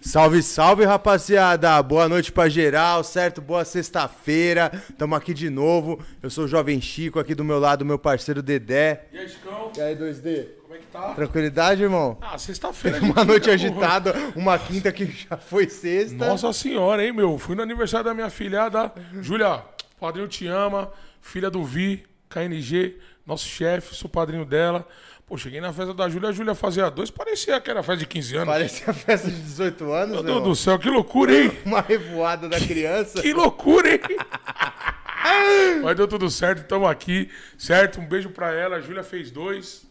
[0.00, 1.82] Salve, salve, rapaziada!
[1.82, 3.40] Boa noite pra geral, certo?
[3.40, 4.70] Boa sexta-feira.
[4.98, 5.98] Tamo aqui de novo.
[6.22, 9.06] Eu sou o Jovem Chico, aqui do meu lado, meu parceiro Dedé.
[9.12, 9.72] E aí, Chicão?
[9.76, 10.46] E aí, 2D?
[10.62, 11.14] Como é que tá?
[11.14, 12.18] Tranquilidade, irmão?
[12.20, 13.00] Ah, sexta-feira.
[13.00, 16.16] Uma noite agitada, uma quinta que já foi sexta.
[16.26, 17.38] Nossa senhora, hein, meu?
[17.38, 18.92] Fui no aniversário da minha filhada.
[19.20, 19.62] Júlia,
[19.98, 20.92] padrinho te ama.
[21.20, 24.86] Filha do Vi, KNG, nosso chefe, sou padrinho dela.
[25.26, 28.06] Pô, cheguei na festa da Júlia, a Júlia fazia dois, parecia que era festa de
[28.06, 28.48] 15 anos.
[28.48, 31.50] Parecia festa de 18 anos, Meu meu Deus do céu, que loucura, hein?
[31.64, 33.22] Uma revoada da criança.
[33.22, 34.00] Que loucura, hein?
[35.82, 38.00] Mas deu tudo certo, estamos aqui, certo?
[38.00, 38.76] Um beijo pra ela.
[38.76, 39.86] A Júlia fez dois.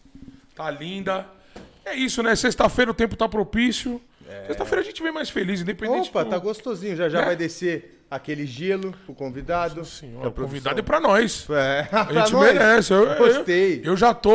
[0.55, 1.27] Tá linda.
[1.83, 2.35] É isso, né?
[2.35, 3.99] Sexta-feira o tempo tá propício.
[4.47, 6.29] Sexta-feira a gente vem mais feliz, independente Opa, do...
[6.29, 6.95] tá gostosinho.
[6.95, 7.25] Já já Né?
[7.25, 9.83] vai descer aquele gelo pro convidado.
[9.85, 11.47] Senhora, É o convidado é pra nós.
[11.49, 12.53] É, A gente nós.
[12.53, 12.93] merece.
[12.93, 13.81] Eu, eu- Gostei.
[13.83, 14.31] Eu, já tô,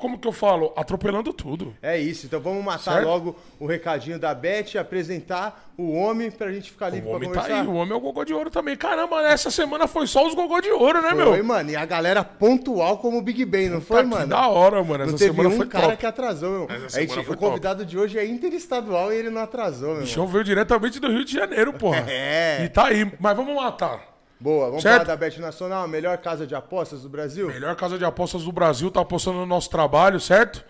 [0.00, 0.72] como que eu falo?
[0.76, 1.74] Atropelando tudo.
[1.82, 3.06] É isso, então vamos matar Certo?
[3.06, 7.28] logo o recadinho da Beth e apresentar o homem pra gente ficar livre O homem
[7.30, 7.62] pra tá conversar.
[7.62, 8.76] aí, o homem é o gogó de ouro também.
[8.76, 11.28] Caramba, essa semana foi só os gogó de ouro, né, meu?
[11.28, 14.26] Foi, mano, e a galera pontual como o Big Ben, não foi, Tá, que mano?
[14.26, 15.04] da hora, mano.
[15.06, 15.96] Não Essa teve semana um foi cara top.
[15.98, 16.68] que atrasou, meu.
[16.86, 19.98] Essa gente- foi o convidado de hoje é interestadual e ele não atrasou, meu.
[19.98, 22.04] O bichão veio diretamente do Rio de Janeiro, porra.
[22.08, 22.64] É.
[22.64, 23.07] E tá aí.
[23.18, 24.16] Mas vamos matar.
[24.40, 25.02] Boa, vamos Certo?
[25.02, 27.48] falar da Bet Nacional, a melhor casa de apostas do Brasil?
[27.48, 30.64] Melhor casa de apostas do Brasil tá apostando no nosso trabalho, certo?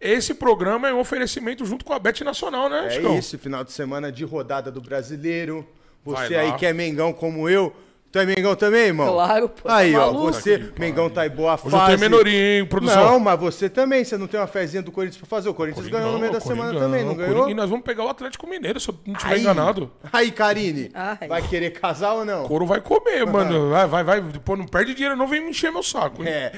[0.00, 3.18] Esse programa é um oferecimento junto com a Bet Nacional, né, É Chicão?
[3.18, 5.66] isso, final de semana de rodada do Brasileiro.
[6.04, 7.74] Você aí que é Mengão como eu.
[8.14, 9.12] Tu é Mengão também, irmão?
[9.12, 10.32] Claro, pô, tá Aí, ó, maluco?
[10.32, 11.86] você, Mengão tá em boa Hoje eu fase.
[11.86, 13.04] tenho menorinha, hein, produção?
[13.10, 15.48] Não, mas você também, você não tem uma fezinha do Corinthians pra fazer.
[15.48, 17.34] O Corinthians ganhou no meio da Coringão, semana também, não Coringão.
[17.34, 17.50] ganhou?
[17.50, 19.90] E nós vamos pegar o Atlético Mineiro, se eu não estiver Aí, enganado.
[20.12, 21.26] aí Karine, Ai.
[21.26, 22.44] vai querer casar ou não?
[22.46, 23.70] Couro vai comer, mano.
[23.70, 24.20] Vai, vai, vai.
[24.20, 26.28] Depois não perde dinheiro, não vem me encher meu saco, hein?
[26.28, 26.52] É,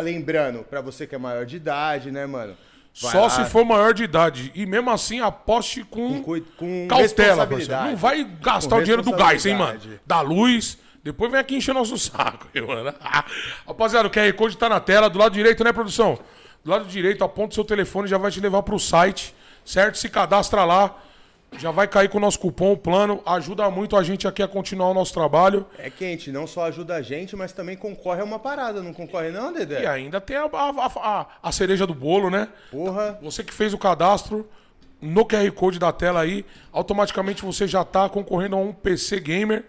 [0.00, 2.54] lembrando, pra você que é maior de idade, né, mano?
[3.02, 4.52] Vai Só lá, se for maior de idade.
[4.54, 7.48] E mesmo assim, aposte com, Com com cautela, responsabilidade.
[7.48, 7.84] parceiro.
[7.90, 9.80] Não vai gastar o dinheiro do gás, hein, mano?
[10.06, 10.78] Da luz.
[11.04, 12.92] Depois vem aqui encher nosso saco, hein, mano.
[13.66, 16.18] Rapaziada, o QR Code tá na tela, do lado direito, né, produção?
[16.64, 19.34] Do lado direito, aponta o seu telefone, já vai te levar pro site,
[19.64, 19.98] certo?
[19.98, 20.96] Se cadastra lá.
[21.56, 23.22] Já vai cair com o nosso cupom, o plano.
[23.24, 25.64] Ajuda muito a gente aqui a continuar o nosso trabalho.
[25.78, 28.82] É quente, não só ajuda a gente, mas também concorre a uma parada.
[28.82, 29.86] Não concorre não, E Dedé?
[29.86, 32.48] ainda tem a, a- a- a cereja do bolo, né?
[32.72, 33.16] Porra.
[33.22, 34.48] Você que fez o cadastro
[35.00, 39.64] no QR Code da tela aí, automaticamente você já tá concorrendo a um PC Gamer,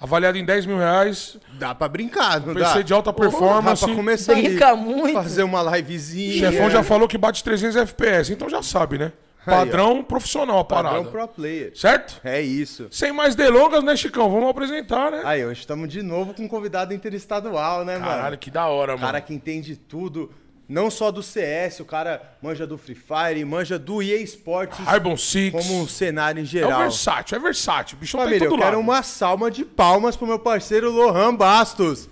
[0.00, 1.36] avaliado em 10 mil reais.
[1.54, 2.82] Dá pra brincar, não PC dá?
[2.82, 3.80] de alta performance.
[3.82, 5.14] Dá pra começar Brinca ali, muito.
[5.14, 6.34] fazer uma livezinha.
[6.48, 9.12] O chefão já falou que bate 300 FPS, então já sabe, né?
[9.44, 10.94] Padrão profissional a parada.
[10.96, 11.72] Padrão pro player.
[11.76, 12.18] Certo?
[12.24, 12.86] É isso.
[12.90, 14.30] Sem mais delongas, né, Chicão?
[14.30, 15.20] Vamos apresentar, né?
[15.22, 18.38] Aí, hoje estamos de novo com um convidado interestadual, né, Caralho, mano?
[18.38, 19.24] que da hora, O cara mano.
[19.26, 20.30] que entende tudo,
[20.68, 25.16] não só do CS, o cara manja do Free Fire, manja do EA Sports, Rainbow
[25.16, 25.52] Six.
[25.54, 26.80] como um cenário em É geral.
[26.80, 27.96] versátil, é versátil.
[27.96, 28.80] O bichão tá em Família, eu todo quero lado.
[28.84, 32.08] uma salva de palmas pro meu parceiro Lohan Bastos.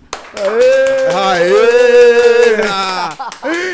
[1.15, 2.61] Aê!
[2.69, 3.29] Ah!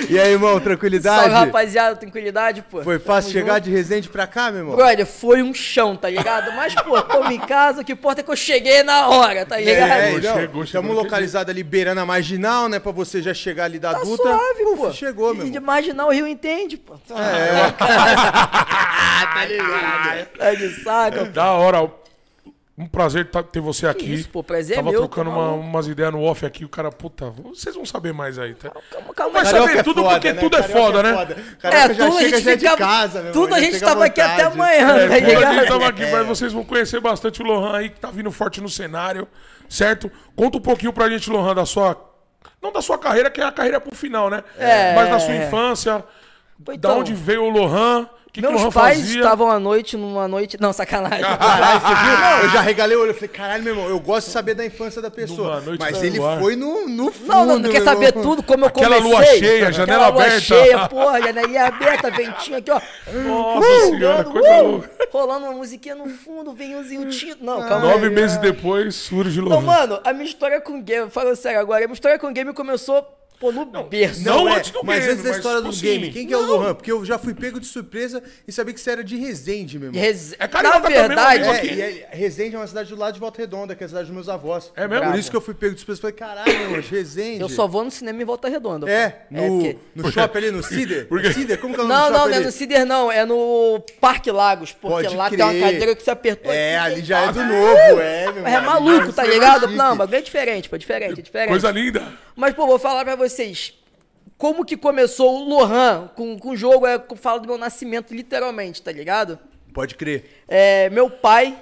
[0.09, 1.19] E aí, irmão, tranquilidade?
[1.31, 2.81] Salve, rapaziada, tranquilidade, pô.
[2.83, 3.63] Foi Tamo fácil chegar junto.
[3.65, 4.75] de Resende pra cá, meu irmão?
[4.75, 6.51] Brother, foi um chão, tá ligado?
[6.53, 9.57] Mas, pô, tamo em casa, o que importa é que eu cheguei na hora, tá
[9.57, 9.89] ligado?
[9.91, 12.79] É, Chegou, não, chegou, localizados ali beirando a marginal, né?
[12.79, 14.23] Pra você já chegar ali da Tá duta.
[14.23, 14.91] suave, Uf, pô.
[14.91, 15.73] Chegou, meu E de irmão.
[15.73, 16.95] marginal o Rio entende, pô.
[17.15, 17.71] É.
[17.79, 20.27] tá ligado?
[20.37, 21.25] Tá de saco, pô.
[21.25, 21.89] Da hora.
[22.81, 24.13] Um prazer tá- ter você aqui.
[24.13, 25.67] isso, pô, prazer é Tava meu, trocando tá uma- maluco.
[25.67, 28.69] umas ideias no off aqui, o cara, puta, vocês vão saber mais aí, tá?
[28.89, 29.33] Calma, calma.
[29.33, 29.47] Vai aí.
[29.47, 30.39] saber Carioca é tudo foda, porque né?
[30.39, 31.35] tudo é Carioca foda, né?
[31.59, 34.95] Carioca já tudo a gente de casa, meu Tudo a gente tava aqui até amanhã,
[34.97, 37.89] É, tá tudo a gente tava aqui, mas vocês vão conhecer bastante o Lohan aí,
[37.89, 39.27] que tá vindo forte no cenário,
[39.67, 40.09] certo?
[40.33, 41.97] Conta um pouquinho pra gente, Lohan, da sua.
[42.61, 44.41] Não da sua carreira, que é a carreira pro final, né?
[44.57, 44.95] É.
[44.95, 45.99] Mas da sua infância,
[46.63, 49.21] Pô, da então, onde veio o Lohan, que, que o Meus Lohan pais fazia.
[49.21, 50.57] estavam à noite, numa noite...
[50.59, 51.21] Não, sacanagem.
[51.37, 52.43] Caralho, você viu?
[52.43, 53.09] Eu já regalei o olho.
[53.11, 55.63] Eu falei, caralho, meu irmão, eu gosto de saber da infância da pessoa.
[55.79, 56.39] Mas ele luar.
[56.39, 57.27] foi no, no fundo.
[57.27, 58.23] Não, não, não quer saber irmão.
[58.23, 59.11] tudo, como eu Aquela comecei.
[59.11, 60.39] lua cheia, Aquela janela lua aberta.
[60.41, 62.79] cheia, porra, janelinha aberta, ventinho aqui, ó.
[63.11, 64.89] Nossa senhora, Rolando, coisa uh, louca.
[65.11, 67.43] rolando uma musiquinha no fundo, vinhozinho tinto.
[67.43, 68.13] Não, calma Nove aí.
[68.13, 69.65] meses depois surge o Então, Lohan.
[69.65, 73.05] mano, a minha história com game, falando sério agora, a minha história com game começou,
[73.39, 74.23] pô, no berço.
[74.23, 76.33] Não, é, antes do mas game, antes da história tipo do assim, game, quem que
[76.33, 76.55] é o não.
[76.57, 76.73] Lohan?
[76.75, 79.89] Porque eu já fui pego de surpresa e sabia que você era de Resende, meu
[79.89, 80.01] irmão.
[80.01, 81.43] Res- É Na verdade,
[81.81, 84.05] É, é- Resende é uma cidade do lado de Volta Redonda, que é a cidade
[84.07, 84.71] dos meus avós.
[84.75, 85.05] É mesmo?
[85.11, 86.01] Por isso que eu fui pego de surpresa.
[86.01, 87.41] Falei, caralho, meu irmão, Resende.
[87.41, 88.85] eu só vou no cinema em Volta Redonda.
[88.85, 88.91] pô.
[88.91, 91.07] É, no, porque- no shopping ali, no Cider.
[91.07, 91.33] Por quê?
[91.33, 91.57] Cider?
[91.59, 93.11] Como que é o nome Não, do não, não é no Cider, não.
[93.11, 94.71] É no Parque Lagos.
[94.73, 95.61] Porque Pode lá tem uma crer.
[95.63, 98.55] cadeira que você apertou É, aqui, ali já é do novo, é, meu Mas é
[98.57, 98.73] irmão.
[98.81, 99.67] maluco, Já tá é ligado?
[99.69, 101.49] Não, mas é diferente, pô, diferente, é diferente.
[101.49, 102.07] Coisa linda.
[102.35, 103.73] Mas, pô, vou falar pra vocês.
[104.37, 108.13] Como que começou o Lohan com, com o jogo, é, com- fala do meu nascimento,
[108.13, 109.37] literalmente, tá ligado?
[109.73, 110.43] Pode crer.
[110.47, 111.57] É, meu pai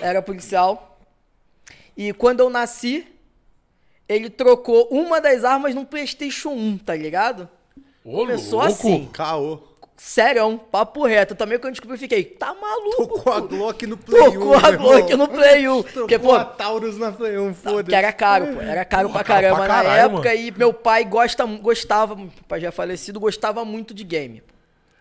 [0.00, 0.98] era policial.
[1.96, 3.06] E quando eu nasci,
[4.08, 7.48] ele trocou uma das armas num PlayStation 1, tá ligado?
[8.04, 8.72] Ô, Começou louco.
[8.72, 9.08] assim.
[9.12, 9.60] Caô.
[10.04, 11.36] Sério, papo reto.
[11.36, 13.06] Também quando eu descobri, eu fiquei, tá maluco?
[13.06, 13.40] Tocou a.
[13.40, 14.32] Glock no Play 1.
[14.32, 15.82] Tocou a Glock no Play 1.
[15.84, 17.84] Porque, Trocou pô, a Taurus na Play 1, foda-se.
[17.84, 18.60] que era caro, pô.
[18.60, 20.28] Era caro Porra, pra caramba pra na caralho, época.
[20.30, 20.40] mano.
[20.40, 24.42] E meu pai gosta, gostava, meu pai já é falecido, gostava muito de game.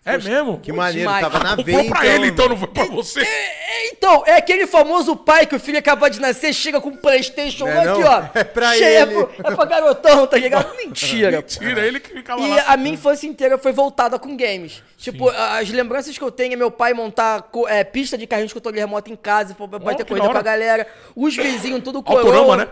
[0.03, 0.59] É mesmo?
[0.59, 1.21] Que maneiro, demais.
[1.21, 3.21] tava na veia pra então, ele, então, não foi pra você.
[3.21, 6.95] É, Então, é aquele famoso pai que o filho acaba de nascer, chega com um
[6.97, 8.23] Playstation 1 Não é aqui, ó.
[8.39, 8.95] É pra cheio, ele.
[8.97, 10.75] É, pro- é pra garotão, tá ligado?
[10.75, 11.39] Mentira.
[11.43, 11.47] pô.
[11.47, 12.63] Tira ele que ficava E lá.
[12.67, 14.81] a minha infância inteira foi voltada com games.
[14.97, 18.53] Tipo, as lembranças que eu tenho é meu pai montar é, pista de carrinho de
[18.55, 20.87] controle remoto em casa, meu pai Oh, corrida da com a galera.
[21.15, 22.21] Os vizinhos tudo coroa.
[22.23, 22.67] Autorama, né?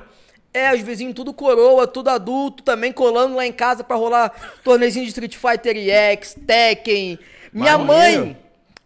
[0.54, 4.32] É, os vizinhos tudo coroa, tudo adulto, também colando lá em casa pra rolar
[4.64, 7.20] torneizinho de Street Fighter EX, Tekken.
[7.54, 8.36] Minha mãe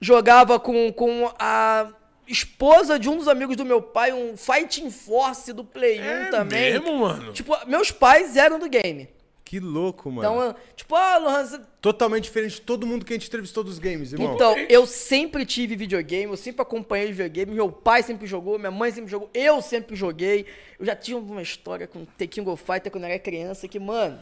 [0.01, 1.87] jogava com, com a
[2.27, 6.25] esposa de um dos amigos do meu pai, um Fighting Force do Play 1 É
[6.29, 6.71] também.
[6.73, 7.31] mesmo, mano?
[7.31, 9.07] Tipo, meus pais eram do game.
[9.53, 10.27] Que louco, mano.
[10.27, 13.63] Então, eu- tipo, ah, Lohan, você Totalmente diferente de todo mundo que a gente entrevistou
[13.63, 14.33] dos games, irmão.
[14.33, 18.89] então, eu sempre tive videogame, eu sempre acompanhei videogame, meu pai sempre jogou, minha mãe
[18.89, 20.47] sempre jogou, eu sempre joguei.
[20.79, 23.79] Eu já tinha uma história com The King of Fighter quando eu era criança que,
[23.79, 24.17] mano,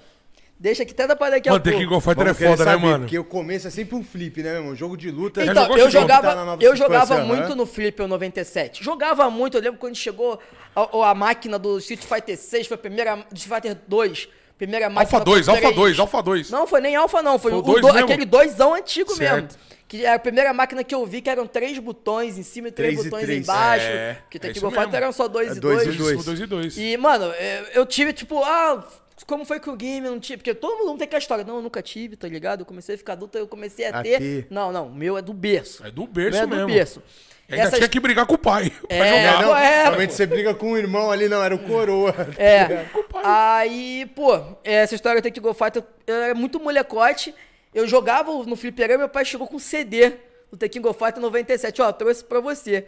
[0.59, 1.85] deixa que até dá pra daqui a Mano, The pouco.
[1.85, 3.03] King of Fighter é Vamos foda, né, saber, mano?
[3.05, 4.75] Porque o começo é sempre um flip, né, meu irmão?
[4.75, 5.41] Jogo de luta.
[5.45, 5.85] Então, jogou eu?
[5.85, 7.25] Tá jogava, nova eu jogava aham.
[7.25, 8.83] muito no Flip 97.
[8.83, 10.39] Jogava muito, eu lembro quando chegou
[10.75, 14.27] a, a máquina do Street Fighter 6, foi a primeira, Street Fighter 2,
[14.61, 16.49] primeira máquina Alpha 2, com Alpha três- 2, Alpha 2.
[16.51, 19.33] Não, foi nem Alpha não, foi, Foi o o dois do- aquele doisão antigo Certo.
[19.43, 19.49] mesmo.
[19.87, 22.71] Que era a primeira máquina que eu vi que eram três botões em cima e
[22.71, 23.43] três, Três e botões três.
[23.43, 23.85] embaixo.
[23.87, 24.95] É, que é tem que Fighter mesmo.
[24.95, 25.95] eram só dois É e dois dois.
[25.95, 26.23] e dois.
[26.25, 26.77] 2 e 2.
[26.77, 28.87] E, mano, eu, eu tive, tipo, ah,
[29.31, 30.37] como foi que o game não tive?
[30.37, 31.43] Porque todo mundo tem aquela história.
[31.45, 32.59] Não, eu nunca tive, tá ligado?
[32.61, 34.15] Eu comecei a ficar adulto, eu comecei a ter.
[34.15, 34.45] Aqui.
[34.49, 35.85] Não, não, o meu é do berço.
[35.85, 36.67] É do berço meu é do mesmo.
[36.73, 37.03] berço.
[37.47, 38.69] E ainda Essas- tinha que brigar com o pai.
[38.87, 39.41] pra É, jogar.
[39.41, 40.15] É, não, é, realmente pô.
[40.15, 42.13] você briga com o irmão ali, não, era o coroa.
[42.37, 42.83] É.
[43.09, 43.21] pai.
[43.23, 47.33] Aí, pô, essa história do Take Go Fighter, eu era muito molecote.
[47.73, 50.11] Eu jogava no fliperama, meu pai chegou com CD
[50.51, 51.81] do The King of Fighter 97.
[51.81, 52.85] Ó, trouxe pra você.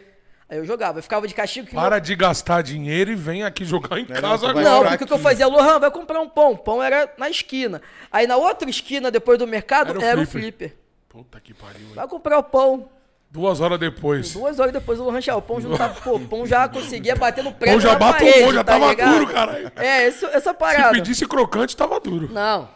[0.53, 1.65] Aí eu jogava, eu ficava de castigo.
[1.67, 4.71] que Para de gastar dinheiro e vem aqui jogar em Não, casa não, vai Não,
[4.75, 4.89] agora.
[4.91, 6.55] porque o que eu fazia, Lohan, vai comprar um pão.
[6.55, 7.81] Pão era na esquina.
[8.11, 10.69] Aí na outra esquina, depois do mercado, Era era o o, flipper.
[10.69, 10.77] flipper.
[11.09, 11.87] Puta que pariu.
[11.87, 11.93] hein?
[11.95, 12.87] Vai comprar o pão.
[13.31, 14.31] Duas horas depois.
[14.33, 15.39] Duas horas depois o Lohan chegava.
[15.39, 15.99] O pão já tava.
[16.01, 17.73] Pô, o pão já conseguia bater no prego.
[17.73, 19.11] Pão já bateu, parede, já tá tava ligado?
[19.13, 19.71] duro, caralho.
[19.75, 20.91] É, isso, essa Se parada.
[20.91, 22.29] pedisse crocante, tava duro.
[22.31, 22.69] Não.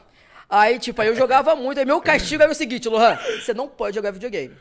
[0.50, 1.78] Aí, tipo, aí eu jogava muito.
[1.80, 4.56] Aí meu castigo era o seguinte, Lohan, você não pode jogar videogame.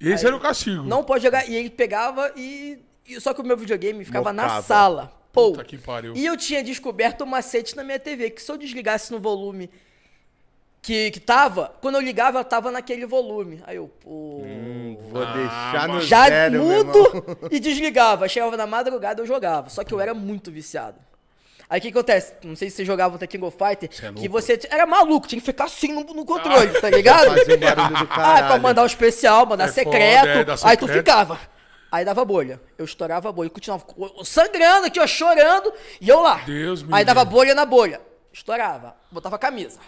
[0.00, 0.82] Esse era o castigo.
[0.82, 1.48] Não pode jogar.
[1.48, 2.78] E ele pegava e.
[3.18, 4.62] só que o meu videogame ficava na Mocava.
[4.62, 5.12] sala.
[5.32, 5.52] Pô.
[5.52, 6.14] Puta que pariu.
[6.16, 9.70] E eu tinha descoberto um macete na minha TV, que se eu desligasse no volume
[10.82, 13.62] que, que tava, quando eu ligava, ela tava naquele volume.
[13.66, 14.42] Aí eu, pô.
[15.10, 16.94] Vou deixar no já zero, meu irmão.
[16.94, 18.28] mudo e desligava.
[18.28, 19.68] Chegava na madrugada eu jogava.
[19.68, 20.98] Só que eu era muito viciado.
[21.70, 22.32] Aí o que acontece?
[22.42, 25.28] Não sei se você jogava o The King of Fighter, é que você era maluco,
[25.28, 27.28] tinha que ficar assim no, no controle, tá ligado?
[27.28, 30.38] Fazia um barulho do Ah, pra mandar o especial, mandar É secreto.
[30.38, 31.38] foda, é, aí tu ficava.
[31.92, 32.60] Aí dava bolha.
[32.76, 33.46] Eu estourava a bolha.
[33.46, 35.72] e Continuava co- sangrando aqui, ó, chorando.
[36.00, 36.40] E eu lá.
[36.46, 37.34] Deus Aí dava livre.
[37.34, 38.00] bolha na bolha.
[38.32, 38.94] Estourava.
[39.10, 39.78] Botava a camisa.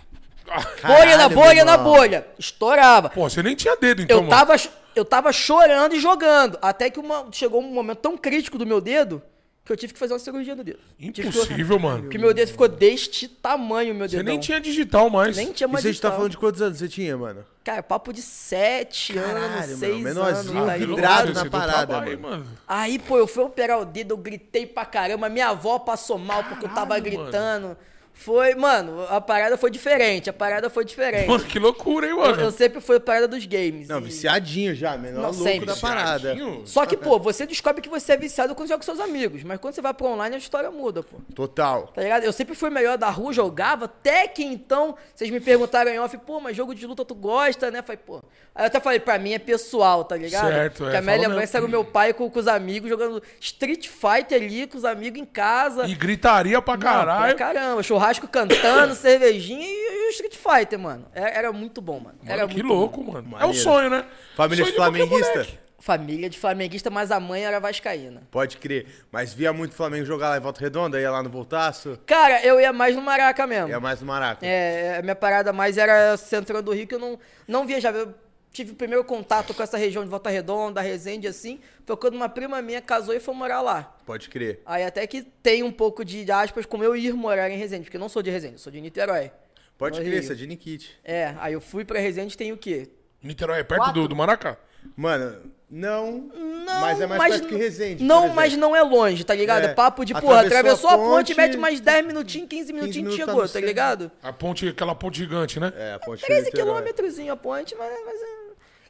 [0.45, 1.95] bolha na Caralho, bolha na meu irmão.
[1.97, 2.27] bolha.
[2.39, 3.09] Estourava.
[3.11, 4.55] Pô, você nem tinha dedo, então, eu, tava,
[4.97, 6.59] eu tava chorando e jogando.
[6.61, 9.23] Até que uma, chegou um momento tão crítico do meu dedo
[9.65, 10.79] que eu tive que fazer uma cirurgia no dedo.
[10.99, 12.03] Tive que- Impossível, mano.
[12.03, 14.33] Porque meu dedo ficou deste tamanho, meu Você dedão.
[14.33, 15.37] nem tinha digital mais.
[15.37, 16.13] Nem tinha E mais você tá digital.
[16.13, 17.45] falando de quantos anos você tinha, mano?
[17.63, 20.67] Cara, papo de sete anos, seis meu, menorzinho, anos.
[20.73, 22.47] tá vidrado na Você parada, trabalho, mano.
[22.67, 25.29] Aí, pô, eu fui operar o dedo, eu gritei pra caramba.
[25.29, 27.77] Minha avó passou mal porque eu tava Caralho, mano.
[28.15, 30.31] Foi, mano, a parada foi diferente.
[30.31, 31.27] A parada foi diferente.
[31.29, 32.41] Mano, que loucura, hein, eu, mano?
[32.41, 33.89] eu sempre fui a parada dos games.
[33.89, 35.67] Não, e- viciadinho já, menor Não, louco sempre.
[35.67, 36.35] da parada.
[36.35, 36.63] Viciadinho.
[36.67, 39.43] Só que, pô, você descobre que você é viciado quando joga com seus amigos.
[39.43, 41.17] Mas quando você vai pro online, a história muda, pô.
[41.35, 41.89] Total.
[41.89, 42.23] Tá ligado?
[42.23, 46.17] Eu sempre fui melhor da rua, jogava, até que então, vocês me perguntaram em off,
[46.19, 47.83] pô, mas jogo de luta tu gosta, né?
[47.83, 48.23] Falei, pô.
[48.55, 50.47] Aí eu até falei, pra mim é pessoal, tá ligado?
[50.49, 53.21] Certo, é, Que a minha lembrança era o meu pai com, com os amigos, jogando
[53.41, 55.87] Street Fighter ali, com os amigos em casa.
[55.87, 57.35] E gritaria pra Não, caralho.
[57.35, 59.71] pra caramba, churrasco cantando, cervejinha e,
[60.05, 61.07] e o Street Fighter, mano.
[61.15, 62.19] Era, era muito bom, mano.
[62.25, 63.13] Era Mano, que muito louco, bom.
[63.13, 63.27] mano.
[63.27, 63.59] É o Maneiro.
[63.59, 64.05] sonho, né?
[64.37, 65.47] Família Sonho de flamenguista?
[65.79, 68.23] Família de flamenguista, mas a mãe era vascaína.
[68.31, 68.87] Pode crer.
[69.11, 71.99] Mas via muito Flamengo jogar lá em Volta Redonda, ia lá no Voltaço.
[72.07, 73.69] Cara, eu ia mais no Maraca mesmo.
[73.69, 74.47] Ia mais no Maraca.
[74.47, 77.19] É, a minha parada mais era centrando do Rio, que eu não,
[77.49, 77.99] não viajava.
[77.99, 78.15] Eu
[78.53, 82.29] tive o primeiro contato com essa região de Volta Redonda, Resende, assim, foi quando uma
[82.29, 83.97] prima minha casou e foi morar lá.
[84.05, 84.61] Pode crer.
[84.67, 87.97] Aí até que tem um pouco de aspas como eu ir morar em Resende, porque
[87.97, 89.33] eu não sou de Resende, eu sou de Niterói.
[89.79, 90.23] Pode crer, Rio.
[90.23, 90.97] você é de Nikit.
[91.03, 92.91] É, aí eu fui pra Resende tem o quê?
[93.23, 94.57] Niterói é perto do, do Maracá?
[94.97, 95.41] Mano,
[95.71, 96.29] não.
[96.65, 98.05] Não, mas é mais perto que Resende.
[98.05, 99.65] Não, mas não é longe, tá ligado?
[99.65, 99.71] É.
[99.71, 103.15] É papo de, porra, Atravessou atravessou a a ponte, mete mais 10 minutinhos, 15 minutinhos
[103.15, 103.67] e tá chegou, tá centro.
[103.69, 104.11] ligado?
[104.23, 105.73] A ponte, aquela ponte gigante, né?
[105.77, 106.67] É, a ponte 13 Niterói.
[106.67, 107.91] quilômetrozinho a ponte, mas...
[108.05, 108.42] mas é-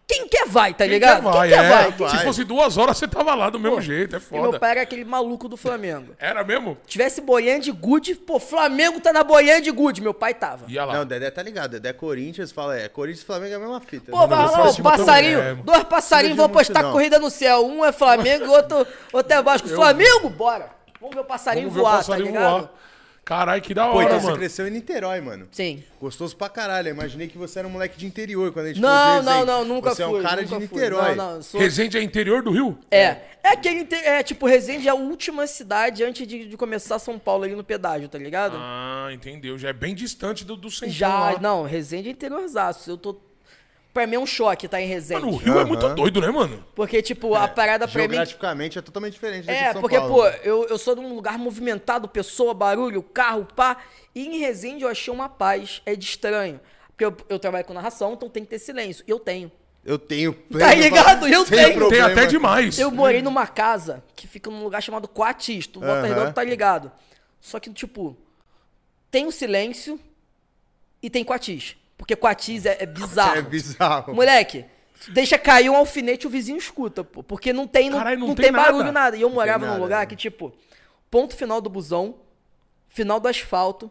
[0.07, 1.23] Quem quer vai, tá Quem ligado?
[1.23, 1.69] quer vai, Quem quer é.
[1.71, 1.91] vai?
[1.93, 2.11] vai.
[2.11, 4.61] Se fosse duas horas, você tava lá do mesmo jeito, é E meu foda.
[4.61, 6.15] pai era aquele maluco do Flamengo.
[6.19, 6.77] Era mesmo?
[6.87, 10.67] Tivesse bolinha de gude, pô, Flamengo tá na bolinha de gude, meu pai tava.
[10.69, 10.95] Ia lá.
[10.99, 11.71] Não, Dedé tá ligado.
[11.73, 12.89] Dedé é Corinthians, fala, é.
[12.89, 14.11] Corinthians e Flamengo é a mesma fita.
[14.13, 16.93] Pô, vai lá, o passarinho, É, dois passarinhos vão postar não.
[16.93, 17.65] corrida no céu.
[17.67, 19.69] Um é Flamengo e outro, outro é Vasco.
[19.69, 20.69] Flamengo, bora!
[21.01, 22.51] Vamos ver o passarinho Vamos ver o voar, passarinho tá ligado?
[22.61, 22.71] voar.
[23.25, 24.37] Caralho, que da Pô, hora, então você mano.
[24.39, 25.47] cresceu em Niterói, mano.
[25.53, 25.83] Sim.
[26.01, 26.89] Gostoso pra caralho.
[26.89, 29.65] Eu imaginei que você era um moleque de interior quando a gente Não, não, não,
[29.65, 30.17] nunca você fui.
[30.17, 30.59] é um cara de fui.
[30.59, 31.15] Niterói.
[31.15, 31.61] Não, não, eu sou...
[31.61, 32.77] Resende é interior do Rio?
[32.91, 33.19] É.
[33.45, 33.81] É aquele.
[33.83, 37.55] inte- É, tipo, Resende é a última cidade antes de, de começar São Paulo ali
[37.55, 38.57] no pedágio, tá ligado?
[38.59, 39.57] Ah, entendeu.
[39.57, 41.39] Já é bem distante do, do centro Já, lá.
[41.41, 42.91] não, Resende é interiorzaço.
[42.91, 43.17] Eu tô.
[43.93, 45.21] Pra mim é um choque tá em Resende.
[45.21, 45.67] Mano, o Rio é Aham.
[45.67, 46.65] muito doido, né, mano?
[46.75, 48.09] Porque, tipo, a parada pra mim.
[48.09, 50.15] Geograficamente é totalmente diferente daqui de É, São porque, Paulo.
[50.15, 53.77] pô, eu, eu sou de um lugar movimentado, pessoa, barulho, carro, pá.
[54.15, 55.83] E em Resende eu achei uma paz.
[55.85, 56.59] É de estranho.
[56.89, 59.05] Porque eu, eu trabalho com narração, então tem que ter silêncio.
[59.07, 59.53] E eu tenho.
[59.85, 60.65] Eu tenho pleno...
[60.71, 61.29] Tá ligado?
[61.29, 61.67] Eu tenho.
[61.67, 62.07] Tem problema.
[62.09, 62.79] até demais.
[62.79, 65.67] Eu morei numa casa que fica num lugar chamado Coatis.
[65.67, 66.07] Tu Volta Aham.
[66.09, 66.91] Redonda tá ligado.
[67.43, 68.17] Só que, tipo,
[69.11, 70.01] tem o silêncio
[71.03, 71.77] e tem Coatis.
[71.97, 73.39] Porque Coatis é, é bizarro.
[73.39, 74.15] É bizarro.
[74.15, 74.65] Moleque,
[75.09, 77.23] deixa cair um alfinete o vizinho escuta, pô.
[77.23, 78.93] Porque não tem, não, Caralho, não não tem tem, barulho, nada.
[78.93, 79.17] nada.
[79.17, 80.07] E eu morava tem num lugar né?
[80.07, 80.53] que, tipo,
[81.11, 82.17] ponto final do busão,
[82.89, 83.91] final do asfalto,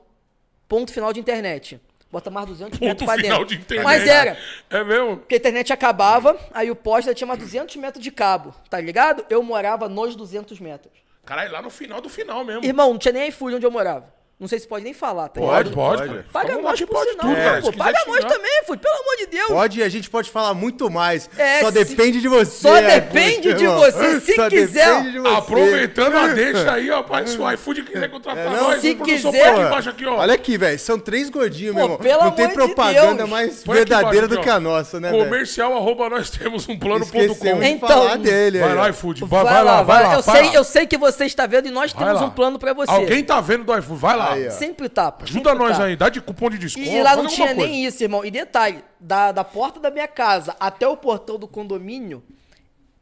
[0.68, 1.80] ponto final de internet.
[2.12, 3.56] Bota mais 200 Ponto metros pra final dentro.
[3.56, 3.86] de internet.
[3.86, 4.38] Mas era.
[4.70, 5.18] É mesmo?
[5.18, 9.26] Porque a internet acabava, aí o poste tinha mais 200 metros de cabo, tá ligado?
[9.30, 10.92] Eu morava nos 200 metros.
[11.26, 12.66] Caralho, lá no final do final mesmo.
[12.66, 14.14] Irmão, não tinha nem iFood onde eu morava.
[14.42, 15.76] Não sei se pode nem falar, tá Pode, ligado?
[15.76, 16.24] pode, Pode.
[16.34, 17.62] Paga Ficamos nós pode sinal, tudo, cara.
[17.62, 17.74] pô.
[17.74, 19.48] Paga nós também, iFood, pelo amor de Deus.
[19.50, 21.30] Pode e a gente pode falar muito mais.
[21.38, 22.52] É, Só se- depende de você.
[22.68, 23.78] Só iFood, depende de irmão.
[23.80, 24.20] você.
[24.20, 25.36] Se Só quiser- de você.
[25.36, 28.64] Aproveitando a deixa aí, ó, pai, se o iFood quiser contratar É, não?
[28.70, 30.16] nós, Se quiser- aqui embaixo aqui, ó.
[30.18, 30.80] Olha aqui, velho.
[30.80, 31.98] São três gordinhos, meu irmão.
[32.00, 33.30] pelo Não tem amor de propaganda Deus.
[33.30, 35.24] mais Põe verdadeira embaixo do que a nossa, né, velho?
[35.26, 37.60] Comercial, arroba nós temos um plano.com.
[37.60, 38.58] De Então, dele.
[38.58, 39.24] Vai lá, iFood.
[39.26, 40.14] Vai, lá, vai lá.
[40.16, 40.54] Eu sei, lá.
[40.56, 42.90] eu sei que você está vendo e nós temos um plano pra você.
[42.90, 44.31] Alguém tá vendo do iFood, vai lá.
[44.34, 44.52] Aí, ó.
[44.52, 45.12] Sempre tá.
[45.12, 45.84] pô, Ajuda sempre nós tá.
[45.86, 46.88] aí, dá de cupom de desconto.
[46.88, 48.24] E lá não tinha alguma nem isso, irmão.
[48.24, 52.24] E detalhe, da, da porta da minha casa até o portão do condomínio,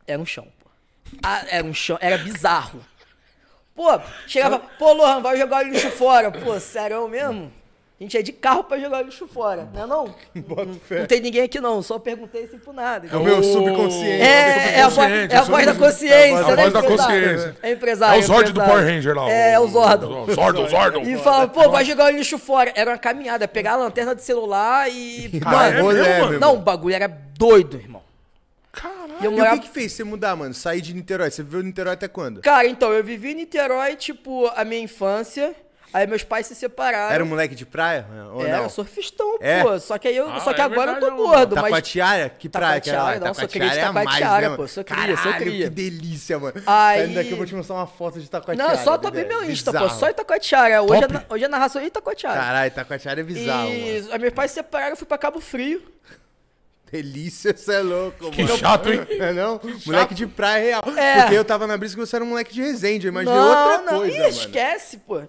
[0.08, 0.70] era um chão, pô.
[1.24, 2.80] Ah, era um chão, era bizarro.
[3.76, 6.30] Pô, chegava, pô, Lohan, vai jogar o lixo fora.
[6.32, 7.52] Pô, sério mesmo?
[8.00, 10.16] A gente é de carro pra jogar o lixo fora, não é não?
[10.48, 11.00] Bota Não, fé.
[11.00, 13.10] não tem ninguém aqui não, só perguntei assim por nada.
[13.12, 14.22] É o meu subconsciente.
[14.22, 17.58] É, é a, voz, Subconsciente, é a voz da consciência, a né, voz da consciência.
[17.62, 18.22] É empresário.
[18.22, 18.62] É o Zord do.
[18.62, 19.30] Power Ranger lá.
[19.30, 20.28] É, é o Zordon.
[20.34, 21.02] Zordon, Zordon.
[21.02, 22.72] E fala, pô, vai jogar o lixo fora.
[22.74, 25.42] Era uma caminhada, pegar a lanterna de celular e.
[25.46, 28.02] Ah, é Mano, não, o bagulho era doido, irmão.
[28.72, 29.16] Caralho.
[29.20, 29.58] E eu E o morava...
[29.58, 30.54] que que fez você mudar, mano?
[30.54, 31.30] Sair de Niterói.
[31.32, 32.42] Você viveu em Niterói até quando?
[32.42, 35.54] Cara, então, eu vivi em Niterói, tipo, a minha infância.
[35.92, 37.12] Aí meus pais se separaram.
[37.14, 38.06] Era um moleque de praia?
[38.34, 38.70] Ou Era não?
[38.70, 39.64] surfistão, É?
[39.64, 39.80] pô.
[39.80, 41.64] Só que aí eu, Ah, só que é agora eu tô verdade, gordo, mas.
[41.66, 42.30] Taquatiara?
[42.30, 43.00] Que praia que era?
[43.00, 44.68] Taquatiara, não, sou cria de Taquatiara é né, pô, mano?
[44.70, 45.64] sou cria, sou cria.
[45.66, 46.62] que delícia, mano.
[46.68, 48.72] Aí- Saindo daqui eu vou te mostrar uma foto de Taquatiara.
[48.72, 49.90] Não, é só abrir meu Insta, pô.
[49.90, 50.84] Só Itacoatiara.
[50.84, 51.14] Hoje, é Top.
[51.14, 52.40] na- hoje é narração de Itacoatiara.
[52.40, 53.76] Caralho, Taquatiara é bizarro, mano.
[53.76, 55.82] E aí meus pais se separaram, eu fui pra Cabo Frio.
[56.92, 58.58] Delícia, você é louco, Que mano.
[58.58, 59.02] chato, hein?
[59.22, 59.62] É não?
[59.86, 60.84] Moleque de praia real.
[60.98, 61.22] É.
[61.22, 63.06] Porque eu tava na brisa que você era um moleque de Resende.
[63.06, 64.30] Eu imaginei não, outra não, coisa, Ih, mano.
[64.30, 65.22] esquece, pô.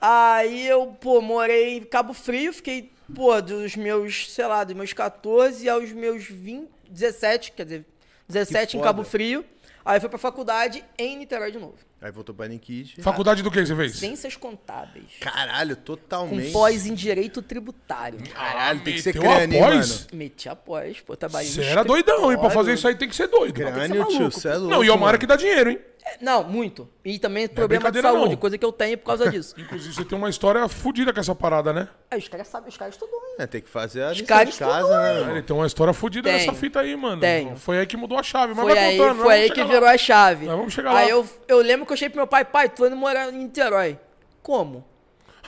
[0.00, 4.92] Aí eu, pô, morei em Cabo Frio, fiquei, pô, dos meus, sei lá, dos meus
[4.92, 7.84] 14 aos meus 20, 17, quer dizer,
[8.28, 8.80] 17 em.
[8.80, 9.44] Cabo Frio.
[9.84, 11.76] Aí fui pra faculdade em Niterói de novo.
[12.00, 13.00] Aí voltou pra Nikit.
[13.00, 13.96] Faculdade do que você fez?
[13.96, 15.06] Ciências contábeis.
[15.18, 16.52] Caralho, Com totalmente.
[16.52, 18.20] pós em direito tributário.
[18.32, 19.88] Caralho, tem que ser Meteu a crânio, hein, pós?
[19.88, 20.06] mano.
[20.12, 22.38] Meti a pós, pô, trabalhei Você era doidão, hein?
[22.38, 23.54] Pra fazer isso aí tem que ser doido.
[23.54, 24.70] Crânio, maluco, tio, você é louco.
[24.70, 25.18] Não, e é uma área mano.
[25.20, 25.78] que dá dinheiro, hein?
[26.20, 26.88] Não, muito.
[27.04, 28.36] E também problema de saúde, não.
[28.36, 29.54] coisa que eu tenho por causa disso.
[29.58, 31.88] Inclusive, você tem uma história fodida com essa parada, né?
[32.10, 33.36] Aí os caras sabem, os caras estudam, hein?
[33.38, 35.18] É, tem que fazer a lição caras de casa, né, hein?
[35.18, 35.36] irmão?
[35.36, 37.20] Ele tem uma história fodida nessa fita aí, mano.
[37.20, 37.56] Tenho.
[37.56, 38.54] Foi aí que mudou a chave.
[38.54, 39.92] Mas Foi vai aí, contando, foi vamos aí que chegar virou lá.
[39.92, 40.46] a chave.
[40.46, 41.10] Nós vamos chegar aí lá.
[41.10, 43.98] Eu, eu lembro que eu cheguei pro meu pai, pai, tu indo morar em Niterói.
[44.42, 44.84] Como?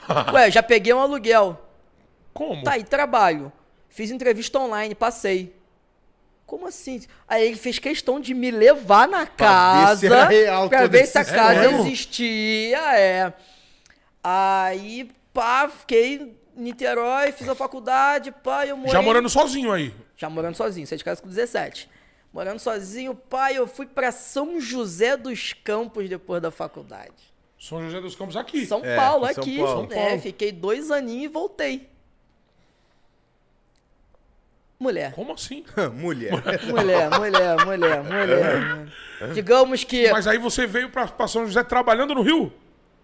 [0.33, 1.59] Ué, já peguei um aluguel.
[2.33, 2.63] Como?
[2.63, 3.51] Tá aí, trabalho.
[3.89, 5.55] Fiz entrevista online, passei.
[6.51, 7.01] Como assim?
[7.29, 11.05] Aí ele fez questão de me levar na Pra ver se casa real pra ver
[11.07, 11.79] se a casa É mesmo?
[11.87, 13.33] existia, é.
[14.21, 18.91] Aí, pá, fiquei em Niterói, fiz a faculdade, pá, eu morei...
[18.91, 19.93] Já morando sozinho aí.
[20.17, 21.89] Já morando sozinho, saí de casa com 17.
[22.33, 27.13] Morando sozinho, pai, eu fui pra São José dos Campos depois da faculdade.
[27.57, 28.65] São José dos Campos aqui.
[28.65, 29.57] São É, Paulo, São aqui.
[29.57, 29.81] Paulo.
[29.87, 29.95] né?
[29.95, 30.21] São Paulo.
[30.21, 31.89] Fiquei dois aninhos e voltei.
[34.81, 35.13] Mulher.
[35.13, 35.63] Como assim?
[35.93, 36.31] Mulher.
[36.65, 38.87] Mulher, mulher, mulher, mulher.
[39.31, 40.11] Digamos que.
[40.11, 42.51] Mas aí você veio pra, pra São José trabalhando no Rio?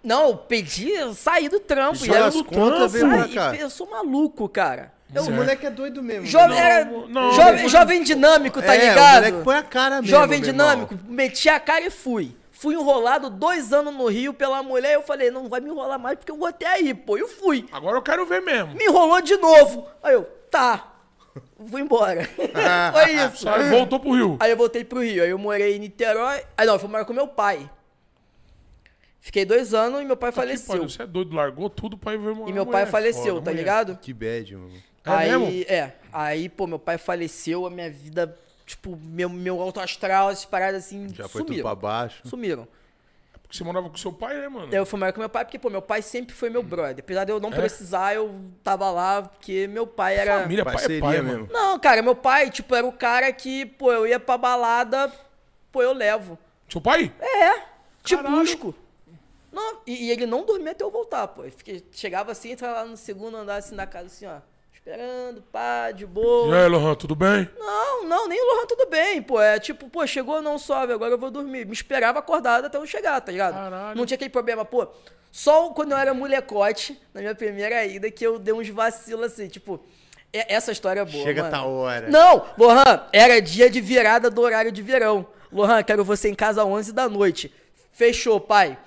[0.03, 1.97] Não, eu pedi, eu saí do trampo.
[1.97, 3.55] Só e as eu, contas veio pra cá.
[3.55, 4.91] eu sou maluco, cara.
[5.13, 6.25] Eu, Esse moleque é doido mesmo.
[6.25, 6.65] jovem, né?
[6.65, 7.69] era, não, jovem, não.
[7.69, 9.11] jovem dinâmico, tá é, ligado?
[9.11, 10.07] o moleque põe a cara mesmo.
[10.07, 10.67] Jovem meu irmão.
[10.67, 12.35] dinâmico, meti a cara e fui.
[12.51, 14.95] Fui enrolado dois anos no Rio pela mulher.
[14.95, 17.17] Eu falei, não vai me enrolar mais porque eu vou até aí, pô.
[17.17, 17.67] Eu fui.
[17.71, 18.73] Agora eu quero ver mesmo.
[18.73, 19.87] Me enrolou de novo.
[20.01, 20.96] Aí eu, tá.
[21.57, 22.23] Vou embora.
[22.93, 23.47] Foi isso.
[23.49, 24.37] Aí voltou pro Rio.
[24.39, 25.23] Aí eu voltei pro Rio.
[25.23, 26.43] Aí eu morei em Niterói.
[26.57, 27.69] Aí não, eu fui morar com meu pai.
[29.19, 30.67] Fiquei dois anos e meu pai Que faleceu.
[30.67, 33.35] pariu, Você é doido, largou tudo pra ir ver uma E meu mulher, pai faleceu,
[33.35, 33.57] foda, tá mulher.
[33.61, 33.97] ligado?
[33.97, 34.73] Que bad, mano.
[35.05, 35.65] É aí, mesmo?
[35.69, 35.93] é.
[36.13, 40.85] Aí, pô, meu pai faleceu, a minha vida, tipo, meu, meu alto astral, essas paradas
[40.85, 41.63] assim, Já foi tudo sumiram.
[41.63, 42.21] pra baixo.
[42.27, 42.67] Sumiram.
[43.47, 44.73] Porque você morava com seu pai, né, mano?
[44.73, 46.99] Eu fui morar com meu pai, porque, pô, meu pai sempre foi meu brother.
[46.99, 50.41] Apesar de eu não precisar, eu tava lá, porque meu pai era.
[50.41, 51.31] Família, pai é pai, mesmo.
[51.31, 51.49] mano.
[51.49, 55.09] Não, cara, meu pai, tipo, era o cara que, pô, eu ia pra balada,
[55.71, 56.37] pô, eu levo.
[56.67, 57.13] Seu pai?
[57.21, 57.61] É,
[58.03, 58.35] te Caralho.
[58.35, 58.75] busco.
[59.49, 61.45] Não, e, e ele não dormia até eu voltar, pô.
[61.45, 64.39] Eu fiquei, chegava assim, entrava lá no segundo andar, assim, da casa, assim, ó.
[64.87, 66.55] Esperando, pá, de boa.
[66.55, 67.49] E aí, Lohan, tudo bem?
[67.59, 69.41] Não, não, nem o Lohan tudo bem, pô.
[69.41, 71.65] É tipo, pô, chegou, não sobe, agora eu vou dormir.
[71.65, 73.53] Me esperava acordado até eu chegar, tá ligado?
[73.55, 73.97] Caralho.
[73.97, 74.87] Não tinha aquele problema, pô.
[75.29, 79.49] Só quando eu era molecote, na minha primeira ida, que eu dei uns vacilos assim,
[79.49, 79.77] tipo.
[80.33, 81.21] e- Essa história é boa.
[81.21, 81.51] Chega mano.
[81.53, 82.09] tal hora.
[82.09, 85.27] Não, Lohan, era dia de virada do horário de verão.
[85.51, 87.53] Lohan, quero você em casa às 11 da noite.
[87.91, 88.77] Fechou, pai.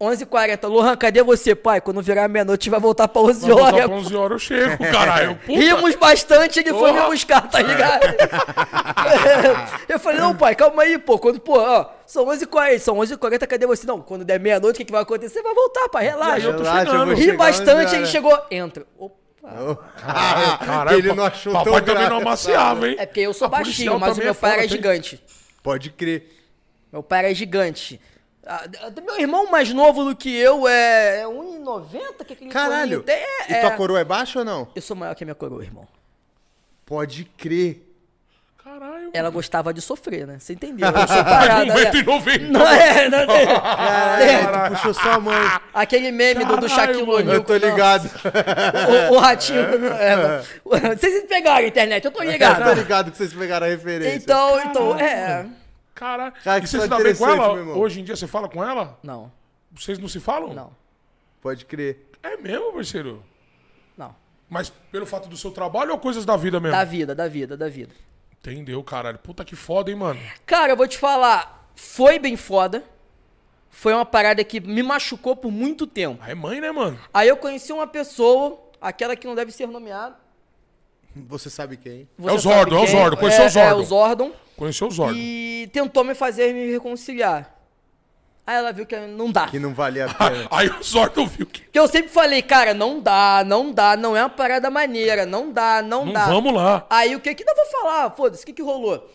[0.00, 0.66] 11h40.
[0.66, 1.80] Lohan, cadê você, pai?
[1.80, 3.84] Quando virar meia-noite, vai voltar pra 11 Vai voltar horas.
[3.86, 5.36] pra 11 horas, eu chego, caralho.
[5.36, 5.52] Puta.
[5.60, 8.06] Rimos bastante, ele foi me buscar, tá ligado?
[9.88, 11.18] eu falei, não, pai, calma aí, pô.
[11.18, 13.86] Quando, pô, ó, são 11h40, são 11h40, cadê você?
[13.86, 15.42] Não, quando der meia-noite, o que, que vai acontecer?
[15.42, 16.46] Vai voltar, pai, relaxa.
[16.46, 17.14] eu tô chegando.
[17.14, 18.08] Ri bastante, 11 ele horas.
[18.08, 18.86] chegou, entra.
[18.98, 19.20] Opa.
[20.06, 22.96] Ah, Caralho, ele pa- não achou Papai tão também não amaciava, hein?
[22.98, 25.20] É porque eu sou A baixinho, mas o meu é pai era tem- gigante.
[25.62, 26.30] Pode crer.
[26.92, 28.00] Meu pai era gigante.
[28.52, 28.64] Ah,
[29.06, 32.24] Meu irmão mais novo do que eu é, é 1,90?
[32.26, 33.00] Que Caralho.
[33.04, 33.14] tem?
[33.14, 33.76] É, E tua é.
[33.76, 34.66] coroa é baixa ou não?
[34.74, 35.86] Eu sou maior que a minha coroa, irmão.
[36.84, 37.86] Pode crer.
[38.62, 39.10] Caralho.
[39.12, 40.38] Ela gostava de sofrer, né?
[40.40, 40.88] Você entendeu?
[40.88, 41.64] Eu sou parada.
[41.64, 41.90] né?
[41.92, 42.40] 1,90m.
[42.50, 43.46] Não é, não é.
[44.42, 45.48] Caralho, tu puxou sua mãe.
[45.72, 47.02] Aquele meme do, do Caralho, Shaquille.
[47.10, 47.34] O'Neal.
[47.36, 48.10] Eu tô ligado.
[49.10, 49.60] O, o ratinho.
[49.60, 50.42] é,
[50.96, 52.72] vocês pegaram a internet, eu tô Eu tô ligado.
[52.74, 54.16] ligado que vocês pegaram a referência.
[54.16, 55.46] Então, então, é.
[55.94, 56.32] Caralho.
[56.42, 57.48] Cara, e que você só se dá bem com ela?
[57.48, 57.78] meu irmão.
[57.78, 58.98] Hoje em dia você fala com ela?
[59.02, 59.30] Não,
[59.72, 60.54] Vocês não se falam?
[60.54, 60.72] não,
[61.42, 62.06] Pode crer.
[62.22, 63.22] É mesmo, parceiro?
[63.96, 64.14] não.
[64.48, 66.76] Mas pelo fato do seu trabalho ou coisas da vida mesmo?
[66.76, 67.94] Da vida, da vida, da vida.
[68.40, 69.18] Entendeu, caralho.
[69.18, 70.18] Puta que foda, hein, mano.
[70.44, 72.82] Cara, eu vou te falar, foi bem foda.
[73.70, 76.18] Foi uma parada que me machucou por muito tempo.
[76.22, 76.98] Ah, é mãe, né, mano?
[77.14, 80.16] Aí eu conheci uma pessoa, aquela que não deve ser nomeada.
[81.14, 82.08] Você sabe quem?
[82.16, 82.86] você É o Zordon, é o.
[82.86, 83.68] Zordon, conheceu é, o Zordon.
[83.70, 84.32] É, o Zordon.
[84.56, 85.18] Conheceu o Zordo.
[85.18, 87.56] E tentou me fazer me reconciliar.
[88.46, 89.46] Aí ela viu que não dá.
[89.46, 90.48] Que não valia a pena.
[90.50, 91.62] Aí o Zordo viu que.
[91.62, 95.52] Porque eu sempre falei, cara, não dá, não dá, não é uma parada maneira, não
[95.52, 96.26] dá, não, Não dá.
[96.26, 96.86] vamos lá.
[96.90, 98.10] Aí o que que não vou falar?
[98.10, 99.08] Foda-se, o que que rolou?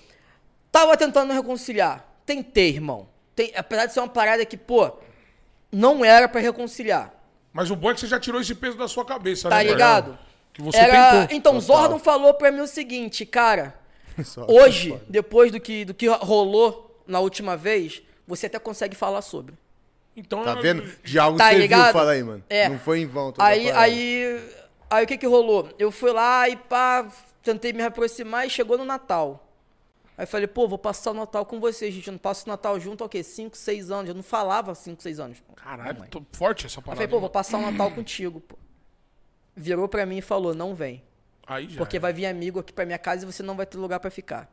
[0.71, 2.05] Tava tentando reconciliar.
[2.25, 3.07] Tentei, irmão.
[3.35, 4.91] Tem, apesar de ser uma parada que, pô,
[5.71, 7.11] não era pra reconciliar.
[7.53, 9.63] Mas o bom é que você já tirou esse peso da sua cabeça, Tá né?
[9.63, 10.17] ligado?
[10.55, 11.21] Que você Era...
[11.27, 11.37] tentou.
[11.37, 13.75] Então, Zordon falou pra mim o seguinte, cara.
[14.23, 19.21] Só- Hoje, depois do que, do que rolou na última vez, você até consegue falar
[19.21, 19.53] sobre.
[20.15, 20.81] Então, Tá vendo?
[21.03, 21.83] De algo Tá que você ligado?
[21.83, 22.43] viu, fala aí, mano.
[22.49, 22.69] É.
[22.69, 23.33] Não foi em vão.
[23.37, 24.41] Aí, aí,
[24.89, 25.69] aí o que que rolou?
[25.77, 27.05] Eu fui lá e pá,
[27.43, 29.41] tentei me aproximar e chegou no Natal.
[30.17, 32.07] Aí falei, pô, vou passar o Natal com vocês, gente.
[32.07, 33.21] Eu não passo o Natal junto há o quê?
[33.21, 34.07] 5, 6 anos.
[34.07, 35.43] Eu não falava 5, 6 anos.
[35.57, 36.95] Caralho, tô forte essa Aí parada.
[37.01, 38.55] falei, pô, vou passar o Natal contigo, pô.
[39.55, 41.01] Virou pra mim e falou, não vem.
[41.47, 41.77] Aí já.
[41.77, 41.99] Porque é.
[41.99, 44.51] vai vir amigo aqui pra minha casa e você não vai ter lugar pra ficar.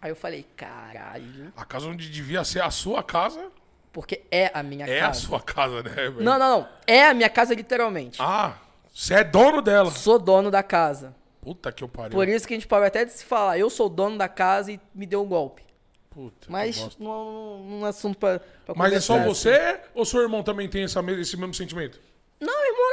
[0.00, 1.52] Aí eu falei, caralho.
[1.56, 3.50] A casa onde devia ser a sua casa
[3.92, 5.20] Porque é a minha é a casa.
[5.20, 6.22] sua casa, né, velho?
[6.22, 6.68] Não, não, não.
[6.86, 8.18] É a minha casa literalmente.
[8.20, 8.58] Ah,
[8.92, 9.90] você é dono dela.
[9.90, 11.14] Sou dono da casa.
[11.40, 12.12] Puta que eu pariu.
[12.12, 13.58] Por isso que a gente parou até de se falar.
[13.58, 15.62] Eu sou dono da casa e me deu um golpe.
[16.10, 20.22] Puta, que Mas não, não é assunto pra, pra Mas é só você ou seu
[20.22, 22.00] irmão também tem essa esse mesmo sentimento?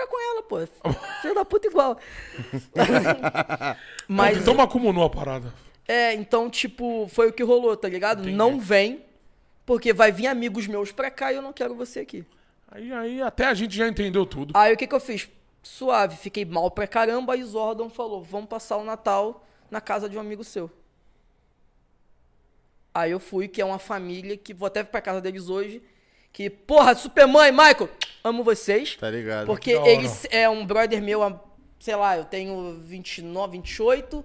[0.07, 0.57] Com ela, pô.
[1.21, 1.97] Filho da puta igual.
[4.07, 5.53] Mas, Então acumulou a parada.
[5.87, 8.23] é, então, tipo, foi o que rolou, tá ligado?
[8.29, 9.03] Não vem,
[9.65, 12.25] porque vai vir amigos meus pra cá e eu não quero você aqui.
[12.71, 14.53] Aí, aí até a gente já entendeu tudo.
[14.55, 15.29] Aí o que que eu fiz?
[15.61, 20.17] Suave, fiquei mal pra caramba, aí Zordon falou, vamos passar o Natal na casa de
[20.17, 20.69] um amigo seu.
[22.93, 25.81] Aí eu fui, que é uma família que vou até pra casa deles hoje,
[26.31, 27.89] que, porra, Supermãe, Michael,
[28.23, 28.95] amo vocês.
[28.95, 29.45] Tá ligado.
[29.45, 31.39] Porque eles é um brother meu
[31.79, 34.23] sei lá, eu tenho 29, 28.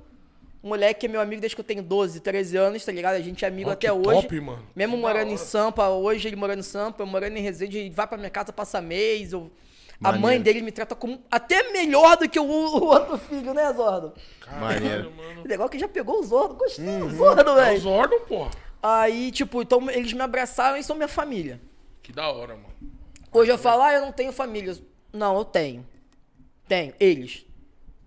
[0.63, 3.15] O moleque é meu amigo desde que eu tenho 12, 13 anos, tá ligado?
[3.15, 4.23] A gente é amigo até que hoje.
[4.23, 4.63] top, mano.
[4.75, 5.37] Mesmo Que morando em.
[5.37, 8.53] Sampa, hoje ele morando em Sampa, eu morando em Resende, ele vai pra minha casa
[8.53, 9.33] passar mês.
[9.33, 9.51] Eu...
[10.03, 13.73] A mãe dele me trata como até melhor do que o, o outro filho, né,
[13.73, 14.15] Zordo?
[14.61, 15.11] Maneiro.
[15.17, 15.43] mano.
[15.45, 17.09] O legal é que já pegou o Zordo, gostei Uhum.
[17.09, 17.79] do Zordo, É velho.
[17.79, 18.51] os órgãos, porra.
[18.81, 21.61] Aí, tipo, então eles me abraçaram e são minha família.
[22.01, 22.69] Que da hora, mano.
[23.33, 24.77] Hoje eu falo, ah, eu não tenho família.
[25.13, 25.87] Não, eu tenho.
[26.67, 26.93] Tenho.
[26.99, 27.45] Eles.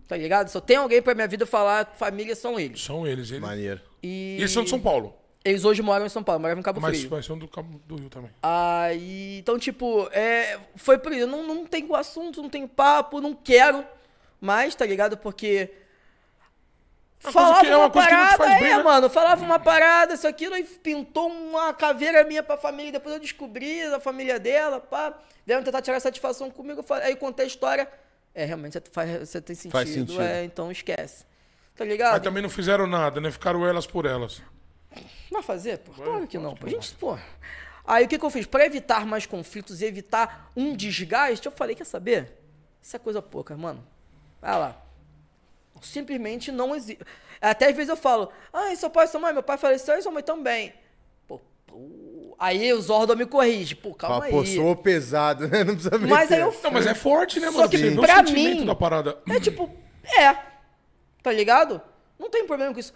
[0.08, 0.50] Tá ligado?
[0.50, 2.82] Se eu tenho alguém pra minha vida falar, família são eles.
[2.82, 3.30] São eles.
[3.30, 3.42] eles...
[3.42, 3.82] Maneiro.
[4.04, 5.16] E eles são de São Paulo.
[5.46, 7.12] eles hoje moram em São Paulo, moravam em Cabo Mas, Frio.
[7.12, 8.32] mas são do Cabo do Rio também.
[8.42, 11.22] Aí, então, tipo, é, foi por isso.
[11.22, 13.86] Eu não, não tenho assunto, não tenho papo, não quero
[14.40, 15.18] mais, tá ligado?
[15.18, 15.70] Porque.
[17.24, 18.84] Uma Falava é uma uma coisa que não te parada, faz bem, é, né?
[18.84, 19.10] mano.
[19.10, 22.94] Falava uma parada, isso aquilo, e pintou uma caveira minha pra família.
[22.94, 25.14] Depois eu descobri da família dela, pá.
[25.46, 26.82] Vieram tentar tirar satisfação comigo.
[26.82, 27.88] falei- Aí eu contei a história.
[28.34, 29.72] É, realmente, você, faz, você tem sentido.
[29.72, 30.22] Faz sentido.
[30.22, 31.26] É, então esquece.
[31.76, 32.14] Tá ligado?
[32.14, 33.30] Mas também não fizeram nada, né?
[33.30, 34.42] Ficaram elas por elas.
[35.32, 35.92] Vai fazer, pô?
[35.94, 36.56] Claro que não.
[36.56, 36.68] Pô.
[36.68, 37.18] Gente, pô.
[37.86, 38.46] Aí o que, que eu fiz?
[38.46, 42.38] Pra evitar mais conflitos e evitar um desgaste, eu falei, quer saber?
[42.82, 43.86] Isso é coisa pouca, mano.
[44.42, 44.81] Vai lá.
[45.82, 47.04] Simplesmente não existe.
[47.42, 50.02] Até às vezes eu falo, ah, seu pai e sua mãe, meu pai faleceu e
[50.02, 50.74] sua mãe também.
[51.28, 52.36] Pô, pô.
[52.40, 53.76] Aí o Zordo me corrige.
[53.76, 54.32] Pô, calma Fala, aí.
[54.32, 55.64] pô, sou pesado, né?
[55.64, 56.08] Não precisa meter.
[56.10, 57.70] Mas aí eu Não, mas é forte, né, Só mano?
[57.70, 59.18] que Você vê o pra mim- da parada.
[59.30, 59.70] É tipo,
[60.18, 60.36] é.
[61.24, 61.82] Tá ligado?
[62.20, 62.94] Não tem problema com isso.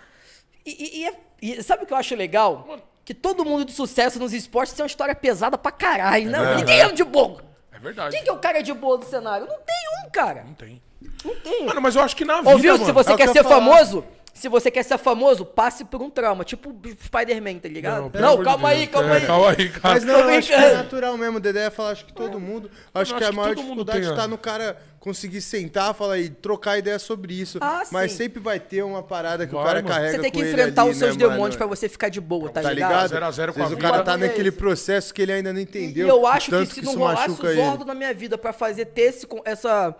[0.66, 2.78] E, e- e é- e sabe o que eu acho legal?
[3.04, 6.56] Que todo mundo de sucesso nos esportes tem uma história pesada pra caralho, né?
[6.56, 7.44] Ninguém é de boa.
[7.72, 8.16] É verdade.
[8.16, 9.46] Quem que é o cara de boa do cenário?
[9.46, 10.44] Não tem um, cara.
[10.44, 10.82] Não tem.
[11.26, 11.66] Não tem.
[11.66, 12.74] Mano, mas eu acho que na vida, Ouviu?
[12.74, 12.86] mano...
[12.86, 16.02] Se você é o quer que ser famoso, se você quer ser famoso, passe por
[16.02, 16.44] um trauma.
[16.44, 18.12] Tipo o Spider-Man, tá ligado?
[18.20, 19.26] Não, de calma aí, calma É, aí.
[19.26, 19.94] Calma aí, cara.
[19.96, 21.38] Mas não, eu acho que é natural mesmo.
[21.38, 22.70] O Dedé ia falar, acho que todo mundo.
[22.94, 26.30] Acho que acho a que maior mundo dificuldade está no cara conseguir sentar falar, e
[26.30, 27.60] trocar ideia sobre isso.
[27.62, 28.18] Ah, Mas sim.
[28.18, 29.88] sempre vai ter uma parada que o Vai, cara mano.
[29.94, 32.50] carrega Você tem que enfrentar ali, os seus né, demônios pra você ficar de boa,
[32.50, 32.90] tá, Tá ligado?
[32.92, 33.10] ligado?
[33.10, 35.32] Zero a zero Às com a vezes o cara tá é naquele processo que ele
[35.32, 36.08] ainda não entendeu.
[36.08, 37.54] E eu o acho que se que não rolasse machuca o.
[37.56, 39.96] Zordo na minha vida pra fazer ter esse, com- essa.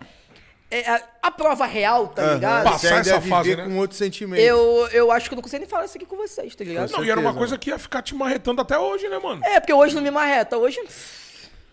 [0.70, 2.34] É, a, a prova real, tá Aham.
[2.34, 2.64] ligado?
[2.64, 3.64] Passar essa viver fase, né?
[3.64, 4.40] com outro sentimento.
[4.40, 6.90] Eu, eu acho que eu não consigo nem falar isso aqui com vocês, tá ligado?
[6.90, 9.44] Não, e era uma coisa que ia ficar te marretando até hoje, né, mano?
[9.44, 10.56] É, porque hoje não me marreta.
[10.56, 10.80] Hoje.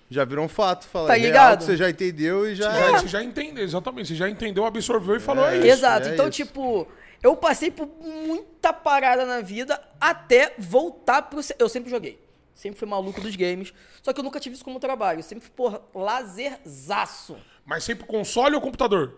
[0.09, 1.57] Já virou um fato, falar Tá é real, ligado?
[1.59, 2.71] que você já entendeu e já...
[2.71, 4.09] Já, Você já entendeu, exatamente.
[4.09, 5.67] Você já entendeu, absorveu e falou, é, isso.
[5.67, 6.09] Exato.
[6.09, 6.43] é então, isso.
[6.43, 6.87] tipo,
[7.23, 11.39] eu passei por muita parada na vida até voltar pro.
[11.57, 12.21] Eu sempre joguei.
[12.53, 13.73] Sempre fui maluco dos games.
[14.03, 15.19] Só que eu nunca tive isso como trabalho.
[15.19, 17.35] Eu sempre fui, porra, lazerzaço.
[17.65, 19.17] Mas sempre console ou computador?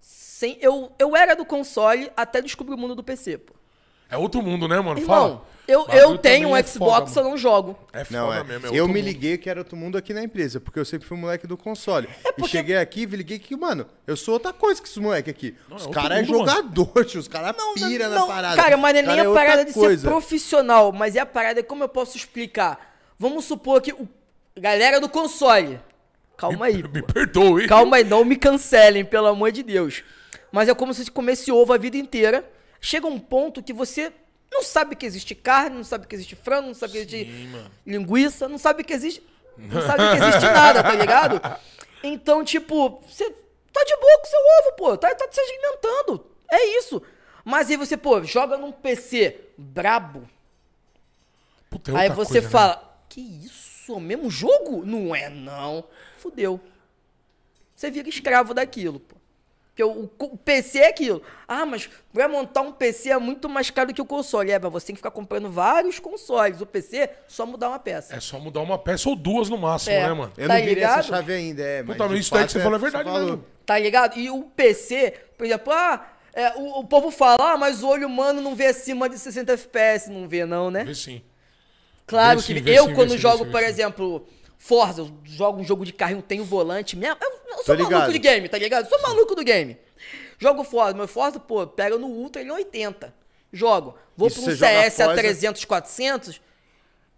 [0.00, 3.54] Sem, eu, eu era do console até descobrir o mundo do PC, pô.
[4.08, 5.00] É outro mundo, né, mano?
[5.00, 5.44] Irmão, Fala.
[5.66, 7.76] eu, eu tenho um é Xbox, foda, eu não jogo.
[7.92, 8.44] É foda Não, é.
[8.44, 8.66] mesmo.
[8.66, 9.04] é eu me mundo.
[9.04, 12.08] liguei que era outro mundo aqui na empresa, porque eu sempre fui moleque do console.
[12.24, 14.98] É E cheguei aqui e me liguei que, mano, eu sou outra coisa que esses
[14.98, 15.56] moleque aqui.
[15.68, 18.62] Não, é os caras é jogador, tio, os caras pira na parada.
[18.62, 20.02] Cara, mas não é nem cara a outra parada de coisa.
[20.02, 22.94] ser profissional, mas é a parada, como eu posso explicar?
[23.18, 24.06] Vamos supor que o
[24.56, 25.80] galera do console.
[26.36, 26.82] Calma aí.
[26.82, 27.12] Me pô.
[27.12, 27.66] perdoe.
[27.66, 30.04] Calma aí, não me cancelem, pelo amor de Deus.
[30.52, 32.48] Mas é como se você comesse ovo a vida inteira.
[32.80, 34.12] Chega um ponto que você
[34.52, 37.70] não sabe que existe carne, não sabe que existe frango, não sabe que existe mano.
[37.86, 39.22] linguiça, não sabe que existe.
[39.56, 41.40] Não sabe que existe nada, tá ligado?
[42.02, 43.30] Então, tipo, você
[43.72, 44.96] tá de boa com seu ovo, pô.
[44.96, 46.26] Tá, tá se alimentando.
[46.50, 47.02] É isso.
[47.44, 50.28] Mas aí você, pô, joga num PC brabo.
[51.70, 52.50] Puta, é aí você coisa, né?
[52.50, 53.94] fala, que isso?
[53.94, 54.84] O mesmo jogo?
[54.84, 55.84] Não é, não.
[56.16, 56.60] Fudeu.
[57.74, 59.16] Você vira escravo daquilo, pô.
[59.68, 61.20] Porque o, o- PC é aquilo.
[61.46, 64.50] Ah, mas pra montar um PC é muito mais caro que o console.
[64.50, 66.62] É, mas você tem que ficar comprando vários consoles.
[66.62, 68.16] O PC, é só mudar uma peça.
[68.16, 70.06] É só mudar uma peça ou duas no máximo, É.
[70.08, 70.32] né, mano?
[70.38, 70.98] Eu Tá não virei ligado?
[71.00, 71.82] essa chave ainda, é.
[71.82, 73.24] Mas Puta, isso daí que você falou é verdade falou.
[73.26, 73.44] mesmo.
[73.66, 74.18] Tá ligado?
[74.18, 78.06] E o PC, por exemplo, ah, é, o, o povo fala, ah, mas o olho
[78.06, 80.10] humano não vê acima de 60 FPS.
[80.10, 80.84] Não vê, não, né?
[80.84, 81.20] Vê sim.
[82.06, 83.66] Claro Vê sim, que vê eu, sim, vê quando sim, vê jogo, por sim.
[83.66, 84.26] exemplo,
[84.58, 87.16] Forza, eu jogo um jogo de carrinho, tenho volante mesmo.
[87.20, 88.88] Eu, eu sou maluco de game, tá ligado?
[88.88, 89.78] Sou maluco do game.
[90.38, 93.14] Jogo Forza, meu Forza, pô, pega no Ultra, ele é 80.
[93.52, 93.94] Jogo.
[94.16, 95.20] Vou se um CS a Forza?
[95.20, 96.40] 300, 400,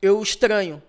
[0.01, 0.83] eu estranho.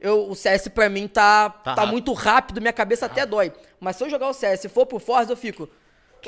[0.00, 1.90] Eu, o CS pra mim tá, tá, rápido.
[1.90, 3.52] muito rápido, minha cabeça até dói.
[3.80, 5.68] Mas se eu jogar o CS e for pro Forza, eu fico.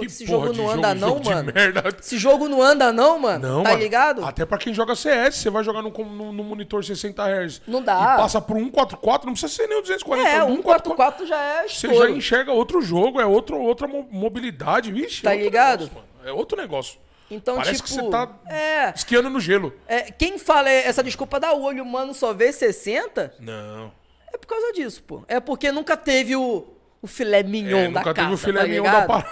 [0.01, 1.53] Que esse jogo não jogo, anda, não, jogo mano.
[2.01, 3.49] Esse jogo não anda, não, mano.
[3.49, 3.83] Não, tá mano.
[3.83, 4.25] ligado?
[4.25, 7.63] Até pra quem joga CS, você vai jogar no, no, no monitor 60 Hz.
[7.67, 7.95] Não dá.
[8.15, 10.29] E passa por 144, não precisa ser nem o 240.
[10.29, 12.09] É, o 144 já é Você estouro.
[12.09, 15.23] já enxerga outro jogo, é outro, outra mo- mobilidade, vixe.
[15.23, 15.81] Tá é outro ligado?
[15.85, 16.29] negócio, mano.
[16.29, 16.99] é outro negócio.
[17.31, 19.73] Então, Parece tipo, que você tá é, esquiando no gelo.
[19.89, 23.91] é, quem fala essa desculpa da olho humano só vê 60 Não.
[24.33, 25.25] é por causa disso, pô.
[25.27, 26.65] É porque nunca teve o,
[27.03, 29.07] o filé mignon É, da nunca casa, teve o filé tá mignon da ligado?
[29.09, 29.29] parada.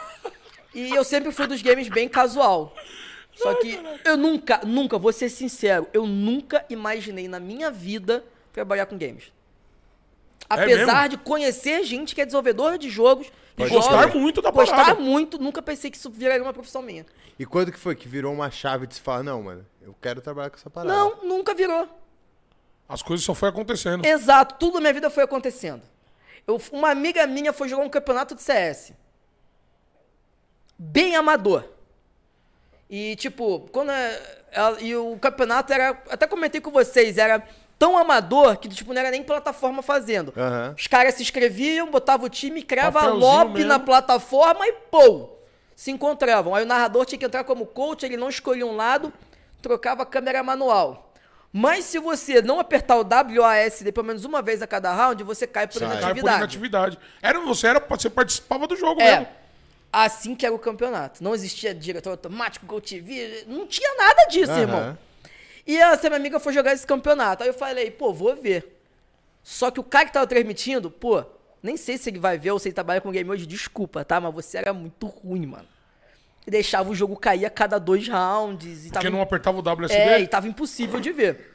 [0.75, 2.75] E eu sempre fui dos games bem casual.
[3.35, 8.87] Só que eu nunca, nunca, vou ser sincero, eu nunca imaginei na minha vida trabalhar
[8.87, 9.33] com games.
[10.49, 11.09] Apesar mesmo?
[11.09, 14.77] de conhecer gente que é desenvolvedor de jogos, e Pode jogos, gostar muito da Gostar
[14.77, 15.01] parada.
[15.01, 17.07] muito, nunca pensei que isso viraria uma profissão minha.
[17.39, 20.21] E quando que foi que virou uma chave de se falar, não, mano, eu quero
[20.21, 20.95] trabalhar com essa parada?
[20.95, 21.89] Não, nunca virou.
[22.89, 24.05] As coisas só foi acontecendo.
[24.05, 25.83] Exato, tudo na minha vida foi acontecendo.
[26.47, 28.93] Eu, uma amiga minha foi jogar um campeonato de CS.
[30.79, 31.65] Bem amador.
[32.89, 33.91] E, tipo, quando.
[33.91, 34.21] é-
[34.53, 35.91] ela- e o campeonato era.
[36.11, 37.43] Até comentei com vocês, era
[37.79, 40.33] tão amador que, tipo, não era nem plataforma fazendo.
[40.37, 40.75] Aham.
[40.79, 43.69] Os caras se inscreviam, botavam o time, criava lobby mesmo.
[43.69, 45.31] na plataforma e pô!
[45.75, 46.55] Se encontravam.
[46.55, 49.13] Aí o narrador tinha que entrar como coach, ele não escolhia um lado,
[49.61, 51.13] trocava a câmera manual.
[51.53, 55.47] Mas se você não apertar o WASD pelo menos uma vez a cada round, você
[55.47, 55.89] cai por Sai.
[55.89, 56.39] Cai por inatividade.
[56.39, 56.99] inatividade.
[57.23, 59.11] Era, você, era, você participava do jogo É.
[59.21, 59.27] mesmo.
[59.97, 61.23] Assim que era o campeonato.
[61.23, 64.61] Não existia diretor automático, Gol TV, não tinha nada disso, Aham.
[64.61, 64.99] irmão.
[65.65, 67.45] E essa minha amiga foi jogar esse campeonato.
[67.45, 68.77] Aí eu falei, pô, vou ver.
[69.41, 71.25] Só que o cara que tava transmitindo, pô,
[71.63, 74.21] nem sei se ele vai ver ou se ele trabalha com game hoje, desculpa, tá?
[74.21, 75.69] Mas você era muito ruim, mano.
[76.45, 78.87] E deixava o jogo cair a cada dois rounds.
[78.87, 79.95] E Porque tava não apertava o WSD.
[79.95, 81.55] é, e tava impossível de ver.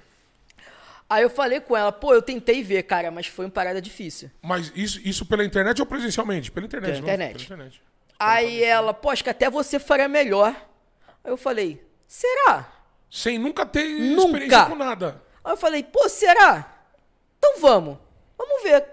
[1.10, 4.32] Aí eu falei com ela, pô, eu tentei ver, cara, mas foi uma parada difícil.
[4.42, 6.50] Mas isso, isso pela internet ou presencialmente?
[6.50, 6.94] Pela internet.
[6.94, 7.14] Pela não?
[7.14, 7.34] internet.
[7.34, 7.89] Pela internet.
[8.20, 10.54] Aí ela, pô, acho que até você faria melhor.
[11.24, 12.70] Aí eu falei, será?
[13.10, 14.26] Sem nunca ter Nunca.
[14.28, 15.24] experiência com nada.
[15.44, 16.84] Aí eu falei, pô, será?
[17.38, 17.98] Então vamos.
[18.38, 18.86] Vamos ver.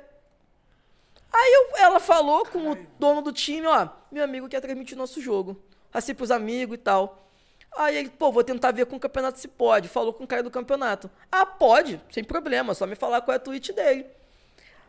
[1.32, 5.20] Aí eu- ela falou com o dono do time, ó, meu amigo quer transmitir nosso
[5.20, 5.60] jogo.
[5.92, 7.28] Assim pros amigos e tal.
[7.76, 9.88] Aí ele, pô, vou tentar ver com o campeonato se pode.
[9.88, 11.10] Falou com o cara do campeonato.
[11.30, 14.06] Ah, pode, sem problema, só me falar qual é a tweet dele.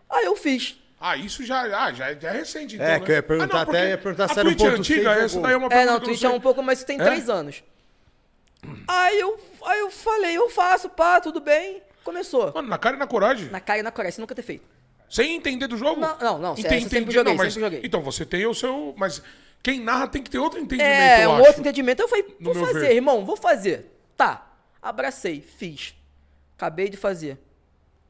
[0.09, 0.77] Aí eu fiz.
[0.99, 3.05] Ah, isso já, ah, já, já é recente, então, É, né?
[3.05, 4.79] que eu ia perguntar Ah, até, porque ia perguntar a se era Twitch é 1.6
[4.79, 6.29] antiga, essa daí é uma É, pergunta não, que eu Twitch sei.
[6.29, 7.03] é um pouco, mas tem É?
[7.03, 7.63] três anos.
[8.87, 11.81] Aí eu, aí eu falei, eu faço, pá, tudo bem.
[12.03, 12.51] Começou.
[12.53, 13.49] Mano, na cara e na coragem.
[13.49, 14.65] Na cara e na coragem, você nunca ter feito.
[15.09, 16.01] Sem entender do jogo?
[16.01, 17.81] Não, não, não, Enten- CS eu sempre joguei, não, mas- sempre joguei.
[17.85, 18.93] Então, você tem o seu...
[18.97, 19.21] Mas
[19.61, 21.45] quem narra tem que ter outro entendimento, É, eu um acho.
[21.47, 22.01] outro entendimento.
[22.01, 22.95] Eu falei, No vou meu fazer, ver.
[22.95, 23.85] irmão, vou fazer.
[24.17, 24.47] Tá,
[24.81, 25.93] abracei, fiz.
[26.57, 27.37] Acabei de fazer.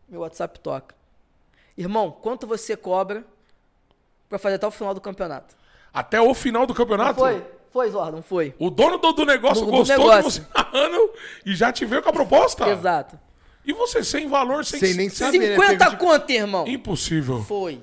[0.07, 0.95] Meu WhatsApp toca.
[1.77, 3.23] Irmão, quanto você cobra
[4.29, 5.55] pra fazer até o final do campeonato?
[5.93, 7.19] Até o final do campeonato?
[7.19, 7.43] Foi?
[7.69, 8.55] Foi, Zordon, foi.
[8.57, 10.41] O dono do, do negócio Do- do gostou negócio.
[10.41, 11.11] de você narrando
[11.45, 12.67] e já te veio com a proposta?
[12.69, 13.19] Exato.
[13.65, 14.79] E você sem valor, sem...
[14.79, 15.55] Sem nem saber, né?
[15.55, 16.67] 50 Teve- conto, irmão.
[16.67, 17.43] Impossível.
[17.43, 17.81] Foi.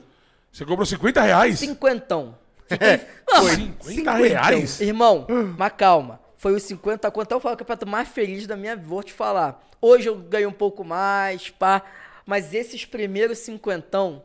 [0.50, 1.58] Você cobrou 50 reais?
[1.58, 2.36] Cinquentão.
[2.70, 4.80] É, Não, foi 50 reais?
[4.80, 5.26] Irmão,
[5.58, 6.18] mas calma.
[6.36, 7.26] Foi os 50 conto.
[7.26, 8.88] Então foi o campeonato mais feliz da minha vida.
[8.88, 9.62] Vou te falar.
[9.80, 11.82] Hoje eu ganhei um pouco mais, pá.
[12.26, 14.22] Mas esses primeiros cinquentão,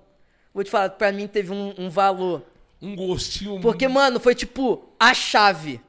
[0.53, 2.43] vou te falar, pra mim teve um, um valor.
[2.81, 3.59] Um gostinho...
[3.59, 5.81] Porque, mano, foi tipo a chave.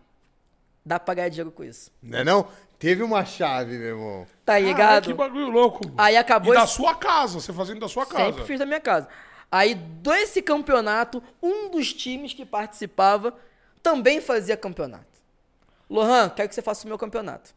[0.84, 1.92] Dá pra ganhar dinheiro com isso.
[2.02, 2.48] Não é não?
[2.78, 4.26] Teve uma chave, meu irmão.
[4.44, 5.04] Tá ligado?
[5.04, 5.82] que bagulho louco.
[5.98, 8.24] Aí acabou E da esse- sua casa, você fazendo da sua casa.
[8.24, 9.06] Sempre fiz da minha casa.
[9.52, 13.34] Aí, desse campeonato, um dos times que participava
[13.82, 15.04] também fazia campeonato.
[15.88, 17.50] Lohan, quero que você faça o meu campeonato.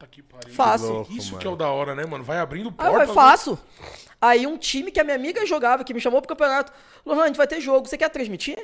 [0.00, 0.54] Tá que pariu.
[0.54, 0.90] Faço.
[0.90, 1.38] louco, Isso mano.
[1.42, 2.24] que é o da hora, né, mano?
[2.24, 3.08] Vai abrindo Ah, portas.
[3.10, 3.58] eu faço.
[4.18, 6.72] Aí um time que a minha amiga jogava, que me chamou pro campeonato.
[7.04, 7.86] Lohan, a gente vai ter jogo.
[7.86, 8.58] Você quer transmitir?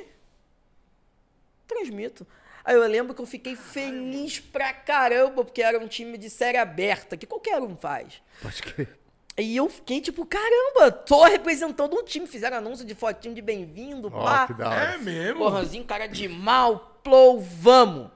[1.67, 2.25] Transmito.
[2.65, 6.57] Aí eu lembro que eu fiquei feliz pra caramba, porque era um time de série
[6.57, 8.21] aberta, que qualquer um faz.
[8.41, 8.97] Pode crer.
[9.37, 12.25] E eu fiquei tipo, caramba, tô representando um time.
[12.25, 14.47] Fizeram anúncio de fotinho de bem-vindo, Ó, pá.
[14.47, 14.93] que da hora.
[14.95, 15.37] É mesmo?
[15.39, 18.09] Porranzinho, cara de mal, plou, vamos.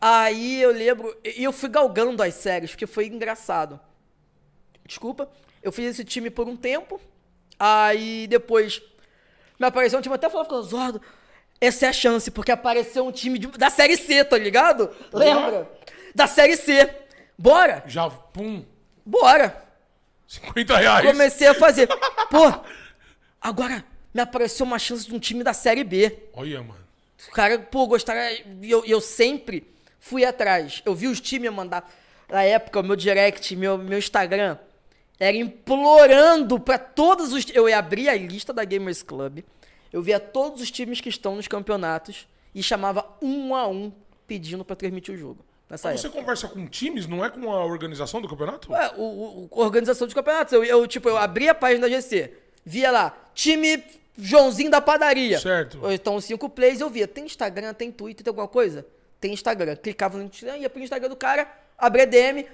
[0.00, 3.78] Aí eu lembro, e eu fui galgando as séries, porque foi engraçado.
[4.86, 5.28] Desculpa,
[5.62, 7.00] eu fiz esse time por um tempo,
[7.58, 8.80] aí depois
[9.58, 11.00] me apareceu um time, até falava com Zordo,
[11.60, 14.90] essa é a chance, porque apareceu um time de- da Série C, tá ligado?
[15.12, 15.70] Lembra?
[16.14, 16.92] Da Série C.
[17.38, 18.64] Bora, Já, pum,
[19.04, 19.64] bora.
[20.26, 21.06] 50 reais.
[21.06, 21.86] Comecei a fazer.
[22.30, 22.52] Pô,
[23.40, 23.84] agora
[24.14, 26.18] me apareceu uma chance de um time da Série B.
[26.32, 26.80] Olha, mano.
[27.28, 28.44] O cara, pô, gostaria.
[28.62, 29.66] E eu, e eu sempre
[30.00, 30.82] fui atrás.
[30.84, 31.88] Eu vi os times mandar.
[32.28, 34.56] Na época, o meu direct, meu, meu Instagram,
[35.18, 37.46] era implorando pra todos os.
[37.54, 39.40] Eu ia abrir a lista da Gamers Club.
[39.92, 43.92] Eu via todos os times que estão nos campeonatos e chamava um a um
[44.26, 45.44] pedindo pra transmitir o jogo.
[45.68, 46.20] Nessa Mas você época.
[46.20, 48.74] conversa com times, não é com a organização do campeonato?
[48.74, 50.52] É, o, o- o- organização de campeonatos.
[50.52, 52.32] Eu, eu, tipo, eu abri a página da GC,
[52.64, 53.82] via lá, time
[54.18, 55.38] Joãozinho da padaria.
[55.38, 55.80] Certo.
[55.90, 57.06] Então cinco plays, eu via.
[57.08, 58.84] Tem Instagram, tem Twitter, tem alguma coisa?
[59.20, 59.76] Tem Instagram.
[59.76, 61.46] Clicava no Instagram, ia pro Instagram do cara,
[61.76, 62.46] abria DM.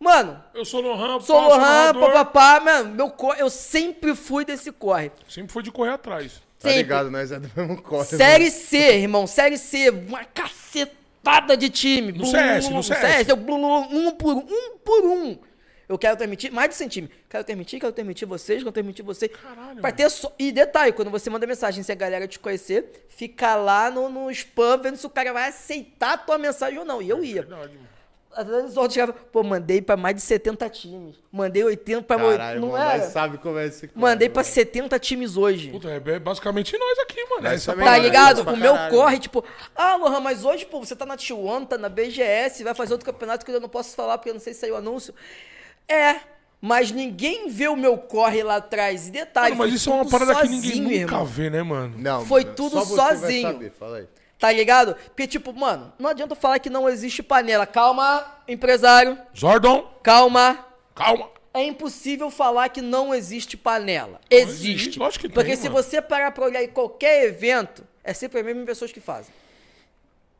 [0.00, 5.12] Mano, Eu sou Lohan, sou Lohan, papapá, mano, meu cor, eu sempre fui desse corre.
[5.28, 6.42] Sempre foi de correr atrás.
[6.58, 6.78] Tá Sempre.
[6.78, 8.04] ligado, nós é do mesmo corre.
[8.06, 12.10] Série C, irmão, Série C, uma cacetada de time.
[12.10, 13.28] No CS, no CS.
[13.28, 15.38] eu blum, blum, um por um, um por um.
[15.92, 17.10] Eu quero transmitir mais de 100 times.
[17.28, 19.30] Quero transmitir, quero transmitir vocês, quero transmitir vocês.
[19.30, 20.32] Caralho, Pra ter só...
[20.38, 24.30] E detalhe, quando você manda mensagem, se a galera te conhecer, fica lá no, no
[24.30, 27.02] spam vendo se o cara vai aceitar a tua mensagem ou não.
[27.02, 27.42] E eu ia.
[27.42, 27.92] Verdade, mano.
[28.34, 31.16] Às vezes os outros chegavam, pô, mandei pra mais de 70 times.
[31.30, 32.16] Mandei 80 pra...
[32.16, 33.10] Caralho, não mano, era?
[33.10, 34.54] sabe como é esse corre, Mandei pra mano.
[34.54, 35.68] 70 times hoje.
[35.70, 37.42] Puta, é basicamente nós aqui, mano.
[37.42, 38.42] Nós Essa também, Tá ligado?
[38.42, 38.94] pra O meu caralho.
[38.96, 39.44] corre, tipo,
[39.76, 43.04] ah, Lohan, mas hoje, pô, você tá na T1, tá na BGS, vai fazer outro
[43.04, 45.12] campeonato que eu não posso falar porque eu não sei se saiu o anúncio.
[45.88, 46.16] É,
[46.60, 49.08] mas ninguém vê o meu corre lá atrás.
[49.08, 51.26] E detalhe, Mano, mas isso é uma parada que sozinho, ninguém nunca irmão.
[51.26, 51.94] vê, né, mano?
[51.98, 53.52] Não, Foi mano, tudo só você vai sozinho.
[53.52, 54.06] saber, Fala aí.
[54.38, 54.96] Tá ligado?
[55.06, 57.64] Porque, tipo, mano, não adianta falar que não existe panela.
[57.64, 59.16] Calma, empresário.
[59.38, 60.66] Zordon, Calma.
[60.94, 61.30] calma.
[61.54, 64.20] É impossível falar que não existe panela.
[64.30, 64.70] Existe.
[64.72, 65.82] existe, lógico que Porque tem, se mano.
[65.82, 69.32] você parar pra olhar em qualquer evento, é sempre as mesmas pessoas que fazem.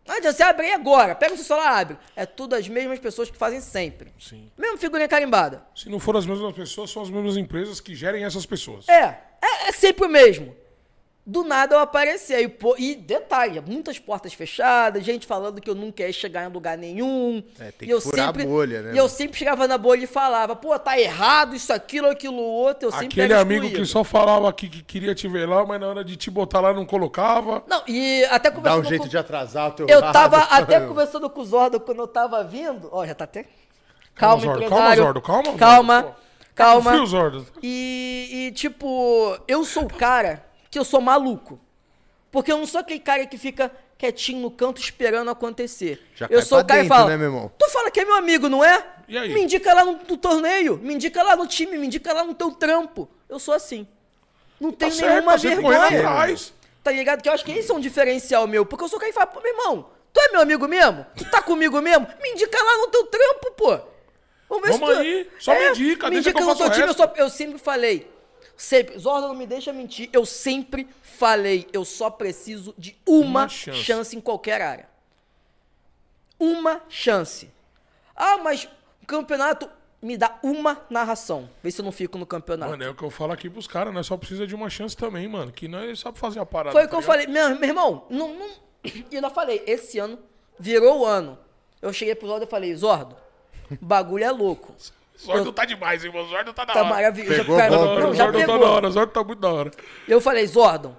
[0.06, 1.96] Não adianta, você abre aí agora, pega o seu celular, abre.
[2.16, 4.12] É tudo as mesmas pessoas que fazem sempre.
[4.18, 4.50] Sim.
[4.58, 5.64] Mesmo figurinha carimbada.
[5.74, 8.88] Se não for as mesmas pessoas, são as mesmas empresas que gerem essas pessoas.
[8.88, 10.56] É, é, é sempre o mesmo.
[11.24, 15.74] Do nada eu apareci aí, pô, e detalhe, muitas portas fechadas, gente falando que eu
[15.74, 17.40] nunca ia chegar em lugar nenhum.
[17.60, 19.78] É, tem e que eu furar a sempre, bolha, né, E eu sempre chegava na
[19.78, 22.88] bolha e falava, pô, tá errado isso, aquilo, aquilo, outro.
[22.88, 23.84] Eu sempre Aquele amigo excluído.
[23.84, 26.58] que só falava aqui que queria te ver lá, mas na hora de te botar
[26.58, 27.62] lá não colocava.
[27.68, 29.08] Não, e até Dá conversando um jeito com...
[29.08, 32.42] de atrasar o teu Eu lado, tava até conversando com o Zordo quando eu tava
[32.42, 32.88] vindo.
[32.90, 33.46] Ó, já tá até.
[34.16, 36.08] Calma, Zordo, calma, Zordo, calma, Zordo, Calma, pô.
[36.08, 36.90] Tá com calma.
[36.90, 37.46] frio, Zordo.
[37.62, 41.60] E, e, tipo, eu sou o cara que eu sou maluco.
[42.30, 46.02] Porque eu não sou aquele cara que fica quietinho no canto esperando acontecer.
[46.16, 47.52] Já eu sou o cara dentro, que fala, né, meu irmão?
[47.58, 48.84] tu fala que é meu amigo, não é?
[49.06, 49.32] E aí?
[49.34, 52.34] Me indica lá no, no torneio, me indica lá no time, me indica lá no
[52.34, 53.06] teu trampo.
[53.28, 53.86] Eu sou assim.
[54.58, 56.36] Não Tá tenho certo, nenhuma tá sempre correndo vergonha.
[56.82, 57.22] Tá ligado?
[57.22, 58.64] Que eu acho que esse é um diferencial meu.
[58.64, 61.04] Porque eu sou o cara que fala, pô, meu irmão, tu é meu amigo mesmo?
[61.14, 62.06] Tu tá comigo mesmo?
[62.20, 63.78] Me indica lá no teu trampo, pô.
[64.48, 65.00] Vamos ver Vamos se tu...
[65.00, 66.86] aí, só me indica, me deixa indica que eu no teu time.
[66.88, 68.10] Eu, só- eu sempre falei,
[68.56, 73.48] sempre, Zorda não me deixa mentir, eu sempre falei, eu só preciso de uma, Uma
[73.48, 73.82] chance.
[73.84, 74.16] chance.
[74.16, 74.88] em qualquer área.
[76.38, 77.50] Uma chance.
[78.16, 78.68] Ah, mas
[79.02, 79.68] o campeonato
[80.00, 81.48] me dá uma narração.
[81.62, 82.70] Vê se eu não fico no campeonato.
[82.72, 84.96] Mano, é o que eu falo aqui pros caras, nós só precisa de uma chance
[84.96, 85.52] também, mano.
[85.52, 86.72] Que nós sabe fazer a parada.
[86.72, 87.12] Foi o que tá eu ligado?
[87.12, 87.26] falei.
[87.28, 88.50] Meu, meu irmão, não, não...
[89.10, 90.18] E ainda falei, esse ano
[90.58, 91.38] virou o ano.
[91.80, 93.16] Eu cheguei pro Zordo e falei, Zordo,
[93.80, 94.74] bagulho é louco.
[95.24, 96.26] Zordo tá demais, irmão.
[96.28, 96.88] Zordo tá da Tá hora.
[96.90, 97.36] maravilhoso.
[97.38, 98.14] Pegou Já- bom, não, Não, pegou.
[98.14, 98.68] já Zordo tá da pegou.
[98.70, 99.70] hora, Zordo tá muito da hora.
[100.08, 100.96] Eu falei, Zordon,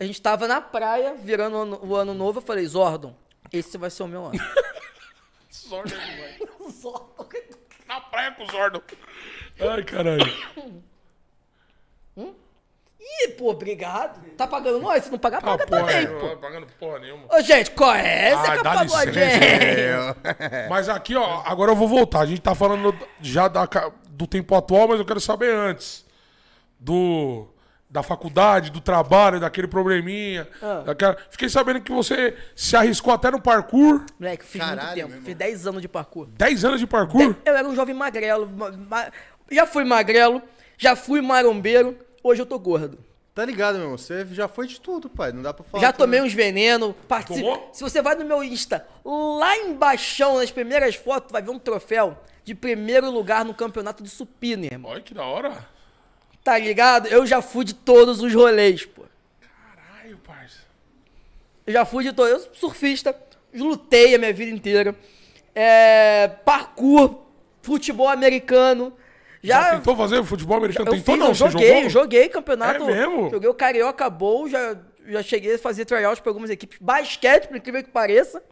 [0.00, 3.14] a gente tava na praia, virando o ano, o ano novo, eu falei, Zordon,
[3.52, 4.32] esse vai ser o meu ano.
[5.52, 6.38] Zordo é demais.
[6.80, 7.26] Zordon.
[7.86, 8.82] Na praia com o Zordo.
[9.60, 10.24] Ai, caralho.
[13.06, 14.20] Ih, pô, obrigado.
[14.36, 15.04] Tá pagando nós?
[15.04, 16.28] Se não pagar, Ah, paga porra, também, não pô.
[16.30, 17.24] tá pagando porra nenhuma.
[17.30, 18.28] Ô, gente, qual é?
[18.32, 20.68] Esse Ah, que pagou a gente.
[20.70, 22.20] Mas aqui, ó, agora eu vou voltar.
[22.20, 23.68] A gente tá falando já da
[24.08, 26.04] do tempo atual, mas eu quero saber antes.
[26.78, 27.48] Do.
[27.90, 30.48] Da faculdade, do trabalho, daquele probleminha.
[30.60, 30.82] Ah.
[30.86, 34.04] daquela- Fiquei sabendo que você se arriscou até no parkour.
[34.18, 35.24] Moleque, fiz Caralho, muito tempo.
[35.26, 36.26] Fiz 10 anos de parkour.
[36.36, 37.36] 10 anos de parkour?
[37.44, 38.48] Eu era um jovem magrelo.
[38.50, 39.06] ma- ma-
[39.52, 40.42] Já fui magrelo,
[40.76, 42.98] já fui marombeiro, hoje eu tô gordo.
[43.34, 43.98] Tá ligado, meu irmão?
[43.98, 45.32] Você já foi de tudo, pai.
[45.32, 45.82] Não dá pra falar.
[45.82, 46.94] Já tomei uns veneno.
[47.08, 47.40] Partici...
[47.40, 47.68] Tomou?
[47.72, 52.16] Se você vai no meu Insta, lá embaixo, nas primeiras fotos, vai ver um troféu
[52.44, 54.92] de primeiro lugar no campeonato de supino, irmão.
[54.92, 55.66] Olha que da hora.
[56.44, 57.08] Tá ligado?
[57.08, 59.02] Eu já fui de todos os rolês, pô.
[59.40, 60.58] Caralho, parça.
[61.66, 62.30] Eu já fui de todos.
[62.32, 63.18] Eu sou surfista,
[63.52, 64.94] lutei a minha vida inteira.
[65.52, 67.18] É, parkour,
[67.62, 68.92] futebol americano.
[69.46, 70.88] Já, Já, tentou fazer futebol americano?
[70.88, 71.28] eu tentou fiz, não?
[71.28, 72.82] eu joguei, joguei campeonato.
[72.84, 73.30] É mesmo?
[73.30, 74.74] Joguei o Carioca Bowl, já,
[75.06, 76.78] já cheguei a fazer tryouts pra algumas equipes.
[76.80, 78.42] Basquete, por incrível que pareça.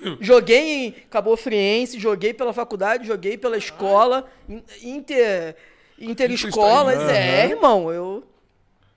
[0.20, 5.56] joguei em Cabo Friense, joguei pela faculdade, joguei pela escola, in- inter,
[5.98, 6.96] interescolas.
[6.98, 7.10] Aham.
[7.10, 8.24] É, irmão, eu...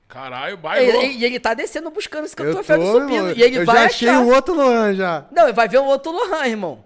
[0.08, 1.02] Caralho, bailou.
[1.04, 3.12] e- e ele tá descendo buscando esse Eu tô, troféu do supino.
[3.16, 3.34] irmão.
[3.36, 4.22] E ele eu vai já achei achar.
[4.22, 5.26] o outro Luan já.
[5.32, 6.86] Não, ele vai ver um outro Lohan, irmão.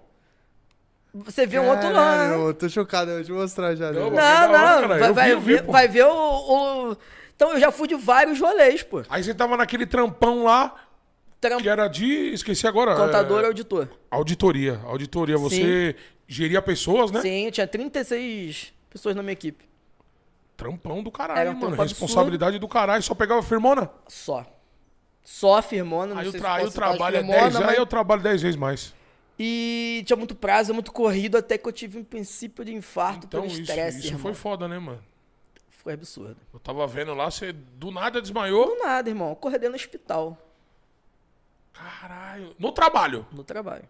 [1.24, 2.34] Você vê um outro Lohan.
[2.46, 3.10] eu tô chocado.
[3.10, 3.90] Eu vou te mostrar já.
[3.92, 3.98] né?
[4.00, 4.58] Não, Não, Que Não, hora, não.
[4.58, 4.86] cara.
[4.98, 6.96] Vai, Eu vai vi, eu vi, vai ver o, o-
[7.34, 9.02] Então eu já fui de vários rolês, pô.
[9.08, 10.74] Aí você tava naquele trampão lá,
[11.40, 11.58] Tram...
[11.58, 12.32] que era de.
[12.32, 12.94] Esqueci agora.
[12.96, 13.88] Contador é, auditor.
[14.10, 14.80] Auditoria.
[14.84, 15.36] Auditoria.
[15.38, 15.94] Você
[16.26, 17.20] geria pessoas, né?
[17.20, 19.64] Sim, eu tinha 36 pessoas na minha equipe.
[20.56, 21.76] Trampão do caralho, Era um mano.
[21.76, 23.02] Responsabilidade do caralho.
[23.02, 23.88] Só pegava firmona?
[24.08, 24.44] Só.
[25.22, 26.18] Só firmona.
[26.20, 26.48] Aí sei tra...
[26.50, 28.56] se aí o posso citar trabalho é firmona, 10 mas- Aí eu trabalho 10 vezes
[28.56, 28.92] mais.
[29.38, 33.42] E tinha muito prazo, muito corrido, até que eu tive um princípio de infarto Então
[33.42, 34.20] pelo isso, estresse, isso irmão.
[34.22, 35.00] foi foda, né, mano?
[35.70, 36.36] Foi absurdo.
[36.52, 38.66] Eu tava vendo lá, você do nada desmaiou.
[38.76, 39.30] Do nada, irmão.
[39.32, 40.36] Acordei no hospital,
[41.72, 42.54] Caralho.
[42.58, 43.24] No trabalho.
[43.30, 43.84] no trabalho.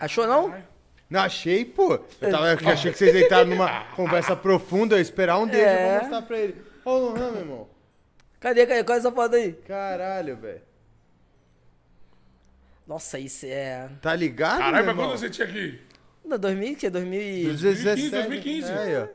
[0.00, 0.46] Achou não?
[0.48, 0.68] Caralho.
[1.10, 2.00] Não, achei, pô.
[2.20, 5.84] Eu, tava, eu achei que vocês deitaram numa conversa profunda, eu esperar um deles, É.
[5.84, 6.62] eu vou mostrar pra ele.
[6.86, 7.68] Ô, Lohan, meu irmão.
[8.40, 8.82] Cadê, cadê?
[8.82, 9.52] Qual é essa foto aí?
[9.52, 10.62] Caralho, velho.
[12.92, 13.88] Nossa, isso é...
[14.02, 15.80] Tá ligado, Caralho, mas quando você tinha aqui?
[16.22, 16.90] Não, 2000, que?
[16.90, 17.44] 2000 e...
[17.46, 18.10] 2017.
[18.10, 18.70] 2015.
[18.70, 19.08] É, aí, ó.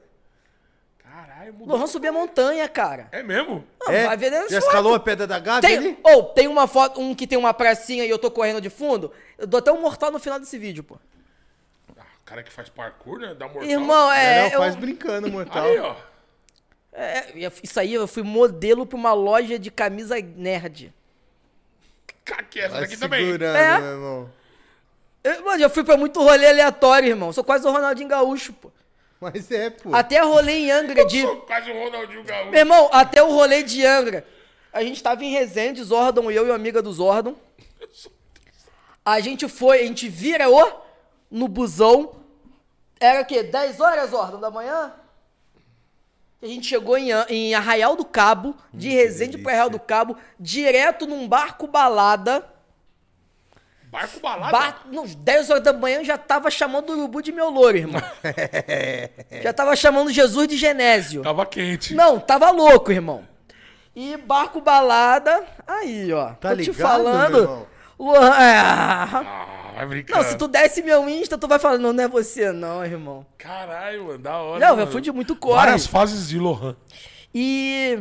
[0.98, 1.76] Caralho, mudou.
[1.78, 3.08] Lohan subia a montanha, cara.
[3.12, 3.64] É mesmo?
[3.80, 4.08] Não, É?
[4.08, 4.70] vai ver nessa Já foto.
[4.70, 5.98] escalou a pedra da Gabi Tem, ali?
[6.04, 9.12] ou tem uma foto, um que tem uma pracinha e eu tô correndo de fundo.
[9.38, 10.98] Eu dou até um mortal no final desse vídeo, pô.
[11.96, 13.36] Ah, o cara que faz parkour, né?
[13.36, 13.64] Dá mortal.
[13.70, 14.50] Irmão, É, é.
[14.54, 15.66] não, faz eu- brincando, mortal.
[15.66, 15.96] Aí, ó.
[16.94, 20.92] é, isso aí, eu fui modelo pra uma loja de camisa nerd.
[22.34, 23.26] Aqui, essa Vai daqui também.
[23.26, 23.80] segurando, É.
[23.80, 24.30] meu irmão.
[25.24, 27.34] Eu, mano, eu fui pra muito rolê aleatório, irmão.
[27.34, 28.72] Sou quase o Ronaldinho Gaúcho, pô.
[29.20, 29.94] Mas é, pô.
[29.96, 31.22] Até rolê em Angra de.
[31.22, 32.52] Sou quase o Ronaldinho Gaúcho.
[32.52, 34.26] Meu irmão, até o rolê de Angra.
[34.72, 37.36] A gente tava em Resende, Zordon, eu e uma amiga do Zordon.
[39.04, 40.72] A gente foi, a gente vira o
[41.32, 42.16] no busão.
[43.00, 43.44] Era o quê?
[43.44, 44.94] 10 horas, Zordon, da manhã?
[46.42, 51.08] A gente chegou em, em Arraial do Cabo, de Resende pra Arraial do Cabo, direto
[51.08, 52.46] num barco balada.
[53.90, 54.52] Barco balada.
[54.52, 57.78] Ba nos 10 horas da manhã eu já tava chamando o urubu de meu louro,
[57.78, 58.02] irmão.
[59.42, 61.24] já tava chamando Jesus de Genésio.
[61.24, 61.96] Tava quente.
[61.96, 63.28] Não, tava louco, irmão.
[63.96, 66.34] E barco balada, aí, ó.
[66.34, 67.32] Tá tô te ligado, falando.
[67.32, 67.68] meu irmão?
[68.00, 68.58] Luan, é.
[68.60, 70.18] Ah, vai brincar.
[70.18, 73.26] Não, se tu desse meu Insta, tu vai falar, não, não é você, não, irmão.
[73.38, 74.60] Caralho, mano, da hora.
[74.60, 74.92] Não, eu mano.
[74.92, 75.66] fui de muito corre.
[75.66, 76.76] Várias fases de Lohan.
[77.34, 78.00] E.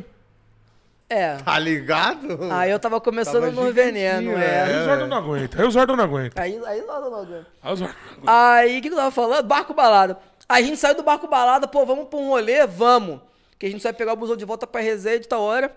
[1.08, 1.36] É.
[1.36, 2.38] Tá ligado?
[2.50, 4.80] Aí eu tava começando Tava no veneno, Aí é.
[4.80, 5.60] o Zordon não aguenta.
[5.60, 6.42] Aí o Zordon não aguenta.
[6.42, 7.46] Aí, aí não, não, não, não.
[7.62, 8.32] Aí o Zordon não aguenta.
[8.32, 9.46] Aí, o que, que eu tava falando?
[9.46, 10.18] Barco balada.
[10.48, 12.66] Aí a gente saiu do barco balada, pô, vamos pra um rolê?
[12.66, 13.20] Vamos.
[13.58, 15.74] Que a gente vai pegar o busão de volta pra Resende, tal hora.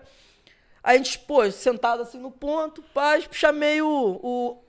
[0.82, 4.62] Aí a gente, pô, sentado assim no ponto, pá, chamei o, o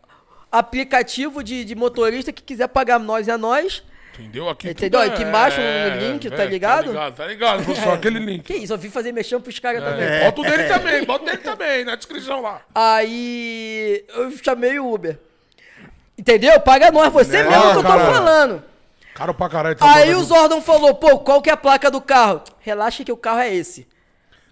[0.51, 3.83] aplicativo de, de motorista que quiser pagar nós é nós.
[4.13, 4.49] Entendeu?
[4.49, 4.99] Aqui Entendeu?
[4.99, 6.83] tudo Aqui é- embaixo no link, tá ligado?
[6.85, 7.93] Tá ligado, tá ligado, professor.
[7.93, 8.43] Aquele link.
[8.43, 10.03] Que isso, eu vim fazer mexão pros caras também.
[10.03, 10.25] É.
[10.25, 12.61] Bota o dele também, bota o dele também, na descrição lá.
[12.75, 15.17] Aí eu chamei o Uber.
[16.17, 16.59] Entendeu?
[16.59, 18.63] Paga nós, você Não, mesmo que eu tô falando.
[19.15, 19.75] Caro pra caralho.
[19.75, 20.23] tá Aí o?
[20.23, 22.41] Zordon falou, pô, qual que é a placa do carro?
[22.59, 23.87] Relaxa que o carro é esse.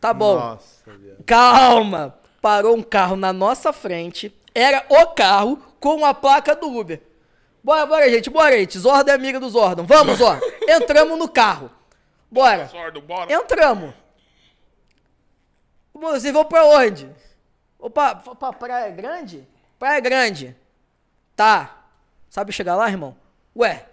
[0.01, 0.35] Tá bom.
[0.35, 0.83] Nossa.
[1.25, 2.15] Calma.
[2.41, 4.33] Parou um carro na nossa frente.
[4.55, 7.01] Era o carro com a placa do Uber.
[7.63, 8.77] Bora, bora, gente, bora, gente.
[8.79, 9.85] Zordon é amiga do Zordon.
[9.85, 10.45] Vamos, Zordon.
[10.67, 11.69] Entramos no carro.
[12.31, 12.65] Bora.
[12.67, 13.31] Zordon, bora.
[13.33, 13.93] Entramos.
[15.93, 17.09] Vocês vão pra onde?
[17.77, 19.47] Opa, pra Praia Grande?
[19.77, 20.55] Praia Grande.
[21.35, 21.83] Tá.
[22.29, 23.15] Sabe chegar lá, irmão?
[23.55, 23.85] Ué.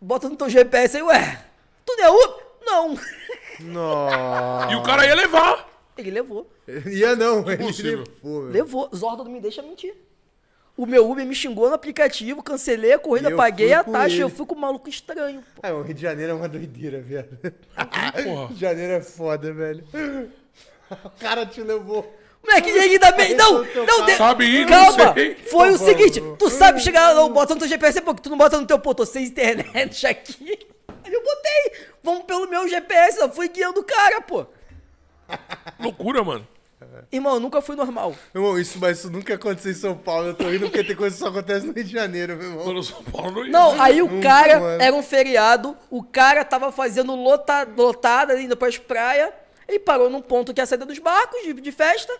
[0.00, 1.44] Bota no teu GPS aí, ué.
[1.84, 2.46] Tu não é Uber?
[2.64, 2.98] Não.
[3.60, 4.72] Nossa.
[4.72, 5.68] E o cara ia levar.
[5.96, 6.50] Ele levou.
[6.86, 8.04] Ia não, ele Impossível.
[8.04, 8.40] levou.
[8.42, 8.90] Levou.
[8.94, 9.94] Zordon não me deixa mentir.
[10.76, 14.20] O meu Uber me xingou no aplicativo, cancelei a corrida, eu paguei a taxa e
[14.20, 14.36] eu ele.
[14.36, 15.60] fui com um maluco estranho, pô.
[15.62, 17.36] Ah, o Rio de Janeiro é uma doideira, viado.
[18.24, 18.46] Porra.
[18.48, 19.84] Rio de Janeiro é foda, velho.
[21.04, 22.14] O cara te levou.
[22.44, 23.34] Moleque, ainda bem.
[23.34, 24.14] Não, Teu não, de...
[24.14, 25.14] Sabe ir, não Calma.
[25.14, 25.34] sei.
[25.36, 28.20] Foi o Por seguinte, tu sabe chegar lá, não bota no teu GPS, pô, que
[28.20, 30.58] tu não bota no teu, pô, tô sem internet aqui.
[31.02, 31.86] Aí eu botei.
[32.02, 34.44] Vamos pelo meu GPS, eu fui guiando o cara, pô.
[35.80, 36.46] Loucura, mano.
[37.10, 38.14] Irmão, eu nunca fui normal.
[38.34, 40.28] Irmão, isso, mas isso nunca aconteceu em São Paulo.
[40.28, 42.82] Eu tô rindo porque tem coisa que só acontece no Rio de Janeiro, meu irmão.
[42.82, 43.52] São Paulo não ia.
[43.52, 44.82] Não, aí o cara, mano.
[44.82, 49.30] era um feriado, o cara tava fazendo lota, lotada, indo pras praias,
[49.68, 52.12] e parou num ponto que é a saída dos barcos, de, de festa,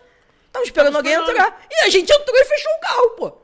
[0.51, 1.65] tava esperando alguém entrar.
[1.71, 3.43] E a gente entrou e fechou o carro, pô.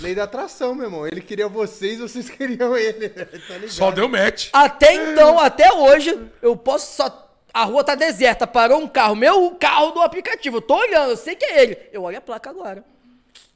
[0.00, 1.06] Lei da atração, meu irmão.
[1.06, 3.08] Ele queria vocês, vocês queriam ele.
[3.08, 3.70] velho, Tá ligado?
[3.70, 4.48] Só deu match.
[4.52, 7.27] Até então, até hoje, eu posso só.
[7.58, 10.58] A rua tá deserta, parou um carro, meu carro do aplicativo.
[10.58, 11.78] Eu tô olhando, eu sei que é ele.
[11.92, 12.84] Eu olho a placa agora.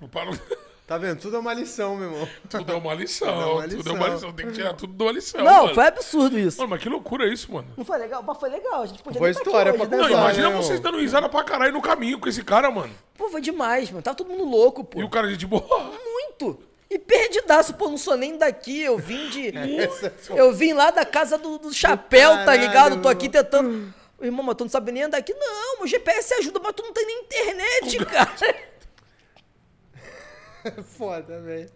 [0.85, 1.21] Tá vendo?
[1.21, 2.29] Tudo é uma lição, meu irmão.
[2.51, 3.29] Tudo é uma lição.
[3.29, 3.95] Tudo é uma Tudo é lição.
[3.95, 4.33] uma lição.
[4.33, 5.43] Tem que tirar tudo de uma lição.
[5.43, 5.75] Não, mano.
[5.77, 6.59] foi absurdo isso.
[6.59, 7.69] Mano, mas que loucura isso, mano.
[7.77, 8.23] Não foi legal?
[8.23, 10.25] Mas foi legal, a gente podia Foi tá história pra né, Não, contar, mano?
[10.25, 12.93] imagina né, vocês dando risada pra caralho no caminho com esse cara, mano.
[13.17, 14.03] Pô, foi demais, mano.
[14.03, 15.01] Tava todo mundo louco, pô.
[15.01, 15.93] E o cara, gente, boa.
[16.05, 16.59] Muito.
[16.93, 18.83] E perdidaço, pô, não sou nem daqui.
[18.83, 19.49] Eu vim de.
[19.81, 23.01] Essa é eu vim lá da casa do, do chapéu, tá caralho, ligado?
[23.01, 23.95] Tô aqui tentando.
[24.21, 25.33] Irmão, mas tu não sabe nem andar aqui.
[25.33, 28.73] Não, meu GPS ajuda, mas tu não tem nem internet, cara.
[30.85, 31.71] Foda, velho.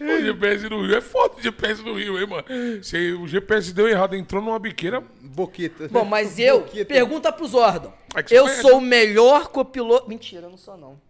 [0.00, 2.44] O GPS no Rio é foda o GPS no Rio, hein, mano.
[2.82, 5.02] Se o GPS deu errado, entrou numa biqueira.
[5.22, 5.88] Boqueta.
[5.88, 6.60] Bom, mas eu.
[6.60, 6.92] Boqueta.
[6.92, 7.92] Pergunta pro Zordon.
[8.14, 10.08] É Eu sou o melhor copiloto.
[10.08, 11.00] Mentira, eu não sou, não.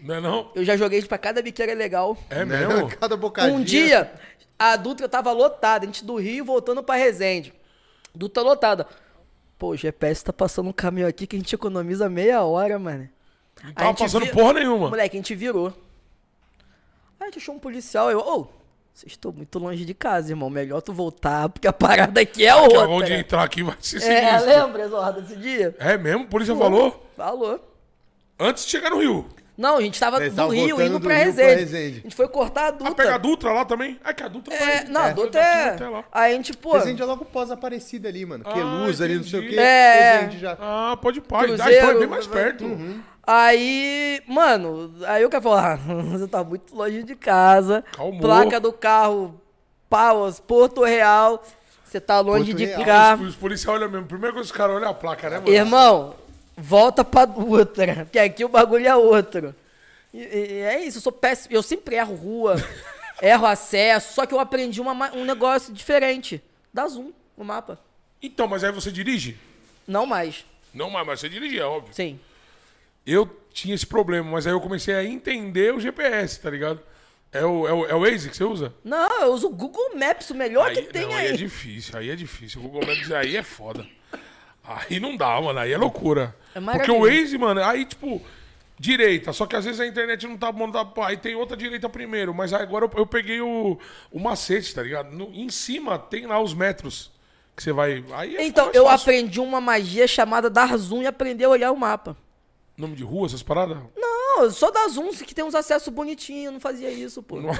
[0.00, 0.50] Não é não?
[0.54, 2.16] Eu já joguei pra cada biqueira legal.
[2.30, 2.66] É Né?
[2.66, 2.88] mesmo?
[2.98, 3.54] Cada bocadinho.
[3.56, 4.12] Um dia,
[4.58, 7.52] a Dutra tava lotada, a gente do Rio voltando pra Resende.
[8.14, 8.86] Dutra lotada.
[9.58, 13.08] Pô, o GPS tá passando um caminhão aqui que a gente economiza meia hora, mano.
[13.62, 14.88] Não A tava passando vi- porra nenhuma.
[14.88, 15.68] Moleque, a gente virou.
[17.18, 18.08] Aí a gente achou um policial.
[18.10, 18.44] Eu, ô,
[18.94, 20.48] vocês estão muito longe de casa, irmão.
[20.48, 22.88] Melhor tu voltar, porque a parada aqui é Que outra.
[22.88, 24.00] onde entrar aqui vai ser É,
[24.38, 24.46] sinistro.
[24.48, 25.74] lembra, Zorra, desse dia?
[25.80, 26.22] É mesmo?
[26.22, 27.10] A polícia falou?
[27.16, 27.60] Falou.
[28.38, 29.28] Antes de chegar no Rio.
[29.58, 31.98] Não, a gente tava Eles do Rio indo do pra Rio pra Resende.
[31.98, 32.94] A gente foi cortar a Ah, Dutra.
[32.94, 33.98] pega a Dutra lá também?
[34.04, 35.88] É que a Dutra É, não, a é, Dutra é...
[35.88, 36.04] lá.
[36.12, 36.74] Aí a gente, pô...
[36.74, 38.44] Resende é logo pós-aparecida ali, mano.
[38.46, 39.56] Ah, Queluz ali, não sei o quê.
[39.58, 40.16] É.
[40.20, 40.56] Resende já.
[40.60, 41.40] Ah, pode pá.
[41.40, 42.64] Cruzeiro, Ah, então é bem mais perto.
[42.64, 43.00] Uhum.
[43.26, 45.76] Aí, mano, aí o cara falou, ah,
[46.12, 47.84] você tá muito longe de casa.
[47.92, 48.20] Calmou.
[48.20, 49.40] Placa do carro,
[49.90, 51.42] Paus, Porto Real.
[51.84, 52.84] Você tá longe Porto de Real.
[52.84, 53.18] cá.
[53.20, 54.06] Os, os policiais olham mesmo.
[54.06, 55.50] Primeiro que os caras olham a placa, né, mano?
[55.50, 56.14] Irmão,
[56.58, 59.54] volta pra Dutra, porque aqui o bagulho é outro.
[60.12, 61.54] E, e é isso, eu sou péssimo.
[61.54, 62.56] Eu sempre erro rua,
[63.22, 66.42] erro acesso, só que eu aprendi uma ma- um negócio diferente.
[66.72, 67.78] Dá zoom no mapa.
[68.22, 69.36] Então, mas aí você dirige?
[69.86, 70.44] Não mais.
[70.74, 71.94] Não, mas mas você dirige, é óbvio.
[71.94, 72.18] Sim.
[73.06, 76.80] Eu tinha esse problema, mas aí eu comecei a entender o GPS, tá ligado?
[77.32, 78.74] É o, é o, é o Waze que você usa?
[78.84, 81.26] Não, eu uso o Google Maps, o melhor que Aí, tem não, aí.
[81.28, 82.60] aí é difícil, aí é difícil.
[82.60, 83.86] O Google Maps aí é foda.
[84.68, 86.36] Aí não dá, mano, aí é loucura.
[86.54, 87.00] É Porque o.
[87.00, 88.20] Waze, mano, aí tipo,
[88.78, 91.88] direita, só que às vezes a internet não tá bom, tá, aí tem outra direita
[91.88, 93.78] primeiro, mas agora eu, eu peguei o,
[94.12, 95.10] o macete, tá ligado?
[95.10, 97.10] No- em cima tem lá os metros
[97.56, 98.04] que você vai.
[98.12, 99.10] Aí é Então, eu fácil.
[99.10, 102.16] aprendi uma magia chamada dar zoom e aprender a olhar o mapa.
[102.76, 103.78] Nome de rua, essas paradas?
[103.96, 107.40] Não, só dar zoom, que tem uns acessos bonitinhos, não fazia isso, pô.
[107.40, 107.50] Não.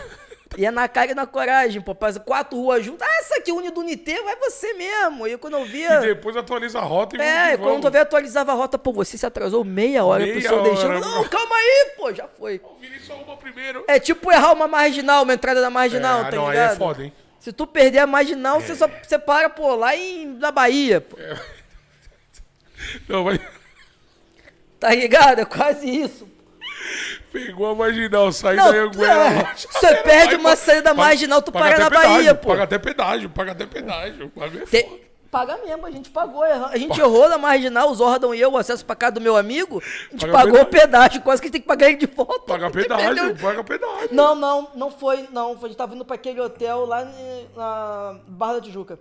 [0.57, 1.95] Ia na cara e na coragem, pô.
[1.95, 3.07] Faz quatro ruas juntas.
[3.07, 5.27] Ah, essa aqui une do Unité, vai você mesmo.
[5.27, 6.01] E quando eu E via.
[6.01, 7.85] depois atualiza a rota e É, e quando vamos.
[7.85, 10.71] eu via, atualizava a rota, pô, você se atrasou meia hora pro Meia seu hora,
[10.71, 10.95] destino.
[10.95, 11.07] mano.
[11.07, 12.61] Não, calma aí, pô, já foi.
[13.41, 13.85] Primeiro.
[13.87, 16.73] É tipo errar uma marginal, uma entrada da marginal, É, tá não, aí ligado?
[16.73, 17.13] é foda, hein?
[17.39, 21.17] Se tu perder a marginal, você só você para, pô, lá em, na Bahia, pô.
[23.09, 23.39] Não, vai.
[24.81, 25.41] Tá ligado?
[25.41, 26.29] É quase isso.
[27.47, 29.15] Pegou a marginal, saiu Não, da Anguera.
[29.15, 32.49] é, você perde uma saída marginal, tu para na Bahia, pô.
[32.49, 34.29] Paga até pedágio, paga até pedágio.
[34.31, 35.09] Paga é Te-.
[35.31, 36.43] Paga mesmo, a gente pagou.
[36.43, 39.21] erra- A gente errou na marginal, o Zordon e eu, o acesso pra casa do
[39.21, 39.79] meu amigo.
[40.09, 40.81] A gente Paga pagou o pedágio.
[40.91, 42.47] pedágio, quase que tem que pagar ele de volta.
[42.47, 44.09] Paga pedágio, paga pedágio.
[44.11, 45.53] Não, não, não foi, não.
[45.53, 48.99] A gente tava indo pra aquele hotel lá em- na Barra da Tijuca.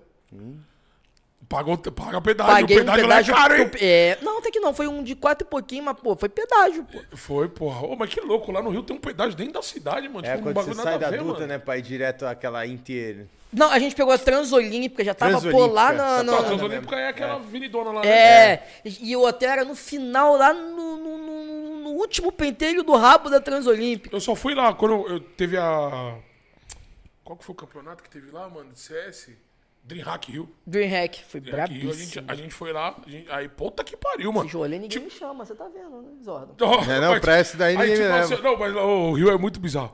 [1.49, 2.53] Pagou, paga pedágio.
[2.55, 3.33] Paguei o um pedágio, pedágio.
[3.33, 3.71] lá é caro, hein?
[3.79, 6.83] é, não, até que não, foi um de quatro e pouquinho, mas, pô, foi pedágio,
[6.83, 6.99] pô.
[7.15, 7.87] Foi, porra.
[7.87, 10.27] Ô, mas que louco, lá no Rio tem um pedágio dentro da cidade, mano.
[10.27, 11.47] É Tipo, um quando bagulho você sai da a ver, duta, mano.
[11.47, 13.27] né, pra ir direto àquela Inter.
[13.53, 16.21] Não, a gente pegou a Transolímpica, já tava, pô, lá na...
[16.21, 18.09] na- A Transolímpica é aquela avenidona lá, né?
[18.09, 22.93] É, e o hotel era no final, lá no, no- no- no último pentelho do
[22.97, 24.13] rabo da Transolímpica.
[24.13, 26.17] Eu só fui lá quando eu teve a.
[27.23, 28.73] Qual que foi o campeonato que teve lá, mano?
[28.73, 29.29] De CS?
[29.87, 30.49] Dreamhack Rio.
[30.65, 32.25] Dreamhack, foi Dreamhack Rio, a gente, brabíssimo.
[32.31, 32.95] a gente foi lá.
[33.05, 34.49] a gente- aí, puta que pariu, mano.
[34.49, 36.53] Jolê ninguém me chama, você tá vendo, né, Zordon?
[36.59, 38.19] Não, É, não, pra esse daí ninguém me leva.
[38.19, 39.93] assim, não, mas o Rio é muito bizarro.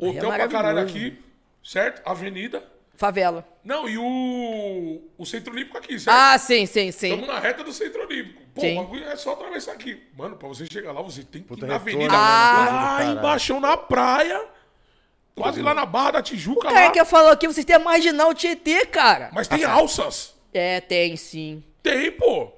[0.00, 1.18] É Hotel pra caralho aqui,
[1.62, 2.00] certo?
[2.08, 2.62] Avenida.
[2.94, 3.44] Favela.
[3.64, 6.16] Não, e o, o Centro Olímpico aqui, certo?
[6.16, 7.08] Ah, sim, sim, sim.
[7.14, 8.40] Estamos na reta do Centro Olímpico.
[8.54, 8.78] Pô, Sim.
[8.78, 10.00] o bagulho é só atravessar aqui.
[10.16, 12.12] Mano, pra você chegar lá, você tem que Puta ir na retorno, avenida.
[12.12, 12.18] né?
[12.18, 12.66] lá
[12.98, 13.18] Caralho.
[13.18, 14.44] embaixo na praia.
[15.34, 16.68] Quase lá na Barra da Tijuca.
[16.68, 16.90] O cara lá.
[16.90, 19.30] que falou aqui, vocês têm a marginal Tietê, cara.
[19.32, 20.34] Mas tem alças.
[20.52, 21.64] É, tem sim.
[21.82, 22.52] Tem, pô.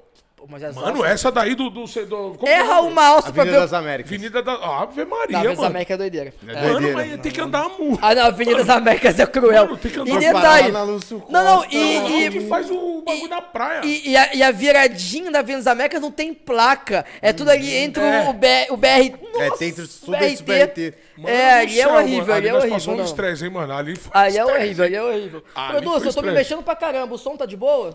[0.53, 1.71] As Mano, alças- essa daí do...
[1.71, 2.93] do, do Erra é o nome?
[2.93, 3.63] uma alça pra Avenida ver...
[3.63, 4.13] das Américas.
[4.13, 4.53] Avenida da...
[4.53, 5.71] Ave Maria, Não, Avenida das mano.
[5.71, 6.35] Américas é doideira.
[6.47, 6.97] É Mano, doideira.
[6.97, 7.99] mas tem que andar muito.
[8.03, 9.65] Ah, não, Avenida das Américas é cruel.
[9.65, 10.73] Mano, tem que andar e pra detalhe...
[10.73, 13.81] Não, não, e- e- que faz o bagulho da praia.
[13.85, 17.05] E, e a, e a viradinha da Avenida das Américas não tem placa.
[17.23, 18.29] É tudo ali entre o- É.
[18.29, 19.15] o, BR, o BR.
[19.33, 20.95] Nossa, É, tem entre os- o tudo esse BRT.
[21.17, 22.33] Mano é, ali é céu, horrível, mano.
[22.35, 22.79] ali é nós horrível.
[22.79, 23.05] passamos não.
[23.07, 23.73] estresse, hein, mano.
[23.73, 25.43] Ali foi Ali é horrível, ali é horrível.
[25.69, 27.15] Produção, foi eu tô me mexendo pra caramba.
[27.15, 27.93] O som tá de boa?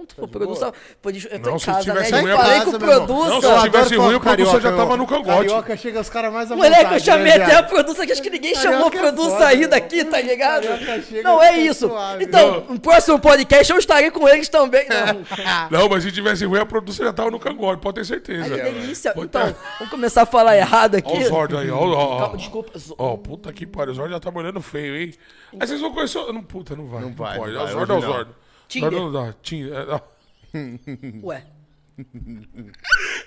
[0.00, 0.72] Então, produção.
[1.02, 1.84] Pô, deixa- eu tô Não, em se casa, né?
[1.84, 3.28] tivesse Já ruim, eu falei com o produção.
[3.28, 5.26] Não, se Eu tivesse ruim, o produção já tava no cangote.
[5.48, 8.12] Carioca chega os caras mais à Moleque, eu vontade, chamei né, até a produção que
[8.12, 9.68] acho que ninguém Carioca chamou a é produção aí meu.
[9.68, 10.66] daqui, tá ligado?
[11.22, 11.88] Não, é isso.
[11.88, 12.24] suave.
[12.24, 14.86] Então, no próximo podcast eu estarei com eles também.
[14.88, 18.48] Não, Não, mas se tivesse ruim, a produção já tava no cangote, pode ter certeza.
[18.48, 19.12] que delícia.
[19.12, 21.10] Pode Então, ter- vamos começar a falar errado aqui.
[21.12, 21.78] Ó o Zord aí, ó.
[22.32, 22.72] ó, desculpa.
[22.98, 25.14] Ó, puta que pariu, o Zord já tá molhando feio, hein?
[25.60, 26.18] Aí vocês vão conhecer.
[26.32, 27.02] Não, puta, não vai.
[27.02, 27.52] Não, vai, pode.
[27.52, 28.00] não É o vai, Zord é o.
[28.00, 28.30] Zord.
[28.72, 28.92] Tinder.
[28.92, 29.32] Não.
[29.42, 30.00] Tinder, é, não.
[31.28, 31.44] Ué,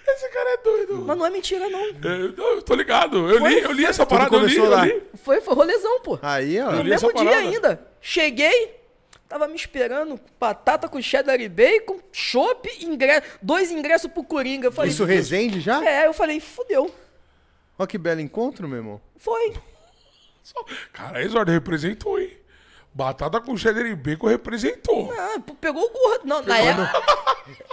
[0.07, 1.03] Esse cara é doido.
[1.05, 1.79] mas não é mentira, não.
[1.79, 3.29] É, não, eu tô ligado.
[3.29, 4.85] Eu li, eu li essa parada, eu li, eu lá.
[4.85, 5.01] li.
[5.15, 6.19] Foi, foi rolezão, pô.
[6.21, 6.71] Aí, ó.
[6.71, 7.37] No mesmo dia parada.
[7.37, 7.87] ainda.
[8.01, 8.75] Cheguei,
[9.27, 14.67] tava me esperando, batata com cheddar e bacon, chopp, ingresso, dois ingressos pro Coringa.
[14.67, 15.83] Eu falei, Isso resende já?
[15.83, 16.93] É, eu falei, fudeu.
[17.77, 19.01] Ó que belo encontro, meu irmão.
[19.17, 19.53] Foi.
[20.93, 22.31] Cara, aí Zorda representou, hein?
[22.95, 25.11] Batata com cheddar e bacon representou.
[25.11, 26.21] Ah, pegou o gordo.
[26.25, 27.03] Não, na época,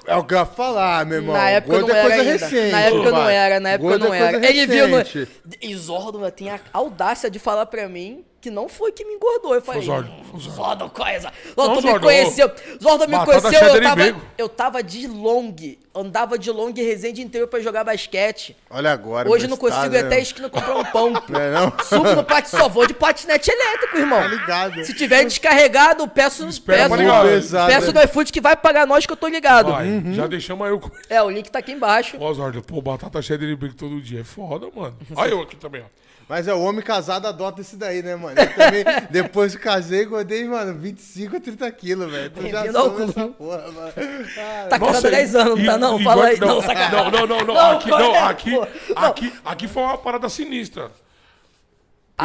[0.05, 1.33] É o que eu ia falar, meu irmão.
[1.33, 2.47] na época Gordo não é era coisa ainda.
[2.47, 2.73] recente.
[2.73, 4.47] na época não era, na época Gordo não é era.
[4.47, 5.77] Ele viu no...
[5.79, 9.55] Zordo tem a audácia de falar pra mim que não foi que me engordou.
[9.55, 10.57] Eu falei, Zordo, foi Zordo.
[10.57, 11.33] Zordo, coisa.
[11.55, 12.51] Zordo me Zordo, conheceu.
[12.83, 15.55] Zordo me batata conheceu, eu tava, eu tava de long.
[15.95, 18.57] Andava de long Resende inteiro pra jogar basquete.
[18.69, 19.31] Olha agora.
[19.31, 20.23] Hoje não consigo estado, ir até a né?
[20.23, 21.13] esquina comprar um pão.
[21.29, 21.73] Não é não?
[21.85, 24.21] Subo no pátio, só vou de patinete elétrico, irmão.
[24.21, 24.85] Tá ligado.
[24.85, 27.67] Se tiver descarregado, peço, Espera pra peço, ligar.
[27.69, 28.01] Peço né?
[28.01, 29.71] no iFood que vai pagar nós que eu tô ligado.
[29.71, 30.15] Vai, Uhum.
[30.15, 30.81] já deixamos aí o.
[31.09, 32.17] É, o link tá aqui embaixo.
[32.19, 34.23] Ó, Zorda, pô, batata cheddar e bacon todo dia.
[34.23, 34.97] É foda, mano.
[35.15, 36.03] Olha eu aqui também, ó.
[36.33, 38.35] Mas é o homem casado adota esse daí, né, mano?
[38.41, 42.31] Eu também, depois que casei, engordei, mano, 25 a 30 quilos, velho.
[42.31, 43.93] Tu já ao soube essa porra, mano.
[44.35, 45.99] Cara, Tá casado há e- 10 anos, não e- tá não?
[45.99, 46.41] Fala aí.
[46.41, 47.11] Não, sacanagem.
[47.13, 48.51] Não, não, não, aqui, não, aqui,
[48.97, 50.91] aqui, aqui foi uma parada sinistra.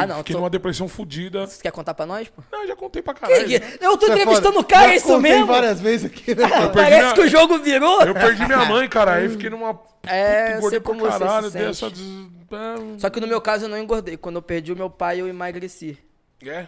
[0.02, 0.18] Ah, não.
[0.18, 1.46] Fiquei tô- numa depressão fodida.
[1.46, 2.42] Você quer contar pra nós, pô?
[2.52, 3.46] Não, já contei pra caralho.
[3.46, 5.46] Que- Eu tô isso é entrevistando o cara, Já é isso contei mesmo?
[5.46, 6.48] várias vezes aqui, né?
[6.48, 8.02] perdi Parece minha- que o jogo virou.
[8.02, 9.14] Eu perdi minha mãe, cara.
[9.14, 9.78] Aí fiquei numa.
[10.06, 11.50] É, Puta, eu engordei sei pra como você se caralho.
[11.50, 11.64] sente.
[11.66, 11.90] Dessa.
[11.90, 14.16] des- é, Só que no meu caso eu não engordei.
[14.16, 15.98] Quando eu perdi o meu pai, eu emagreci.
[16.44, 16.66] É.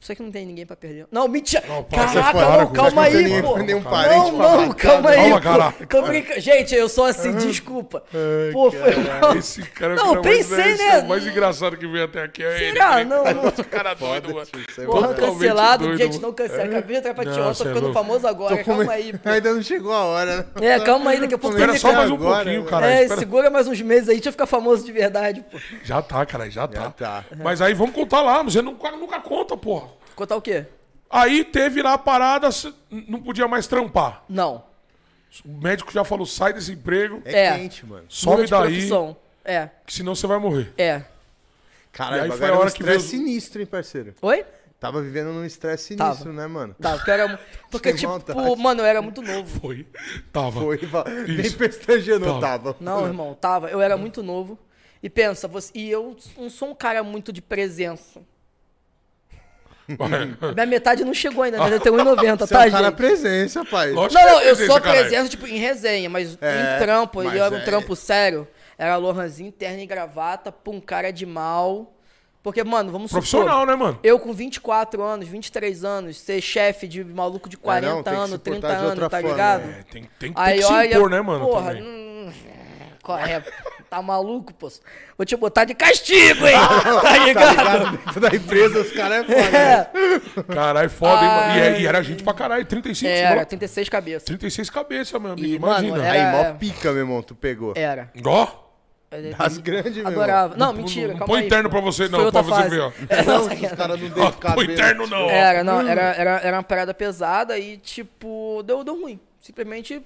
[0.00, 1.06] Só que não tem ninguém pra perder.
[1.12, 1.62] Não, mentira.
[1.68, 3.58] Não, para, Caraca, não, calma aí, Não pô.
[3.58, 5.86] nenhum parente não, não, matar, calma aí, Calma, pô.
[6.34, 6.40] Tô.
[6.40, 8.02] Gente, eu sou assim, desculpa.
[8.50, 9.36] Pô, foi mal.
[9.36, 10.88] Esse cara Não, cara, pensei, né?
[10.94, 12.72] é O mais engraçado que veio até aqui é ele.
[12.72, 12.96] Será?
[12.96, 13.04] né?
[13.04, 13.48] Não, não.
[13.48, 14.46] Esse cara doido, mano.
[14.78, 15.84] É Porra, cancelado.
[15.84, 16.64] doido, Gente, não cancela.
[16.64, 18.56] Acabei de Não, Tião, tô é ficando famoso agora.
[18.56, 19.28] Tô Calma aí, pô.
[19.28, 20.46] Ainda não chegou a hora, né?
[20.62, 22.70] É, calma aí, daqui a pouco Espera tem só mais um agora, pouquinho, né?
[22.70, 22.90] cara.
[22.90, 25.58] É, segura mais uns meses aí, deixa eu ficar famoso de verdade, pô.
[25.84, 26.80] Já tá, cara, já tá.
[26.80, 27.24] Já tá.
[27.36, 29.89] Mas aí vamos contar lá, você nunca, nunca conta, porra.
[30.20, 30.66] Contar o quê?
[31.08, 32.48] Aí teve lá a parada,
[33.08, 34.22] não podia mais trampar.
[34.28, 34.62] Não.
[35.44, 37.52] O médico já falou, sai desse emprego, É, É.
[37.58, 38.04] quente, mano.
[38.10, 39.16] some Muda de daí, profissão.
[39.42, 40.72] É, que senão você vai morrer.
[40.76, 41.02] é.
[41.90, 44.14] Caralho, E aí foi a era um hora que veio estresse sinistro, hein, parceiro?
[44.22, 44.44] Oi?
[44.78, 46.10] Tava vivendo num estresse Tava.
[46.12, 46.74] sinistro, né, mano?
[46.80, 47.40] Tá, porque era.
[47.70, 48.56] Porque, tipo, vontade.
[48.56, 49.60] mano, eu era muito novo.
[49.60, 49.86] Foi.
[50.32, 50.60] Tava.
[50.60, 51.56] Foi, va- nem Isso.
[51.56, 52.40] pestejando Tava.
[52.40, 52.76] tava.
[52.78, 53.68] Não, irmão, tava.
[53.70, 54.58] Eu era muito novo.
[55.02, 58.20] E pensa, você, e eu não sou um cara muito de presença.
[60.54, 61.74] Minha metade não chegou ainda, né?
[61.74, 62.96] Eu tenho 1,90, Você tá, é um cara gente?
[62.96, 63.90] presença, pai.
[63.92, 65.00] Lógico Não, não, é eu sou presença, caralho.
[65.08, 68.46] presença, tipo, em resenha, mas É, em trampo, mas e era um é- trampo sério.
[68.78, 71.94] Era Lohanzinho, terno e gravata, pum, cara de mal.
[72.42, 73.98] Porque, mano, vamos Profissional, supor, né, mano?
[74.02, 78.32] eu com 24 anos, 23 anos, ser chefe de maluco de 40 É, não, se
[78.32, 79.60] anos, 30 portar de anos, tá forma, ligado?
[79.68, 81.46] É, tem, tem, tem Aí que se olha, impor, né, mano?
[81.46, 82.32] porra, hum,
[83.02, 83.44] qual é?
[83.90, 84.70] Tá maluco, pô?
[85.18, 86.54] Vou te botar de castigo, hein?
[86.56, 87.50] tá Tá ligado?
[87.50, 87.90] ligado?
[87.98, 89.50] Dentro da empresa, os caras é foda.
[89.50, 89.90] né?
[90.48, 91.54] É, Caralho, foda, hein, mano?
[91.56, 91.80] E, é- Ai.
[91.82, 94.22] e era gente pra caralho, 35, era, era, 36 cabeças.
[94.22, 95.96] 36 cabeças, meu amigo, E, imagina.
[95.96, 97.72] mano, Aí, era- mó pica, meu irmão, tu pegou.
[97.76, 98.12] Era.
[98.24, 98.46] Ó,
[99.36, 100.12] As grandes, meu irmão.
[100.22, 100.56] Adorava.
[100.56, 101.72] Não, Não, mentira, não calma põe aí, interno pô.
[101.76, 102.68] pra você, não, pra você fase.
[102.70, 102.92] ver, ó.
[103.08, 104.72] É, Não, não, os caras não Ó, dão Põe cabelo.
[104.72, 105.28] interno não.
[105.28, 109.18] Era, não, era, era, era uma parada pesada e, tipo, deu, deu ruim.
[109.40, 110.00] Simplesmente,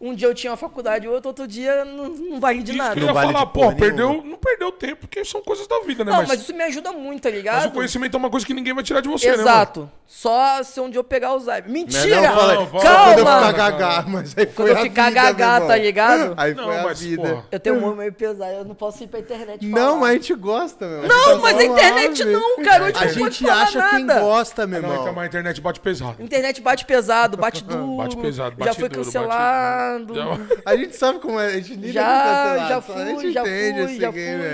[0.00, 2.94] um dia eu tinha uma faculdade, outro, outro dia não, não vale de Isso nada.
[2.94, 5.80] que eu ia Não vale falar, pô, perdeu, não perdeu tempo, porque são coisas da
[5.80, 6.10] vida, né?
[6.10, 7.56] Não, mas, mas isso me ajuda muito, tá ligado?
[7.62, 9.48] mas o conhecimento é uma coisa que ninguém vai tirar de você, né, mano?
[9.48, 9.90] Exato.
[10.06, 11.66] Só se um dia eu pegar o Alzheimer.
[11.66, 12.20] Não, Mentira!
[12.20, 12.82] não, fala, Não, só fala.
[12.82, 13.46] quando eu Calma!
[13.46, 16.34] ficar gagá, mas aí foi Quando eu ficar vida, gagá, tá ligado?
[16.40, 17.22] Aí Não, foi a mas, vida.
[17.28, 17.44] porra.
[17.52, 19.96] Eu tenho um humor meio pesado, eu não posso ir pra internet Não, falar.
[20.00, 21.02] mas a gente gosta, meu.
[21.08, 22.86] Não, mas a internet lá, não, cara.
[22.86, 25.14] A não gente acha quem gosta, meu Não, então, irmão.
[25.14, 26.16] mas a internet bate pesado.
[26.20, 27.96] Internet bate pesado, bate duro.
[27.98, 30.14] Bate pesado, Já bate foi duro, cancelado.
[30.14, 33.32] Já- A gente sabe como é, a gente lida Já, com já fui, a gente
[33.32, 34.48] já entende fui, esse já game fui.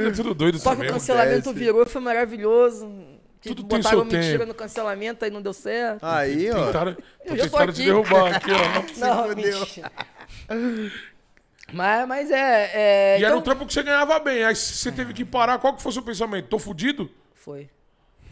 [0.00, 0.06] aí.
[0.08, 1.64] É tudo doido Só que o cancelamento acontece.
[1.64, 2.90] virou, foi maravilhoso.
[3.40, 4.46] Que Tudo tem botaram seu mentira tempo.
[4.46, 6.04] no cancelamento, aí não deu certo.
[6.04, 6.66] Aí, ó.
[6.66, 8.82] Tentaram, Eu já tentaram te derrubar aqui, ó.
[9.04, 9.58] não, fudeu.
[9.60, 9.92] mentira.
[11.72, 12.70] Mas, mas é.
[12.74, 13.38] é E era então...
[13.38, 14.44] um trampo que você ganhava bem.
[14.44, 15.58] Aí você teve que parar.
[15.58, 16.48] Qual que foi o seu pensamento?
[16.48, 17.10] Tô fudido?
[17.34, 17.70] Foi.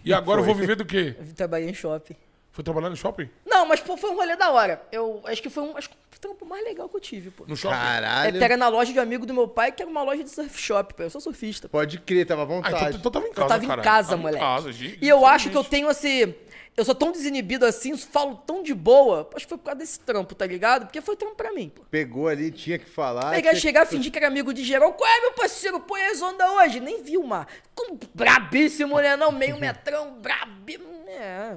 [0.05, 1.14] E agora eu vou viver do quê?
[1.18, 2.14] Eu trabalhei em shopping.
[2.61, 3.27] Foi trabalhar no shopping?
[3.47, 4.83] Não, mas pô, foi um rolê da hora.
[4.93, 5.75] Eu acho que foi um.
[5.79, 7.45] Acho que foi o trampo mais legal que eu tive, pô.
[7.49, 7.75] No shopping?
[7.75, 8.45] É, Caralho.
[8.45, 10.61] era na loja de um amigo do meu pai, que era uma loja de surf
[10.61, 11.03] shop, pô.
[11.03, 11.69] Eu sou surfista.
[11.71, 11.79] pô.
[11.79, 12.77] Pode crer, tava à Ah, vontade.
[12.99, 13.83] então, então tava em casa, Eu tava em caralho.
[13.89, 14.37] casa, Tava moleque.
[14.37, 16.35] Em casa, gente, e eu acho que eu tenho assim.
[16.77, 19.29] Eu sou tão desinibido assim, falo tão de boa.
[19.35, 20.85] Acho que foi por causa desse trampo, tá ligado?
[20.87, 21.83] Porque foi trampo pra mim, pô.
[21.91, 23.31] Pegou ali, tinha que falar.
[23.31, 24.93] Pegar, tinha- chegar, fingir que era amigo de geral.
[24.93, 25.81] Qual é, meu parceiro?
[25.81, 26.79] Põe as ondas hoje.
[26.81, 27.49] Nem viu, mar.
[27.75, 29.17] Como brabíssimo, né?
[29.17, 30.91] Não, meio metrão, brabíssimo.
[31.09, 31.57] É.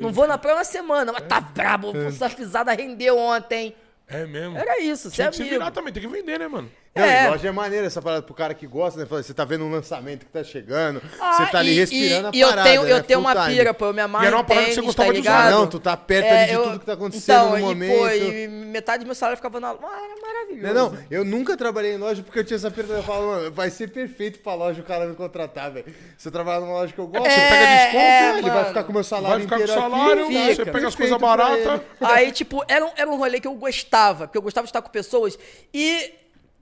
[0.00, 1.96] Não vou na praia uma semana, mas tá brabo.
[1.96, 3.74] Essa fisada rendeu ontem.
[4.08, 4.58] É mesmo.
[4.58, 5.56] Era isso, você é Tinha que se amigo.
[5.58, 6.70] virar também, tem que vender, né, mano?
[6.94, 7.24] Não, É.
[7.26, 9.06] e loja é maneira essa parada pro cara que gosta, né?
[9.08, 12.28] Você tá vendo um lançamento que tá chegando, Ah, você tá ali e- respirando e,
[12.28, 13.02] a e eu parada, tenho, eu né?
[13.02, 13.56] tenho Full uma time.
[13.56, 13.86] pira, pô.
[13.86, 15.50] Eu me amarro E era uma parada que você tênis, gostava tá de usar.
[15.50, 17.96] Não, tu tá perto ali de eu- tudo que tá acontecendo então, no e, momento.
[17.98, 19.70] Pô, e metade do meu salário ficava na...
[19.70, 19.74] Ah,
[20.04, 20.74] era maravilhoso.
[20.74, 22.98] Não, não, eu nunca trabalhei em loja porque eu tinha essa pergunta.
[22.98, 25.86] Eu falo, mano, vai ser perfeito pra loja o cara me contratar, velho.
[26.18, 28.50] Se eu trabalhar numa loja que eu gosto, É, você pega desconto, é, ele vai
[28.54, 28.66] mano.
[28.68, 30.34] ficar com o meu Vai salário ficar com o salário, aqui.
[30.34, 30.72] você fica.
[30.72, 31.80] pega as coisas baratas.
[32.02, 34.82] Aí, tipo, era um, era um rolê que eu gostava, porque eu gostava de estar
[34.82, 35.38] com pessoas
[35.72, 36.12] e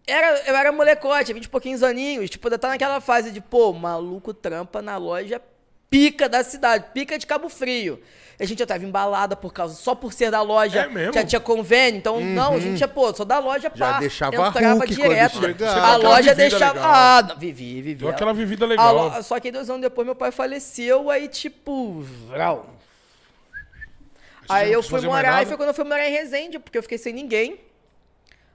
[0.06, 3.72] era, eu era molecote, 20 e pouquinhos aninhos, tipo, ainda tá naquela fase de, pô,
[3.72, 5.40] maluco trampa na loja
[5.88, 8.00] pica da cidade, pica de Cabo Frio.
[8.38, 11.12] A gente já tava embalada por causa, só por ser da loja, É mesmo?
[11.12, 14.34] já tinha convênio, então, não, a gente já, pô, sou da loja, Já pá, deixava
[14.34, 15.40] entrava direto.
[15.40, 15.80] chegava.
[15.86, 16.90] A loja deixava, legal.
[16.94, 17.94] ah, não, vivi, vivi.
[17.96, 19.10] Deu aquela vivida legal.
[19.16, 22.76] lo- Só que dois anos depois meu pai faleceu, aí tipo, vral.
[24.48, 26.98] Aí eu fui morar, e foi quando eu fui morar em Resende, porque eu fiquei
[26.98, 27.60] sem ninguém.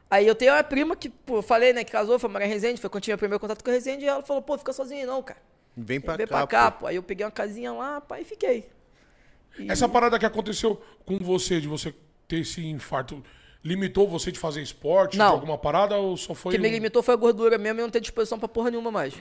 [0.10, 2.50] Aí eu tenho uma prima que, pô, eu falei, né, que casou, foi morar em
[2.50, 5.02] Resende, foi quando tive meu primeiro contato com Resende, e ela falou, pô, fica sozinha
[5.02, 5.40] aí não, cara.
[5.76, 6.80] Vem pra Vem cá, pra cá, pô.
[6.82, 6.88] pô.
[6.88, 8.70] Aí eu peguei uma casinha lá, pá, e fiquei.
[9.60, 11.94] E- Essa parada que aconteceu com você, de você
[12.28, 13.22] ter esse infarto,
[13.64, 15.28] limitou você de fazer esporte, Não.
[15.28, 16.54] de alguma parada, ou só O foi...
[16.54, 18.92] que me um- limitou foi a gordura mesmo e não ter disposição pra porra nenhuma
[18.92, 19.14] mais.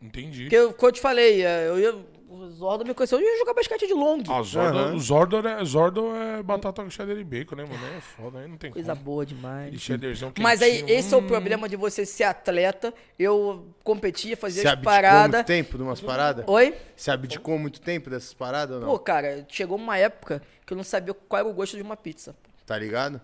[0.00, 0.44] Entendi.
[0.44, 1.94] Porque, eu- como eu te falei, é, eu ia,
[2.30, 4.22] o Zordo me conheceu, eu ia jogar basquete de long.
[4.28, 4.98] Ah, Zordo, Aham.
[5.00, 7.84] Zordo, é, Zordo é batata com cheddar e bacon, né, mano?
[7.96, 9.04] É foda, aí não tem Coisa como.
[9.04, 9.74] boa demais.
[9.74, 11.26] E cheddarzão Mas aí, esse é o hum.
[11.26, 12.94] problema de você ser atleta.
[13.18, 15.34] Eu competia, fazia Você as abdicou paradas.
[15.34, 16.44] muito tempo de umas paradas?
[16.46, 16.74] Oi?
[16.96, 18.88] Você abdicou muito tempo dessas paradas ou não?
[18.90, 21.96] Pô, cara, chegou uma época que eu não sabia qual era o gosto de uma
[21.96, 22.36] pizza.
[22.64, 23.20] Tá ligado?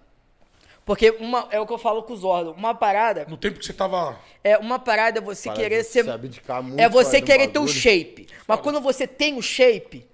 [0.86, 2.52] Porque uma, é o que eu falo com o Zordo.
[2.52, 4.16] Uma parada No tempo que você tava...
[4.44, 6.04] é uma parada é você Parada querer ser.
[6.04, 8.28] se abdicar muito, é você querer ter o shape.
[8.46, 10.06] Mas quando você tem o shape,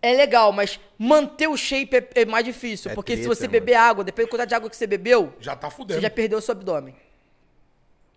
[0.00, 2.90] é legal, mas manter o shape é, é mais difícil.
[2.90, 3.52] É porque se treta, você mano.
[3.52, 6.00] beber água, dependendo da quantidade de água que você bebeu, Já tá você fudendo.
[6.00, 6.96] já perdeu o seu abdômen.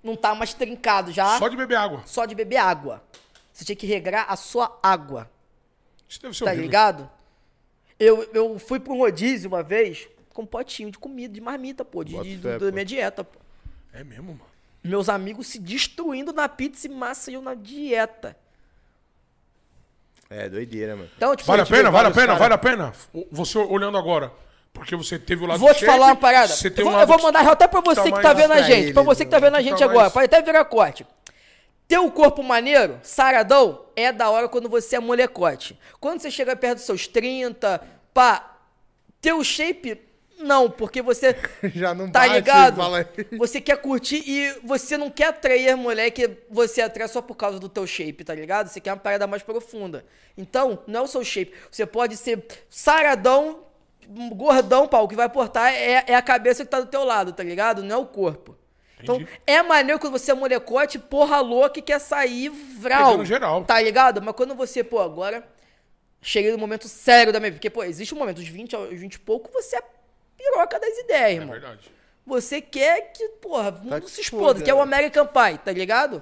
[0.02, 1.38] Não tá mais trincado já.
[1.38, 2.04] Só de beber água.
[2.06, 3.04] só de beber água.
[3.52, 5.30] Você tinha que regrar a sua água,
[6.08, 6.66] Isso deve ser tá horrível.
[6.66, 7.10] ligado?
[8.00, 12.04] Eu, eu fui um rodízio uma vez com um potinho de comida, de marmita, pô,
[12.04, 12.72] de, de- fé, da pô.
[12.72, 13.40] minha dieta, pô.
[13.94, 14.42] É mesmo, mano.
[14.84, 18.36] Meus amigos se destruindo na pizza e massa e eu na dieta.
[20.30, 21.10] É, doideira, mano.
[21.18, 22.94] Então, tipo, Vale a pena, vale a pena, cara- vale a pena.
[23.32, 24.32] Você olhando agora.
[24.74, 26.48] Porque você teve o lado Vou te shape, falar uma parada.
[26.48, 28.24] Você Eu tem vou, um eu vou mandar real até pra você tá que mais
[28.26, 28.80] tá vendo a gente.
[28.84, 30.10] eles, Pra você que tá vendo a tá gente mais- agora.
[30.10, 31.06] Pode até virar corte.
[31.90, 35.78] Ter o corpo maneiro, saradão, é da hora quando você é molecote.
[36.00, 37.82] Quando você chega perto dos seus 30,
[38.14, 38.58] pá,
[39.20, 40.00] ter o shape,
[40.44, 41.36] não, porque você
[41.76, 42.76] Já não tá bate, ligado?
[42.76, 43.06] fala-
[43.38, 47.60] Você quer curtir e você não quer atrair mulher que você atrai só por causa
[47.60, 48.68] do teu shape, tá ligado?
[48.68, 50.06] Você quer uma parada mais profunda.
[50.38, 51.54] Então, não é o seu shape.
[51.70, 53.60] Você pode ser saradão,
[54.34, 55.06] gordão, pau.
[55.06, 57.84] O que vai portar é, é a cabeça que tá do teu lado, tá ligado?
[57.84, 58.58] Não é o corpo.
[59.04, 59.32] Então, Entendi.
[59.48, 63.12] é maneiro quando você é molecote, porra louca, que quer sair vral.
[63.12, 63.64] Pegando geral.
[63.64, 64.22] Tá ligado?
[64.22, 65.44] Mas quando você, pô, agora
[66.22, 67.60] cheguei no momento sério da minha vida.
[67.60, 69.82] Porque, pô, existe um momento, dos 20 aos 20 e pouco, você é
[70.42, 71.52] piroca das ideias, É irmão.
[71.52, 71.92] verdade.
[72.26, 74.82] Você quer que, porra, o mundo que se exploda, foda, que é o é.
[74.84, 76.22] American Pie, tá ligado?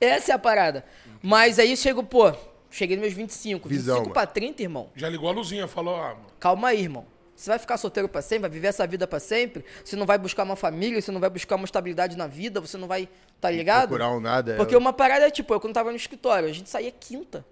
[0.00, 0.84] Essa é a parada.
[1.22, 2.32] Mas aí chego, pô,
[2.70, 3.68] cheguei nos meus 25.
[3.68, 4.12] Visão, 25 mano.
[4.12, 4.90] pra 30, irmão.
[4.94, 6.26] Já ligou a luzinha, falou, ah, mano.
[6.38, 7.06] Calma aí, irmão.
[7.36, 9.64] Você vai ficar solteiro pra sempre, vai viver essa vida pra sempre?
[9.84, 12.76] Você não vai buscar uma família, você não vai buscar uma estabilidade na vida, você
[12.76, 13.08] não vai.
[13.40, 13.88] Tá ligado?
[13.88, 14.52] Procurar um nada.
[14.52, 17.44] é- Porque uma parada é tipo, eu quando tava no escritório, a gente saía quinta,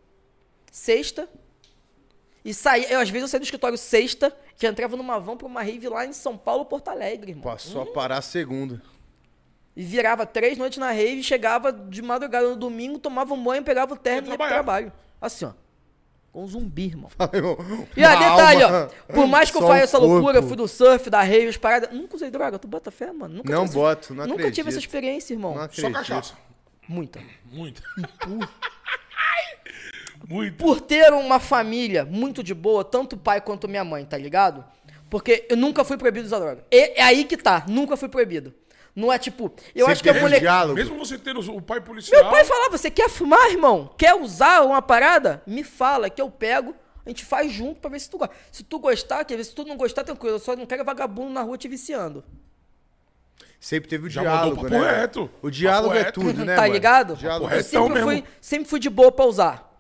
[0.71, 1.29] sexta,
[2.45, 2.89] e saía.
[2.93, 5.89] Eu, às vezes eu saía do escritório sexta, já entrava numa van pra uma rave
[5.89, 7.45] lá em São Paulo, Porto Alegre, irmão.
[7.45, 8.81] Passou a parar a segunda.
[9.75, 13.95] E virava três noites na rave, chegava de madrugada no domingo, tomava um banho, pegava
[13.95, 14.93] o terno e ia pro trabalho.
[15.21, 15.53] Assim, ó.
[16.31, 17.11] Com um zumbi, irmão.
[17.97, 19.13] E a uma detalhe, alma, ó.
[19.13, 20.49] Por mais que eu faça um essa loucura, eu corpo.
[20.49, 21.91] fui do surf, da rave, as paradas.
[21.93, 22.59] Nunca usei droga.
[22.59, 23.37] Tu bota fé, mano?
[23.37, 24.69] Nunca Não tive essa- boto, não Nunca tive acredito.
[24.69, 25.55] essa experiência, irmão.
[25.55, 26.35] Não Só cachaça.
[26.89, 27.21] Muita.
[27.51, 27.83] Muita.
[30.29, 30.57] Muito.
[30.57, 34.65] Por ter uma família muito de boa, tanto o pai quanto minha mãe, tá ligado?
[35.11, 36.65] Porque eu nunca fui proibido de usar droga.
[36.71, 38.55] E- É aí que tá, nunca fui proibido.
[38.95, 39.45] Não é tipo.
[39.75, 40.41] Eu Sempre acho que a mulher.
[40.41, 40.75] diálogo.
[40.75, 42.21] Mesmo você tendo o pai policial.
[42.23, 43.91] Meu pai falava: você quer fumar, irmão?
[43.97, 45.43] Quer usar uma parada?
[45.47, 48.35] Me fala que eu pego, a gente faz junto pra ver se tu gosta.
[48.51, 49.45] Se tu gostar, quer ver?
[49.45, 50.35] Se tu não gostar, tranquilo.
[50.37, 52.23] Eu só não quero vagabundo na rua te viciando.
[53.59, 55.01] Sempre teve o Já diálogo, mandou né?
[55.01, 55.31] reto.
[55.41, 56.21] O diálogo Papo é reto.
[56.21, 56.73] tudo, né, tá mano?
[56.75, 57.17] ligado?
[57.17, 58.29] Diálogo Papo é Eu sempre fui, mesmo.
[58.41, 59.72] sempre fui de boa pra usar.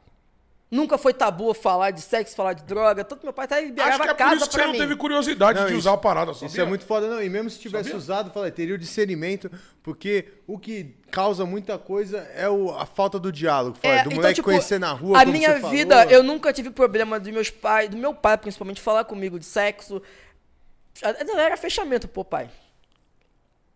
[0.72, 3.04] Nunca foi tabu falar de sexo, falar de droga.
[3.04, 4.78] Tanto meu pai até Acho liberava que é por casa isso que você não mim.
[4.78, 6.46] teve curiosidade Não, de isso- usar a parada, sabia?
[6.48, 7.22] Isso é muito foda, não.
[7.22, 7.98] E mesmo se tivesse Sabia?
[7.98, 9.50] usado, falei, teria o discernimento,
[9.82, 13.76] porque o que causa muita coisa é o- a falta do diálogo.
[13.82, 15.76] Fala, É, do então, moleque tipo, conhecer na rua, A como minha você falou.
[15.76, 19.44] vida, eu nunca tive problema dos meus pais, do meu pai principalmente, falar comigo de
[19.44, 20.00] sexo.
[21.26, 22.48] Não, Era fechamento, pô, pai.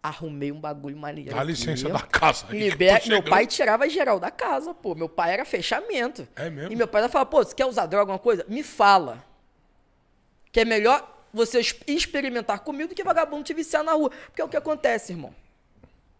[0.03, 1.31] Arrumei um bagulho maneiro.
[1.31, 1.47] Dá aqui.
[1.47, 2.47] licença da casa.
[2.49, 2.71] aí.
[3.09, 4.95] Meu pai tirava geral da casa, pô.
[4.95, 6.29] Meu pai era fechamento.
[6.37, 6.73] É mesmo?
[6.73, 8.45] E meu pai falava, pô, você quer usar droga, alguma coisa?
[8.49, 9.25] Me fala.
[10.53, 14.11] Que é melhor você experimentar comigo do que vagabundo te viciar na rua.
[14.27, 15.35] Porque é o que acontece, irmão.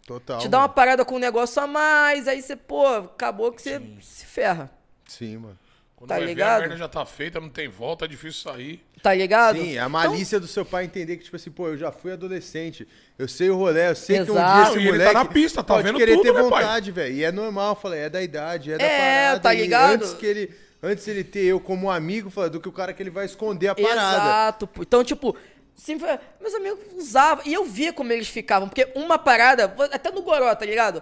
[0.05, 0.39] Total.
[0.39, 0.73] Te dá uma mano.
[0.73, 4.71] parada com um negócio a mais, aí você, pô, acabou que você se ferra.
[5.05, 5.59] Sim, mano.
[5.97, 6.57] Quando Tá vai ver, ligado?
[6.57, 8.85] a merda já tá feita, não tem volta, é difícil sair.
[9.01, 9.57] Tá ligado?
[9.57, 12.11] Sim, a Então, malícia do seu pai entender que, tipo assim, pô, eu já fui
[12.13, 12.87] adolescente,
[13.17, 14.53] eu sei o rolê, eu sei que um Exato.
[14.53, 16.33] dia Não, esse e ele moleque tá na pista, tá pode vendo querer tudo, ter
[16.33, 17.15] né, vontade, velho.
[17.15, 19.39] E é normal, eu falei, é da idade, é da É, parada.
[19.39, 19.93] tá ligado?
[19.95, 20.51] Antes que ele,
[20.83, 23.69] antes ele ter eu como amigo, falei, do que o cara que ele vai esconder
[23.69, 24.17] a parada.
[24.17, 24.67] Exato.
[24.67, 24.83] pô.
[24.83, 25.35] Então, tipo,
[25.73, 26.07] sempre,
[26.39, 27.43] meus amigos usavam.
[27.43, 28.69] E eu via como eles ficavam.
[28.69, 31.01] Porque uma parada, até no Goró, tá ligado?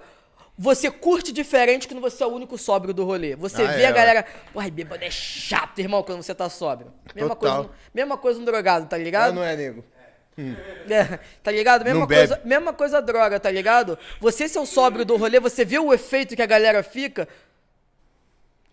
[0.58, 3.36] Você curte diferente quando você é o único sóbrio do rolê.
[3.36, 4.26] Você Ah, vê é, a galera.
[4.54, 6.94] Porra, bêbado é chato, irmão, quando você tá sóbrio.
[7.14, 7.64] Mesma, Total.
[7.66, 9.34] coisa, mesma coisa no drogado, tá Ah, ligado?
[9.34, 9.84] não é, nego?
[10.90, 11.84] É, tá ligado?
[11.84, 12.48] Mesma Não coisa, bebe.
[12.48, 13.98] mesma coisa droga, tá ligado?
[14.20, 17.28] Você ser o sóbrio do rolê, você vê o efeito que a galera fica.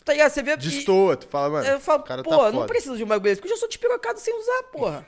[0.05, 0.31] Tá ligado?
[0.33, 0.57] Você vê.
[0.57, 3.53] Destoa, tu fala, mano, Eu falo, cara pô, tá não preciso de uma beleza, porque
[3.53, 5.07] eu já sou despirocado sem usar, porra.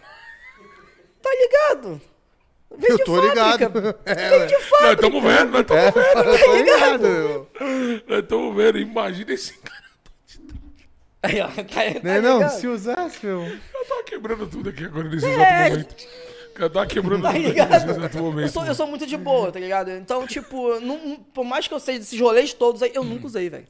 [1.21, 2.01] Tá ligado?
[2.77, 3.35] Vem Eu tô fábrica.
[3.55, 3.99] ligado.
[4.05, 4.93] É, Vem de Nós fábrica.
[5.07, 6.29] estamos vendo, nós estamos É, vendo.
[6.31, 7.51] eu tô ligado, meu.
[8.09, 8.79] Nós estamos vendo.
[8.79, 9.85] Imagina esse cara.
[11.23, 12.59] Aí, ó, tá, tá Né, não, ligado?
[12.59, 13.43] se usasse, meu.
[13.45, 15.31] Eu tava quebrando tudo aqui agora nesse É.
[15.31, 15.97] exato momento.
[16.57, 17.71] Eu tava quebrando Tá tudo aqui ligado?
[17.71, 18.47] nesse exato momento.
[18.47, 19.91] Eu sou, eu sou muito de boa, tá ligado?
[19.93, 23.27] Então, tipo, não- não- por mais que eu seja desses rolês todos aí, eu nunca
[23.27, 23.67] usei, velho.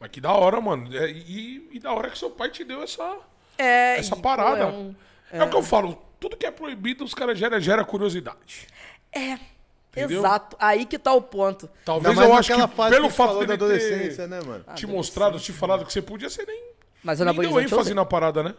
[0.00, 0.88] Mas que da hora, mano.
[0.96, 3.16] É, e, e da hora que seu pai te deu essa,
[3.58, 3.98] É.
[3.98, 4.60] essa e, pô, parada.
[4.62, 4.94] é um-
[5.30, 5.44] É.
[5.44, 6.00] o que eu falo.
[6.24, 8.66] Tudo que é proibido, os caras gera, gera curiosidade.
[9.12, 9.38] É.
[9.90, 10.20] Entendeu?
[10.20, 10.56] Exato.
[10.58, 11.68] Aí que tá o ponto.
[11.84, 14.64] Talvez eu acho que fase pelo que fato dele da adolescência, ter né, mano?
[14.74, 16.62] te mostrado, te falado que você podia, você nem,
[17.02, 17.94] Mas nem deu anabolizante eu ênfase usei.
[17.94, 18.54] na parada, né?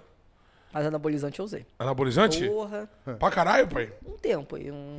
[0.72, 1.66] Mas anabolizante eu usei.
[1.80, 2.48] Anabolizante?
[2.48, 2.88] Porra.
[3.18, 3.92] Pra caralho, pai.
[4.06, 4.72] Um tempo aí.
[4.72, 4.98] Um...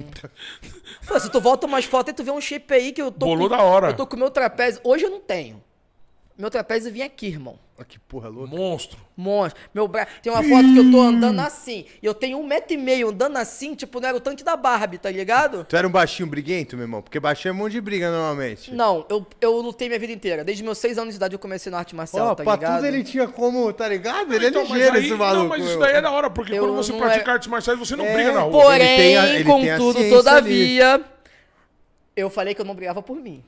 [1.07, 3.27] Pô, se tu volta umas fotos aí, tu vê um shape aí que eu tô.
[3.27, 3.91] Bolou com, da hora.
[3.91, 4.81] Eu tô com o meu trapézio.
[4.83, 5.63] Hoje eu não tenho.
[6.39, 7.59] Meu trapézio vinha aqui, irmão.
[7.79, 8.55] Olha que porra louca.
[8.55, 8.99] Monstro.
[9.17, 9.59] Monstro.
[9.75, 10.11] Meu braço.
[10.23, 11.87] Tem uma foto que eu tô andando assim.
[12.03, 14.55] E eu tenho um metro e meio andando assim, tipo, não era o tanque da
[14.57, 15.65] Barbie, tá ligado?
[15.65, 17.01] Tu era um baixinho briguento, meu irmão?
[17.03, 18.73] Porque baixinho é um monte de briga normalmente.
[18.73, 20.45] Não, eu, eu lutei minha vida inteira.
[20.45, 22.77] Desde meus seis anos de idade eu comecei na arte marcial, Ó, tá pra ligado?
[22.77, 24.33] tudo ele tinha como, tá ligado?
[24.35, 25.43] Ele Então, é mas ligeiro aí- esse maluco.
[25.43, 25.81] Não, mas isso meu.
[25.81, 28.05] daí é da hora, porque Eu quando você não pratica é- artes marciais, você não
[28.05, 28.53] É, briga na rua.
[28.63, 31.05] Porém, Ele tem a- ele tem a contudo, ciência todavia,
[32.15, 33.43] eu falei que eu não brigava por mim.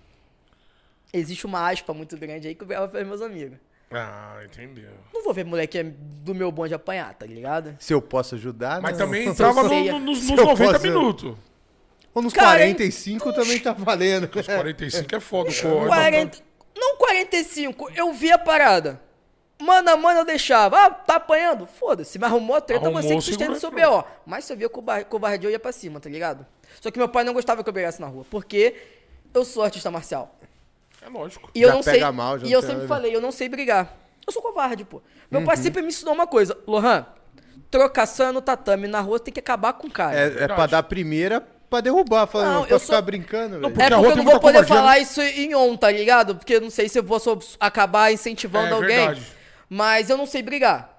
[1.12, 3.58] Existe uma aspa muito grande aí que eu brigava pelos meus amigos.
[3.90, 4.90] Ah, entendeu.
[5.14, 7.74] Não vou ver moleque do meu bonde apanhar, tá ligado?
[7.80, 9.06] Se eu posso ajudar, Mas não.
[9.06, 9.90] também entrava no- sei.
[9.90, 11.34] no- nos, nos eu 90 posso- minutos.
[12.14, 14.24] Ou nos Cara, 45 também tá valendo.
[14.34, 15.50] Os 45 é foda.
[15.50, 16.38] o 40,
[16.76, 19.00] não 45, eu vi a parada.
[19.60, 20.76] Mano a mano eu deixava.
[20.84, 21.66] Ah, tá apanhando?
[21.66, 23.70] Foda-se, me arrumou a treta, Arrumou, você que sustenta o seu.
[23.70, 24.04] B.O.
[24.26, 26.46] Mas se eu via cobar- covardia, eu ia pra cima, tá ligado?
[26.80, 28.74] Só que meu pai não gostava que eu brigasse na rua, porque
[29.34, 30.38] eu sou artista marcial.
[31.02, 31.50] É lógico.
[31.54, 32.12] E eu Já não pega sei.
[32.12, 33.94] mal, já e eu sempre falei, eu não sei brigar.
[34.26, 35.00] Eu sou covarde, pô.
[35.30, 35.46] Meu Uhum.
[35.46, 36.56] pai sempre me ensinou uma coisa.
[36.66, 37.06] Lohan,
[37.70, 40.16] trocação no tatame na rua tem que acabar com o cara.
[40.18, 41.40] É, é pra dar a primeira
[41.70, 42.26] pra derrubar.
[42.26, 43.62] Falando, Não, não, eu posso sou- ficar brincando, velho.
[43.62, 44.80] porque É a porque rua eu não vou poder covardia, né?
[44.80, 46.36] falar isso em on, tá ligado?
[46.36, 48.96] Porque eu não sei se eu posso acabar incentivando É alguém.
[48.96, 49.22] verdade.
[49.68, 50.97] Mas eu não sei brigar.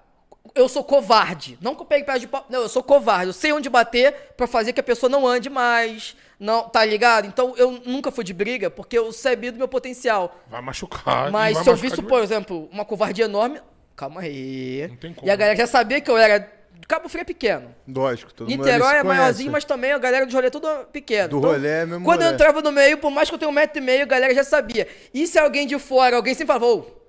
[0.60, 1.58] Eu sou covarde.
[1.62, 2.46] Não que eu pegue pedaço de pau.
[2.50, 3.28] Não, eu sou covarde.
[3.28, 6.18] Eu sei onde bater pra fazer que a pessoa não ande mais.
[6.38, 7.26] Não, tá ligado?
[7.26, 10.38] Então eu nunca fui de briga porque eu sabia do meu potencial.
[10.48, 11.32] Vai machucar.
[11.32, 13.62] Mas vai se eu visse, por exemplo, uma covardia enorme.
[13.96, 14.86] Calma aí.
[14.90, 15.26] Não tem como.
[15.26, 16.52] E a galera já sabia que eu era.
[16.90, 17.74] Cabo Frio é pequeno.
[17.88, 21.30] Lógico, todo mundo Niterói é maiorzinho, mas também a galera do rolê é tudo pequeno.
[21.30, 23.54] Do rolê é mesmo Quando eu entrava no meio, por mais que eu tenha um
[23.54, 24.88] metro e meio, a galera já sabia.
[25.14, 27.00] E se alguém de fora, alguém sempre falava, ô,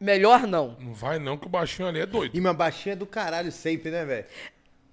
[0.00, 0.76] melhor não.
[0.80, 2.36] Não vai não, que o baixinho ali é doido.
[2.36, 4.24] E uma baixinha é do caralho sempre, né, velho?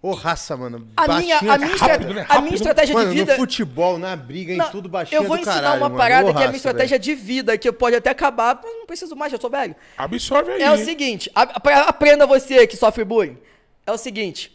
[0.02, 0.86] Ô, raça, mano.
[0.98, 2.26] A minha, baixinha a é minha, rápido, né?
[2.28, 3.32] a minha estratégia Mano, de vida.
[3.34, 5.98] no futebol, na briga, Não, em tudo baixinha eu vou do ensinar caralho, uma mano.
[5.98, 8.86] parada Ô, que é a minha estratégia de vida, que pode até acabar, mas não
[8.86, 9.74] preciso mais, já sou velho.
[9.98, 10.62] Absorve aí.
[10.62, 13.38] É o seguinte, a- a- aprenda você que sofre bullying.
[13.88, 14.54] É o seguinte,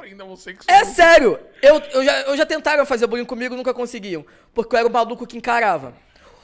[0.00, 1.38] Ainda você que É sério!
[1.60, 4.24] Eu, eu, já, eu já tentaram fazer bullying comigo, nunca conseguiam.
[4.54, 5.92] Porque eu era o maluco que encarava.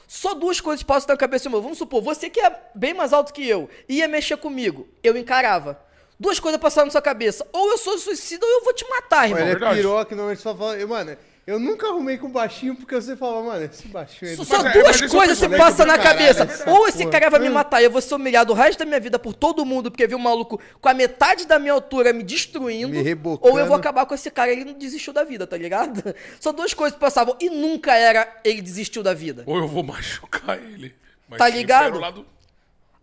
[0.07, 1.61] Só duas coisas passam na cabeça do meu.
[1.61, 5.79] Vamos supor, você que é bem mais alto que eu, ia mexer comigo, eu encarava.
[6.19, 7.45] Duas coisas passaram na sua cabeça.
[7.51, 9.47] Ou eu sou suicida ou eu vou te matar, irmão.
[9.47, 10.87] Ele é piroca, normalmente só fala.
[10.87, 11.17] Mano,
[11.47, 14.35] eu nunca arrumei com baixinho porque você falava, mano, esse baixinho aí.
[14.35, 16.69] Só, do só é- duas é coisas se passam na caralho, cabeça.
[16.69, 17.11] Ou esse porra.
[17.11, 19.33] cara vai me matar e eu vou ser humilhado o resto da minha vida por
[19.33, 22.89] todo mundo, porque viu um maluco com a metade da minha altura me destruindo.
[22.89, 23.49] Me rebocando.
[23.49, 26.13] ou eu vou acabar com esse cara e ele não desistiu da vida, tá ligado?
[26.37, 27.33] Só duas coisas que passavam.
[27.39, 29.43] E nunca era ele desistiu da vida.
[29.45, 30.93] Ou eu vou machucar ele.
[31.29, 32.25] Mas Tá ligado?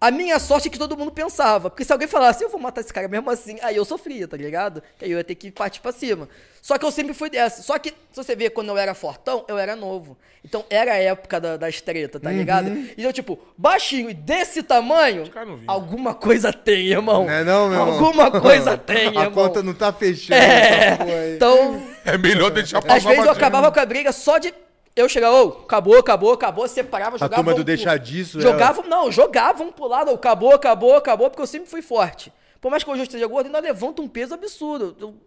[0.00, 1.70] A minha sorte é que todo mundo pensava.
[1.70, 4.36] Porque se alguém falasse, eu vou matar esse cara mesmo assim, aí eu sofria, tá
[4.36, 4.82] ligado?
[4.98, 6.28] Que aí eu ia ter que partir pra cima.
[6.60, 7.62] Só que eu sempre fui dessa.
[7.62, 10.16] Só que, se você ver, quando eu era fortão, eu era novo.
[10.44, 12.68] Então era a época da, das tretas, tá ligado?
[12.98, 15.24] Então, tipo, baixinho e desse tamanho,
[15.66, 17.24] alguma coisa tem, irmão.
[17.24, 17.94] Não é não, meu irmão?
[17.94, 19.30] Alguma coisa tem, A irmão.
[19.32, 20.40] conta não tá fechando.
[20.40, 21.34] É, essa porra aí.
[21.36, 24.52] então, É melhor deixar passar às vezes eu acabava com a briga só de.
[24.96, 27.34] Eu chegava, ô, acabou, acabou, acabou, separava, jogava.
[27.34, 31.28] turma do um pro- deixa disso, Jogavam, não, jogavam pro lado, ô, acabou, acabou, acabou,
[31.30, 32.32] porque eu sempre fui forte.
[32.60, 35.20] Por mais que hoje eu esteja gordo, ainda levanta um peso absurdo.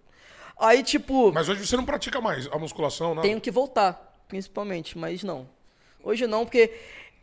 [0.60, 3.22] Aí, tipo, Mas hoje você não pratica mais a musculação, não?
[3.22, 5.48] tenho que voltar, principalmente, mas não.
[6.04, 6.74] Hoje não, porque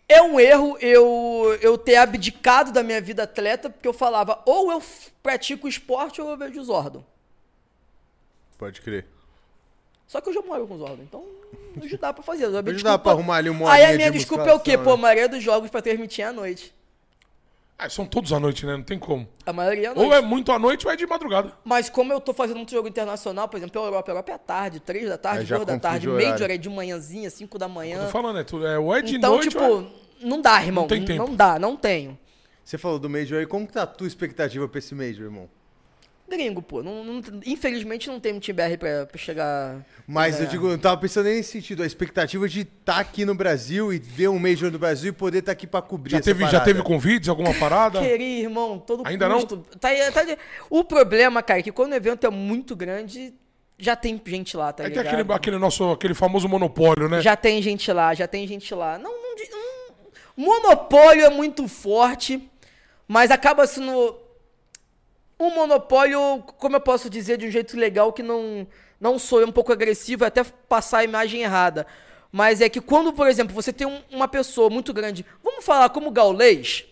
[0.06, 4.70] é um erro eu, eu ter abdicado da minha vida atleta, porque eu falava, ou
[4.70, 4.82] eu
[5.22, 7.04] pratico esporte ou eu vejo os órgãos.
[8.58, 9.06] Pode crer.
[10.14, 11.24] Só que eu já moro com os órgãos, então
[11.82, 12.46] hoje dá pra fazer.
[12.46, 14.76] Hoje dá pra arrumar ali uma Aí a minha de desculpa é o quê?
[14.76, 15.02] musculação, Pô, a né?
[15.02, 16.72] maioria dos jogos pra transmitir é à noite.
[17.76, 18.76] Ah, são todos à noite, né?
[18.76, 19.26] Não tem como.
[19.44, 20.06] A maioria é à noite.
[20.06, 21.52] Ou é muito à noite ou é de madrugada.
[21.64, 24.34] Mas como eu tô fazendo muito jogo internacional, por exemplo, a Europa, a Europa é
[24.36, 26.54] à tarde, três da Aí tarde, já duas da confunde tarde, o Major horário.
[26.54, 28.04] é de manhãzinha, cinco da manhã.
[28.04, 29.84] Tô falando, é, tudo, é ou é de então, noite tipo, ou é...
[30.24, 30.84] não dá, irmão.
[30.84, 31.34] Não tem Não, tempo.
[31.36, 32.16] dá, não tenho.
[32.64, 35.50] Você falou do Major aí, como que tá a tua expectativa pra esse Major, irmão?
[36.28, 36.82] Gringo, pô.
[36.82, 39.84] Não, não- infelizmente não tem um time BR pra, pra chegar.
[40.06, 40.48] Mas eu É.
[40.48, 44.28] digo, eu tava pensando nesse sentido, a expectativa de estar aqui no Brasil e ver
[44.28, 46.82] um Major no Brasil e poder estar aqui pra cobrir Já essa teve, já teve
[46.82, 48.00] convites, alguma parada?
[48.00, 49.36] Queria, irmão, todo Ainda não?
[49.42, 49.58] custo.
[49.78, 50.36] Tá, aí- tá aí-
[50.70, 53.34] o problema, cara, é que quando o evento é muito grande,
[53.78, 55.14] já tem gente lá, tá Aí tem ligado?
[55.20, 57.20] aquele, aquele nosso, aquele famoso monopólio, né?
[57.20, 58.98] Já tem gente lá, já tem gente lá.
[58.98, 60.04] Não, não, não-
[60.36, 62.48] monopólio é muito forte,
[63.06, 64.16] mas acaba sendo
[65.48, 68.66] um monopólio, como eu posso dizer, de um jeito legal que não
[69.00, 71.86] não sou um pouco agressivo, é até passar a imagem errada.
[72.32, 75.88] Mas é que quando, por exemplo, você tem um- uma pessoa muito grande, vamos falar
[75.90, 76.84] como Gaulês,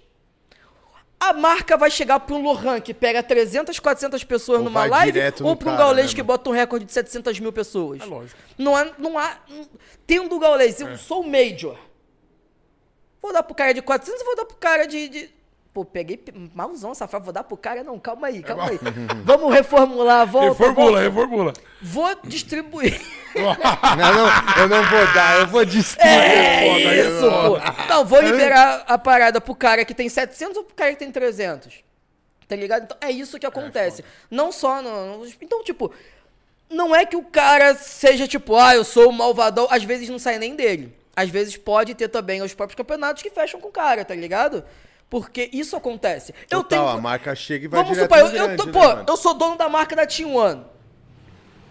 [1.19, 5.19] a marca vai chegar para um Lohan que pega 300, 400 pessoas Ou numa live,
[5.41, 8.03] ou no para um cara, Gaulês né, que bota um recorde de 700 mil pessoas.
[8.03, 8.39] É lógico.
[8.59, 8.87] Não há.
[8.99, 9.39] Não há
[10.07, 10.85] tem um do Gaulês, É.
[10.85, 11.79] eu sou o Major.
[13.23, 15.09] Vou dar pro cara de 400 vou dar pro cara de.
[15.09, 15.31] de...
[15.75, 17.25] Pô, peguei pe- malzão, safado.
[17.25, 17.83] Vou dar pro cara.
[17.83, 18.79] Não, calma aí, calma aí.
[19.25, 20.49] Vamos reformular, volta.
[20.51, 21.01] Reformula, volta.
[21.01, 21.53] reformula.
[21.81, 23.01] Vou distribuir.
[23.35, 26.07] Não, não, eu não vou dar, eu vou destruir.
[26.07, 27.89] É aí é isso, pô.
[27.89, 31.11] Não, vou liberar a parada pro cara que tem 700 ou pro cara que tem
[31.11, 31.83] 300.
[32.47, 32.83] Tá ligado?
[32.85, 34.05] Então é isso que acontece.
[34.31, 35.91] não só no, no- Então, tipo,
[36.69, 39.67] não é que o cara seja tipo, ah, eu sou o malvadão.
[39.71, 40.95] Às vezes não sai nem dele.
[41.17, 44.63] Às vezes pode ter também os próprios campeonatos que fecham com o cara, tá ligado?
[45.13, 46.33] Porque isso acontece.
[46.51, 46.99] eu Total, tenho.
[46.99, 49.05] a marca chega e vai Vamos supor, eu, no eu grande, tô, né, pô, mano?
[49.07, 50.65] eu sou dono da marca da Team One.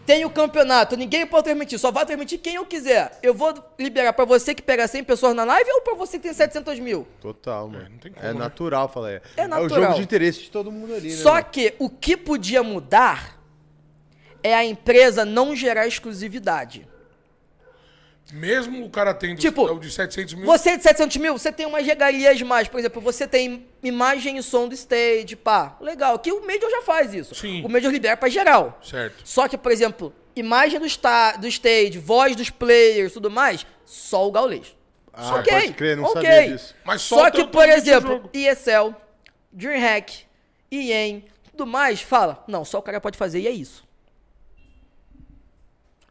[0.05, 3.17] Tenho campeonato, ninguém pode transmitir, só vai transmitir quem eu quiser.
[3.23, 6.23] Eu vou liberar pra você que pega 100 pessoas na live ou pra você que
[6.25, 7.07] tem 700 mil?
[7.19, 7.89] Total, mano.
[7.89, 8.39] não tem É, como, né?
[8.39, 9.19] natural, falei.
[9.35, 9.81] É o natural.
[9.85, 11.15] jogo de interesse de todo mundo ali, né?
[11.15, 11.45] Só mano?
[11.51, 13.39] que o que podia mudar
[14.43, 16.87] é a empresa não gerar exclusividade.
[18.31, 20.45] Mesmo o cara tendo Tipo, o de 700 mil...
[20.45, 22.67] Você de 700 mil, você tem umas regalias mais.
[22.67, 25.77] Por exemplo, você tem imagem e som do stage, pá.
[25.81, 26.17] Legal.
[26.19, 27.35] Que o Major já faz isso.
[27.35, 27.63] Sim.
[27.65, 28.79] O Major libera pra geral.
[28.83, 29.21] Certo.
[29.25, 34.27] Só que, por exemplo, imagem do, sta do stage, voz dos players, tudo mais, só
[34.27, 34.75] o Gaulês.
[35.13, 36.21] Ah, ok, pode crer, não ok.
[36.21, 36.75] sabia disso.
[36.85, 38.29] Mas só só que, por exemplo.
[38.33, 38.95] ESL,
[39.51, 40.23] DreamHack,
[40.71, 41.21] EA,
[41.51, 43.83] tudo mais, fala, não, só o cara pode fazer e é isso.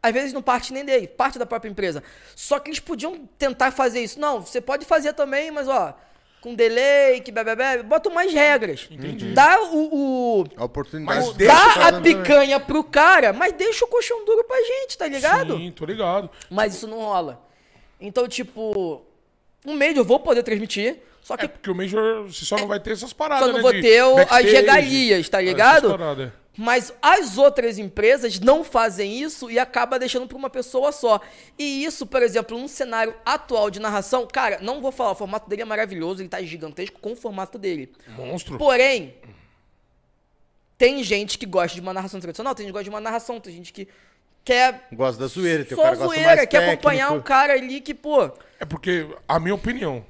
[0.03, 2.01] Às vezes não parte nem dele, parte da própria empresa.
[2.35, 4.19] Só que eles podiam tentar fazer isso.
[4.19, 5.95] Não, você pode fazer também, mas ó,
[6.41, 8.89] com delay, que bebê, bota mais regras.
[9.35, 12.17] Dá o, o- A oportunidade tá dá a fazendo também.
[12.17, 15.55] picanha pro cara, mas deixa o colchão duro pra gente, tá ligado?
[15.57, 16.31] Sim, tô ligado.
[16.49, 17.39] Mas isso não rola.
[17.99, 19.03] Então, tipo,
[19.63, 22.67] um mês eu vou poder transmitir, só que É porque o Major você só não
[22.67, 25.85] vai ter essas paradas, só não né, vou ter o- as regalias, tá É, ligado?
[25.85, 26.40] essas paradas, é.
[26.57, 31.19] Mas as outras empresas não fazem isso e acaba deixando pra uma pessoa só.
[31.57, 35.49] E isso, por exemplo, num cenário atual de narração, cara, não vou falar, o formato
[35.49, 37.89] dele é maravilhoso, ele tá gigantesco com o formato dele.
[38.17, 38.57] Monstro.
[38.57, 39.15] Porém,
[40.77, 43.39] tem gente que gosta de uma narração tradicional, tem gente que gosta de uma narração,
[43.39, 43.87] tem gente que
[44.43, 46.73] quer Gosta da zoeira, tem o só cara que gosta zoeira, mais quer técnico.
[46.73, 48.29] acompanhar um cara ali que, pô,
[48.59, 50.03] É porque, a minha opinião,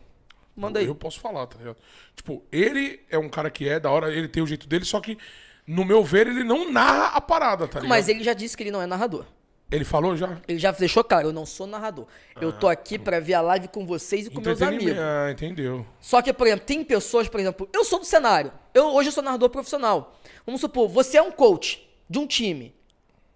[0.55, 0.85] manda aí.
[0.87, 1.77] eu posso falar, tá ligado?
[2.15, 4.99] Tipo, ele é um cara que é da hora, ele tem o jeito dele, só
[5.01, 5.17] que,
[5.67, 7.89] no meu ver, ele não narra a parada, tá ligado?
[7.89, 9.25] Mas ele já disse que ele não é narrador.
[9.71, 10.37] Ele falou já?
[10.47, 12.05] Ele já deixou claro, eu não sou narrador.
[12.41, 14.97] Eu tô aqui pra ver a live com vocês e com meus amigos.
[14.99, 15.85] Ah, entendeu.
[16.01, 18.51] Só que, por exemplo, tem pessoas, por exemplo, eu sou do cenário.
[18.73, 20.19] Eu hoje eu sou narrador profissional.
[20.45, 22.75] Vamos supor, você é um coach de um time.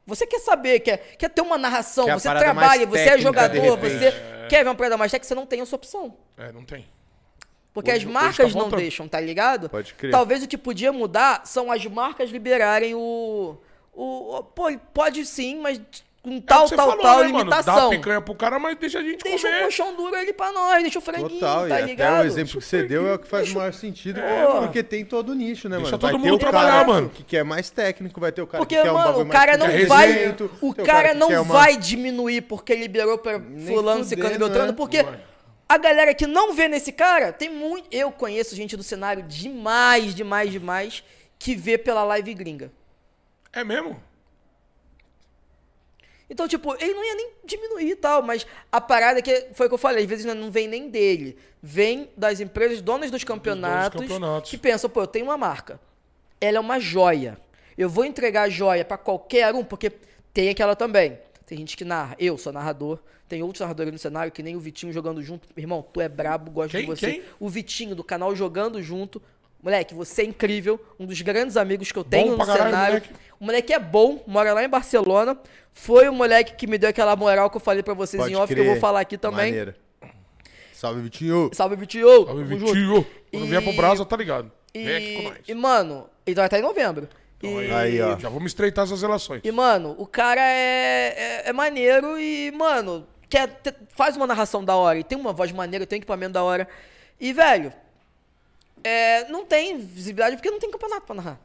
[0.05, 4.11] Você quer saber, quer, quer ter uma narração, Quer você trabalha, você é jogador, você
[4.49, 6.17] quer ver uma parada mais técnica, você não tem essa opção.
[6.37, 6.85] É, não tem.
[7.75, 9.69] Porque Hoje- as marcas tá não deixam, tá ligado?
[9.69, 10.09] Pode crer.
[10.11, 13.57] Talvez o que podia mudar são as marcas liberarem o.
[13.93, 14.37] O.
[14.37, 15.79] o- Pô, pode sim, mas
[16.23, 17.49] com É o tal, você tal, falou, tal né, mano?
[17.51, 17.89] Dá limitação.
[17.91, 19.61] picanha pro cara, mas deixa a gente Deixa o comer.
[19.63, 22.13] colchão duro ali pra nós, deixa o franguinho, Total, tá e ligado?
[22.15, 24.61] até o exemplo que você deu é o que faz o maior sentido, Pô.
[24.61, 25.99] porque tem todo o nicho, né, Deixa mano?
[25.99, 27.09] todo vai ter mundo o trabalhar, cara mano.
[27.09, 29.27] que quer mais técnico, vai ter o cara Porque, que quer um mano, bagulho o
[29.27, 30.35] mais cara não vai.
[30.61, 34.73] O cara não uma- vai diminuir porque liberou pra Nem fulano, ciclano e beltrano, né?
[34.75, 35.05] porque.
[35.67, 37.87] A galera que não vê nesse cara, tem muito.
[37.91, 41.03] Eu conheço gente do cenário demais, demais, demais,
[41.39, 42.71] que vê pela live gringa.
[43.51, 44.01] É mesmo?
[46.29, 49.69] Então, tipo, ele não ia nem diminuir e tal, mas a parada que foi o
[49.69, 51.37] que eu falei, às vezes não vem nem dele.
[51.61, 54.49] Vem das empresas donas dos campeonatos, campeonatos.
[54.49, 55.79] que pensam, pô, eu tenho uma marca.
[56.41, 57.37] Ela é uma joia.
[57.77, 59.91] Eu vou entregar a joia pra qualquer um, porque
[60.33, 61.19] tem aquela também.
[61.45, 62.15] Tem gente que narra.
[62.19, 62.99] Eu sou narrador.
[63.27, 65.47] Tem outros narradores no cenário, que nem o Vitinho jogando junto.
[65.57, 66.81] Irmão, tu é brabo, gosto Quem?
[66.81, 67.11] de você.
[67.13, 67.23] Quem?
[67.39, 69.21] O Vitinho do canal Jogando Junto.
[69.61, 70.79] Moleque, você é incrível.
[70.99, 72.93] Um dos grandes amigos que eu tenho no pra caralho, cenário.
[72.95, 73.09] moleque.
[73.39, 75.37] O moleque é bom, mora lá em Barcelona.
[75.71, 78.35] Foi o moleque que me deu aquela moral que eu falei pra vocês Pode em
[78.37, 78.81] off, que eu vou crer.
[78.81, 79.47] falar aqui também.
[79.51, 79.75] Maneira.
[80.73, 81.49] Salve, Vitinho.
[81.53, 82.25] Salve, Vitinho!
[82.27, 82.43] Salve.
[82.43, 83.05] Vitinho.
[83.31, 84.51] Quando vier pro E- Brasa, tá ligado.
[84.73, 85.37] Vem aqui com E, nós.
[85.47, 87.07] e, mano, ele vai estar em novembro.
[87.45, 88.17] E, Então, Aí, ó.
[88.19, 89.41] Já vamos estreitar essas relações.
[89.43, 94.63] e, mano, o cara é, é, é maneiro e, mano, quer, te- faz uma narração
[94.63, 94.99] da hora.
[94.99, 96.67] E tem uma voz maneira, tem equipamento da hora.
[97.19, 97.71] E, velho,
[98.83, 101.39] é, não tem visibilidade porque não tem campeonato pra narrar.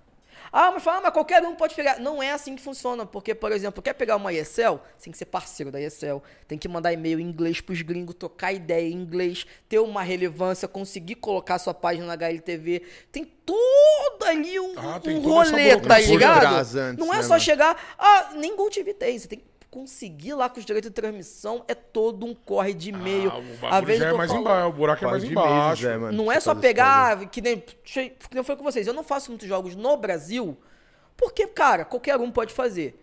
[0.53, 2.01] Ah, mas fala, ah, mas qualquer um pode pegar.
[2.01, 5.27] Não é assim que funciona, porque, por exemplo, quer pegar uma ESL, tem que ser
[5.27, 6.19] parceiro da ESL,
[6.49, 10.67] tem que mandar e-mail em inglês pros gringos, trocar ideia em inglês, ter uma relevância,
[10.67, 12.83] conseguir colocar sua página na HLTV.
[13.13, 16.99] Tem todo ali um, Ah, um rolê, tá ligado?
[16.99, 17.41] não é né, só mano?
[17.41, 20.95] chegar, ah, nem Gol TV tem, você tem que conseguir lá com os direitos de
[20.95, 23.31] transmissão, é todo um corre de e-mail.
[23.31, 25.83] Ah, o Às vezes é mais falando- embaixo, o buraco é mais embaixo.
[25.83, 26.17] meses, é, mano.
[26.17, 26.63] não é só esse bagulho.
[26.63, 28.87] pegar, que nem, que nem foi com vocês.
[28.87, 30.59] Eu não faço muitos jogos no Brasil,
[31.17, 32.97] porque, cara, qualquer um pode fazer.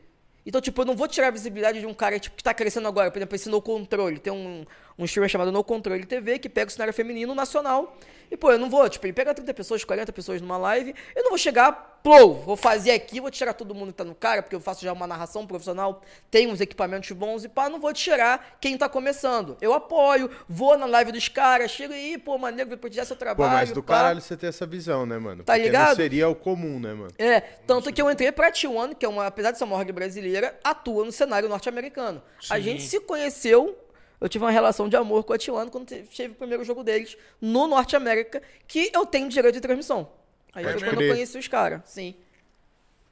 [0.45, 2.87] Então, tipo, eu não vou tirar a visibilidade de um cara tipo, que tá crescendo
[2.87, 3.11] agora.
[3.11, 4.17] Por exemplo, esse No Controle.
[4.17, 4.65] Tem um,
[4.97, 7.95] um streamer chamado No Controle TV que pega o cenário feminino nacional.
[8.29, 10.93] E, pô, eu não vou, tipo, ele pega 30 pessoas, 40 pessoas numa live.
[11.15, 14.13] Eu não vou chegar, plou, vou fazer aqui, vou tirar todo mundo que tá no
[14.13, 17.79] cara, porque eu faço já uma narração profissional, tenho uns equipamentos bons e pá, não
[17.79, 19.55] vou tirar quem tá começando.
[19.61, 23.19] Eu apoio, vou na live dos caras, chego aí, pô, maneiro, vou prestigiar seu Pô,
[23.21, 23.51] trabalho.
[23.53, 23.93] mas do pá.
[23.93, 25.45] caralho você ter essa visão, né, mano?
[25.45, 25.89] Tá Porque ligado?
[25.89, 27.13] Não seria o comum, né, mano?
[27.17, 29.89] É, tanto que eu entrei pra T1, que é uma, apesar de ser uma org
[29.93, 32.21] brasileira, atua no cenário norte-americano.
[32.49, 33.77] A gente se conheceu,
[34.19, 36.83] eu tive uma relação de amor com a T1 quando te- teve o primeiro jogo
[36.83, 40.09] deles no Norte América, que eu tenho direito de transmissão.
[40.53, 41.09] Aí Pode foi quando crer.
[41.09, 42.15] eu conheci os caras, sim.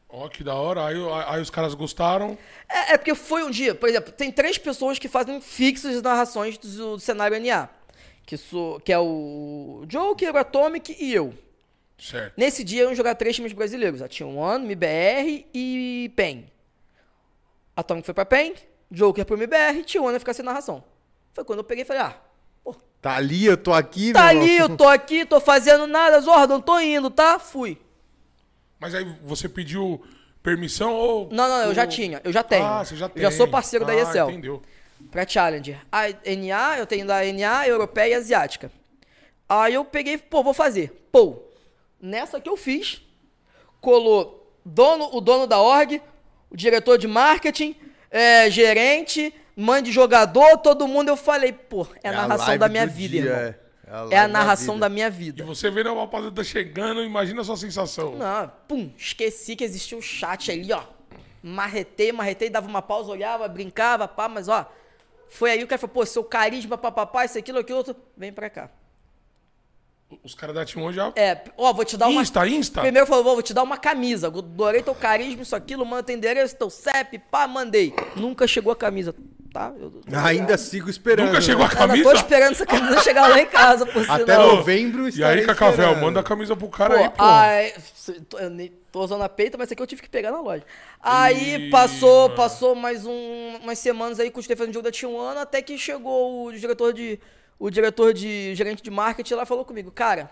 [0.09, 0.85] Ó, que da hora.
[0.85, 0.95] Aí,
[1.27, 2.37] aí os caras gostaram.
[2.69, 6.57] É, é porque foi um dia, por exemplo, tem três pessoas que fazem fixos narrações
[6.57, 7.69] do, do cenário NA.
[8.25, 11.33] Que, sou, que é o Joker, o Atomic e eu.
[11.99, 12.33] Certo.
[12.37, 14.01] Nesse dia iam jogar três times brasileiros.
[14.01, 16.45] A T1, MBR e PEN.
[17.75, 18.53] Atomic foi pra PEN,
[18.89, 20.83] Joker pro MBR, T1 ia ficar sem narração.
[21.35, 22.15] Foi quando eu peguei e falei, ah,
[22.63, 26.19] pô, Tá ali, eu tô aqui, tá meu ali, eu tô aqui, tô fazendo nada,
[26.21, 27.37] Zordon, tô indo, tá?
[27.37, 27.77] Fui.
[28.79, 30.01] Mas aí você pediu
[30.41, 31.29] permissão ou.
[31.31, 32.65] Não, não, eu já tinha, eu já tenho.
[32.65, 33.21] Ah, você já Eu tem.
[33.21, 34.29] já sou parceiro da Ah, ESL.
[34.31, 34.61] Entendeu.
[35.11, 35.77] Pra Challenger.
[35.91, 38.71] A NA, eu tenho da NA, europeia e asiática.
[39.47, 41.07] Aí eu peguei, pô, vou fazer.
[41.11, 41.43] Pô,
[42.01, 43.01] nessa que eu fiz,
[43.81, 46.01] colou dono, o dono da org,
[46.49, 47.75] o diretor de marketing,
[48.09, 51.09] é, gerente, mãe de jogador, todo mundo.
[51.09, 53.55] Eu falei, pô, é a narração live da minha vida, dia, irmão.
[54.11, 54.85] É, É a narração vida.
[54.87, 55.43] da minha E vida.
[55.45, 58.15] você vendo a rapaziada chegando, imagina a sua sensação.
[58.15, 60.81] Não, pum, esqueci que existia o chat ali, ó.
[61.43, 64.65] Marretei, marretei, dava uma pausa, olhava, brincava, pá, mas ó.
[65.29, 67.95] Foi aí o cara falou, pô, seu carisma, papapá, isso, aquilo, aquilo, outro.
[68.17, 68.69] Vem pra cá.
[70.23, 71.11] Os caras da T1 já.
[71.15, 72.21] É, ó, vou te dar uma.
[72.21, 72.81] Insta, Insta.
[72.81, 74.27] Primeiro falou, vou te dar uma camisa.
[74.27, 77.93] Adorei teu carisma, isso, aquilo, manda teu endereço, teu CEP, pá, mandei.
[78.15, 79.13] Nunca chegou a camisa,
[79.55, 79.73] tá?
[79.79, 79.89] Eu,
[80.25, 81.27] Ainda sigo esperando.
[81.27, 82.03] Nunca chegou a camisa?
[82.03, 84.57] tô esperando essa camisa chegar lá em casa, por Até sinal.
[84.57, 87.15] novembro E aí, Cacavel, manda a camisa pro cara Pô, aí, pô.
[87.23, 87.73] ai,
[88.27, 90.41] tô- eu nem tô usando a peita, mas esse aqui eu tive que pegar na
[90.41, 90.63] loja.
[91.01, 95.37] Aí Ih, passou, passou mais um, umas semanas aí com o Stefano jogo da T1,
[95.37, 97.17] até que chegou o diretor de.
[97.57, 100.29] O diretor de gerente de marketing lá e falou comigo, cara,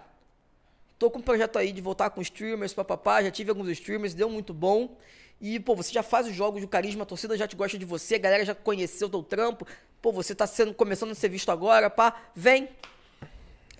[1.00, 4.30] tô com um projeto aí de voltar com streamers, papapá, já tive alguns streamers, deu
[4.30, 4.98] muito bom.
[5.46, 7.84] E, pô, você já faz os jogos do carisma, a torcida já te gosta de
[7.84, 9.68] você, a galera já conheceu o teu trampo.
[10.02, 12.70] Pô, você tá sendo, começando a ser visto agora, pá, vem.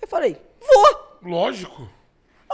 [0.02, 1.18] Eu falei, vou!
[1.22, 1.88] Lógico.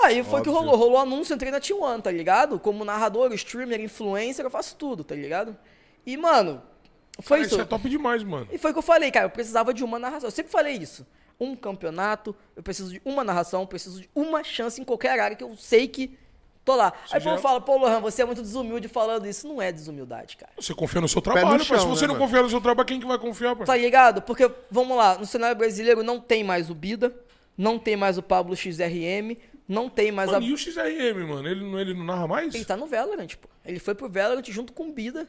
[0.01, 0.53] Aí foi que Óbvio.
[0.53, 0.77] rolou.
[0.77, 2.61] Rolou anúncio, entrei na T1, tá ligado?
[2.61, 5.57] Como narrador, streamer, influencer, eu faço tudo, tá ligado?
[6.07, 6.63] E, mano,
[7.21, 7.55] foi Cara, isso.
[7.57, 8.47] isso é top demais, mano.
[8.53, 10.29] E foi o que eu falei, cara, eu precisava de uma narração.
[10.29, 11.05] Eu sempre falei isso.
[11.41, 15.37] um campeonato, eu preciso de uma narração, eu preciso de uma chance em qualquer área
[15.37, 16.17] que eu sei que
[16.65, 16.93] tô lá.
[17.11, 19.47] Aí o já- povo fala, pô, Lohan, você é muito desumilde falando isso.
[19.49, 20.53] Não é desumildade, cara.
[20.59, 21.59] Você confia no seu no trabalho, pai.
[21.61, 22.27] Se chão, você né, não mano?
[22.27, 23.67] confiar no seu trabalho, quem que vai confiar, pai?
[23.67, 24.23] Tá ligado?
[24.23, 27.15] Porque, vamos lá, no cenário brasileiro não tem mais o Bida,
[27.57, 29.37] não tem mais o Pablo XRM,
[29.69, 30.49] não tem mais Mano, a.
[30.49, 31.49] e o XRM, mano?
[31.49, 32.55] Ele, não- ele não narra mais?
[32.55, 33.49] Ele tá no Valorant, pô.
[33.65, 35.29] Ele foi pro Valorant junto com o Bida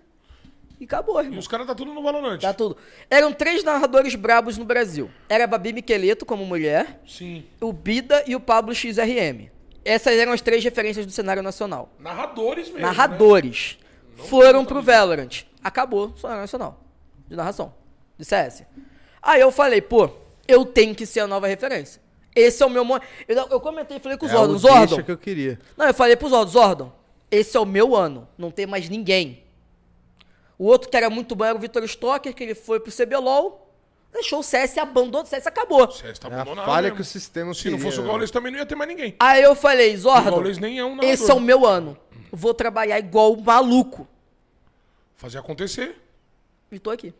[0.79, 1.37] e acabou, E irmão.
[1.39, 2.39] os caras tá tudo no Valorant.
[2.39, 2.75] Tá tudo.
[3.09, 5.11] Eram três narradores brabos no Brasil.
[5.29, 7.43] Era a Babi Miqueleto como mulher, Sim.
[7.59, 9.51] o Bida e o Pablo XRM.
[9.83, 11.89] Essas eram as três referências do cenário nacional.
[11.99, 12.79] Narradores mesmo.
[12.81, 12.85] Né?
[12.87, 13.77] Narradores.
[14.15, 15.43] Foram pro Valorant.
[15.63, 16.79] Acabou o cenário nacional.
[17.27, 17.73] De narração.
[18.17, 18.63] De CS.
[19.21, 20.09] Aí eu falei, pô,
[20.47, 22.01] eu tenho que ser a nova referência.
[22.35, 22.85] Esse é o meu.
[22.85, 24.53] mo- Eu, eu comentei, falei com o É Zordon.
[24.53, 25.03] o Zordon.
[25.03, 25.59] que eu queria.
[25.75, 26.91] Não, eu falei pro Zordon, Zordon,
[27.29, 28.27] esse é o meu ano.
[28.37, 29.43] Não tem mais ninguém.
[30.57, 33.70] O outro que era muito bom era o Vitor Stocker, que ele foi pro CBLOL.
[34.11, 35.85] Deixou o CS, abandonou o CS, acabou.
[35.87, 36.95] O CS tá É a abandonado falha mesmo.
[36.97, 39.15] que o sistema Se não fosse o Gaules também não ia ter mais ninguém.
[39.19, 41.09] Aí eu falei, O Gaules nem é um narrador.
[41.09, 41.97] esse é o meu ano.
[42.31, 44.07] Vou trabalhar igual um maluco.
[45.15, 45.95] Fazer acontecer.
[46.71, 47.13] E tô aqui.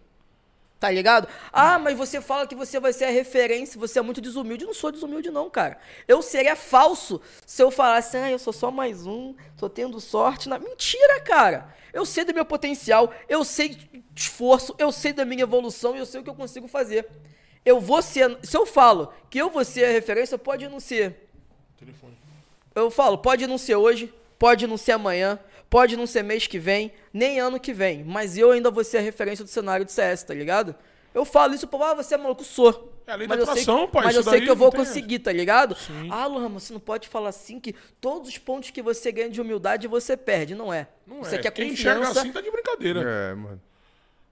[0.81, 1.27] Tá ligado?
[1.53, 4.63] Ah, mas você fala que você vai ser a referência, você é muito desumilde.
[4.63, 5.77] Eu não sou desumilde, não, cara.
[6.07, 10.49] Eu seria falso se eu falasse, ah, eu sou só mais um, tô tendo sorte.
[10.49, 10.57] Na...
[10.57, 11.71] Mentira, cara.
[11.93, 13.77] Eu sei do meu potencial, eu sei
[14.15, 17.07] esforço, eu sei da minha evolução e eu sei o que eu consigo fazer.
[17.63, 18.39] Eu vou ser.
[18.41, 21.29] Se eu falo que eu vou ser a referência, pode não ser.
[21.77, 22.17] Telefone.
[22.73, 25.39] Eu falo, pode não ser hoje, pode não ser amanhã,
[25.71, 28.97] pode não ser mês que vem, nem ano que vem, mas eu ainda vou ser
[28.97, 30.75] a referência do cenário de CS, tá ligado?
[31.13, 32.93] Eu falo isso, pô, ah, você é maluco, sou.
[33.07, 34.55] É a lei mas da eu sei, atração, pai, Mas eu sei que eu não
[34.55, 35.75] vou conseguir, tá ligado?
[35.75, 36.09] Sim.
[36.11, 39.39] Ah, Luan, você não pode falar assim que todos os pontos que você ganha de
[39.39, 40.87] humildade você perde, não é.
[41.07, 41.39] Não você é.
[41.39, 43.01] quer Quem enxerga confiança, assim tá de brincadeira.
[43.01, 43.61] É, mano.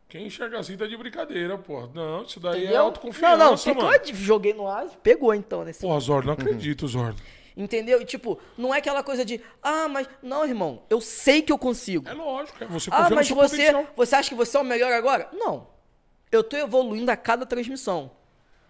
[0.09, 1.87] Quem enxerga assim tá de brincadeira, pô.
[1.93, 2.81] Não, isso daí é entendeu?
[2.81, 3.99] autoconfiança, Não, não, ficou, mano.
[4.13, 7.21] joguei no ar, pegou então nesse Porra, Zordo, não acredito, Zordo.
[7.57, 8.01] Entendeu?
[8.01, 10.07] E, tipo, não é aquela coisa de, ah, mas.
[10.21, 12.07] Não, irmão, eu sei que eu consigo.
[12.07, 13.87] É lógico, é você Ah, mas você, potencial.
[13.95, 15.27] você acha que você é o melhor agora?
[15.33, 15.67] Não.
[16.31, 18.11] Eu tô evoluindo a cada transmissão.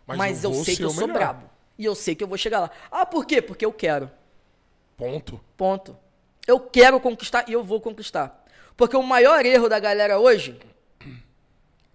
[0.08, 1.20] Mas eu vou sei ser que eu o sou melhor.
[1.20, 1.50] brabo.
[1.78, 2.72] E eu sei que eu vou chegar lá.
[2.92, 3.42] Ah, por quê?
[3.42, 4.10] Porque eu quero.
[4.98, 5.40] Ponto.
[5.56, 5.96] Ponto.
[6.48, 8.44] Eu quero conquistar e eu vou conquistar.
[8.76, 10.60] Porque o maior erro da galera hoje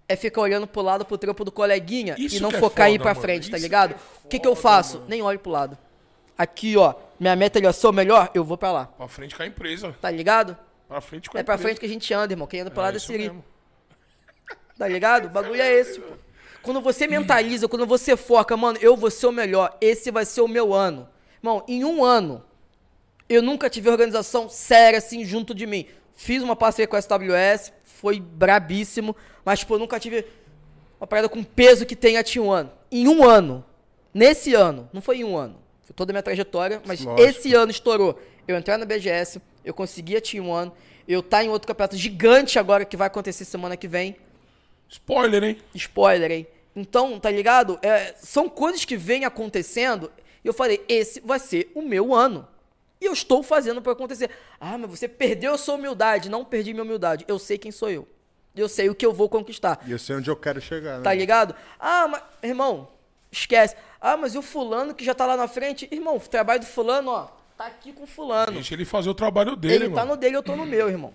[0.09, 2.89] é ficar olhando pro lado pro trampo do coleguinha Isso e não que é focar
[2.89, 3.23] em ir foda, pra mano.
[3.23, 3.95] frente, tá Isso ligado?
[3.95, 4.97] que é O que, que eu foda, faço?
[4.99, 5.09] mano.
[5.11, 5.77] Nem olho pro lado.
[6.37, 6.95] Aqui, ó.
[7.19, 8.87] Minha meta é ser o melhor, eu vou pra lá.
[8.87, 9.95] Pra frente com a empresa.
[10.01, 10.57] Tá ligado?
[10.89, 11.69] Pra frente com a É pra empresa.
[11.69, 12.47] frente que a gente anda, irmão.
[12.47, 13.25] Quem anda lado é isso Siri.
[13.25, 13.45] mesmo.
[14.77, 15.27] Tá ligado?
[15.27, 16.15] O bagulho é esse, pô.
[16.63, 20.41] Quando você mentaliza, quando você foca, mano, eu vou ser o melhor, esse vai ser
[20.41, 21.09] o meu ano.
[21.43, 22.43] Irmão, em um ano,
[23.29, 25.87] eu nunca tive organização séria assim junto de mim.
[26.17, 30.25] Fiz uma parceria com a SWS, foi brabíssimo, mas, tipo, eu nunca tive
[30.99, 32.69] uma parada com peso que tem a T1.
[32.91, 33.65] Em um ano,
[34.13, 35.57] nesse ano, não foi em um ano,
[35.95, 37.29] toda a minha trajetória, mas Lógico.
[37.29, 38.19] esse ano estourou.
[38.47, 40.73] Eu entrar na BGS, eu consegui a T1,
[41.09, 44.17] eu tá em outro campeonato gigante agora que vai acontecer semana que vem.
[44.89, 45.59] Spoiler, hein?
[45.75, 46.47] Spoiler, hein?
[46.77, 47.79] Então, tá ligado?
[47.83, 50.11] É, são coisas que vêm acontecendo.
[50.45, 52.47] E eu falei, esse vai ser o meu ano.
[53.01, 54.31] E eu estou fazendo pra acontecer.
[54.61, 56.29] Ah, mas você perdeu a sua humildade.
[56.29, 57.25] Não perdi minha humildade.
[57.29, 58.09] Eu sei quem sou eu.
[58.57, 59.83] Eu sei o que eu vou conquistar.
[59.87, 61.03] E eu sei onde eu quero chegar, né?
[61.03, 61.55] Tá ligado?
[61.79, 62.89] Ah, mas, irmão,
[63.39, 63.77] esquece.
[64.01, 65.89] Ah, mas e o fulano que já tá lá na frente?
[65.91, 68.53] Irmão, o trabalho do fulano, ó, tá aqui com o fulano.
[68.53, 69.97] Deixa ele fazer o trabalho dele, Ele mano.
[69.97, 71.13] tá no dele, eu tô no meu, irmão.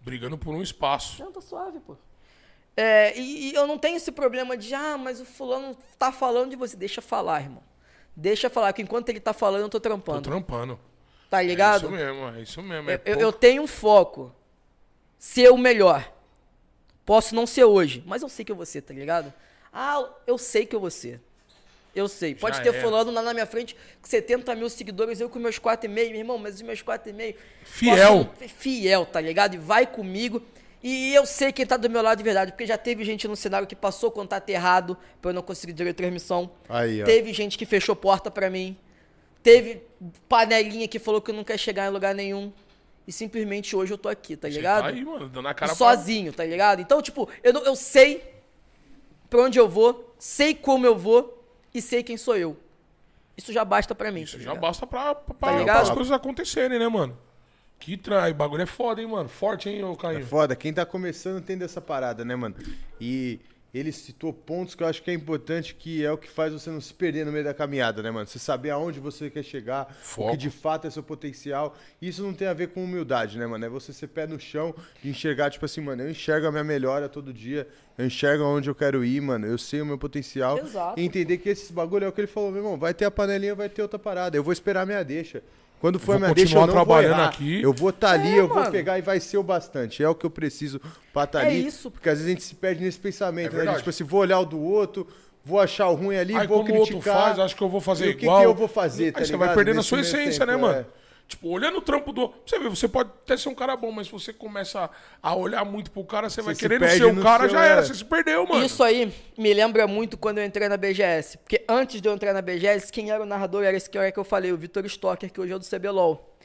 [0.00, 1.22] Brigando por um espaço.
[1.22, 1.96] Não, tá suave, pô.
[2.76, 6.50] É, e, e eu não tenho esse problema de, ah, mas o fulano tá falando
[6.50, 6.76] de você.
[6.76, 7.62] Deixa falar, irmão.
[8.16, 10.22] Deixa falar, que enquanto ele tá falando, eu tô Tô trampando.
[10.22, 10.80] trampando.
[11.30, 11.82] Tá É ligado?
[11.84, 12.90] isso mesmo, é isso mesmo.
[12.90, 14.34] É eu, eu tenho um foco.
[15.18, 16.10] Ser o melhor.
[17.06, 19.32] Posso não ser hoje, mas eu sei que eu vou ser, tá ligado?
[19.72, 21.20] Ah, eu sei que eu vou ser.
[21.94, 22.34] Eu sei.
[22.34, 22.80] Pode Já ter era.
[22.80, 26.38] fulano lá na minha frente com 70 mil seguidores, eu com meus 4,5, meu irmão,
[26.38, 27.34] mas os meus 4,5.
[27.64, 28.24] Fiel.
[28.38, 29.54] posso- Fiel, tá ligado?
[29.54, 30.42] E vai comigo.
[30.82, 33.36] E eu sei quem tá do meu lado de verdade, porque já teve gente no
[33.36, 36.50] cenário que passou contato errado pra eu não conseguir direito de transmissão.
[36.68, 37.04] Aí, ó.
[37.04, 38.76] Teve gente que fechou porta pra mim.
[39.42, 39.82] Teve
[40.28, 42.52] panelinha que falou que não quer chegar em lugar nenhum.
[43.06, 44.82] E simplesmente hoje eu tô aqui, tá Você ligado?
[44.84, 45.76] Tá aí, mano, dando a cara pra...
[45.76, 46.80] sozinho, tá ligado?
[46.80, 48.31] Então, tipo, eu, não- eu sei
[49.32, 51.42] pra onde eu vou, sei como eu vou
[51.72, 52.54] e sei quem sou eu.
[53.34, 54.20] Isso já basta pra mim.
[54.20, 54.60] Isso tá já ligado?
[54.60, 57.16] basta pra, pra, Tá as coisas acontecerem, né, mano?
[57.80, 59.30] Que trai, bagulho é foda, hein, mano?
[59.30, 60.26] Forte, hein, ô É Caio?
[60.26, 60.54] foda.
[60.54, 62.54] Quem tá começando tem dessa parada, né, mano?
[63.00, 63.40] E,
[63.74, 66.68] ele citou pontos que eu acho que é importante, que é o que faz você
[66.68, 68.26] não se perder no meio da caminhada, né, mano?
[68.26, 70.30] Você saber aonde você quer chegar, o Foco.
[70.32, 71.74] que de fato é seu potencial.
[72.00, 73.64] Isso não tem a ver com humildade, né, mano?
[73.64, 76.64] É você ser pé no chão e enxergar, tipo assim, mano, eu enxergo a minha
[76.64, 77.66] melhora todo dia,
[77.96, 80.58] eu enxergo aonde eu quero ir, mano, eu sei o meu potencial.
[80.58, 81.00] Exato.
[81.00, 83.10] E entender que esses bagulho é o que ele falou, meu irmão, vai ter a
[83.10, 84.36] panelinha, vai ter outra parada.
[84.36, 85.42] Eu vou esperar a minha deixa.
[85.82, 87.28] Quando for a Vou minha deixa, eu não vou trabalhando errar.
[87.28, 87.60] aqui.
[87.60, 88.70] Eu vou estar ali, É, eu vou mano.
[88.70, 90.00] pegar e vai ser o bastante.
[90.00, 90.80] É o que eu preciso
[91.12, 91.66] pra estar É ali.
[91.66, 91.90] isso.
[91.90, 93.56] Porque às vezes a gente se perde nesse É pensamento, né?
[93.56, 93.78] verdade.
[93.78, 95.08] Tipo assim, vou olhar o do outro,
[95.44, 97.22] vou achar o ruim ali, Aí vou como o outro criticar.
[97.24, 98.38] faz, acho que eu vou fazer E o que igual.
[98.40, 99.46] que eu vou fazer, tá Aí você ligado?
[99.48, 100.86] vai perdendo a sua essência, tempo, né, mano?
[101.32, 102.30] Tipo, olhando o trampo do...
[102.44, 104.90] Você vê, você pode até ser um cara bom, mas se você começa
[105.22, 107.80] a olhar muito pro cara, você, vai se querendo ser o cara, seu, já era.
[107.80, 107.82] é.
[107.84, 108.62] Você se perdeu, mano.
[108.62, 111.38] Isso aí me lembra muito quando eu entrei na BGS.
[111.38, 114.12] Porque antes de eu entrar na BGS, quem era o narrador era esse que, era
[114.12, 116.36] que eu falei, o Vitor Stocker, que hoje é o do CBLOL.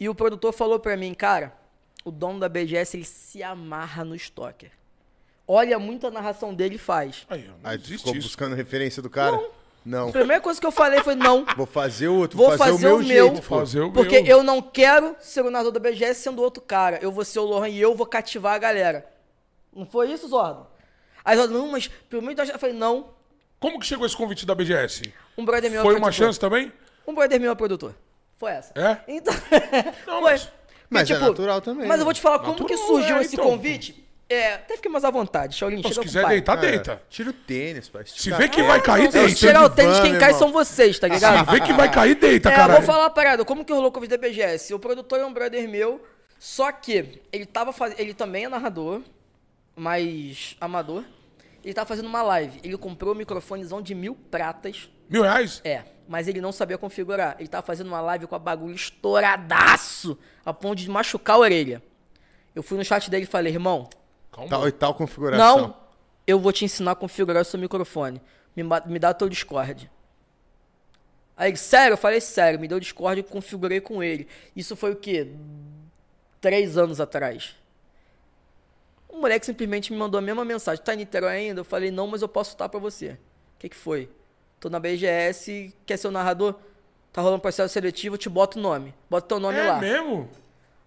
[0.00, 1.56] E o produtor falou pra mim, cara,
[2.04, 4.72] o dono da BGS, ele se amarra no Stocker.
[5.46, 7.24] Olha muito a narração dele e faz.
[7.30, 8.26] Aí, ó, não Aí ficou isso.
[8.26, 9.36] buscando referência do cara?
[9.36, 9.50] Não.
[10.08, 11.44] A primeira coisa que eu falei foi não.
[11.56, 13.26] Vou fazer outro, Vou vou fazer, fazer o meu o meu.
[13.28, 13.42] jeito.
[13.42, 14.38] Fazer o Porque meu.
[14.38, 16.98] eu não quero ser o narrador da BGS sendo outro cara.
[17.00, 19.06] Eu vou ser o Lohan e eu vou cativar a galera.
[19.74, 20.66] Não foi isso, Zordo?
[21.24, 23.10] Aí Zordo, não, mas pelo menos eu falei, não.
[23.60, 25.12] Como que chegou esse convite da BGS?
[25.38, 26.26] Um brother meu é Foi uma produtor.
[26.26, 26.72] chance também?
[27.06, 27.94] Um brother meu é produtor.
[28.38, 28.72] Foi essa.
[28.74, 28.98] É?
[29.08, 29.32] Então.
[30.06, 30.30] Não, foi.
[30.30, 30.48] mas-
[30.90, 32.04] Mas é natural também, Mas eu né?
[32.04, 33.44] vou te falar como Natural, que surgiu é, esse então.
[33.46, 34.05] convite.
[34.28, 35.76] É, até fiquei mais à vontade, Shaolin.
[35.76, 36.30] Se chega com o quiser pai.
[36.32, 37.02] deitar, Cara, deita.
[37.08, 38.02] Tira o tênis, pai.
[38.06, 39.34] Se vê que vai cair, Não, se deita.
[39.34, 41.44] tirar o tênis, quem cai são vocês, tá ligado?
[41.46, 43.44] Se vê que vai cair, deita, É, eu vou falar uma parada.
[43.44, 44.74] Como que rolou o convite da BGS?
[44.74, 46.04] O produtor é um brother meu,
[46.40, 48.00] só que ele tava fazendo.
[48.00, 49.00] Ele também é narrador,
[49.76, 51.04] mas amador.
[51.64, 52.60] Ele tava fazendo uma live.
[52.64, 54.88] Ele comprou um microfonezão de mil pratas.
[55.08, 55.60] Mil reais?
[55.64, 57.36] É, mas ele não sabia configurar.
[57.38, 61.82] Ele tava fazendo uma live com a bagulho estouradaço, a ponto de machucar a orelha.
[62.54, 63.88] Eu fui no chat dele e falei, irmão,
[64.36, 64.48] Calma.
[64.50, 65.58] Tal e tal configuração.
[65.68, 65.76] não,
[66.26, 68.20] eu vou te ensinar a configurar o seu microfone.
[68.54, 69.90] Me, me dá teu Discord.
[71.36, 71.94] Aí ele, sério?
[71.94, 72.58] Eu falei, sério.
[72.60, 74.26] Me deu o Discord e configurei com ele.
[74.54, 75.30] Isso foi o quê?
[76.40, 77.54] Três anos atrás.
[79.08, 80.82] O moleque simplesmente me mandou a mesma mensagem.
[80.84, 81.60] Tá em Niterói ainda?
[81.60, 83.10] Eu falei, não, mas eu posso estar pra você.
[83.56, 84.08] O que que foi?
[84.60, 86.54] Tô na BGS, quer ser o narrador?
[87.12, 88.94] Tá rolando processo seletivo, eu te boto o nome.
[89.08, 89.78] Bota teu nome É lá.
[89.78, 90.28] mesmo?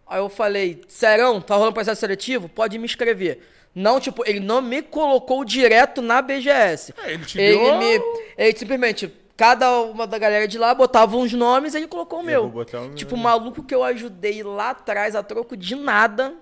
[0.10, 2.49] Aí eu falei, serão, tá rolando processo seletivo?
[2.49, 3.40] Pode me inscrever.
[3.76, 6.94] Não, tipo, ele não me colocou direto na BGS.
[7.03, 8.02] É, ele te ele deu- me.
[8.38, 12.23] Ele simplesmente, cada uma da galera de lá botava uns nomes e ele colocou o
[12.23, 12.41] meu.
[12.44, 13.22] vou botar o tipo, né?
[13.23, 16.34] maluco que eu ajudei lá atrás a troco de nada.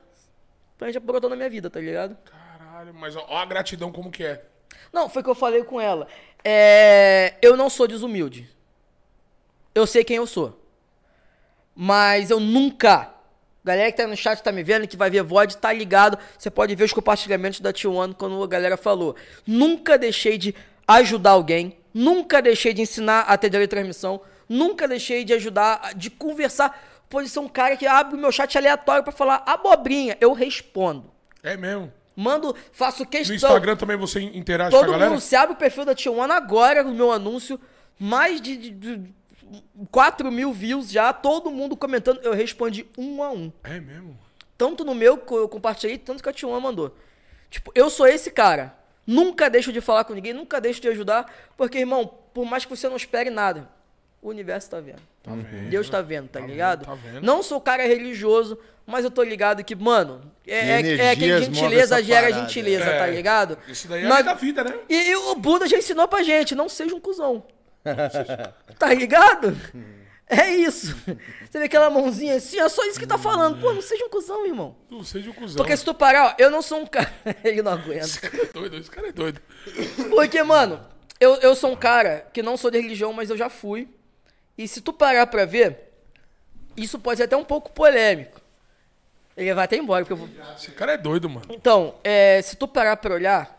[0.90, 2.16] Já brotou na minha vida, tá ligado?
[2.24, 4.42] Caralho, mas ó a gratidão como que é.
[4.94, 6.08] Não, foi o que eu falei com ela.
[6.44, 8.50] É, eu não sou desumilde.
[9.76, 10.58] Eu sei quem eu sou.
[11.76, 13.14] Mas eu nunca.
[13.68, 16.18] Galera que tá no chat tá me vendo, que vai ver VOD, tá ligado.
[16.40, 19.14] Você pode ver os compartilhamentos da T1 quando a galera falou.
[19.46, 20.56] Nunca deixei de
[20.88, 21.76] ajudar alguém.
[21.94, 24.22] Nunca deixei de ensinar a ter de transmissão.
[24.48, 26.82] Nunca deixei de ajudar, de conversar.
[27.10, 30.18] Pode ser um cara que abre o meu chat aleatório pra falar abobrinha.
[30.22, 31.12] Eu respondo.
[31.44, 31.92] É mesmo.
[32.16, 33.36] Mando, faço No questão.
[33.36, 35.10] Instagram também você interage com a Todo galera?
[35.12, 37.60] mundo se abre o perfil da T1 agora no meu anúncio.
[38.00, 39.14] Mais de, de, de
[39.92, 42.20] 4 mil views já, todo mundo comentando.
[42.24, 43.52] Eu respondi um a um.
[43.64, 44.18] É mesmo.
[44.58, 46.96] Tanto no meu que eu compartilhei, tanto que a T1 mandou.
[47.50, 48.76] Tipo, eu sou esse cara.
[49.06, 51.32] Nunca deixo de falar com ninguém, nunca deixo de ajudar.
[51.56, 53.70] Porque, irmão, por mais que você não espere nada,
[54.22, 55.02] o universo tá vendo.
[55.24, 55.70] Tá vendo.
[55.70, 56.80] Deus tá vendo, tá, Tá ligado?
[56.86, 57.22] vendo, tá vendo.
[57.26, 62.02] Não sou cara religioso, mas eu tô ligado que, mano, é, é, é que gentileza
[62.04, 62.42] gera parada.
[62.48, 62.98] gentileza, É.
[63.00, 63.58] tá ligado?
[63.68, 64.74] Isso daí é Mas- da vida, né?
[64.90, 67.46] e, e o Buda já ensinou pra gente, não seja um cuzão.
[68.78, 69.56] Tá ligado?
[70.30, 70.94] É isso.
[71.50, 73.62] Você vê aquela mãozinha assim, é só isso que tá falando.
[73.62, 74.76] Pô, não seja um cuzão, irmão.
[74.90, 75.56] Não seja um cuzão.
[75.58, 77.10] Porque se tu parar, ó, eu não sou um cara.
[77.44, 78.06] Ele não aguenta.
[78.06, 79.42] Esse cara é doido, esse cara é doido.
[80.10, 80.86] Porque, mano,
[81.20, 83.88] eu, eu sou um cara que não sou de religião, mas eu já fui.
[84.58, 85.94] E se tu parar pra ver,
[86.76, 88.42] isso pode ser até um pouco polêmico.
[89.38, 90.30] Ele vai até embora, porque eu vou.
[90.58, 91.46] Esse cara é doido, mano.
[91.50, 93.56] Então, é, se tu parar pra olhar,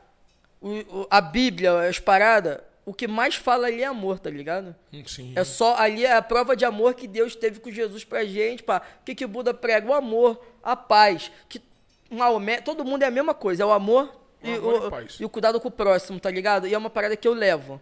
[0.61, 4.74] o- o- a Bíblia, as paradas, o que mais fala ali é amor, tá ligado?
[4.93, 5.32] Hum, Sim.
[5.36, 8.62] É só ali é a prova de amor que Deus teve com Jesus pra gente,
[8.62, 8.81] pá.
[9.01, 9.86] O que que o Buda prega?
[9.89, 11.31] O amor, a paz.
[11.48, 11.60] Que
[12.10, 14.10] Maomé, todo mundo é a mesma coisa, é o amor,
[14.43, 15.16] O e, amor e o, paz.
[15.20, 16.66] e o cuidado com o próximo, tá ligado?
[16.66, 17.78] E é uma parada que eu levo.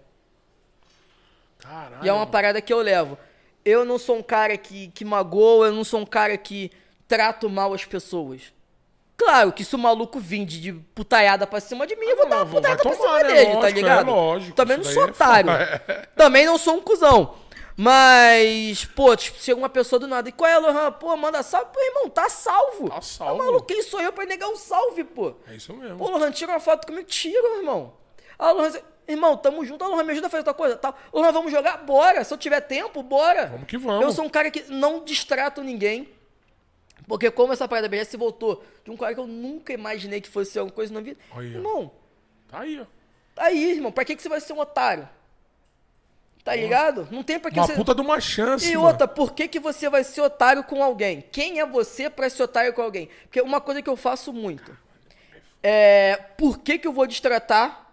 [1.59, 2.05] Caralho.
[2.05, 3.17] E é uma parada que eu levo.
[3.65, 6.71] Eu não sou um cara que, que magoa, eu não sou um cara que
[7.09, 8.53] trato mal as pessoas.
[9.17, 12.31] Claro que se o maluco vir de, putaiada pra cima de mim, eu vou não,
[12.31, 13.25] dar uma putaiada pra cima né?
[13.25, 14.11] dele, tá Lógico, ligado?
[14.11, 15.51] é lógico, Também não sou é otário.
[15.51, 16.09] foda.
[16.17, 17.35] Também não sou um cuzão.
[17.79, 20.29] Mas, pô, tipo, chega uma pessoa do nada.
[20.29, 20.93] E qual é, Lohan?
[20.93, 21.69] Pô, manda salve.
[21.73, 22.89] Pô, irmão, tá salvo.
[22.89, 23.37] Tá salvo.
[23.39, 25.35] Tá maluco, quem sou eu pra negar um salve, pô?
[25.47, 25.99] É isso mesmo.
[25.99, 27.07] Pô, Lohan, tira uma foto comigo.
[27.07, 27.93] Tira, irmão.
[28.39, 28.73] Ah, Lohan,
[29.07, 29.85] irmão, tamo junto.
[29.85, 30.77] Ah, Lohan, me ajuda a fazer outra coisa.
[30.77, 30.97] Tal.
[31.13, 31.77] Lohan, vamos jogar?
[31.85, 32.25] Bora.
[32.25, 33.47] Se eu tiver tempo, bora.
[33.49, 34.03] Vamos que vamos.
[34.03, 36.09] Eu sou um cara que não distrato ninguém.
[37.07, 40.29] Porque como essa parada BS se voltou de um cara que eu nunca imaginei que
[40.29, 41.19] fosse alguma coisa na vida.
[41.31, 41.47] Olha.
[41.47, 41.91] Irmão,
[42.49, 42.85] Tá aí, ó.
[43.35, 43.91] tá aí, irmão.
[43.93, 45.09] Pra que, que você vai ser um otário?
[46.45, 47.09] Tá ligado?
[47.11, 47.75] Não tem pra que Uma você...
[47.75, 48.87] puta de uma chance, E mano.
[48.87, 51.25] outra, por que, que você vai ser otário com alguém?
[51.33, 53.09] Quem é você pra ser otário com alguém?
[53.25, 54.77] Porque uma coisa que eu faço muito
[55.63, 57.91] é por que, que eu vou destratar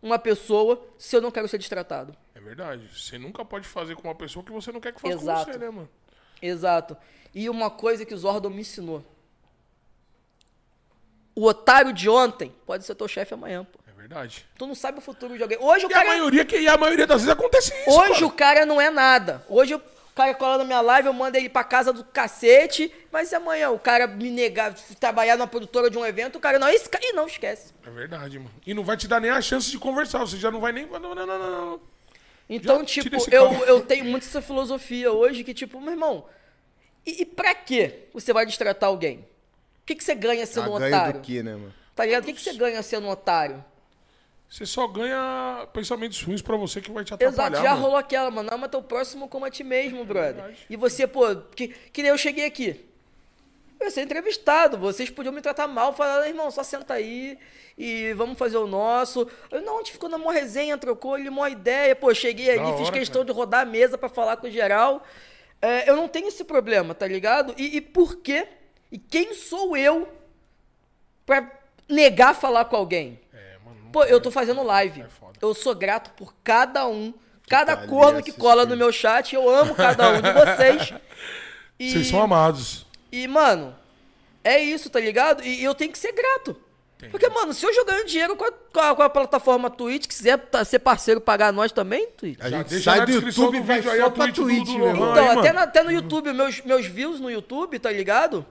[0.00, 2.14] uma pessoa se eu não quero ser destratado?
[2.36, 2.88] É verdade.
[2.96, 5.46] Você nunca pode fazer com uma pessoa que você não quer que faça Exato.
[5.46, 5.88] com você, né, mano?
[6.40, 6.96] Exato.
[7.34, 9.04] E uma coisa que o Zordon me ensinou.
[11.34, 13.78] O otário de ontem pode ser teu chefe amanhã, pô.
[13.88, 14.44] É verdade.
[14.56, 15.58] Tu não sabe o futuro de alguém.
[15.60, 16.08] Hoje o E a cara.
[16.08, 18.26] maioria, que, e a maioria das vezes acontece isso, Hoje cara.
[18.26, 19.44] o cara não é nada.
[19.48, 19.82] Hoje o
[20.16, 22.92] cara cola na minha live, eu mando ele pra casa do cacete.
[23.12, 26.68] Mas amanhã o cara me negar, trabalhar numa produtora de um evento, o cara não.
[26.68, 27.72] Esse cara, e não esquece.
[27.86, 28.50] É verdade, mano.
[28.66, 30.18] E não vai te dar nem a chance de conversar.
[30.20, 30.86] Você já não vai nem...
[30.86, 31.80] Não, não, não, não.
[32.50, 33.64] Então, Já tipo, eu, cara.
[33.66, 36.24] eu tenho muito essa filosofia hoje que, tipo, meu irmão,
[37.06, 39.18] e, e pra que você vai destratar alguém?
[39.82, 41.20] O que, que você ganha sendo um A ganho otário?
[41.20, 41.74] do que, né, mano?
[41.94, 42.22] Tá ligado?
[42.22, 43.64] O que, que você ganha sendo um otário?
[44.50, 47.82] Você só ganha pensamentos ruins pra você que vai te atrapalhar, Exato, já mano.
[47.82, 48.48] rolou aquela, mano.
[48.52, 50.34] Ama teu próximo como a ti mesmo, brother.
[50.36, 50.66] verdade.
[50.70, 52.84] E você, pô, que, que nem eu cheguei aqui.
[53.78, 57.38] Eu ia ser entrevistado, vocês podiam me tratar mal, falar, irmão, só senta aí
[57.76, 59.28] e vamos fazer o nosso.
[59.52, 62.58] Eu, não, a gente ficou na mó resenha, trocou ele mó ideia, pô, cheguei ali,
[62.72, 63.32] Da fiz hora, questão cara.
[63.32, 65.04] de rodar a mesa pra falar com o geral.
[65.60, 67.54] É, eu não tenho esse problema, tá ligado?
[67.56, 68.46] E, e por quê?
[68.92, 70.08] E quem sou eu
[71.26, 71.50] pra
[71.88, 73.20] negar falar com alguém?
[73.32, 73.90] É, mano.
[73.92, 75.02] Pô, eu tô fazendo live.
[75.02, 75.06] É.
[75.40, 77.12] Eu sou grato por cada um,
[77.48, 79.34] cada tá corno que cola no meu chat.
[79.34, 80.94] Eu amo cada um de vocês.
[81.80, 82.84] E, Vocês são amados.
[83.12, 83.72] e, mano,
[84.42, 85.44] é isso, tá ligado?
[85.44, 86.60] E eu tenho que ser grato.
[86.98, 87.12] Entendi.
[87.12, 90.36] Porque, mano, se eu jogar dinheiro com a, com a- com a plataforma Twitch, quiser
[90.36, 92.38] tá- ser parceiro pagar nós também, Twitch.
[92.40, 95.12] A gente sai do YouTube e vai só a pra Twitch meu irmão.
[95.12, 98.44] Então, aí, até, na- até no YouTube, meus, meus views no YouTube, tá ligado?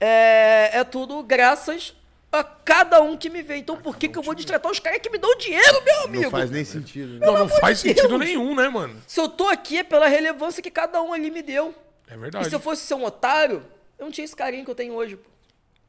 [0.00, 1.94] É, é tudo graças
[2.30, 3.56] a cada um que me vê.
[3.56, 6.24] Então, por que, que eu vou destratar os caras que me dão dinheiro, meu amigo?
[6.24, 7.18] Não faz nem sentido.
[7.18, 7.26] né?
[7.26, 9.00] Não, não faz de sentido nenhum, né, mano?
[9.06, 11.74] Se eu tô aqui é pela relevância que cada um ali me deu.
[12.10, 12.48] É E verdade.
[12.48, 13.62] se eu fosse ser um otário,
[13.98, 15.16] eu não tinha esse carinho que eu tenho hoje.
[15.16, 15.28] pô.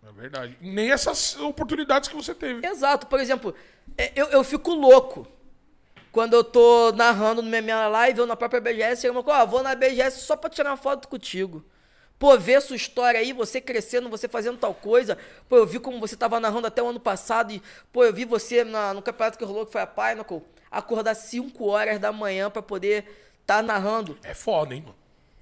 [0.08, 0.58] É verdade.
[0.62, 2.66] Nem essas oportunidades que você teve.
[2.66, 3.08] Exato.
[3.08, 3.54] Por exemplo,
[3.98, 5.28] é, eu, eu fico louco
[6.12, 9.06] quando eu tô narrando na minha live ou na própria BGS.
[9.06, 11.64] Eu ó, vou na BGS só pra tirar uma foto contigo.
[12.18, 15.18] Pô, ver sua história aí, você crescendo, você fazendo tal coisa.
[15.48, 17.54] Pô, eu vi como você tava narrando até o ano passado.
[17.54, 17.62] E,
[17.94, 21.66] pô, eu vi você na- no campeonato que rolou, que foi a Pinnacle, acordar 5
[21.68, 23.06] horas da manhã pra poder
[23.46, 24.18] tá narrando.
[24.22, 24.96] É foda, hein, mano.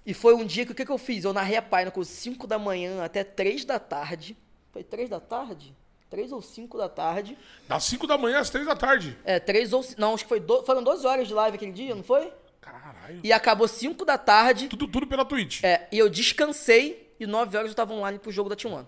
[0.05, 1.23] E foi um dia que o que, que eu fiz?
[1.25, 4.37] Eu narrei a Pinnacle 5 da manhã até 3 da tarde.
[4.77, 5.75] Foi 3 da tarde?
[6.07, 7.35] 3 ou 5 da tarde.
[7.67, 9.17] Das 5 da manhã às 3 da tarde.
[9.25, 9.83] É, 3 ou.
[9.97, 12.31] Não, acho que foi do, foram 12 horas de live aquele dia, não foi?
[12.61, 13.19] Caralho.
[13.23, 14.67] E acabou 5 da tarde.
[14.67, 15.63] Tudo, tudo pela Twitch.
[15.63, 18.85] É, e eu descansei e 9 horas eu tava online pro jogo da T1.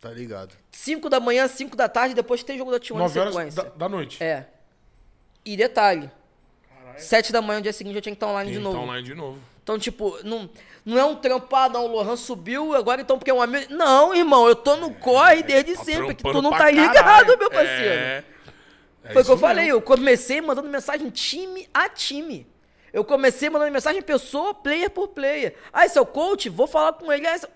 [0.00, 0.56] Tá ligado.
[0.70, 3.62] 5 da manhã, 5 da tarde, depois tem jogo da T1 em 9 horas sequência.
[3.62, 4.24] da, da noite.
[4.24, 4.48] É.
[5.44, 6.10] E detalhe.
[6.96, 8.72] 7 da manhã, no dia seguinte, eu tinha que estar online Tem de que tá
[8.72, 8.84] novo.
[8.90, 9.38] online de novo.
[9.64, 10.48] Então, tipo, não,
[10.84, 11.86] não é um trampado, não.
[11.86, 13.72] O Lohan subiu, agora então porque é um amigo.
[13.74, 17.38] Não, irmão, eu tô no corre desde Tá sempre, que tu não tá ligado, caralho.
[17.38, 17.90] meu parceiro.
[17.90, 18.24] É.
[19.04, 22.46] É Foi o que eu falei, eu comecei mandando mensagem time a time.
[22.92, 25.54] Eu comecei mandando mensagem pessoa, player por player.
[25.72, 26.48] Ah, esse é o coach?
[26.48, 27.26] Vou falar com ele.
[27.26, 27.48] Ah, esse-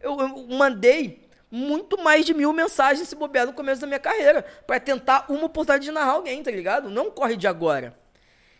[0.00, 4.44] Eu, eu mandei muito mais de mil mensagens se bobear no começo da minha carreira.
[4.66, 6.88] Pra tentar uma oportunidade de narrar alguém, tá ligado?
[6.88, 7.94] Não corre de agora.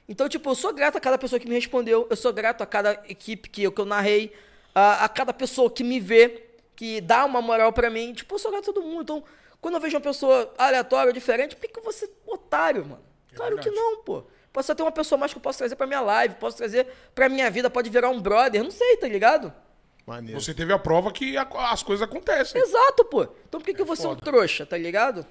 [0.09, 2.07] Então, tipo, eu sou grato a cada pessoa que me respondeu.
[2.09, 4.33] Eu sou grato a cada equipe que eu, que eu narrei.
[4.75, 8.13] A, a cada pessoa que me vê, que dá uma moral pra mim.
[8.15, 9.03] Tipo, eu sou grato a todo mundo.
[9.03, 9.25] Então,
[9.61, 13.03] quando eu vejo uma pessoa aleatória, diferente, por que, que ser otário, mano?
[13.35, 13.77] claro que verdade.
[13.77, 14.25] não, pô.
[14.53, 17.29] Posso ter uma pessoa mais que eu posso trazer pra minha live, posso trazer pra
[17.29, 19.53] minha vida, pode virar um brother, não sei, tá ligado?
[20.07, 20.41] Maneiro.
[20.41, 22.61] Você teve a prova que a- as coisas acontecem.
[22.61, 23.23] Exato, pô.
[23.49, 25.25] Então por que, que eu vou ser um trouxa, tá ligado?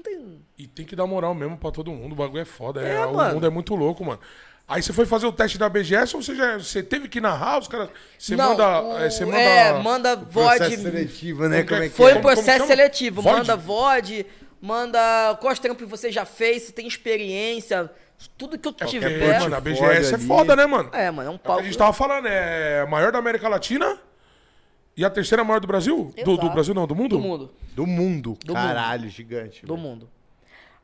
[0.00, 0.42] Não tem.
[0.58, 2.12] E tem que dar moral mesmo pra todo mundo.
[2.12, 2.82] O bagulho é foda.
[2.86, 4.20] É, é, o mundo é muito louco, mano.
[4.66, 7.58] Aí você foi fazer o teste da BGS ou você já você teve que narrar?
[7.58, 7.88] Os caras.
[8.16, 8.82] Você não, manda.
[8.82, 9.38] o- é, Você manda.
[9.40, 10.76] É, manda Processo VOD.
[10.82, 11.62] seletivo, né?
[11.64, 12.14] Como é que Foi é?
[12.14, 13.20] um Como- como processo seletivo.
[13.20, 13.36] VOD?
[13.38, 14.26] Manda VOD,
[14.60, 17.90] manda quais trampos você já fez, se tem experiência,
[18.38, 19.40] tudo que eu É tiver.
[19.40, 20.26] mano, a BGS é ali.
[20.26, 20.90] foda, né, mano?
[20.92, 21.56] É, mano, é um É o pau.
[21.56, 23.98] que a gente tava falando, é a maior da América Latina
[25.00, 26.12] e a terceira maior do Brasil?
[26.22, 26.50] Do, do.
[26.50, 27.16] Brasil não, do mundo?
[27.16, 27.50] do mundo.
[27.74, 28.38] Do mundo.
[28.44, 29.64] Do Caralho, gigante.
[29.64, 29.88] Do velho.
[29.88, 30.10] mundo.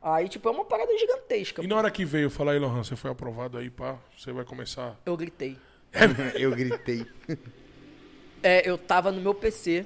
[0.01, 1.63] Aí, tipo, é uma parada gigantesca.
[1.63, 4.43] E na hora que veio falar aí, Lohan, você foi aprovado aí, pá, você vai
[4.43, 4.99] começar.
[5.05, 5.55] Eu gritei.
[6.33, 7.05] Eu gritei.
[8.41, 9.85] É, eu tava no meu PC.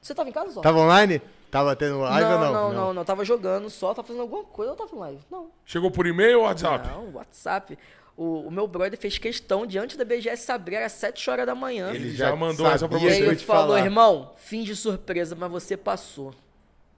[0.00, 0.60] Você tava em casa, só?
[0.60, 1.22] Tava online?
[1.50, 2.52] Tava tendo live não, ou não?
[2.52, 3.04] não, não, não.
[3.04, 5.20] Tava jogando só, tava fazendo alguma coisa, eu tava em live.
[5.30, 5.50] Não.
[5.64, 6.86] Chegou por e-mail ou WhatsApp?
[6.88, 7.78] Não, WhatsApp.
[8.16, 11.54] O, o meu brother fez questão de antes da BGS abrir, era 7 horas da
[11.54, 11.90] manhã.
[11.92, 13.06] Ele já já mandou essa pra E você.
[13.08, 13.84] que aí ele te falou, falar.
[13.84, 16.34] irmão, fim de surpresa, mas você passou.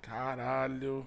[0.03, 1.07] Caralho.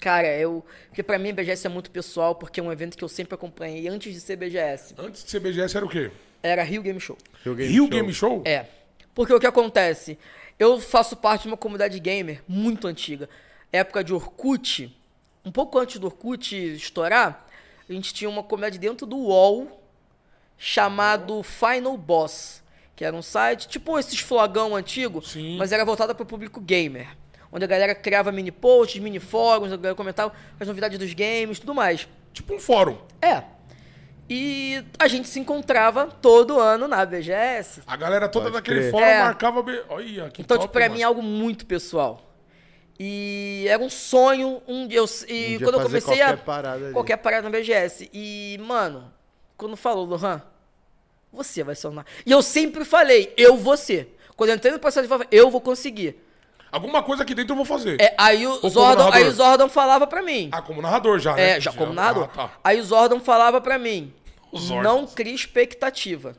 [0.00, 0.64] Cara, eu.
[0.88, 3.86] Porque pra mim BGS é muito pessoal, porque é um evento que eu sempre acompanhei
[3.88, 4.94] antes de ser BGS.
[4.98, 6.10] Antes de ser BGS era o quê?
[6.42, 7.16] Era Rio Game Show.
[7.44, 7.90] Rio Game Rio Show.
[7.90, 8.42] Game Show?
[8.44, 8.66] É.
[9.14, 10.18] Porque o que acontece?
[10.58, 13.28] Eu faço parte de uma comunidade gamer muito antiga.
[13.72, 14.96] Época de Orkut.
[15.44, 17.46] Um pouco antes do Orkut estourar,
[17.88, 19.80] a gente tinha uma comunidade dentro do UOL
[20.56, 22.62] chamado Final Boss.
[22.94, 25.56] Que era um site, tipo esses flogão antigo, Sim.
[25.56, 27.08] mas era voltado para o público gamer.
[27.50, 31.58] Onde a galera criava mini posts, mini fóruns, a galera comentava as novidades dos games
[31.58, 32.06] tudo mais.
[32.32, 32.98] Tipo um fórum.
[33.20, 33.42] É.
[34.28, 37.82] E a gente se encontrava todo ano na BGS.
[37.86, 38.90] A galera toda Pode daquele crer.
[38.90, 39.22] fórum É.
[39.24, 39.64] marcava.
[39.88, 40.94] Olha, que Então, top, tipo, pra mano.
[40.94, 42.31] mim é algo muito pessoal.
[42.98, 46.84] E era um sonho, um eu, e Um dia quando eu comecei a qualquer parada
[46.84, 46.92] ali.
[46.92, 48.08] qualquer parada na BGS.
[48.12, 49.12] E, mano,
[49.56, 50.42] quando falou, Lohan,
[51.32, 54.16] você vai ser o na- E eu sempre falei, eu vou ser.
[54.36, 56.16] Quando eu entrei no processo de falar, eu vou conseguir.
[56.70, 58.00] Alguma coisa aqui dentro eu vou fazer.
[58.00, 60.48] É, aí o Zordon, aí o Zordon falava pra mim.
[60.52, 61.56] Ah, como narrador já, né?
[61.56, 62.24] é, já como narrador.
[62.32, 62.50] Ah, tá.
[62.64, 64.12] Aí o Zordon falava pra mim,
[64.82, 66.34] não crie expectativa.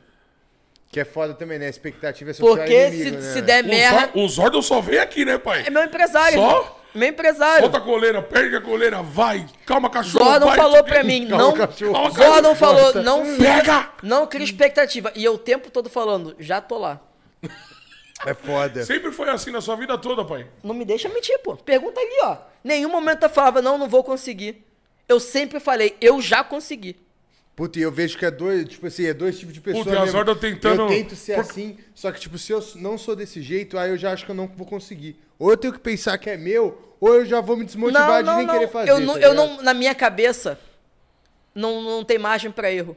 [0.94, 1.66] Que é foda também, né?
[1.66, 5.02] A expectativa é Porque inimigo, se, né, se der O, merda, o Zordon só veio
[5.02, 5.64] aqui, né, pai?
[5.66, 6.38] é meu empresário.
[6.38, 6.80] Só?
[6.94, 7.62] Meu empresário.
[7.62, 9.44] Solta a coleira, perde a coleira, vai.
[9.66, 10.24] Calma, cachorro.
[10.24, 11.52] Zordon vai, falou pra mim, Calma, não.
[11.52, 11.92] cachorro.
[11.92, 13.02] Calma, Zordon falou, Volta.
[13.02, 13.90] não Pega!
[14.04, 15.10] Não cria expectativa.
[15.16, 17.00] E eu o tempo todo falando, já tô lá.
[18.24, 18.84] É foda.
[18.84, 20.46] Sempre foi assim na sua vida toda, pai.
[20.62, 21.56] Não me deixa mentir, pô.
[21.56, 22.36] Pergunta ali, ó.
[22.62, 24.64] Nenhum momento eu falava, não, não vou conseguir.
[25.08, 27.03] Eu sempre falei, eu já consegui.
[27.56, 29.84] Puta, e eu vejo que é dois, tipo assim, é dois tipos de pessoas.
[29.84, 30.12] Puta, e a mesmo.
[30.12, 33.40] Zorda tentando- Eu tento ser Por- assim, só que, tipo, se eu não sou desse
[33.40, 35.16] jeito, aí eu já acho que eu não vou conseguir.
[35.38, 38.16] Ou eu tenho que pensar que é meu, ou eu já vou me desmotivar não,
[38.22, 38.54] de não, nem não.
[38.54, 38.90] querer fazer.
[38.90, 40.58] eu não, tá eu não, na minha cabeça,
[41.54, 42.96] não, não tem margem pra erro.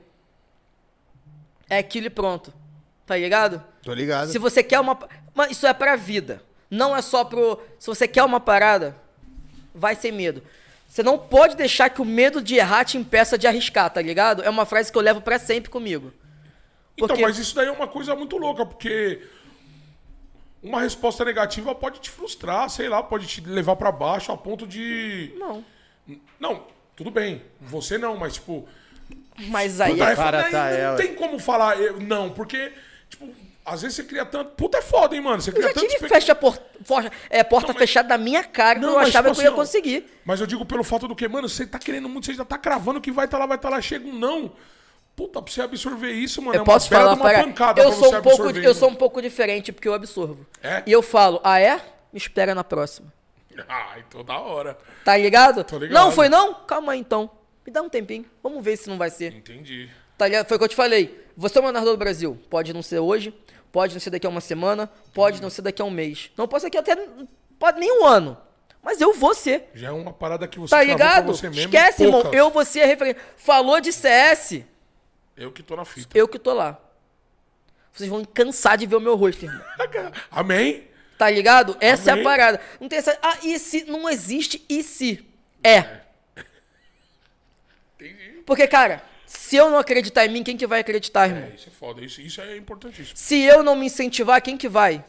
[1.70, 2.54] É aquilo e pronto.
[3.06, 3.64] Tá ligado?
[3.84, 4.32] Tô ligado.
[4.32, 4.98] Se você quer uma.
[5.34, 6.42] Mas isso é pra vida.
[6.70, 7.60] Não é só pro.
[7.80, 8.96] Se você quer uma parada,
[9.74, 10.42] vai sem medo.
[10.88, 14.42] Você não pode deixar que o medo de errar te impeça de arriscar, tá ligado?
[14.44, 16.12] É uma frase que eu levo pra sempre comigo.
[16.96, 19.22] Então, Porque- mas isso daí é uma coisa muito louca, porque
[20.64, 24.66] uma resposta negativa pode te frustrar, sei lá, pode te levar pra baixo a ponto
[24.66, 25.34] de.
[25.38, 25.64] Não.
[26.40, 26.64] Não,
[26.96, 27.44] tudo bem.
[27.62, 28.68] Você não, mas tipo.
[29.50, 29.92] Mas aí.
[29.92, 32.72] Puta, é- Para, aí tá, não é, tem como falar eu- não, porque,
[33.10, 33.30] tipo,
[33.68, 34.52] às vezes você cria tanto.
[34.52, 35.42] Puta, é foda, hein, mano?
[35.42, 35.88] Você Eu cria já tanto.
[35.88, 36.58] tive fecha por...
[36.84, 39.36] for- é, porta Não, mas- fechada na minha cara que Não, eu mas, achava tipo
[39.36, 40.06] que eu ia assim, conseguir.
[40.24, 42.58] Mas eu digo pelo fato do que, mano, você tá querendo muito, você já tá
[42.58, 44.52] cravando que vai estar tá lá, vai estar tá lá, chega um não.
[45.16, 47.82] Puta, pra você absorver isso, mano, é Eu uma posso falar de uma para pancada
[47.82, 50.46] eu pra sou você um pouco absorver, eu sou um pouco diferente porque eu absorvo.
[50.62, 50.84] É?
[50.86, 51.76] E eu falo: "Ah é?
[52.14, 53.12] Me espera na próxima".
[53.68, 54.78] Ah, então da hora.
[55.04, 55.64] Tá ligado?
[55.64, 55.94] Tô ligado.
[56.00, 56.54] Não foi não?
[56.54, 57.30] Calma aí então.
[57.66, 58.26] Me dá um tempinho.
[58.44, 59.34] Vamos ver se não vai ser.
[59.34, 59.90] Entendi.
[60.16, 60.48] Tá ligado?
[60.48, 61.26] Foi o que eu te falei.
[61.36, 62.38] Você é o narrador do Brasil.
[62.50, 63.34] Pode não ser hoje,
[63.72, 66.32] pode não ser daqui a uma semana, pode não ser daqui a um mês.
[66.38, 67.08] Não pode ser daqui até
[67.60, 68.38] pode nem um ano.
[68.82, 69.70] Mas eu vou ser.
[69.74, 71.28] Já é uma parada que você Tá ligado?
[71.28, 71.66] você mesmo.
[71.66, 72.32] Esquece, irmão.
[72.34, 73.22] Eu vou ser a referência.
[73.36, 74.64] Falou de CS.
[75.36, 76.18] Eu que tô na fita.
[76.18, 76.80] Eu que tô lá.
[77.92, 79.62] Vocês vão cansar de ver o meu rosto, irmão.
[80.32, 80.88] Amém?
[81.18, 81.76] Tá ligado?
[81.80, 82.26] Essa é Amém.
[82.26, 82.62] a parada.
[82.80, 83.18] Não tem essa.
[83.22, 83.86] Ah, e se?
[83.86, 85.28] Não existe e se?
[85.64, 86.02] É.
[88.00, 88.44] Entendi.
[88.46, 91.44] Porque, cara, se eu não acreditar em mim, quem que vai acreditar, irmão?
[91.44, 92.04] É, isso é foda.
[92.04, 93.18] Isso, isso é importantíssimo.
[93.18, 95.04] Se eu não me incentivar, quem que vai?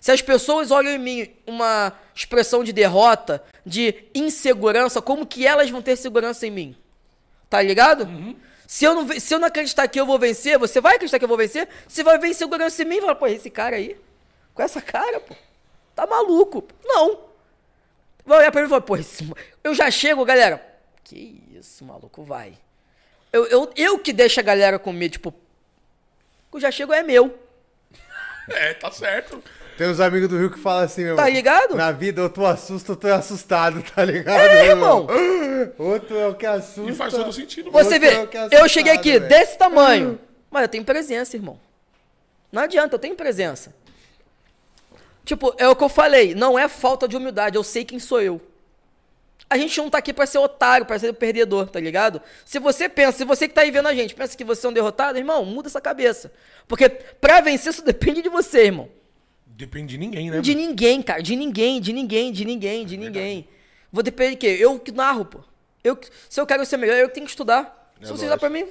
[0.00, 5.70] Se as pessoas olham em mim uma expressão de derrota, de insegurança, como que elas
[5.70, 6.76] vão ter segurança em mim?
[7.48, 8.08] Tá ligado?
[8.66, 11.24] Se, eu não, se eu não acreditar que eu vou vencer, você vai acreditar que
[11.24, 11.68] eu vou vencer?
[11.86, 13.96] Você vai ver insegurança em mim e vai, pô, esse cara aí,
[14.52, 15.32] com essa cara, pô,
[15.94, 16.66] tá maluco.
[16.84, 17.20] Não.
[18.26, 19.30] Vai olhar pra mim e falar, pô, esse,
[19.62, 20.60] eu já chego, galera.
[21.04, 22.58] Que isso, maluco, vai.
[23.34, 25.34] Eu, eu, eu que deixo a galera com medo, tipo,
[26.52, 27.36] eu já chego é meu.
[28.46, 29.42] É, tá certo.
[29.78, 31.16] Tem uns amigos do Rio que falam assim, meu.
[31.16, 31.74] Tá ligado?
[31.74, 34.38] Na vida, ou tu assusta, ou tu é assustado, tá ligado?
[34.38, 34.64] É, meu?
[34.66, 35.06] irmão.
[35.78, 36.92] Outro é o que assusta.
[36.92, 37.70] E faz todo sentido.
[37.72, 39.26] Você Outro vê, é o que é eu cheguei aqui velho.
[39.28, 40.20] desse tamanho,
[40.50, 41.58] mas eu tenho presença, irmão.
[42.52, 43.74] Não adianta, eu tenho presença.
[45.24, 48.20] Tipo, é o que eu falei, não é falta de humildade, eu sei quem sou
[48.20, 48.40] eu.
[49.54, 52.20] A gente não tá aqui pra ser otário, pra ser perdedor, tá ligado?
[52.44, 54.68] Se você pensa, se você que tá aí vendo a gente, pensa que você é
[54.68, 56.32] um derrotado, irmão, muda essa cabeça.
[56.66, 58.88] Porque pra vencer isso depende de você, irmão.
[59.46, 60.40] Depende de ninguém, né?
[60.40, 61.22] De ninguém, cara.
[61.22, 63.48] De ninguém, de ninguém, de ninguém, de ninguém.
[63.92, 64.56] Vou depender de quê?
[64.58, 65.38] Eu que narro, pô.
[65.84, 65.96] Eu,
[66.28, 67.94] se eu quero ser melhor, eu tenho que estudar.
[68.02, 68.66] É se você dá pra mim,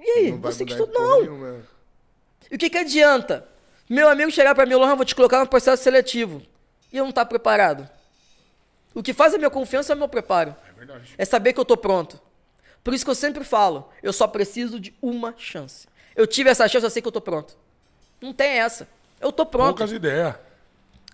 [0.00, 0.30] e aí?
[0.30, 0.92] Não você que estuda.
[0.92, 1.20] Não.
[1.20, 1.66] nenhuma.
[2.48, 3.44] E o que, que adianta?
[3.90, 6.40] Meu amigo chegar pra mim, Lohan, vou te colocar no processo seletivo.
[6.92, 7.90] E eu não tá preparado.
[8.98, 10.56] O que faz a minha confiança é o meu preparo.
[10.68, 11.14] É verdade.
[11.16, 12.20] É saber que eu tô pronto.
[12.82, 15.86] Por isso que eu sempre falo, eu só preciso de uma chance.
[16.16, 17.56] Eu tive essa chance, eu sei que eu tô pronto.
[18.20, 18.88] Não tem essa.
[19.20, 19.76] Eu tô pronto.
[19.76, 20.34] Poucas ideias.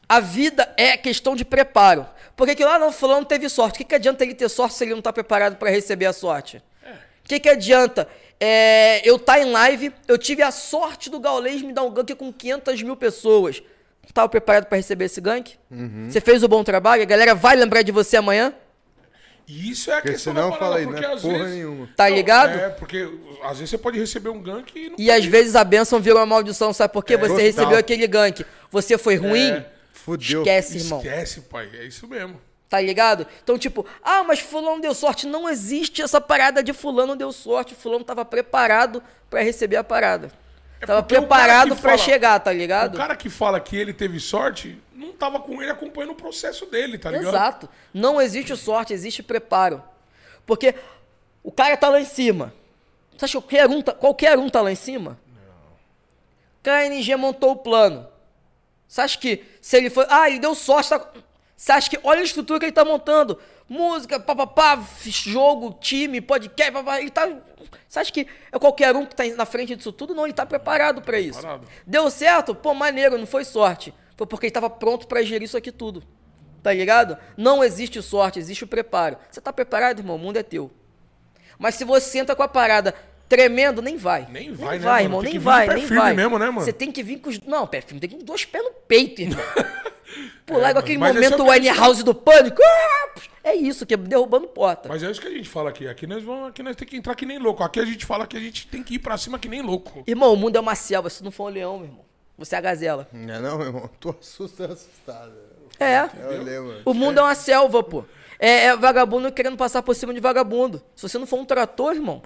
[0.08, 2.06] A vida é questão de preparo.
[2.34, 3.74] Porque que lá não fulano teve sorte.
[3.74, 6.14] O que, que adianta ele ter sorte se ele não tá preparado para receber a
[6.14, 6.62] sorte?
[7.22, 8.08] O que, que adianta
[8.40, 12.14] é, eu estar em live, eu tive a sorte do Gaulês me dar um gank
[12.14, 13.62] com 500 mil pessoas.
[14.14, 15.56] Tava preparado para receber esse gank?
[16.08, 17.02] Você fez o bom trabalho?
[17.02, 18.54] A galera vai lembrar de você amanhã?
[19.46, 21.20] E isso é a Porque questão senão eu da parada, falei, não porque é às
[21.22, 21.54] porra vezes...
[21.54, 21.88] nenhuma.
[21.94, 22.58] Tá Não, ligado?
[22.58, 23.10] É, porque
[23.42, 26.16] às vezes você pode receber um gank e não E às vezes a bênção vira
[26.16, 27.16] uma maldição, sabe por quê?
[27.16, 27.44] você total.
[27.44, 28.46] recebeu aquele gank.
[28.70, 29.50] Você foi ruim?
[29.50, 29.66] É.
[29.92, 30.40] Fudeu.
[30.42, 30.98] Esquece, irmão.
[30.98, 31.68] Esquece, pai.
[31.74, 32.40] É isso mesmo.
[32.70, 33.26] Tá ligado?
[33.42, 35.26] Então, tipo, ah, mas fulano deu sorte.
[35.26, 37.74] Não existe essa parada de fulano deu sorte.
[37.74, 40.30] Fulano tava preparado pra receber a parada.
[40.86, 42.94] Tava É cara preparado fala- chegar, tá ligado?
[42.94, 46.66] O cara que fala que ele teve sorte, não tava com ele acompanhando o processo
[46.66, 47.28] dele, tá ligado?
[47.28, 47.68] Exato.
[47.92, 49.82] Não existe sorte, existe preparo.
[50.46, 50.74] Porque
[51.42, 52.52] o cara tá lá em cima.
[53.16, 55.18] Você acha que qualquer um tá, qualquer um tá lá em cima?
[56.62, 58.06] KNG montou o plano.
[58.88, 60.06] Você acha que se ele foi.
[60.08, 60.90] Ah, ele deu sorte.
[60.90, 61.06] Tá...
[61.56, 61.98] Você acha que.
[62.02, 63.38] Olha a estrutura que ele tá montando.
[63.68, 67.00] Música, papapá, jogo, time, podcast, papapá.
[67.00, 67.28] Ele tá.
[67.88, 70.14] Você acha que é qualquer um que tá na frente disso tudo?
[70.14, 71.38] Não, ele tá preparado pra isso.
[71.38, 71.66] Preparado.
[71.86, 72.54] Deu certo?
[72.54, 73.94] Pô, maneiro, não foi sorte.
[74.16, 76.02] Foi porque ele tava pronto pra gerir isso aqui tudo.
[76.62, 77.18] Tá ligado?
[77.36, 79.18] Não existe sorte, existe o preparo.
[79.30, 80.16] Você tá preparado, irmão?
[80.16, 80.70] O mundo é teu.
[81.58, 82.94] Mas se você entra com a parada
[83.36, 84.26] tremendo, nem vai.
[84.30, 86.14] Nem vai, né, vai, irmão, nem vir vai, nem vai.
[86.14, 86.60] mesmo, né, mano?
[86.60, 87.40] Você tem que vir com os.
[87.40, 89.38] Não, pé firme, tem que ir com dois pés no peito, irmão.
[90.46, 92.60] Pular igual aquele momento é o Winehouse do pânico.
[92.62, 94.88] Ah, É isso, que é derrubando porta.
[94.88, 95.88] Mas é isso que a gente fala aqui.
[95.88, 97.62] Aqui nós vamos, aqui nós tem que entrar que nem louco.
[97.62, 100.04] Aqui a gente fala que a gente tem que ir pra cima que nem louco.
[100.06, 101.10] Irmão, o mundo é uma selva.
[101.10, 102.04] Se não for um leão, meu irmão,
[102.38, 103.08] você é a gazela.
[103.12, 103.90] Não é não, meu irmão?
[103.98, 105.32] Tô assustado, assustado.
[105.80, 106.08] É.
[106.30, 106.82] Eu lembro.
[106.84, 108.04] O mundo é uma selva, pô.
[108.38, 110.82] É, é vagabundo querendo passar por cima de vagabundo.
[110.94, 112.22] Se você não for um trator, irmão,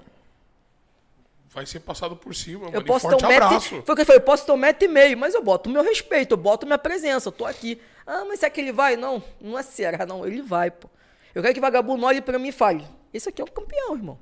[1.51, 2.85] Vai ser passado por cima, eu mano.
[2.85, 3.45] Posso ter forte um metro.
[3.45, 3.75] abraço.
[3.75, 5.41] e- Foi o que eu falei, eu posso ter um metro e meio, mas eu
[5.43, 7.81] boto o meu respeito, eu boto minha presença, eu tô aqui.
[8.05, 8.95] Ah, mas será que ele vai?
[8.95, 10.25] Não, não é será, não.
[10.25, 10.87] Ele vai, pô.
[11.33, 14.19] Eu quero que vagabundo olhe pra mim e fale: Esse aqui é um campeão, irmão.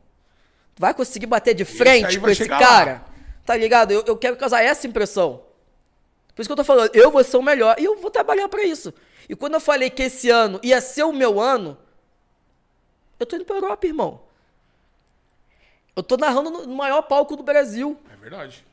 [0.77, 2.91] Vai conseguir bater de frente aí com esse cara?
[2.91, 3.05] lá.
[3.45, 3.91] Tá ligado?
[3.91, 5.41] Eu, eu quero causar essa impressão.
[6.35, 7.75] Por isso que eu tô falando, eu vou ser o melhor.
[7.79, 8.93] E eu vou trabalhar pra isso.
[9.27, 11.77] E quando eu falei que esse ano ia ser o meu ano,
[13.19, 14.21] eu tô indo pra Europa, irmão.
[15.97, 17.97] Eu tô narrando no maior palco do Brasil.
[18.13, 18.63] É verdade.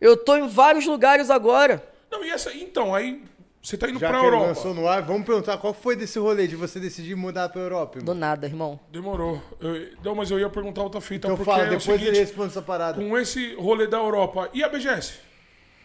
[0.00, 1.82] Eu tô em vários lugares agora.
[2.10, 2.52] Não, e essa.
[2.54, 3.22] Então, aí.
[3.62, 4.46] Você tá indo Já pra que Europa.
[4.46, 7.94] lançou no ar, vamos perguntar qual foi desse rolê de você decidir mudar pra Europa,
[7.94, 8.14] Do irmão?
[8.14, 8.78] nada, irmão.
[8.92, 9.42] Demorou.
[9.60, 11.26] Eu- não, mas eu ia perguntar outra fita.
[11.26, 13.02] Então porque fala, é o depois seguinte, ele responde essa parada.
[13.02, 15.14] Com esse rolê da Europa e a BGS?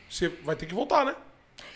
[0.07, 1.15] Você vai ter que voltar, né?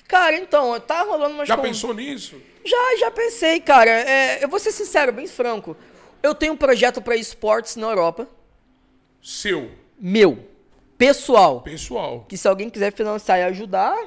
[0.07, 2.39] Cara, então, tá rolando umas Já con- pensou nisso?
[2.63, 3.89] Já, já pensei, cara.
[3.89, 5.75] É, eu vou ser sincero, bem franco.
[6.21, 8.27] Eu tenho um projeto pra esportes na Europa.
[9.27, 10.37] Seu, Meu.
[10.99, 11.61] Pessoal.
[11.61, 12.25] pessoal.
[12.29, 13.97] Que se alguém quiser financiar e ajudar.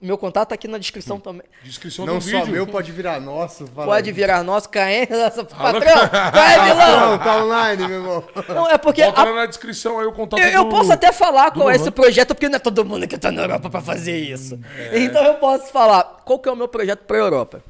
[0.00, 1.42] Meu contato tá aqui na descrição também.
[1.62, 2.52] Descrição Não do só vídeo.
[2.52, 3.66] meu, pode virar nosso.
[3.66, 4.14] fala Pode aí.
[4.14, 6.08] virar nosso, caê, nossa, patrão.
[6.32, 7.10] Vai, vilão.
[7.10, 8.24] Não, tá online, meu irmão.
[8.48, 9.04] Não, é porque.
[9.04, 11.70] Bota a- lá na descrição aí o contato Eu, eu do- posso até falar qual
[11.70, 14.58] é esse projeto, porque não é todo mundo que tá na Europa pra fazer isso.
[14.76, 14.98] É.
[15.00, 17.62] Então eu posso falar qual que é o meu projeto pra Europa.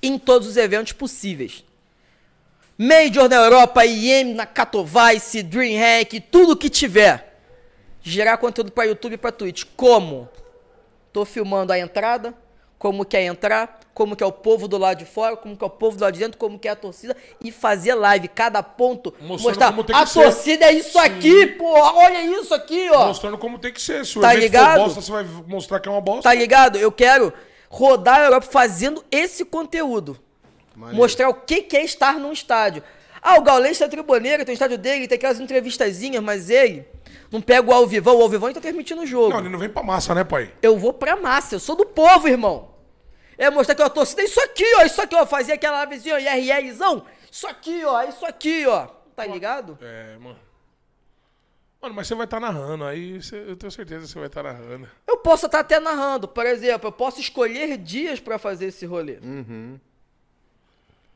[0.00, 1.64] Em todos os eventos possíveis.
[2.78, 7.38] Major na Europa, IM na Katowice, Dreamhack, tudo que tiver.
[8.02, 9.64] Gerar conteúdo pra YouTube e pra Twitch.
[9.76, 10.28] Como?
[11.12, 12.34] Tô filmando a entrada,
[12.78, 15.64] como que é entrar, como que é o povo do lado de fora, como que
[15.64, 18.28] é o povo do lado de dentro, como que é a torcida e fazer live,
[18.28, 20.22] cada ponto, Mostrando mostrar como tem que a ser.
[20.22, 23.06] torcida é isso aqui, pô, olha isso aqui, ó.
[23.06, 24.04] Mostrando como tem que ser.
[24.04, 24.76] Se o Tá ligado?
[24.82, 26.22] bosta, você vai mostrar que é uma bosta.
[26.24, 26.76] Tá ligado?
[26.76, 27.32] Eu quero
[27.70, 30.20] rodar a Europa fazendo esse conteúdo.
[30.76, 30.96] Maneiro.
[31.00, 32.82] Mostrar o que que é estar num estádio.
[33.22, 36.86] Ah, o Gaulês é triboneiro, tem o estádio dele, tem aquelas entrevistazinhas, mas ele
[37.32, 39.30] não pega o Alvivão, o Alvivão ele tá transmitindo o jogo.
[39.30, 40.52] Não, ele não vem pra massa, né, pai?
[40.62, 42.74] Eu vou pra massa, eu sou do povo, irmão.
[43.38, 46.14] É mostrar que a torcida é isso aqui, ó, isso aqui, ó, fazia aquela avezinha,
[46.14, 48.86] ó, IRLzão, isso aqui, ó, isso aqui, ó.
[49.16, 49.76] Tá ligado?
[49.82, 50.38] É, mano.
[51.82, 54.42] Mano, mas você vai estar narrando, aí você- eu tenho certeza que você vai estar
[54.42, 54.88] narrando.
[55.06, 59.18] Eu posso estar até narrando, por exemplo, eu posso escolher dias pra fazer esse rolê.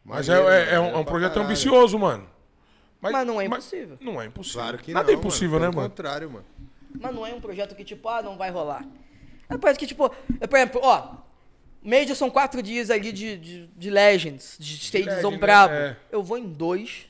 [0.05, 1.47] Mas é, é- é maneiro um, é um projeto caralho.
[1.51, 2.29] ambicioso, mano.
[3.01, 3.97] Mas não é impossível.
[4.01, 4.61] Não é impossível.
[4.61, 5.71] Claro que Nada não, é impossível, mano.
[5.71, 5.89] né, mano?
[5.89, 6.45] contrário, mano.
[7.01, 8.85] Mas não é um projeto que, tipo, ah, não vai rolar.
[9.49, 10.11] É um projeto que, tipo,
[10.41, 11.17] é, por exemplo, ó,
[11.83, 15.73] Major são quatro dias ali de, de, de Legends, de stagezão Legend, brabo.
[15.73, 15.81] né?
[15.91, 15.97] É.
[16.15, 17.07] Eu vou em dois,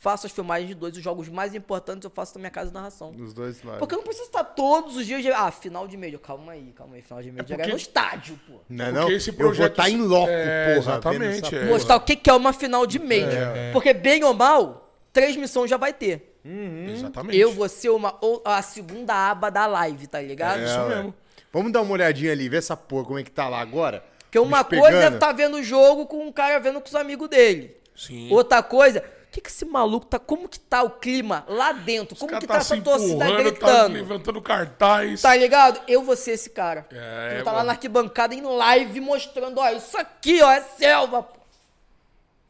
[0.00, 2.74] faço as filmagens de dois, os jogos mais importantes eu faço na minha casa de
[2.74, 3.14] narração.
[3.18, 3.78] Os dois lados.
[3.78, 5.30] Porque eu não preciso estar todos os dias de.
[5.30, 6.18] Ah, final de Major.
[6.18, 7.02] Calma aí, calma aí.
[7.02, 8.54] Final de Major é, porque- no estádio, pô.
[8.68, 9.10] Não é Porque não?
[9.16, 10.78] esse eu vou projeto- estar em loco, É, porra.
[10.78, 11.64] exatamente, é.
[11.66, 13.56] Mostrar o que, que é uma final de Major.
[13.56, 13.70] É.
[13.72, 16.26] Porque, bem ou mal, três missões já vai ter.
[16.44, 17.36] Exatamente.
[17.38, 20.60] Eu vou ser uma, ou- a segunda aba da live, tá ligado?
[20.60, 20.88] É, Isso ué.
[20.88, 21.14] mesmo.
[21.52, 24.02] Vamos dar uma olhadinha ali, ver essa porra, como é que tá lá agora.
[24.20, 27.28] Porque uma coisa é estar vendo o jogo com um cara vendo com os amigos
[27.28, 27.76] dele.
[27.96, 28.32] Sim.
[28.32, 30.18] Outra coisa, que, que esse maluco tá.
[30.18, 32.16] Como que tá o clima lá dentro?
[32.16, 33.94] Como que tá tá essa torcida empurrando, tá gritando?
[33.94, 35.22] levantando cartaz.
[35.22, 35.80] Tá ligado?
[35.86, 36.86] Eu vou ser esse cara.
[36.90, 37.66] É, eu vou tá lá mano.
[37.66, 41.40] na arquibancada em live mostrando, ó, isso aqui, ó, é selva, pô.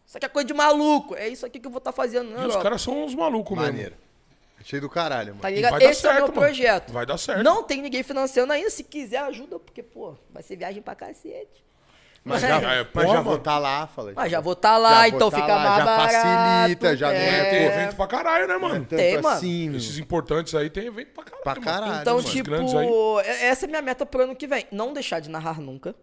[0.06, 1.14] Isso aqui é coisa de maluco.
[1.14, 2.42] É isso aqui que eu vou estar fazendo, né?
[2.42, 3.72] E os caras são uns malucos mesmo.
[3.72, 3.94] Maneiro.
[4.60, 5.40] Achei do caralho, mano.
[5.40, 5.70] Tá ligado?
[5.70, 6.40] vai dar Esse é o certo, meu mano.
[6.40, 6.92] projeto.
[6.92, 7.42] Vai dar certo.
[7.42, 8.68] Não tem ninguém financiando ainda.
[8.70, 11.64] Se quiser, ajuda, porque, pô, vai ser viagem pra cacete.
[12.30, 14.14] Mas, já, é, mas já vou estar lá, falei.
[14.14, 16.12] Mas já vou estar lá, Já então tá fica lá, mais já barato.
[16.14, 17.18] facilita, já é.
[17.18, 18.74] ganha Tem evento pra caralho, né, mano?
[18.74, 19.28] Tanto Tem, mano.
[19.36, 19.76] assim.
[19.76, 21.42] Esses importantes aí tem evento pra caralho.
[21.42, 22.28] Pra caralho, Então, mano.
[22.28, 24.66] tipo, é- essa é minha meta pro ano que vem.
[24.72, 25.94] Não deixar de narrar nunca.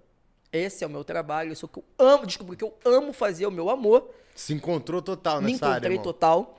[0.52, 3.12] Esse é o meu trabalho, isso é o que eu amo, descobri que eu amo
[3.12, 4.10] fazer, é o meu amor.
[4.36, 6.04] Se encontrou total Me nessa área, encontrei irmão.
[6.04, 6.54] total.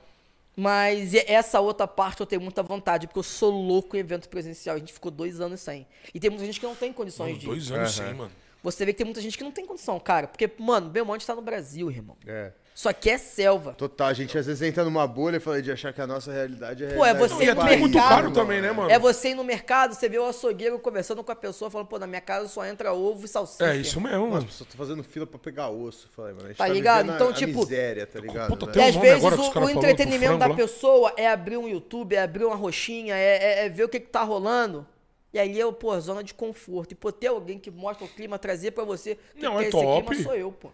[0.55, 4.75] Mas essa outra parte eu tenho muita vontade, porque eu sou louco em evento presencial.
[4.75, 5.87] A gente ficou dois anos sem.
[6.13, 7.45] E tem muita gente que não tem condições Mano, de.
[7.47, 8.31] dois anos sim, mano.
[8.61, 10.27] Você vê que tem muita gente que não tem condição, cara.
[10.27, 12.17] Porque, mano, Belmonte tá no Brasil, irmão.
[12.27, 12.51] É.
[12.75, 13.73] Isso aqui é selva.
[13.73, 16.31] Total, a gente às vezes entra numa bolha e fala de achar que a nossa
[16.31, 18.71] realidade é Pô, é você ir no é país, tudo muito mercado, caro também, né,
[18.71, 18.89] mano?
[18.89, 21.99] É você ir no mercado, você vê o açougueiro conversando com a pessoa, falando, pô,
[21.99, 23.65] na minha casa só entra ovo e salsicha.
[23.65, 24.51] É isso mesmo, Nossa, mano.
[24.51, 26.45] só tô fazendo fila pra pegar osso, falei, mano.
[26.45, 27.01] A gente Tá ligado?
[27.03, 28.47] vivendo Então, a, a tipo, miséria, tá ligado?
[28.47, 31.57] puta, tem E às vezes agora que os o, o entretenimento da pessoa é abrir
[31.57, 34.87] um YouTube, é abrir uma roxinha, é, é- é ver o que, que tá rolando.
[35.33, 36.91] E aí eu, pô, zona de conforto.
[36.91, 39.15] E pô, ter alguém que mostra o clima, trazer pra você.
[39.35, 40.07] que Não, que é esse top.
[40.07, 40.71] clima sou eu, pô.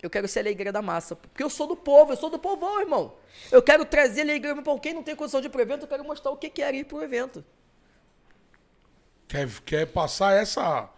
[0.00, 1.14] Eu quero ser a alegria da massa.
[1.14, 3.14] Porque eu sou do povo, eu sou do povão, irmão.
[3.50, 6.04] Eu quero trazer alegria pra quem não tem condição de ir pro evento, eu quero
[6.04, 7.44] mostrar o que que é ir pro evento.
[9.28, 10.90] Quer, quer passar essa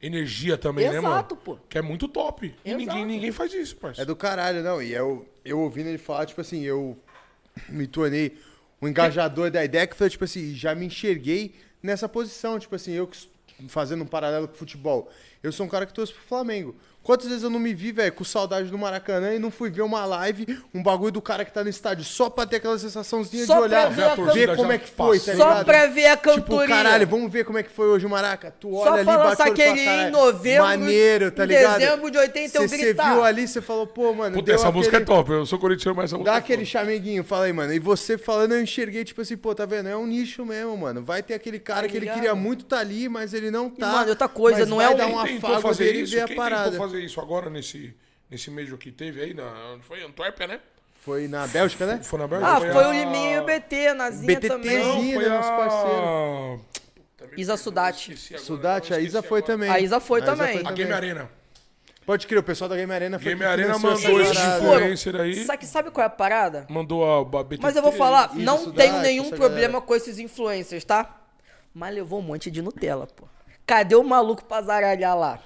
[0.00, 1.14] energia também, né, mano?
[1.14, 1.56] Exato, pô.
[1.68, 2.46] Que é muito top.
[2.64, 2.76] E Exato.
[2.84, 4.06] ninguém, ninguém faz isso, É parceiro.
[4.08, 4.82] do caralho, não.
[4.82, 6.98] E eu, eu ouvindo ele falar, tipo assim, eu
[7.68, 8.36] me tornei
[8.82, 12.58] um engajador da ideia que foi, tipo assim, já me enxerguei nessa posição.
[12.58, 13.30] Tipo assim, eu que
[13.68, 15.08] fazendo um paralelo com o futebol.
[15.40, 16.74] Eu sou um cara que torce pro Flamengo.
[17.02, 19.82] Quantas vezes eu não me vi, velho, com saudade do Maracanã e não fui ver
[19.82, 23.44] uma live, um bagulho do cara que tá no estádio, só pra ter aquela sensaçãozinha
[23.44, 25.36] Só de olhar, pra ver a ver como é que foi, tá passou.
[25.36, 25.64] Só ligado?
[25.64, 26.68] pra ver a Tipo, cantoria.
[26.76, 28.54] caralho, vamos ver como é que foi hoje o Maraca.
[28.60, 31.78] Tu olha Só ali, pra bate e aquele em "Caralho, novembro, Maneiro, tá em ligado?
[31.80, 33.12] dezembro de 80 eu Você gritar.
[33.14, 35.30] viu ali, você falou, pô, mano, Puta, deu essa música é aquele- top.
[35.32, 37.72] Eu sou corintiano, mas essa música Dá é aquele chameguinho, fala aí, mano.
[37.72, 39.88] E você falando, eu enxerguei, tipo assim, pô, tá vendo?
[39.88, 41.02] É um nicho mesmo, mano.
[41.02, 42.14] Vai ter aquele cara Tá que ele ligado?
[42.14, 43.88] queria muito tá ali, mas ele não E, tá.
[43.88, 46.20] mano, outra coisa, mas não vai é um- dar um afago fazer dele e ver
[46.20, 46.91] a parada.
[46.92, 47.96] Fazer isso agora nesse,
[48.30, 49.34] nesse mês que teve aí?
[49.34, 50.02] Na, onde foi?
[50.04, 50.60] Antuérpia, né?
[51.00, 52.02] Foi na Bélgica, né?
[52.02, 52.52] Foi na Bélgica?
[52.52, 55.14] Ah, foi a- o Liminha e o BT, a Nazinha BTT também.
[55.14, 56.58] Foi né, nosso a...
[57.36, 58.12] Isa Sudati.
[58.12, 59.52] Esqueci agora, Sudate, eu a Isa foi agora.
[59.52, 59.70] também.
[59.70, 60.62] A Isa foi também.
[60.64, 61.30] A Game Arena.
[62.04, 65.46] Pode crer, o pessoal da Game Arena foi Game Arena mandou esse influencer aí.
[65.56, 66.66] Que sabe qual é a parada?
[66.68, 67.62] Mandou a, a BTT.
[67.62, 69.80] Mas eu vou falar, Isa não Sudati, tenho nenhum problema galera.
[69.80, 71.20] com esses influencers, tá?
[71.72, 73.26] Mas levou um monte de Nutella, pô.
[73.64, 75.40] Cadê o maluco pra zaralhar lá?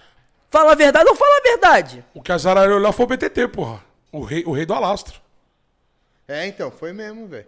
[0.57, 2.03] Fala a verdade ou fala a verdade?
[2.15, 3.85] O que azarareu lá foi o BTT, porra.
[4.11, 5.21] O rei, o rei do alastro.
[6.27, 7.47] É, então, foi mesmo, velho.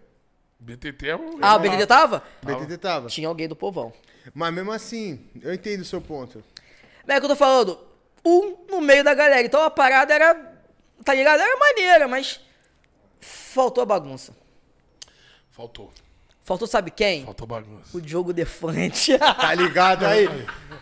[0.60, 1.86] BTT é o rei Ah, o do BTT alastro.
[1.86, 2.22] tava?
[2.42, 3.08] BTT tava.
[3.08, 3.94] Tinha alguém do povão.
[4.34, 6.44] Mas mesmo assim, eu entendo o seu ponto.
[7.06, 7.80] É que eu tô falando,
[8.22, 9.40] um no meio da galera.
[9.40, 10.34] Então a parada era,
[11.02, 11.40] tá ligado?
[11.40, 12.38] Era maneira, mas
[13.22, 14.36] faltou a bagunça.
[15.48, 15.90] Faltou.
[16.48, 17.26] Faltou sabe quem?
[17.26, 17.94] Faltou bagunça.
[17.94, 19.18] O Diogo Defante.
[19.20, 20.26] Tá ligado aí?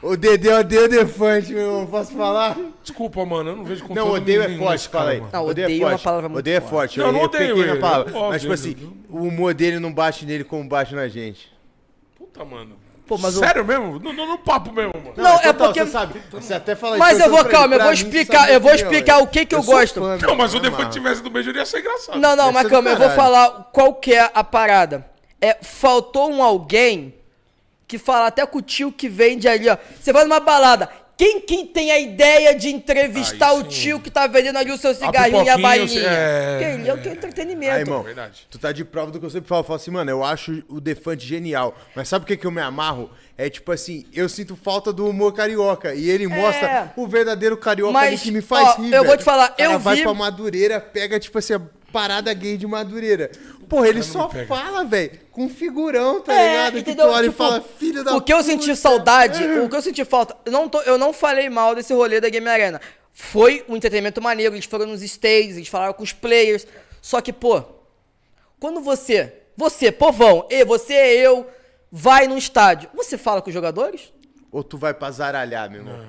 [0.00, 1.86] O Dedê odeia o Defante, meu irmão.
[1.86, 2.56] Posso falar?
[2.84, 3.50] Desculpa, mano.
[3.50, 5.20] Eu não vejo conteúdo Não, odeio é forte, fala aí.
[5.32, 6.98] Não, odeio odeio é uma palavra muito Odeio é forte.
[7.00, 8.12] Não, eu não eu peguei odeio na ele, palavra.
[8.14, 8.76] óbvio, Mas, tipo assim,
[9.10, 11.52] o humor dele não bate nele como bate na gente.
[12.16, 12.76] Puta, mano.
[13.04, 13.98] Pô, o- Sério mesmo?
[13.98, 15.14] No, no, no papo mesmo, mano.
[15.16, 17.92] Não, é total, porque- Você sabe, você até fala Mas eu vou, calma, eu vou
[17.92, 20.00] explicar, eu vou opinião, explicar o que que eu sou gosto.
[20.00, 22.20] fã, Não, mas o Defante tivesse no beijo, ia ser engraçado.
[22.20, 25.15] Não, não, mas é do calma, eu vou falar qual que é a parada.
[25.40, 27.14] É, faltou um alguém
[27.86, 29.76] que fala até com o tio que vende ali, ó.
[30.00, 30.88] Você vai numa balada.
[31.16, 33.68] Quem, quem tem a ideia de entrevistar Aí o sim.
[33.68, 36.02] tio que tá vendendo ali o seu cigarrinho e a balinha?
[36.06, 36.88] é- Quem?
[36.88, 37.72] É o que é entretenimento.
[37.72, 38.46] Aí, irmão, Verdade.
[38.50, 39.60] tu tá de prova do que eu sempre falo.
[39.60, 41.74] Eu falo assim, mano, eu acho o Defante genial.
[41.94, 43.10] Mas sabe o que, que eu me amarro?
[43.38, 45.94] É tipo assim, eu sinto falta do humor carioca.
[45.94, 48.92] E ele mostra o verdadeiro carioca Mas, ali que me faz ó, rir.
[48.94, 51.60] eu vou te falar, O cara eu vai vi- pra Madureira, pega, tipo assim, a
[51.92, 53.30] parada gay de Madureira.
[53.68, 54.46] Porra, ele só pega.
[54.46, 56.72] fala, velho, com figurão, tá É, ligado?
[56.74, 57.06] Que entendeu?
[57.08, 58.48] tu olha Tipo, e fala, filho da O que eu puta.
[58.50, 61.92] senti saudade, o que eu senti falta, eu não, tô- eu não falei mal desse
[61.92, 62.80] rolê da Game Arena.
[63.12, 66.66] Foi um entretenimento maneiro, eles foram nos stages, eles falaram com os players.
[67.02, 67.62] Só que, pô,
[68.58, 71.46] quando você, você, povão, e você, eu,
[71.90, 74.12] vai num estádio, você fala com os jogadores?
[74.52, 76.06] Ou tu vai pra zaralhar, meu irmão.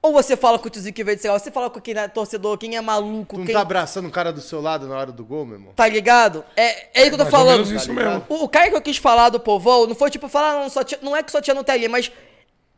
[0.00, 2.06] Ou você fala com o tiozinho que veio de lá, você fala com quem é
[2.06, 4.96] torcedor, quem é maluco, Tu não quem tá abraçando o cara do seu lado na
[4.96, 5.72] hora do gol, meu irmão?
[5.74, 6.44] tá ligado?
[6.56, 7.66] É, é isso que eu tô Mais ou falando.
[7.66, 8.24] menos isso tá mesmo.
[8.28, 10.84] O, o cara que eu quis falar do povão não foi tipo falar, não, só
[10.84, 12.12] tinha- não é que só tinha no telinha, mas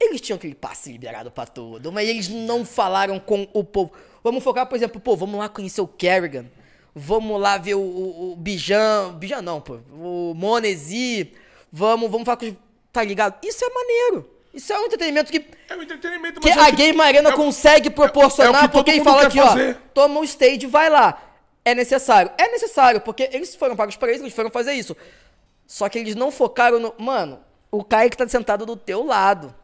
[0.01, 3.92] eles tinham aquele passe liberado pra tudo, mas eles não falaram com o povo.
[4.24, 6.47] Vamos focar, por exemplo, pô, vamos lá conhecer o Kerrigan.
[6.94, 9.12] Vamos lá ver o, o, o Bijan.
[9.18, 9.78] Bijan não, pô.
[9.92, 11.32] O Monesi.
[11.72, 12.55] Vamos, vamos falar com os.
[12.92, 13.38] Tá ligado?
[13.47, 14.30] Isso é maneiro.
[14.52, 17.30] Isso é um entretenimento que, É um entretenimento, que mas é a que- Game Arena
[17.30, 19.76] é o- consegue proporcionar, é o que todo porque ele mundo fala aqui, fazer.
[19.76, 19.88] ó.
[19.94, 21.22] Toma um stage e vai lá.
[21.64, 22.32] É necessário.
[22.36, 24.97] É necessário, porque eles foram pagos pra isso, eles foram fazer isso.
[25.68, 26.92] Só que eles não focaram no.
[26.98, 27.38] Mano,
[27.70, 29.55] o cara que tá sentado do teu lado.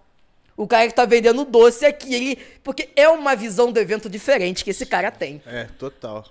[0.56, 2.36] O cara que tá vendendo doce aqui, ele.
[2.62, 5.42] Porque é uma visão do evento diferente que esse cara tem.
[5.46, 6.24] É, total.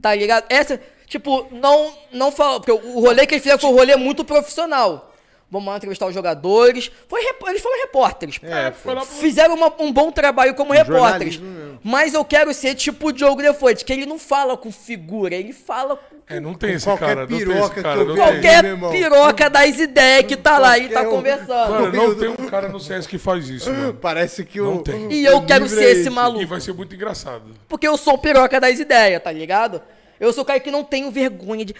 [0.00, 0.46] Tá ligado?
[0.48, 2.60] Essa, tipo, não, não fala.
[2.60, 5.06] Porque o rolê que eles fizeram foi um rolê muito profissional.
[5.50, 6.90] Vamos lá entrevistar os jogadores.
[7.08, 8.38] Foi, rep- eles foram repórteres.
[8.42, 8.94] É, foi.
[9.06, 11.36] Fizeram uma- um bom trabalho como repórteres.
[11.36, 11.80] jornalismo mesmo.
[11.82, 15.54] Mas eu quero ser tipo o Diogo Defante, que ele não fala com figura, ele
[15.54, 18.04] fala com É, não tem esse qualquer cara, não tem esse piroca cara.
[18.04, 21.10] que eu qualquer piroca das ideias que tá lá e tá um.
[21.12, 21.70] conversando.
[21.70, 23.94] Mano, não tem um cara no CS que faz isso, mano.
[24.02, 24.82] Parece que Não o.
[24.82, 25.10] tem.
[25.10, 26.42] E eu o quero ser é esse maluco.
[26.42, 27.44] E vai ser muito engraçado.
[27.66, 29.80] Porque eu sou o piroca das ideias, tá ligado?
[30.20, 31.74] Eu sou o cara que não tenho vergonha de.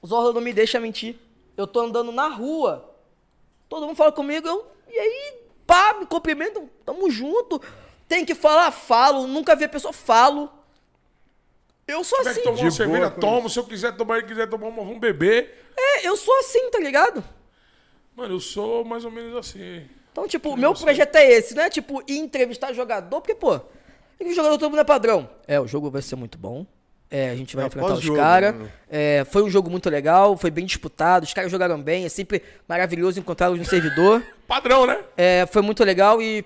[0.00, 1.16] Os Zorro não me deixa mentir.
[1.56, 2.94] Eu tô andando na rua.
[3.68, 4.66] Todo mundo fala comigo, eu.
[4.88, 5.34] E aí,
[5.66, 7.60] pá, me cumprimentam, tamo junto.
[8.08, 9.26] Tem que falar, falo.
[9.26, 10.50] Nunca vi a pessoa, falo.
[11.86, 12.42] Eu sou assim.
[12.42, 13.48] tomar uma cerveja, toma.
[13.48, 15.66] Se eu quiser tomar, ele quiser tomar uma, vamos beber.
[15.76, 17.22] É, eu sou assim, tá ligado?
[18.14, 19.88] Mano, eu sou mais ou menos assim.
[20.10, 23.60] Então, tipo, o meu projeto é esse, não é tipo ir entrevistar jogador, porque, pô,
[24.18, 25.28] o jogador todo mundo é padrão.
[25.46, 26.66] É, o jogo vai ser muito bom.
[27.10, 28.54] É, a gente vai É, enfrentar os caras.
[28.54, 28.68] né?
[28.90, 32.42] É, foi um jogo muito legal, foi bem disputado, os caras jogaram bem, é sempre
[32.68, 34.22] maravilhoso encontrá-los no servidor.
[34.46, 34.98] Padrão, né?
[35.16, 36.44] É, foi muito legal e,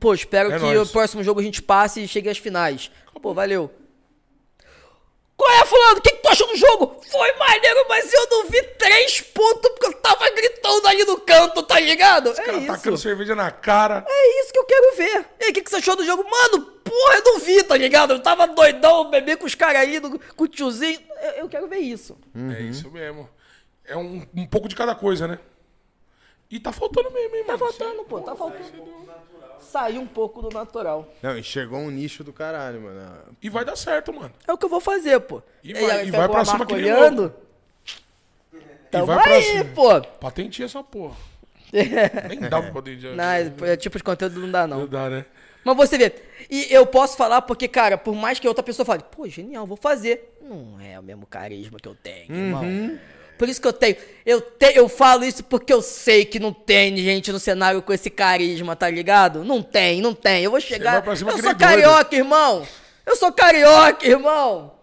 [0.00, 0.88] pô, espero É que nóis.
[0.88, 2.90] o próximo jogo a gente passe e chegue às finais.
[3.20, 3.70] Pô, valeu.
[5.38, 5.98] Qual é, fulano?
[5.98, 7.00] O que, que tu achou do jogo?
[7.08, 11.62] Foi maneiro, mas eu não vi três pontos porque eu tava gritando ali no canto,
[11.62, 12.26] tá ligado?
[12.30, 12.66] O é cara isso.
[12.66, 14.04] tacando cerveja na cara.
[14.08, 15.26] É isso que eu quero ver.
[15.40, 16.28] E aí, o que, que você achou do jogo?
[16.28, 18.14] Mano, porra, eu não vi, tá ligado?
[18.14, 21.00] Eu tava doidão, bebê com os caras do- com o tiozinho.
[21.22, 22.18] Eu, eu quero ver isso.
[22.58, 23.30] É isso mesmo.
[23.86, 25.38] É um, um pouco de cada coisa, né?
[26.50, 27.72] E tá faltando mesmo, hein, Tá mano?
[27.72, 28.64] faltando, pô, tá faltando.
[29.68, 31.06] Sair um pouco do natural.
[31.22, 33.18] Não, enxergou um nicho do caralho, mano.
[33.42, 34.32] E vai dar certo, mano.
[34.46, 35.42] É o que eu vou fazer, pô.
[35.62, 37.34] E vai- aí e vai pegou pra cima que nem olhando.
[38.90, 39.64] Tamo vai pra aí, cima.
[39.74, 40.00] pô.
[40.00, 41.14] Patenteia essa porra.
[42.30, 42.98] Nem dá pra poder...
[43.14, 44.86] Não, é, tipo de conteúdo não dá, Não não.
[44.86, 45.26] dá, né?
[45.62, 46.14] Mas você vê.
[46.50, 49.76] E eu posso falar porque, cara, por mais que outra pessoa fale, pô, genial, vou
[49.76, 50.34] fazer.
[50.40, 52.98] Não é o mesmo carisma que eu tenho, irmão.
[53.38, 53.96] Por isso que eu tenho.
[54.26, 57.92] Eu, te, eu falo isso porque eu sei que não tem gente no cenário com
[57.92, 59.44] esse carisma, tá ligado?
[59.44, 60.42] Não tem, não tem.
[60.42, 61.06] Eu vou chegar.
[61.06, 61.56] Eu sou doido.
[61.56, 62.66] carioca, irmão.
[63.06, 64.74] Eu sou carioca, irmão.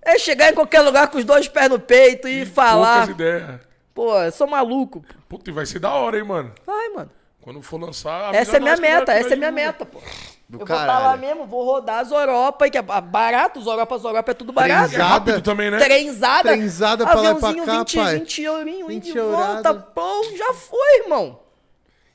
[0.00, 2.98] É chegar em qualquer lugar com os dois pés no peito e, falar.
[2.98, 3.60] Poucas ideias.
[3.92, 5.00] Pô, eu sou maluco.
[5.00, 5.14] pô.
[5.28, 6.54] Puta, e vai ser da hora, hein, mano?
[6.64, 7.10] Vai, mano.
[7.46, 8.24] Quando for lançar...
[8.24, 10.00] avisa Essa é minha meta, essa é minha meta, pô.
[10.48, 11.20] Do eu vou estar lá caralho.
[11.20, 14.92] mesmo, vou rodar as Europa, que é barato, os Europa, as Europa é tudo barato.
[14.92, 15.78] É rápido também, né?
[15.78, 16.48] Trenzada.
[16.50, 18.18] Trenzada pra lá e pra cá, 20, pai.
[18.18, 21.38] 20 eurinho, 20 20 de volta, pô, já foi, irmão.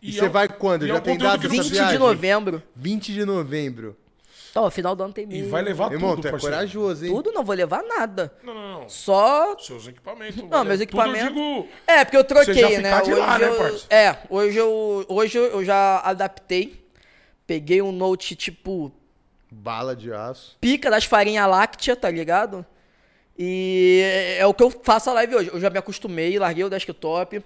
[0.01, 0.85] E é você um- vai quando?
[0.85, 1.91] Já é tem dessa 20 viagem?
[1.93, 2.61] de novembro.
[2.75, 3.95] 20 de novembro.
[4.51, 6.55] Então, final do ano tem E vai levar Irmão, tudo, tu é parceiro.
[6.55, 7.11] corajoso, hein?
[7.11, 8.33] Tudo, não vou levar nada.
[8.43, 8.89] Não, não, não.
[8.89, 9.57] Só...
[9.57, 10.43] Seus equipamentos.
[10.43, 11.23] Não, meus Tudo equipamentos...
[11.23, 11.67] eu digo...
[11.87, 13.01] É, porque eu troquei, Você já né?
[13.01, 13.55] de hoje lá, né, eu...
[13.55, 13.85] parça?
[13.89, 16.85] É, hoje eu, hoje eu já adaptei.
[17.47, 18.91] Peguei um Note, tipo,
[19.49, 20.57] Bala de aço.
[20.59, 22.65] pica das farinhas láctea, tá ligado?
[23.37, 25.49] E é o que eu faço a live hoje.
[25.53, 27.41] Eu já me acostumei, larguei o desktop.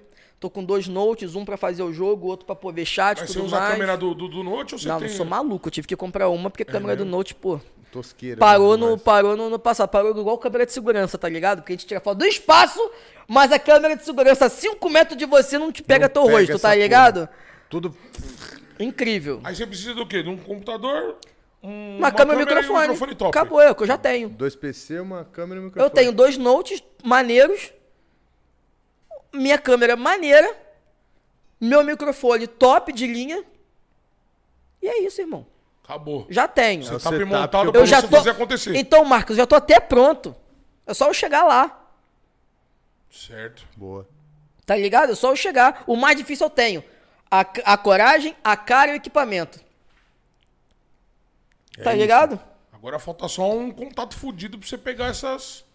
[0.45, 3.30] Tô com dois notes, um pra fazer o jogo, outro pra pôr ver chat, Mas
[3.31, 3.69] você tudo usa mais.
[3.69, 5.07] a câmera do, do, do Note ou você Não, tem...
[5.07, 5.67] não sou maluco.
[5.67, 7.59] Eu tive que comprar uma porque a câmera do Note, pô,
[7.91, 8.38] Tosqueira.
[8.38, 9.89] parou no, parou no, no passado.
[9.89, 11.61] Parou igual câmera de segurança, tá ligado?
[11.61, 12.80] Porque a gente tira foto do espaço,
[13.27, 16.26] mas a câmera de segurança a 5 metros de você não te pega Não teu
[16.26, 17.27] pega rosto, tá ligado?
[17.67, 17.95] Tudo.
[18.80, 19.41] Incrível.
[19.43, 20.22] Aí você precisa do quê?
[20.22, 21.15] De um computador,
[21.63, 22.81] um, Uma, câmera e um e um microfone.
[22.81, 23.30] microfone top.
[23.35, 24.30] Acabou, é o que eu já tenho.
[24.30, 25.89] Dois PC, uma câmera e um microfone.
[25.89, 27.73] Eu tenho dois notes maneiros,
[29.36, 30.56] minha câmera maneira,
[31.60, 33.44] meu microfone top de linha.
[34.82, 35.45] E é isso, irmão.
[35.84, 36.26] Acabou.
[36.30, 36.82] Já tenho.
[36.82, 38.16] É o Setup setup montado pra Eu já você tô.
[38.18, 38.76] fazer acontecer.
[38.76, 40.36] Então, Marcos, já tô até pronto.
[40.88, 41.88] É só eu chegar lá.
[43.12, 43.68] Certo.
[43.78, 44.07] Boa.
[44.66, 45.12] Tá ligado?
[45.12, 45.84] É só eu chegar.
[45.86, 46.84] O mais difícil eu tenho.
[47.30, 49.60] A, a coragem, a cara e o equipamento.
[51.84, 52.40] Tá ligado?
[52.72, 55.66] Agora falta só um contato fudido pra você pegar essas.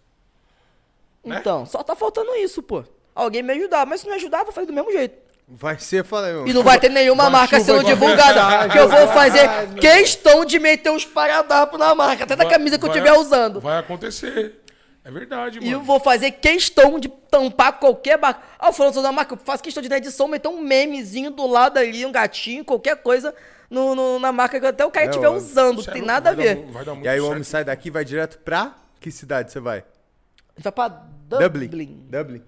[1.23, 1.37] Né?
[1.39, 2.83] Então, só tá faltando isso, pô.
[3.15, 3.85] Alguém me ajudar.
[3.85, 5.15] Mas se não ajudar, eu vou fazer do mesmo jeito.
[5.53, 6.47] Vai ser, falei, meu.
[6.47, 8.69] E não vai ter nenhuma Uma marca sendo divulgada.
[8.69, 9.49] Que eu vou fazer
[9.81, 13.17] questão de meter uns paradapos na marca, até na Vai- camisa que eu vai- estiver
[13.19, 13.59] usando.
[13.59, 14.61] Vai acontecer.
[15.03, 15.83] É verdade, E eu mano.
[15.83, 18.39] vou fazer questão de tampar qualquer marca.
[18.59, 21.45] Ah, eu falando da marca, eu faço questão de na edição meter um memezinho do
[21.47, 23.33] lado ali, um gatinho, qualquer coisa
[23.69, 25.33] no, no- na marca que até o cara É, estiver ó.
[25.33, 25.81] usando.
[25.83, 26.65] Cê é tem nada a vai dar ver.
[26.71, 27.31] vai dar muito E aí o certo.
[27.31, 29.79] homem sai daqui e vai direto pra que cidade você vai?
[29.79, 31.65] A gente vai pra Dublin.
[31.67, 32.05] Dublin.
[32.09, 32.43] Dublin.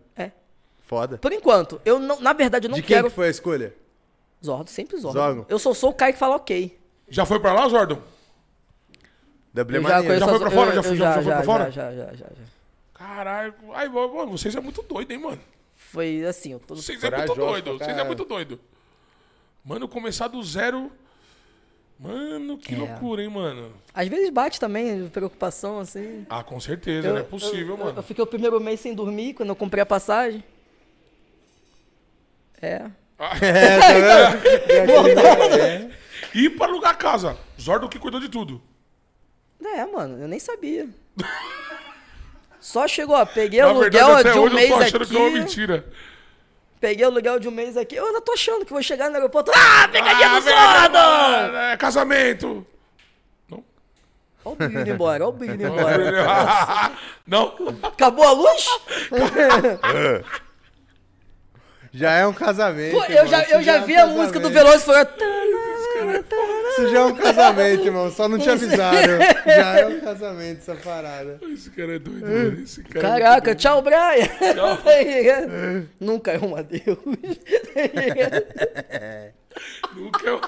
[0.93, 1.17] Foda.
[1.17, 3.09] Por enquanto, eu não, na verdade eu não De quem quero.
[3.09, 3.73] que foi a escolha?
[4.43, 5.17] Zordo, sempre Zordo.
[5.19, 5.45] Zordo.
[5.49, 6.77] Eu só sou o cara que fala ok.
[7.09, 7.67] Já foi pra lá,
[9.77, 10.19] Eu maneiro.
[10.19, 10.71] Já foi pra eu- fora?
[10.71, 11.71] Já eu foi- já foi pra fora?
[11.71, 12.43] Já, já, já, já, já.
[12.93, 13.53] Caralho.
[13.73, 15.39] Ai, mano, vocês é muito doido, hein, mano?
[15.75, 16.75] Foi assim, eu tô.
[16.75, 17.77] Vocês é muito Corajoso doido.
[17.77, 18.59] pra Vocês é muito doido.
[19.63, 20.91] Mano, começar do zero.
[21.99, 22.77] Mano, que É.
[22.77, 23.71] loucura, hein, mano?
[23.93, 26.25] Às vezes bate também, preocupação, assim.
[26.29, 27.97] Ah, com certeza, não é possível, eu, mano.
[27.99, 30.43] Eu, fiquei o primeiro mês sem dormir quando eu comprei a passagem.
[32.63, 32.81] É.
[33.41, 35.93] É, tá vendo?
[36.33, 37.37] E pra alugar casa.
[37.61, 38.61] Zordon que cuidou de tudo.
[39.63, 40.87] É, mano, eu nem sabia.
[42.59, 45.01] Só chegou, ó, peguei o verdade, aluguel até de um hoje eu mês tô achando
[45.03, 45.11] aqui.
[45.11, 45.85] que é uma mentira.
[46.81, 47.95] Peguei o aluguel de um mês aqui.
[47.95, 49.51] Eu ainda tô achando que vou chegar no aeroporto.
[49.55, 51.57] Ah, pegadinha Ah, do Zordo!
[51.57, 52.65] É casamento.
[53.49, 53.63] Não?
[54.43, 56.91] Olha o indo embora, olha o indo embora.
[57.27, 57.53] Não?
[57.83, 58.65] Acabou a luz?
[61.93, 62.97] Já é um casamento.
[62.97, 64.49] Pô, eu já, eu Isso já é um vi a música do.
[64.49, 65.05] Veloso e falei...
[66.71, 68.11] Isso já é um casamento, irmão.
[68.11, 69.19] Só não te avisaram.
[69.45, 71.39] Já é um casamento essa parada.
[71.53, 72.63] Esse cara é doido, mano.
[72.63, 74.27] Esse cara é Caraca, tchau, Brian.
[75.05, 75.89] Ligado?
[76.01, 76.97] Nunca é um adeus.
[79.95, 80.41] Nunca eu...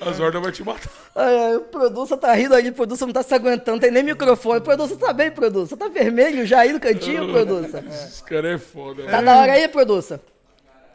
[0.00, 0.90] A Zorda vai te matar.
[1.14, 4.02] Ai, ai, o produção tá rindo ali, o produção não tá se aguentando, tem nem
[4.02, 4.60] microfone.
[4.60, 5.76] Produção tá bem, produção.
[5.76, 7.82] Tá vermelho já aí no cantinho, produção.
[7.88, 9.26] Esse cara é foda, Tá mano.
[9.26, 10.20] da hora aí, produção.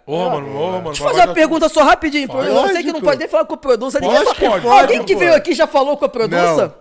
[0.06, 0.84] Ô, mano, ô, mano.
[0.85, 2.27] Deixa eu fazer uma pergunta só rapidinho.
[2.27, 2.45] Fala.
[2.45, 4.01] Eu sei que não pode nem falar com a produção.
[4.01, 6.73] Pode, pode, Alguém pode, que veio aqui já falou com a produção?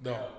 [0.00, 0.31] Não.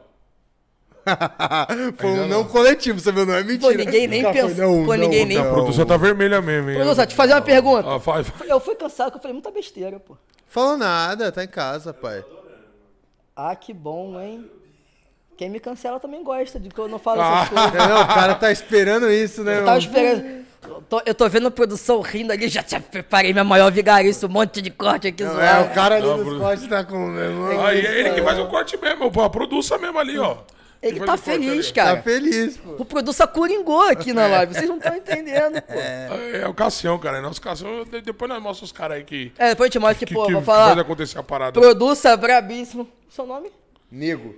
[1.97, 3.25] Foi um não coletivo, você viu?
[3.25, 3.71] Não é mentira.
[3.71, 4.85] Pô, ninguém nem pensou.
[4.85, 6.75] Pô, ninguém nem- A produção tá vermelha mesmo, hein?
[6.77, 7.89] Produção, te fazer uma pergunta.
[7.89, 8.49] Ah, vai, vai.
[8.51, 10.17] Eu fui cansado que eu falei muita besteira, pô.
[10.47, 12.23] Falou nada, tá em casa, pai.
[13.35, 14.49] Ah, que bom, hein?
[15.35, 17.41] Quem me cancela também gosta de que eu não falo Ah.
[17.41, 17.89] essas coisas.
[17.89, 20.43] Não, o cara tá esperando isso, né, Eu tava esperando.
[20.65, 24.25] Eu tô, eu tô vendo a produção rindo ali, já, já preparei minha maior vigarice,
[24.25, 25.45] um monte de corte aqui Não, zoado.
[25.67, 26.39] é, o cara ali Não, dos Bruno.
[26.39, 27.13] cortes tá com...
[27.65, 29.23] Aí é ele que faz o corte mesmo, pô.
[29.23, 30.37] A produção mesmo ali, ó.
[30.83, 31.95] Ele tá feliz, cara.
[31.95, 32.75] Tá feliz, pô.
[32.79, 35.73] O produção coringou aqui na live, vocês não estão entendendo, pô.
[35.73, 36.09] É.
[36.33, 37.17] É, é o Cassião, cara.
[37.19, 37.85] É nosso Cassião.
[37.85, 40.25] De- Depois nós mostramos os caras aí que, depois eu te mostro que, que, pô,
[40.27, 40.77] que vou falar.
[40.77, 41.59] acontecer a parada.
[41.59, 42.87] Produça brabíssimo.
[43.09, 43.51] Seu nome?
[43.89, 44.35] Nego.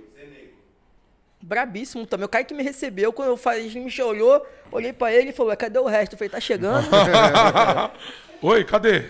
[1.42, 2.26] Brabíssimo também.
[2.26, 5.50] O cara que me recebeu, quando eu falei, me olhou, olhei pra ele e falou,
[5.50, 6.14] "Ué, cadê o resto?
[6.14, 6.86] Eu falei, tá chegando?
[8.42, 9.04] Oi, cadê?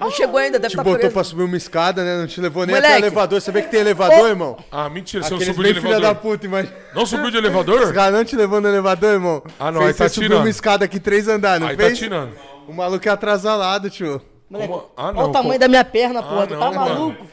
[0.00, 1.14] Não chegou ainda, deve Te estar botou preso.
[1.14, 2.18] pra subir uma escada, né?
[2.18, 2.92] Não te levou nem Moleque.
[2.94, 3.40] até o elevador.
[3.40, 4.56] Você vê que tem elevador, irmão?
[4.70, 6.22] Ah, mentira, você não Aqueles subiu de bem filha da elevador?
[6.32, 6.74] puta, imagina.
[6.94, 7.92] Não subiu de Os elevador?
[7.94, 9.42] caras não te levou no elevador, irmão?
[9.58, 10.38] Ah, não, Fez aí tá tirando.
[10.40, 11.98] uma escada aqui, três andares, não Aí tá fez?
[11.98, 12.32] tirando.
[12.68, 14.20] O maluco é atrasalado, tio.
[14.50, 15.28] Moleque, Como- Ah, Olha não.
[15.30, 16.42] o tamanho co- da minha perna, porra.
[16.44, 16.90] Ah, tu não, tá mano.
[16.94, 17.26] maluco?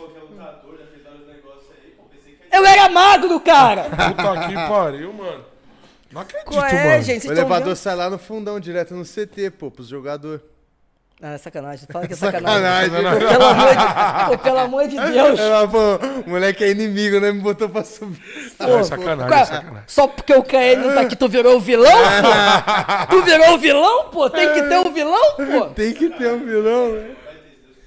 [2.51, 3.83] Eu era magro, cara!
[3.93, 5.45] Puta que pariu, mano.
[6.11, 7.03] Não acredito, Qual é, mano.
[7.03, 7.19] gente?
[7.25, 7.75] O tão elevador vendo?
[7.75, 10.41] sai lá no fundão, direto no CT, pô, pros jogadores.
[11.21, 11.85] Ah, é sacanagem.
[11.91, 12.91] Fala que é sacanagem.
[12.91, 13.19] Sacanagem.
[13.19, 15.39] Pô, pelo amor de, pô, pelo amor de Deus.
[15.39, 15.77] Ela, pô,
[16.25, 17.33] o moleque é inimigo, né?
[17.33, 18.21] Me botou pra subir.
[18.57, 19.83] É sacanagem, é Cara, sacanagem.
[19.85, 23.07] Só porque o KN não tá aqui, tu virou o vilão, pô?
[23.19, 24.29] Tu virou o vilão, pô?
[24.29, 25.65] Tem que ter um vilão, pô?
[25.75, 27.09] Tem que ter um vilão, né?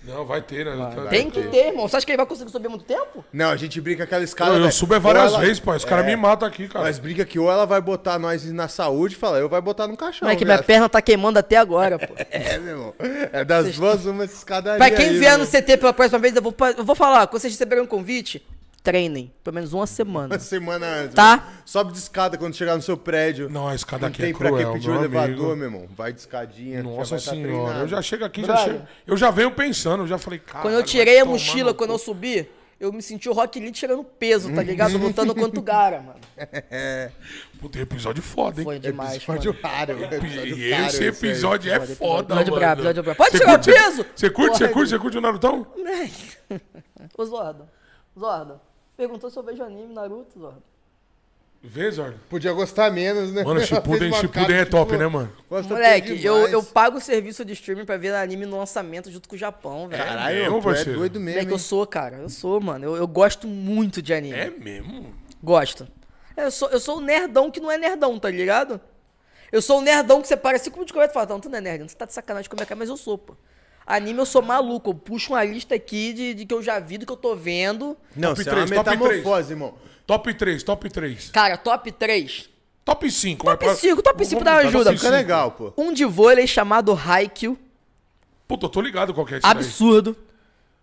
[0.05, 0.91] Não, vai ter, né?
[0.95, 1.87] Tá- Tem que ter, irmão.
[1.87, 3.25] Você acha que ele vai conseguir subir muito tempo?
[3.33, 4.57] Não, a gente brinca aquela escada.
[4.57, 5.73] Eu, eu subo é várias ela- vezes, pô.
[5.73, 6.87] Os caras me matam aqui, cara.
[6.87, 9.87] Nós brinca que ou ela vai botar nós na saúde e fala, eu vai botar
[9.87, 10.27] no caixão.
[10.27, 12.15] Não é que minha perna tá queimando até agora, pô.
[12.31, 12.95] É, meu irmão.
[13.33, 14.79] É das duas uma escadaria.
[14.79, 17.27] Pra quem aí, vier meu no CT pela próxima vez, eu vou, eu vou falar.
[17.29, 18.45] Quando vocês receberem um convite,
[18.83, 19.33] treinem.
[19.45, 20.35] Pelo menos uma semana.
[20.35, 21.15] Uma semana antes.
[21.15, 21.37] Tá.
[21.37, 21.47] meu.
[21.65, 23.49] Sobe de escada quando chegar no seu prédio.
[23.49, 25.57] Não, a escada Não aqui tem é pra cruel, que pedir meu o elevador, amigo.
[25.57, 25.87] meu irmão.
[25.97, 26.83] Vai de escadinha.
[26.83, 27.81] Nossa já tá senhora, treinado.
[27.85, 28.83] eu já chego aqui, já chego.
[29.07, 30.63] Eu já venho pensando, eu já falei, cara.
[30.63, 32.49] Quando eu tirei a mochila, quando eu subi,
[32.81, 34.99] eu me senti o Rock Lee tirando peso, tá ligado?
[34.99, 36.19] Lutando contra o Gara, mano.
[37.61, 38.65] Puta, episódio foda, hein?
[38.65, 39.75] Foi demais, Episódio mano.
[39.77, 39.93] raro.
[40.05, 41.09] episódio E caro esse aí.
[41.09, 42.57] episódio é foda, episódio mano.
[42.61, 43.17] brabo, episódio brabo.
[43.19, 44.07] Pode Você tirar curte- peso?
[44.17, 45.65] Você curte, você curte, você curte o Narutão?
[47.17, 47.69] Ô, Zorda.
[48.19, 48.61] Zorda.
[48.97, 50.73] Perguntou se eu vejo anime, Naruto, Zorda.
[51.65, 52.17] Vezord.
[52.29, 53.45] Podia gostar menos, né?
[53.45, 55.33] Mano, Shippuden, Shippuden é top, tipo, né, mano?
[55.49, 59.29] gosta Moleque, eu, eu pago o serviço de streaming pra ver anime no lançamento junto
[59.29, 60.03] com o Japão, velho.
[60.03, 61.39] Caralho, mesmo, tu é doido mesmo.
[61.39, 61.59] Moleque, eu hein?
[61.59, 62.17] sou, cara.
[62.17, 62.85] Eu sou, mano.
[62.85, 64.37] Eu, eu gosto muito de anime.
[64.37, 65.15] É mesmo?
[65.41, 65.87] Gosto.
[66.37, 68.81] Eu sou, eu sou o nerdão que não é nerdão, tá ligado?
[69.53, 71.59] Eu sou o nerdão que você para minutos de conversa e fala, não, tu não
[71.59, 73.37] é nerd, você tá de sacanagem com a minha cara, mas eu sou, pô.
[73.87, 76.99] Anime eu sou maluco, eu puxo uma lista aqui de, de que eu já vi,
[76.99, 77.97] do que eu tô vendo.
[78.17, 79.75] Não, Top você é uma três, top metamorfose, irmão.
[80.07, 81.31] Top 3, top 3.
[81.31, 82.51] Cara, top 3.
[82.85, 83.45] Top 5.
[83.47, 84.93] Top 5, top 5 dá uma ajuda.
[84.93, 85.73] Fica legal, pô.
[85.77, 87.57] Um de vôlei chamado Haikyuu.
[88.49, 89.53] Puta, eu tô ligado qual que é esse daí.
[89.53, 90.17] Absurdo.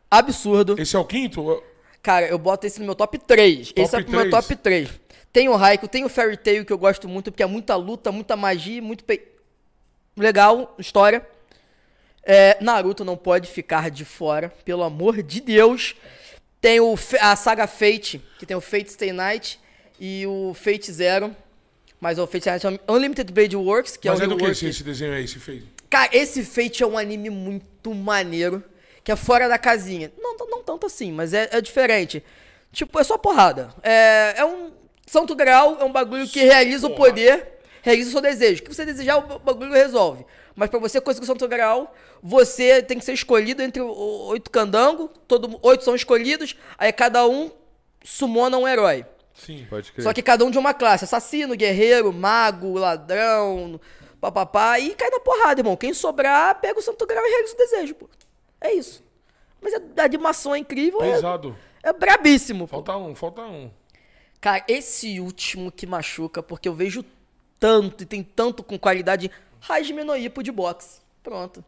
[0.09, 0.75] Absurdo.
[0.79, 1.61] Esse é o quinto?
[2.01, 3.73] Cara, eu boto esse no meu top 3.
[3.75, 4.89] esse é o meu top 3.
[5.31, 8.11] Tem o Haikyuu, tem o Fairy Tail que eu gosto muito, porque é muita luta,
[8.11, 9.21] muita magia, muito pe...
[10.17, 11.23] legal, história.
[12.31, 15.95] É, Naruto não pode ficar de fora, pelo amor de Deus.
[16.61, 19.59] Tem o, a saga Fate, que tem o Fate Stay Night
[19.99, 21.35] e o Fate Zero.
[21.99, 24.29] Mas o Fate Stay Night é o Unlimited Blade Works, que Mas é é o
[24.29, 25.65] do que esse, esse desenho aí, esse feito?
[25.89, 28.63] Cara, esse Fate é um anime muito maneiro,
[29.03, 30.11] que é fora da casinha.
[30.19, 32.23] Não, não, não tanto assim, mas é, é diferente.
[32.71, 33.73] Tipo, é só porrada.
[33.81, 34.71] É, é um
[35.07, 38.61] santo grau, é um bagulho que realiza o poder, realiza o seu desejo.
[38.61, 40.23] O que você desejar, o bagulho resolve.
[40.59, 45.09] Mas pra você conseguir o santo grau, você tem que ser escolhido entre oito candangos,
[45.25, 47.49] todo, oito são escolhidos, aí cada um
[48.03, 49.05] sumona um herói.
[49.33, 49.65] Sim.
[49.69, 50.03] Pode crer.
[50.03, 51.05] Só que cada um de uma classe.
[51.05, 53.79] Assassino, guerreiro, mago, ladrão,
[54.19, 54.77] papapá.
[54.77, 55.77] E cai na porrada, irmão.
[55.77, 58.09] Quem sobrar, pega o santo grau e realiza o desejo, pô.
[58.59, 59.01] É isso.
[59.61, 61.01] Mas a a animação é incrível.
[61.01, 61.55] É, Pesado.
[61.81, 62.83] é brabíssimo, pô.
[62.83, 63.71] Falta um, falta um.
[64.41, 67.05] Cara, esse último que machuca, porque eu vejo
[67.57, 69.31] tanto e tem tanto com qualidade.
[69.67, 70.99] Hajime no Ippo de boxe.
[71.23, 71.63] Pronto.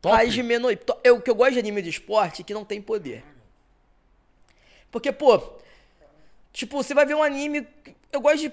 [0.00, 0.14] Top.
[0.14, 0.84] Hajime no Ippo.
[0.86, 3.24] To- Eu, o que eu gosto de anime de esporte é que não tem poder.
[4.90, 5.40] Porque, pô,
[6.52, 7.66] tipo, você vai ver um anime.
[8.12, 8.52] Eu gosto de.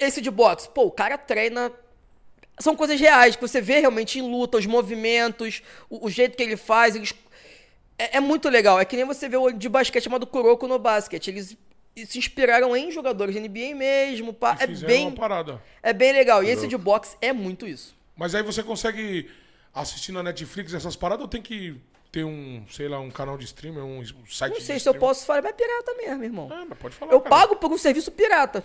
[0.00, 0.68] Esse de boxe.
[0.68, 1.70] Pô, o cara treina.
[2.58, 6.42] São coisas reais, que você vê realmente em luta, os movimentos, o, o jeito que
[6.42, 6.94] ele faz.
[6.94, 7.12] Eles,
[7.98, 8.78] é, é muito legal.
[8.80, 11.28] É que nem você vê o de basquete chamado Kuroko no basquete.
[11.28, 11.56] Eles
[12.06, 14.32] se inspiraram em jogadores de NBA mesmo.
[14.32, 14.56] Pá.
[14.60, 15.62] É bem, uma parada.
[15.82, 16.42] é bem legal.
[16.42, 17.96] E esse de boxe é muito isso.
[18.16, 19.30] Mas aí você consegue
[19.72, 21.80] assistir na Netflix essas paradas ou tem que
[22.12, 25.26] ter um, sei lá, um canal de streamer, um site Não sei se eu posso
[25.26, 26.48] falar, mas é pirata mesmo, irmão.
[26.52, 27.30] Ah, mas pode falar, Eu cara.
[27.34, 28.64] pago por um serviço pirata.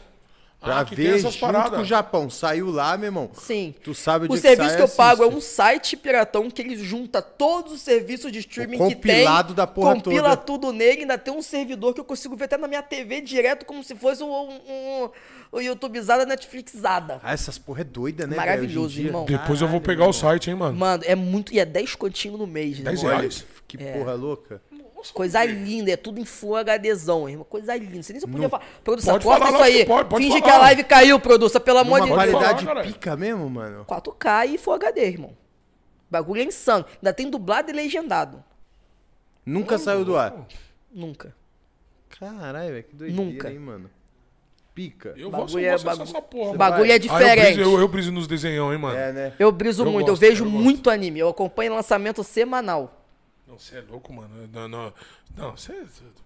[0.60, 1.72] Pra Ah, que ver essas junto paradas.
[1.72, 2.30] com o Japão.
[2.30, 3.32] Saiu lá, meu irmão.
[3.34, 3.74] Sim.
[3.82, 5.38] Tu sabe o O dia serviço sai, que eu pago é assiste.
[5.38, 9.14] um site piratão que ele junta todos os serviços de streaming O que tem.
[9.20, 10.38] compilado da porra compila toda.
[10.38, 13.66] tudo nele, ainda tem um servidor que eu consigo ver até na minha TV direto,
[13.66, 15.10] como se fosse um, um, um,
[15.54, 17.22] um YouTubezada Netflixada.
[17.24, 19.06] Ah, essas porra é doida, né, velho, Maravilhoso, dia?
[19.06, 19.24] irmão.
[19.26, 20.14] Depois eu vou Caralho, pegar o irmão.
[20.14, 20.78] site, hein, mano.
[20.78, 21.54] Mano, é muito.
[21.54, 22.84] E é 10 continhos no mês, né?
[22.92, 23.18] 10 irmão?
[23.18, 23.46] reais.
[23.66, 24.62] Que porra louca.
[25.14, 27.46] Coisa linda, é tudo em Full HDzão, irmão.
[27.46, 27.96] Coisa linda.
[27.96, 28.66] Não sei nem se eu podia falar.
[28.84, 29.86] Produção, Pode corta falar, isso aí.
[29.86, 30.52] pode, pode Finge falar.
[30.52, 32.16] que a live caiu, produção, pelo amor de Deus.
[32.18, 32.94] qualidade falar, caralho.
[32.94, 33.86] pica mesmo, mano.
[33.86, 35.38] 4K e Full HD, irmão.
[36.12, 36.86] Bagulho é insano.
[36.96, 38.44] Ainda tem dublado e legendado.
[39.46, 40.34] Nunca saiu do ar.
[40.92, 41.34] Nunca.
[42.20, 43.52] Caralho, velho, que doideira, Nunca.
[43.52, 43.90] hein, mano.
[44.74, 45.14] Pica.
[45.18, 46.58] Eu vou, Bagulho é, vou acessar bagu- essa porra.
[46.58, 47.54] bagulho é Ah, eu diferente.
[47.56, 48.98] briso, eu, eu briso nos desenhão, hein, mano.
[48.98, 49.34] É, né?
[49.38, 51.20] Eu briso Eu muito, gosto, eu vejo eu muito anime.
[51.20, 52.99] Eu acompanho lançamento semanal.
[53.60, 54.50] Você é louco, mano.
[54.54, 54.94] Não, não.
[55.36, 55.74] Não, você.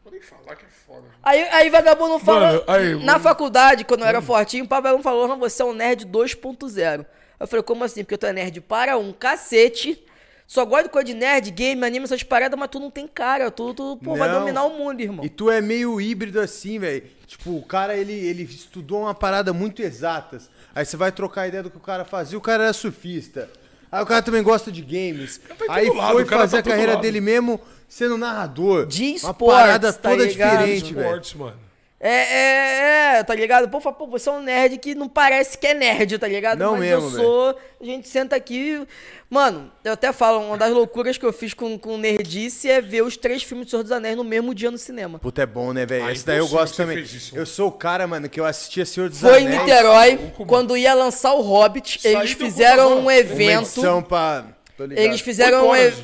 [0.04, 1.08] pode nem falar que é foda.
[1.24, 2.54] Aí, aí vagabundo fala.
[2.54, 3.20] Mano, aí, na mano.
[3.20, 7.06] faculdade, quando eu era fortinho, o vagabundo falou: não, você é um nerd 2.0.
[7.40, 8.04] Eu falei, como assim?
[8.04, 10.02] Porque tu é nerd para um cacete.
[10.46, 13.50] Só gosto de coisa de nerd, game, anime, essas paradas, mas tu não tem cara.
[13.50, 15.26] Tu, tu pô, vai dominar o mundo, irmão.
[15.26, 17.04] E tu é meio híbrido assim, velho.
[17.26, 20.52] Tipo, o cara, ele, ele estudou uma parada muito exatas.
[20.76, 23.50] Aí você vai trocar a ideia do que o cara fazia, o cara era surfista.
[23.94, 25.40] Aí o cara também gosta de games.
[25.48, 27.02] tá Aí lado, foi cara fazer tá a carreira lado.
[27.03, 28.88] dele mesmo sendo narrador.
[28.88, 30.57] De Uma esportes, parada tá toda ligado?
[30.65, 31.06] diferente, velho.
[31.06, 31.57] Esportes, mano.
[32.06, 33.70] É, é, é, tá ligado?
[33.70, 36.60] Pô, fala, pô, você é um nerd que não parece que é nerd, tá ligado?
[36.60, 37.60] Não Mas mesmo, eu sou.
[37.80, 38.86] A gente senta aqui.
[39.30, 43.04] Mano, eu até falo, uma das loucuras que eu fiz com, com Nerdice é ver
[43.04, 45.18] os três filmes do Senhor dos Anéis no mesmo dia no cinema.
[45.18, 46.04] Puta, é bom, né, velho?
[46.04, 47.06] Ah, Esse daí eu impossível gosto também.
[47.34, 49.62] Eu sou o cara, mano, que eu assistia Senhor dos Foi em Anéis.
[49.62, 50.46] Niterói, maluco, mano.
[50.46, 53.62] quando ia lançar o Hobbit, Saiu eles fizeram um Uma evento.
[53.62, 54.46] edição pra...
[54.78, 56.04] Eles fizeram Oito um evento.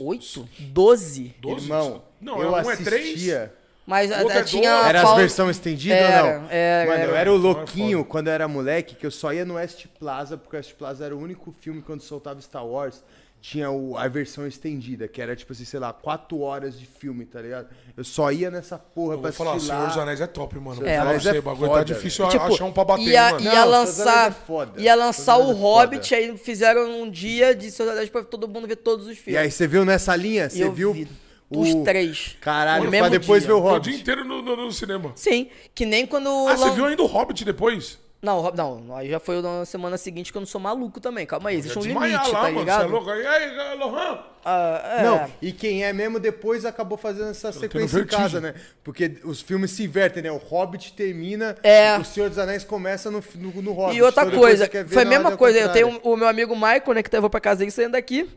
[0.00, 0.48] Oito?
[0.58, 1.34] Doze?
[1.40, 1.62] Doze?
[1.62, 3.22] Irmão, Não, eu um é três.
[3.88, 4.70] Mas outro a, é tinha.
[4.86, 6.50] Era as versões estendidas Era, ou não?
[6.50, 7.18] era, Mano, eu era.
[7.20, 10.36] era o é louquinho quando eu era moleque, que eu só ia no West Plaza,
[10.36, 13.02] porque o West Plaza era o único filme quando soltava Star Wars.
[13.40, 17.24] Tinha o- a versão estendida, que era tipo assim, sei lá, quatro horas de filme,
[17.24, 17.68] tá ligado?
[17.96, 20.02] Eu só ia nessa porra Eu pra vou falar, assistir Senhor dos lá.
[20.02, 20.76] Anéis é top, mano.
[20.82, 23.30] Senhor Vou falar é o bagulho foda, tá difícil Tipo, achar um pra bater, ia,
[23.30, 23.40] mano.
[23.44, 24.72] ia Não, lançar, é foda.
[24.80, 25.54] ia lançar o é.
[25.54, 29.12] Hobbit, aí fizeram um dia de Senhor dos Anéis pra todo mundo ver todos os
[29.12, 29.40] E filmes.
[29.40, 30.50] aí você viu nessa linha?
[30.50, 31.08] Você viu vi.
[31.50, 32.36] Os O- três.
[32.40, 33.48] Caralho, No pra mesmo depois dia.
[33.48, 33.96] ver o O dia Hobbit.
[34.00, 35.12] inteiro no, no- no cinema.
[35.14, 36.28] Sim, que nem quando.
[36.48, 37.98] Ah, você viu ainda o Hobbit depois?
[38.20, 41.24] Não, Rob- não, aí já foi na semana seguinte que eu não sou maluco também.
[41.24, 42.54] Calma aí, existe um Desmaiar limite, lá, tá mano.
[42.54, 42.90] Você é ligado?
[42.90, 43.10] louco?
[43.10, 44.18] Aí, aí, Lohan.
[44.44, 45.02] Ah, é.
[45.04, 48.54] Não, e quem é mesmo depois acabou fazendo essa sequência em casa, né?
[48.82, 50.32] Porque os filmes se invertem, né?
[50.32, 51.96] O Hobbit termina, É.
[51.96, 53.96] o Senhor dos Anéis começa no, no, no Hobbit.
[53.96, 55.58] E outra Então coisa, foi a mesma coisa.
[55.60, 58.28] Eu tenho o meu amigo Michael, né, que levou pra casa dele saindo daqui.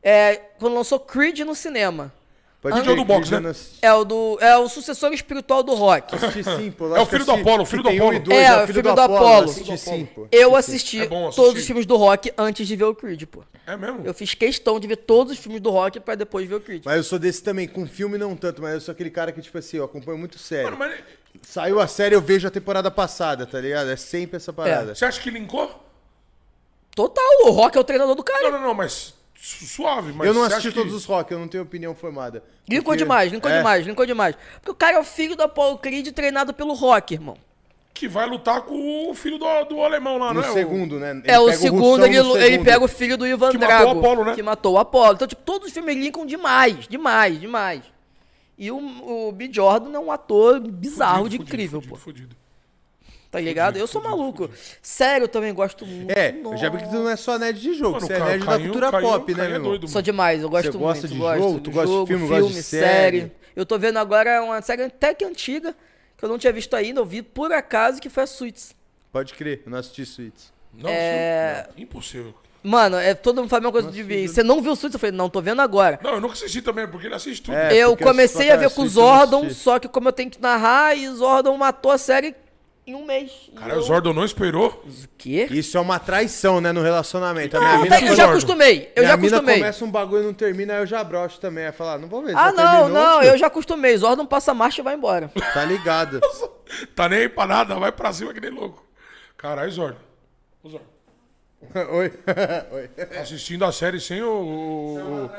[0.00, 2.12] É, quando lançou Creed no cinema.
[2.60, 3.38] Pode é do boxe, né?
[3.40, 6.12] não É o, do, é o sucessor espiritual do rock.
[6.16, 6.94] assisti sim, pô.
[6.96, 8.14] É o filho do Apolo, o filho do um Apolo.
[8.14, 9.44] e dois, É, é o filho do Apolo.
[9.50, 10.26] Assisti sim, pô.
[10.32, 10.98] Eu Assisti.
[10.98, 13.44] assisti É bom todos os filmes do rock antes de ver o Creed, pô.
[13.64, 14.00] É mesmo?
[14.04, 16.82] Eu fiz questão de ver todos os filmes do rock pra depois ver o Creed.
[16.84, 19.40] Mas eu sou desse também, com filme não tanto, mas eu sou aquele cara que,
[19.40, 20.76] tipo assim, eu acompanho muito sério.
[20.76, 23.88] Mano, mas Saiu a série, eu vejo a temporada passada, tá ligado?
[23.90, 24.96] É sempre essa parada.
[24.96, 25.70] você acha que linkou?
[26.94, 28.50] Total, o rock é o treinador do Não, cara.
[28.50, 30.12] não, não, mas su- suave.
[30.12, 32.42] Mas eu não assisti acha que- todos os rock, eu não tenho opinião formada.
[32.68, 34.36] Linkou Porque- demais, linkou é, demais, linkou demais.
[34.56, 37.36] Porque o cara é o filho do Apollo Creed treinado pelo rock, irmão.
[37.94, 40.50] Que vai lutar com o filho do, do alemão lá, No né?
[40.50, 41.10] O- segundo, né?
[41.12, 42.64] Ele é, o segundo, Russão ele, no ele segundo.
[42.64, 43.94] pega o filho do Ivan Que matou Drago.
[43.94, 44.34] o Apollo, né?
[44.34, 45.14] Que matou o Apollo.
[45.14, 47.82] Então, tipo, todos os filmes linkam demais, demais, demais.
[48.56, 48.76] E o,
[49.28, 49.48] o B.
[49.52, 52.00] Jordan é um ator bizarro Fudido, de fudido, incrível, fudido, pô.
[52.00, 52.36] fudido.
[53.30, 53.76] Tá ligado?
[53.76, 54.48] Eu sou maluco.
[54.80, 56.10] Sério, eu também gosto muito.
[56.16, 58.18] É, eu já vi que tu não é só nerd de jogo, Mano, você é
[58.18, 59.70] Ca- nerd da cultura Caio- pop, né, Caio é meu irmão?
[59.72, 61.12] doido, Sou demais, eu gosto Você gosta muito.
[61.14, 61.60] de gosto jogo?
[61.60, 63.32] Tu gosta de filme, gosta de série?
[63.54, 65.74] Eu tô vendo agora uma série até que antiga,
[66.16, 68.74] que eu não tinha visto ainda, eu vi por acaso, que foi a Suits.
[69.12, 70.50] Pode crer, eu não assisti Suits.
[70.72, 72.32] Não, É- impossível.
[72.62, 74.26] Mano, é, todo mundo fala a mesma coisa de mim.
[74.26, 74.94] Você não viu Suits?
[74.94, 75.98] Eu falei, não, tô vendo agora.
[76.02, 77.54] Não, eu nunca assisti também, porque ele assiste tudo.
[77.56, 79.62] É, eu porque comecei só a ver com o não Zordon, assisti.
[79.62, 82.34] só que como eu tenho que narrar, e o Zordon matou a série
[82.88, 83.30] em um mês.
[83.56, 84.68] Cara, eu- o Zordon não esperou.
[84.86, 85.46] O quê?
[85.50, 87.56] Isso é uma traição, né, no relacionamento.
[87.56, 89.56] A Não, minha tá, mina, eu já acostumei, eu minha já mina acostumei.
[89.58, 91.66] começa um bagulho e não termina, aí eu já broxo também.
[91.66, 92.36] Aí falar, não vou ver.
[92.36, 93.28] Ah, já não, terminou, não, tio?
[93.30, 93.96] eu já acostumei.
[93.96, 95.30] Zordon passa a marcha e vai embora.
[95.54, 96.20] Tá ligado.
[96.94, 98.84] Tá nem aí pra nada, vai pra cima que nem louco.
[99.38, 99.98] Caralho, Zordon.
[100.62, 100.84] Ô, Zordon.
[101.92, 102.12] Oi.
[102.72, 102.90] Oi.
[103.20, 104.28] Assistindo a série sem o.
[104.30, 105.30] o- o-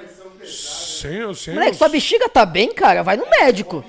[0.45, 1.33] sem o.
[1.33, 3.03] Sem Moleque, os- sua bexiga tá bem, cara?
[3.03, 3.83] Vai no médico.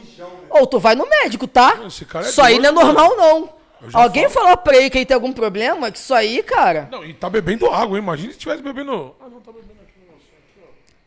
[0.51, 1.79] Ou tu vai no médico, tá?
[1.87, 3.61] Esse cara é isso aí não é normal, não.
[3.95, 4.45] Alguém falo.
[4.47, 5.91] falou pra ele que ele tem algum problema?
[5.91, 6.89] Que isso aí, cara.
[6.91, 8.03] Não, e tá bebendo água, hein?
[8.03, 9.15] Imagina se tivesse bebendo.
[9.21, 9.95] Ah, não, tá bebendo aqui.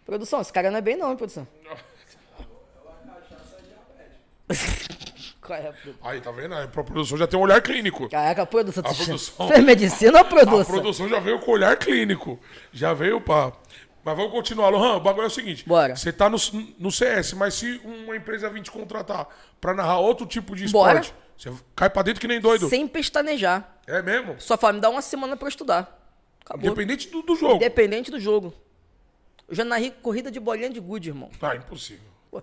[0.05, 1.47] Produção, esse cara não é bem, não, hein, produção.
[5.41, 6.09] Qual é a produção?
[6.09, 6.55] Aí, tá vendo?
[6.55, 8.09] A produção já tem um olhar clínico.
[8.09, 8.81] Caraca, a produção.
[8.85, 10.65] A tu produção- Fez medicina ou A produção?
[10.65, 12.39] produção já veio com olhar clínico.
[12.71, 13.51] Já veio pra.
[14.03, 14.97] Mas vamos continuar, Lohan.
[14.97, 15.95] O bagulho é o seguinte: Bora.
[15.95, 16.37] Você tá no,
[16.77, 19.27] no CS, mas se uma empresa vir te contratar
[19.61, 20.99] pra narrar outro tipo de Bora.
[20.99, 22.67] esporte, você cai pra dentro que nem doido.
[22.69, 23.79] Sem pestanejar.
[23.87, 24.35] É mesmo?
[24.39, 25.99] Só fala, me dá uma semana pra eu estudar.
[26.45, 26.65] Acabou.
[26.65, 27.55] Independente do, do jogo.
[27.55, 28.53] Independente do jogo.
[29.47, 31.29] Eu já narrei corrida de bolinha de gude, irmão.
[31.41, 32.09] Ah, impossível.
[32.29, 32.41] Pô,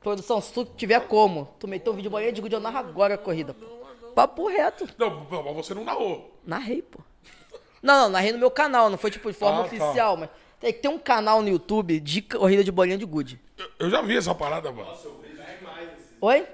[0.00, 2.78] Produção, se tu tiver como, tu meteu um vídeo de bolinha de gude, eu narro
[2.78, 3.66] agora a corrida, pô.
[4.14, 4.86] Papo reto.
[4.98, 6.38] Não, mas você não narrou.
[6.44, 6.98] Narrei, pô.
[7.82, 9.66] Não, não, narrei no meu canal, não foi tipo de forma Ah, tá.
[9.66, 10.28] oficial, mas
[10.62, 13.38] tem que ter um canal no YouTube de corrida de bolinha de gude.
[13.58, 14.88] Eu, eu já vi essa parada, mano.
[16.20, 16.46] Oi?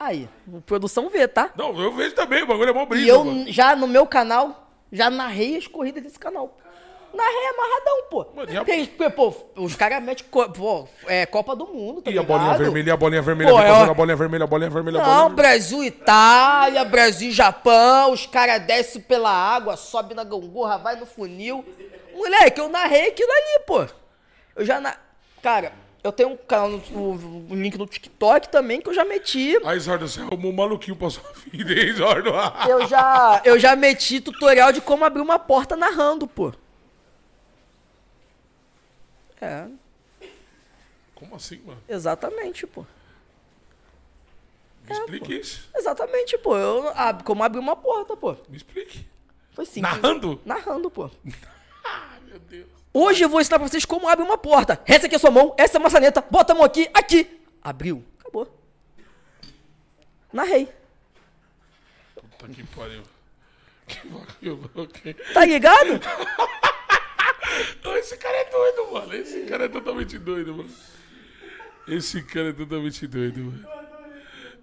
[0.00, 0.28] Aí,
[0.66, 1.52] produção vê, tá?
[1.54, 3.44] Não, eu vejo também, o bagulho é mó brisa, E eu, mano.
[3.52, 6.58] já no meu canal, já narrei as corridas desse canal.
[7.14, 8.26] Narrei amarradão, pô.
[8.34, 10.24] Mano, a- Porque, pô, os caras metem
[10.56, 13.60] pô, é, Copa do Mundo, tá E a bolinha vermelha, e a bolinha vermelha, Pô,
[13.60, 15.36] é a bolinha vermelha, a bolinha vermelha, a Não, bolinha vermelha.
[15.36, 21.64] Brasil, Itália, Brasil, Japão, os caras descem pela água, sobe na gangorra, vai no funil.
[22.14, 23.86] Moleque, eu narrei aquilo ali, pô.
[24.56, 24.94] Eu já na...
[25.42, 25.72] Cara,
[26.04, 29.56] eu tenho um canal, o, o link no TikTok também que eu já meti.
[29.64, 31.22] Aí, Zordo, você arrumou um maluquinho pra sua
[31.52, 32.30] vida, hein, Zordo?
[32.68, 36.52] Eu já, eu já meti tutorial de como abrir uma porta narrando, pô.
[39.42, 39.66] É,
[41.14, 41.82] Como assim, mano?
[41.88, 42.86] exatamente, pô.
[44.88, 45.68] Me explique isso.
[45.74, 46.56] Exatamente, pô.
[46.56, 48.36] Eu, ab- como abrir uma porta, pô.
[48.48, 49.04] Me explique.
[49.52, 49.82] Foi simples.
[49.82, 50.40] Narrando?
[50.44, 51.10] Narrando, pô.
[51.84, 52.68] Ah, meu Deus.
[52.94, 54.80] Hoje eu vou ensinar pra vocês como abre uma porta.
[54.86, 57.40] Essa aqui é a sua mão, essa é a maçaneta, bota a mão aqui, aqui.
[57.60, 58.04] Abriu.
[58.20, 58.46] Acabou.
[60.32, 60.68] Narrei.
[62.14, 63.02] Puta que pariu.
[63.88, 64.92] Que bagulho louco?
[65.34, 66.00] Tá ligado?
[67.84, 69.14] Não, Esse cara é doido, mano.
[69.14, 70.70] Esse cara é totalmente doido, mano.
[71.88, 73.82] Esse cara é totalmente doido, mano.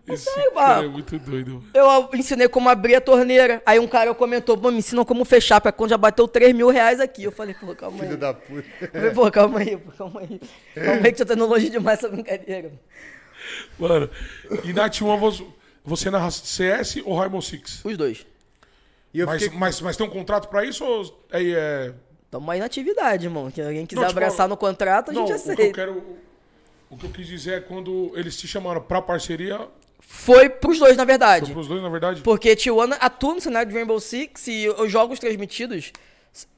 [0.08, 1.68] Esse cara é muito doido, mano.
[1.74, 3.62] Eu ensinei como abrir a torneira.
[3.66, 6.70] Aí um cara comentou, pô, me ensinam como fechar, pra quando já bateu 3 mil
[6.70, 7.24] reais aqui.
[7.24, 8.08] Eu falei, pô, calma aí.
[8.08, 8.68] Filho da puta.
[8.82, 10.42] Eu falei, pô, calma aí, pô, calma aí.
[10.74, 12.72] Calma aí que você tá indo longe demais essa brincadeira.
[13.78, 14.10] Mano,
[14.64, 15.46] e na T1
[15.84, 17.84] você, narra CS ou Rainbow Six?
[17.84, 18.26] Os dois.
[19.14, 19.58] E eu Mas, fiquei...
[19.58, 21.94] mas, mas tem um contrato pra isso ou aí é.
[22.32, 23.50] Tamo aí na atividade, irmão.
[23.50, 25.74] Que alguém quiser Não, tipo, abraçar no contrato, a Não, gente o que eu aceita.
[25.74, 26.04] quero.
[26.90, 29.68] O que eu quis dizer é quando eles te chamaram pra parceria,
[30.00, 31.46] Foi pros dois, na verdade.
[31.48, 32.22] foi pros dois, na verdade?
[32.22, 35.92] Porque Tijuana atua no cenário de Rainbow Six e os jogos transmitidos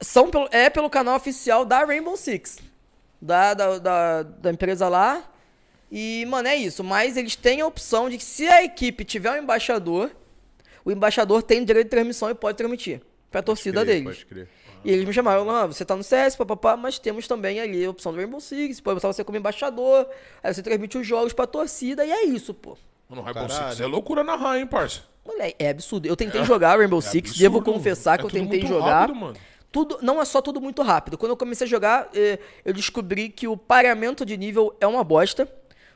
[0.00, 2.58] são pelo, é pelo canal oficial da Rainbow Six.
[3.20, 5.22] Da, da, da, da empresa lá.
[5.90, 6.82] E, mano, é isso.
[6.82, 10.10] Mas eles têm a opção de que se a equipe tiver um embaixador,
[10.84, 13.00] o embaixador tem direito de transmissão e pode transmitir
[13.30, 14.16] pra torcida Crer, deles.
[14.18, 14.48] Pode crer.
[14.84, 17.90] E eles me chamaram, não, você tá no CS, papapá, mas temos também ali a
[17.90, 20.08] opção do Rainbow Six, pode botar você como embaixador,
[20.42, 22.76] aí você transmite os jogos pra torcida, e é isso, pô.
[23.08, 23.68] Mano, Rainbow Caralho.
[23.70, 25.02] Six é loucura na raia, hein, parça?
[25.24, 26.06] Moleque, é absurdo.
[26.06, 29.00] Eu tentei jogar Rainbow Six, absurdo, devo confessar que É eu tudo tentei muito jogar.
[29.02, 29.36] rápido, mano.
[29.70, 31.16] Tudo, não é só tudo muito rápido.
[31.16, 35.02] Quando eu comecei a jogar, eh, eu descobri que o pareamento de nível é uma
[35.02, 35.48] bosta.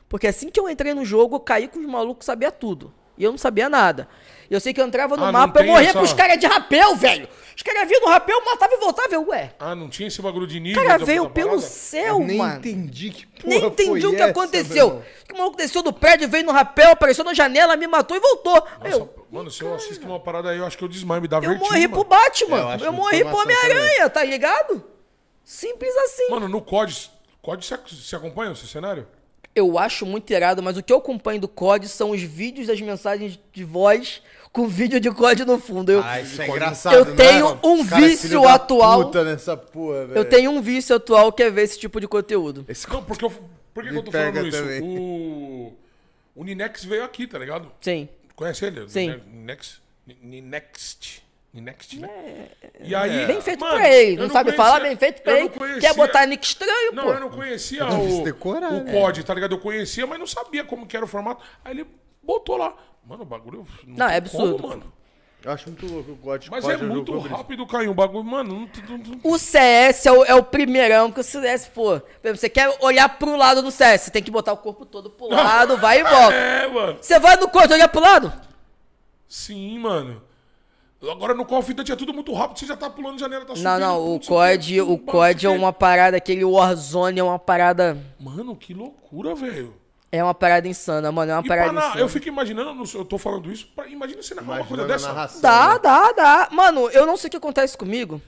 [0.09, 2.91] Porque assim que eu entrei no jogo, eu caí com os malucos que sabia tudo.
[3.17, 4.07] E eu não sabia nada.
[4.49, 6.37] E eu sei que eu entrava no Ah, mapa, eu morria essa- com os caras
[6.37, 7.27] de rapel, velho.
[7.55, 9.13] Os caras vinham no rapel, matava e voltava.
[9.13, 10.81] Eu, ué, Ah, não tinha esse bagulho de nível?
[10.81, 12.59] o cara da- veio pelo céu, Eu nem mano.
[12.59, 15.03] entendi que porra Nem entendi foi o que essa, aconteceu.
[15.27, 18.19] Que o maluco desceu do prédio, veio no rapel, apareceu na janela, me matou e
[18.19, 18.53] voltou.
[18.79, 21.27] Nossa, eu, mano, se eu assisto uma parada aí, eu acho que eu desmaio, me
[21.27, 21.93] dá eu vertigem, morri mano.
[21.95, 22.57] pro Batman.
[22.73, 24.83] É, eu eu morri pro Homem-Aranha, tá ligado?
[25.43, 26.29] Simples assim.
[26.29, 27.09] Mano, no COD,
[27.41, 29.07] COD se, acompanha esse cenário?
[29.57, 32.79] Eu acho muito irado, mas o que eu acompanho do COD são os vídeos das
[32.79, 34.21] mensagens de voz
[34.51, 35.91] com vídeo de COD no fundo.
[35.91, 37.15] Eu, Ah, isso é engraçado, Eu né?
[37.15, 39.05] tenho um Os cara, vício atual.
[39.05, 40.17] Puta nessa porra, velho.
[40.19, 42.65] eu tenho um vício atual que é ver esse tipo de conteúdo.
[42.67, 43.31] Esse Não, porque eu.
[43.73, 44.57] Por que, eu tô falando isso?
[44.57, 44.81] também.
[44.81, 45.73] O.
[46.35, 47.71] O Ninex veio aqui, tá ligado?
[47.81, 48.07] Sim.
[48.35, 48.87] Conhece ele?
[48.87, 49.19] Sim.
[49.31, 49.79] Ninex.
[50.21, 51.21] Ninext.
[51.57, 52.09] Ninext, né?
[52.81, 53.25] E aí.
[53.25, 54.17] Bem feito mano, pra ele.
[54.21, 55.49] eu Não, sabe conhecia- falar, bem feito pra eu ele.
[55.49, 57.11] não conhecia- Quer botar nick estranho, Não, pô.
[57.13, 58.91] eu não conhecia não o, fiz decorar, o né?
[58.91, 59.55] COD, tá ligado?
[59.55, 61.43] Eu conhecia, mas não sabia como que era o formato.
[61.65, 61.87] Aí ele
[62.21, 62.73] botou lá.
[63.05, 63.65] Mano, o bagulho.
[63.85, 64.55] Não, é tem absurdo.
[64.57, 64.93] Como, mano.
[65.43, 66.47] Eu acho muito louco o God.
[66.49, 67.91] Mas é muito que eu rápido, Caio.
[67.91, 68.67] O bagulho, mano.
[68.89, 72.49] Não, não, não- O CS é o, é o primeirão, porque o CS, pô, você
[72.49, 75.27] quer olhar pro lado no CS, você tem que botar o corpo todo pro
[75.63, 76.33] lado, vai e volta.
[76.35, 76.97] É, mano.
[76.99, 78.33] Você vai no corpo, olha pro lado?
[79.27, 80.21] Sim, mano.
[81.01, 83.53] Agora no Call of Duty é tudo muito rápido, você já tá pulando janela, tá
[83.53, 87.19] Não, subindo, não, o sei lá, COD, o COD é o uma parada, aquele Warzone
[87.19, 89.75] é uma parada, Mano, que loucura, velho.
[90.11, 91.99] é uma parada insana, mano, é uma E parada pra insana.
[92.01, 94.87] eu fico imaginando, não sei, eu tô falando isso, pra, imagina você narrar uma coisa
[94.87, 95.07] dessa.
[95.09, 95.41] narração.
[95.41, 95.79] Dá, né?
[95.83, 96.49] dá, dá.
[96.51, 98.19] Mano, eu não sei o que acontece comigo,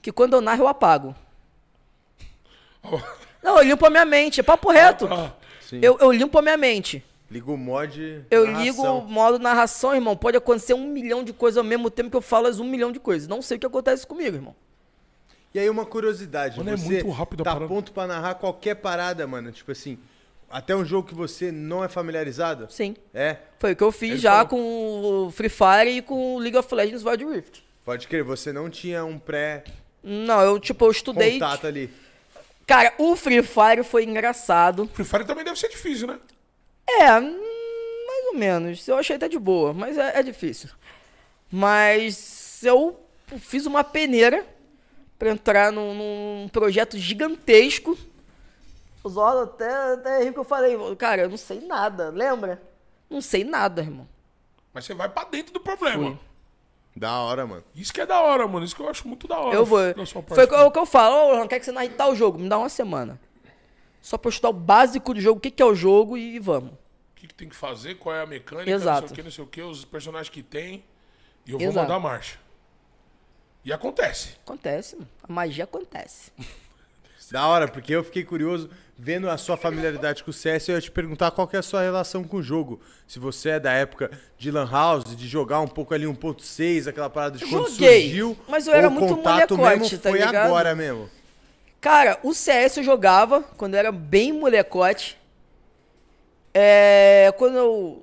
[0.00, 1.14] que quando eu narro eu apago.
[3.42, 5.06] Não, eu limpo a minha mente, é papo reto.
[5.12, 5.30] Ah,
[5.60, 5.78] Sim.
[5.82, 7.04] Eu, eu limpo a minha mente.
[7.30, 8.24] Liga o mod.
[8.30, 8.64] Eu narração.
[8.64, 10.16] ligo o modo narração, irmão.
[10.16, 12.90] Pode acontecer um milhão de coisas ao mesmo tempo que eu falo as um milhão
[12.90, 13.28] de coisas.
[13.28, 14.54] Não sei o que acontece comigo, irmão.
[15.54, 17.68] E aí uma curiosidade, Mano, é você muito rápido a tá parada.
[17.68, 19.50] ponto pra narrar qualquer parada, mano.
[19.52, 19.98] Tipo assim,
[20.50, 22.66] até um jogo que você não é familiarizado?
[22.70, 22.94] Sim.
[23.12, 24.46] É, Foi o que eu fiz Ele já falou.
[24.48, 27.62] com o Free Fire e com o League of Legends Wild Rift.
[27.84, 29.72] pode crer, você não tinha um pré-contato
[30.02, 31.38] Não, eu, tipo, eu estudei.
[31.64, 31.90] ali.
[32.66, 34.86] Cara, o Free Fire foi engraçado.
[34.92, 36.18] Free Fire também deve ser difícil, né?
[36.88, 38.86] É, mais ou menos.
[38.88, 40.70] Eu achei até de boa, mas é, é difícil.
[41.50, 42.98] Mas eu
[43.38, 44.44] fiz uma peneira
[45.18, 47.96] pra entrar num, num projeto gigantesco.
[49.02, 52.60] O Zola até, até que eu falei, cara, eu não sei nada, lembra?
[53.08, 54.06] Não sei nada, irmão.
[54.72, 56.10] Mas você vai pra dentro do problema.
[56.10, 56.18] Fui.
[56.96, 57.64] Da hora, mano.
[57.74, 58.64] Isso que é da hora, mano.
[58.64, 59.54] Isso que eu acho muito da hora.
[59.54, 59.78] Eu vou.
[60.34, 62.38] Foi o que eu- falo, ô, Orlando, quer que você narre tal jogo?
[62.38, 63.20] Me dá uma semana.
[64.00, 66.38] Só pra eu estudar o básico do jogo, o que, que é o jogo e
[66.38, 66.70] vamos.
[66.72, 66.76] O
[67.16, 69.00] que, que tem que fazer, qual é a mecânica, Exato.
[69.02, 70.84] não sei o que, não sei o que, os personagens que tem.
[71.46, 71.88] E eu vou Exato.
[71.88, 72.38] mandar marcha.
[73.64, 74.36] E acontece.
[74.44, 75.08] Acontece, mano.
[75.28, 76.32] A magia acontece.
[77.30, 80.80] Da hora, porque eu fiquei curioso, vendo a sua familiaridade com o CS, eu ia
[80.80, 82.80] te perguntar qual que é a sua relação com o jogo.
[83.06, 87.10] Se você é da época de Lan House, de jogar um pouco ali 1.6, aquela
[87.10, 88.38] parada de quando Joguei, surgiu.
[88.48, 90.36] mas eu era muito contato molecote, mesmo tá foi ligado?
[90.36, 91.10] agora mesmo.
[91.80, 95.16] Cara, o CS eu jogava quando eu era bem molecote.
[96.52, 98.02] É, quando eu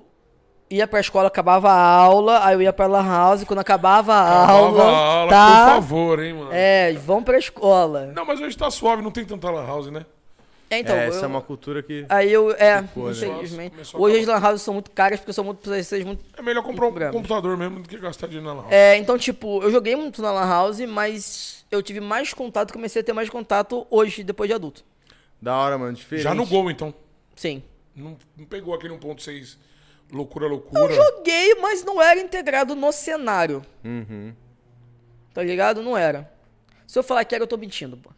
[0.70, 4.44] ia pra escola, acabava a aula, aí eu ia pra Lan House, quando acabava a
[4.44, 5.64] Acabava aula, a aula, tá?
[5.66, 6.50] por favor, hein, mano.
[6.52, 8.06] É, vão pra escola.
[8.14, 10.06] Não, mas hoje tá suave, não tem tanta lan house, né?
[10.68, 12.04] É, então, é, essa eu- é uma cultura que.
[12.08, 13.12] Aí eu, é, Ficou, né?
[13.12, 13.74] infelizmente.
[13.94, 15.68] A Hoje as lan houses são muito caras porque são muito
[16.04, 16.24] muito.
[16.36, 17.14] É melhor comprar um Programas.
[17.16, 18.72] computador mesmo do que gastar dinheiro na lan house.
[18.72, 23.00] É, então, tipo, eu joguei muito na lan house, mas eu tive mais contato, comecei
[23.00, 24.84] a ter mais contato hoje, depois de adulto.
[25.40, 25.92] Da hora, mano.
[25.92, 26.24] Diferente.
[26.24, 26.92] Já no gol, então.
[27.36, 27.62] Sim.
[27.94, 29.56] Não, não pegou aquele 1.6
[30.12, 30.80] loucura, loucura.
[30.82, 33.64] Eu joguei, mas não era integrado no cenário.
[33.84, 34.34] Uhum.
[35.32, 35.82] Tá ligado?
[35.82, 36.30] Não era.
[36.86, 38.10] Se eu falar que era, eu tô mentindo, pô.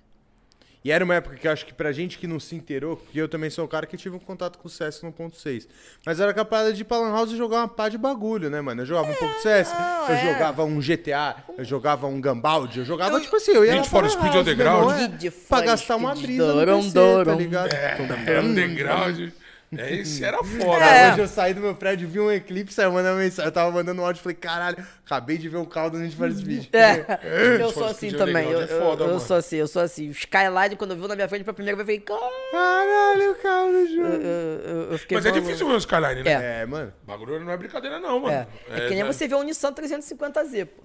[0.85, 3.21] E era uma época que eu acho que pra gente que não se inteirou, porque
[3.21, 5.67] eu também sou um cara que tive um contato com o CS 1.6.
[6.07, 8.61] Mas era capaz de ir pra Lan House e jogar uma pá de bagulho, né,
[8.61, 8.83] mano?
[8.83, 10.33] Eu jogava um pouco de CS, não, eu é.
[10.33, 13.91] jogava um GTA, eu jogava um Gambaldi, eu jogava, tipo assim, eu ia Need lá
[13.91, 14.93] for Speed House, Underground.
[14.93, 17.73] é, Need Pra gastar uma brisa no PC, tá ligado?
[17.75, 19.31] É, underground.
[19.77, 20.85] É, esse era foda.
[20.85, 21.13] É.
[21.13, 23.45] Hoje eu saí do meu prédio, vi um eclipse, aí eu mandei uma mensagem.
[23.49, 26.17] Eu tava mandando um áudio e falei, caralho, acabei de ver o carro do Need
[26.17, 26.69] for Speed.
[26.73, 27.05] É,
[27.53, 28.45] eu Need sou assim Speed também.
[28.51, 30.09] Eu, Underground é foda, eu- eu sou assim, eu sou assim.
[30.09, 32.33] O Skyline, quando viu na minha frente pra primeira vez, eu falei, cara.
[32.53, 34.09] Caralho, o carro do jogo.
[34.25, 36.31] Eu, eu- eu fiquei Mas é difícil ver o Skyline, né?
[36.33, 36.63] É.
[36.63, 36.93] É, mano.
[37.03, 38.35] O bagulho não é brincadeira, não, mano.
[38.35, 38.47] É.
[38.71, 39.13] É que nem né?
[39.13, 40.83] você vê um Nissan 350Z, pô.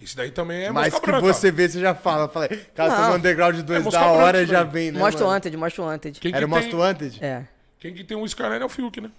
[0.00, 1.20] Isso daí também é Mas que branca.
[1.26, 2.24] você vê, você já fala.
[2.24, 3.08] Eu Falei, cara, tô Não.
[3.10, 4.98] no Underground 2 mosca da hora, isso já vem, né?
[5.00, 5.34] Mostra o mano?
[5.34, 7.18] Wanted, mostra o que Era o tem- Most Wanted?
[7.24, 7.42] É.
[7.78, 9.10] Quem que tem um Skyline é o Fiuk, né?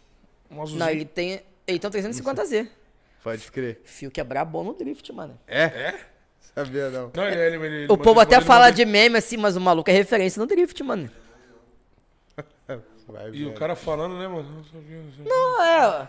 [0.52, 0.80] Um azulzinho.
[0.80, 1.42] Não, ele tem.
[1.66, 2.68] Ele tem um 350Z.
[3.24, 3.82] Pode crer.
[3.84, 5.40] Fio que é brabo no drift, mano.
[5.48, 5.64] É?
[5.64, 6.00] É?
[6.56, 7.12] Sabia não.
[7.14, 9.94] Não, ele, ele, ele, O povo até fala de meme assim, mas o maluco é
[9.94, 11.10] referência no drift, mano.
[13.08, 13.58] Vai E o ver.
[13.58, 14.64] cara falando, né, mano?
[15.20, 16.08] Não o o é, ó.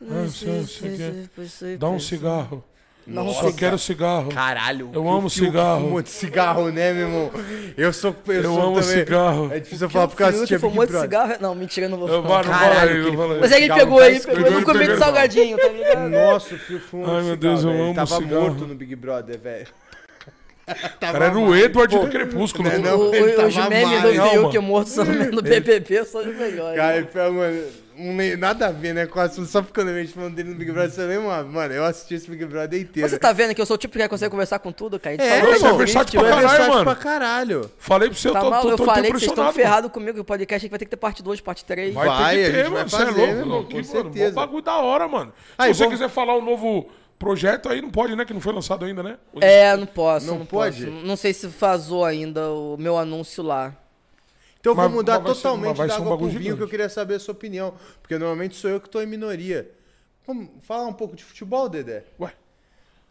[0.00, 1.76] Não sei, não sei o quê.
[1.76, 2.64] Dá um cigarro.
[3.10, 4.28] Dá um Só quero cigarro.
[4.30, 4.90] Caralho.
[4.92, 5.80] Eu que amo o cigarro.
[5.80, 7.30] fumou de cigarro, né, meu irmão?
[7.76, 8.98] Eu sou eu, Eu sou amo também.
[8.98, 9.50] cigarro.
[9.52, 11.32] É difícil eu falar porque eu Fiuk assistia Big fumou de cigarro.
[11.40, 12.44] Não, mentira, eu não vou Eu falar.
[12.44, 13.40] não Caralho, aí, que não ele aí.
[13.40, 14.36] Mas aí ele pegou aí, escrito.
[14.36, 16.08] pegou, eu não comi de salgadinho, tá ligado?
[16.10, 17.70] Nossa, o Fio fumou Ai, de meu cigarro, Deus, eu.
[17.70, 18.42] Ele amo Tava cigarro.
[18.42, 19.66] morto no Big Brother, velho.
[20.68, 22.68] O cara era o Edward do Crepúsculo.
[22.68, 22.90] né, mano.
[22.98, 23.08] não?
[23.08, 24.62] O- ele o- tava memes mal, do não, Fiuk mano.
[24.68, 24.90] morto
[25.32, 26.76] no BBB são os melhores.
[26.76, 27.62] Cara, ele mano,
[27.98, 29.06] um nada a ver, né?
[29.06, 31.42] Com o assunto, só ficando a gente falando dele no Big Brother, você lembra?
[31.44, 33.08] Mano, eu assisti esse Big Brother inteiro.
[33.08, 35.16] Você tá vendo que eu sou o tipo que consegue conversar com tudo, cara?
[35.20, 36.84] É, falou você sobre é versátil pra é caralho, versátil mano.
[36.84, 37.70] pra caralho.
[37.78, 39.52] Falei pra você, eu Tá tô, mal, tô, eu tô, falei tô que vocês estão
[39.52, 41.94] ferrados comigo, que o podcast aqui vai ter que ter parte 2, parte 3.
[41.94, 42.74] Vai, Vai, ter que ter, mano.
[42.76, 43.84] vai Você é louco, louco, com mano.
[43.84, 44.34] certeza.
[44.34, 45.32] Mó bagulho da hora, mano.
[45.56, 46.88] Aí, Se você quiser falar um novo
[47.18, 48.24] projeto aí, não pode, né?
[48.24, 49.18] Que não foi lançado ainda, né?
[49.40, 50.26] É, não posso.
[50.26, 50.84] Não Não, pode?
[50.86, 51.04] posso.
[51.04, 53.74] Não sei se vazou ainda o meu anúncio lá.
[54.60, 56.68] Então eu vou mudar ser- totalmente vai da ser um água pro vinho, que eu
[56.68, 57.74] queria saber a sua opinião.
[58.02, 59.70] Porque normalmente sou eu que tô em minoria.
[60.26, 62.04] Vamos falar um pouco de futebol, Dedé?
[62.20, 62.32] Ué,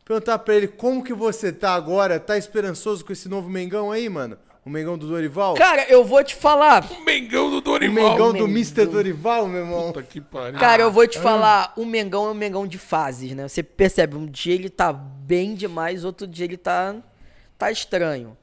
[0.05, 4.07] Perguntar pra ele como que você tá agora, tá esperançoso com esse novo Mengão aí,
[4.07, 4.37] mano?
[4.63, 5.53] O Mengão do Dorival?
[5.55, 6.85] Cara, eu vou te falar.
[6.91, 8.11] o Mengão do o Dorival.
[8.11, 8.47] Mengão do Mengão.
[8.49, 8.85] Mr.
[8.85, 9.87] Dorival, meu irmão.
[9.87, 10.59] Puta que pariu.
[10.59, 11.07] Cara, eu vou Ah.
[11.07, 13.47] te falar, o Mengão é um Mengão de fases, né?
[13.47, 16.95] Você percebe, um dia ele tá bem demais, outro dia ele tá
[17.57, 18.37] tá estranho.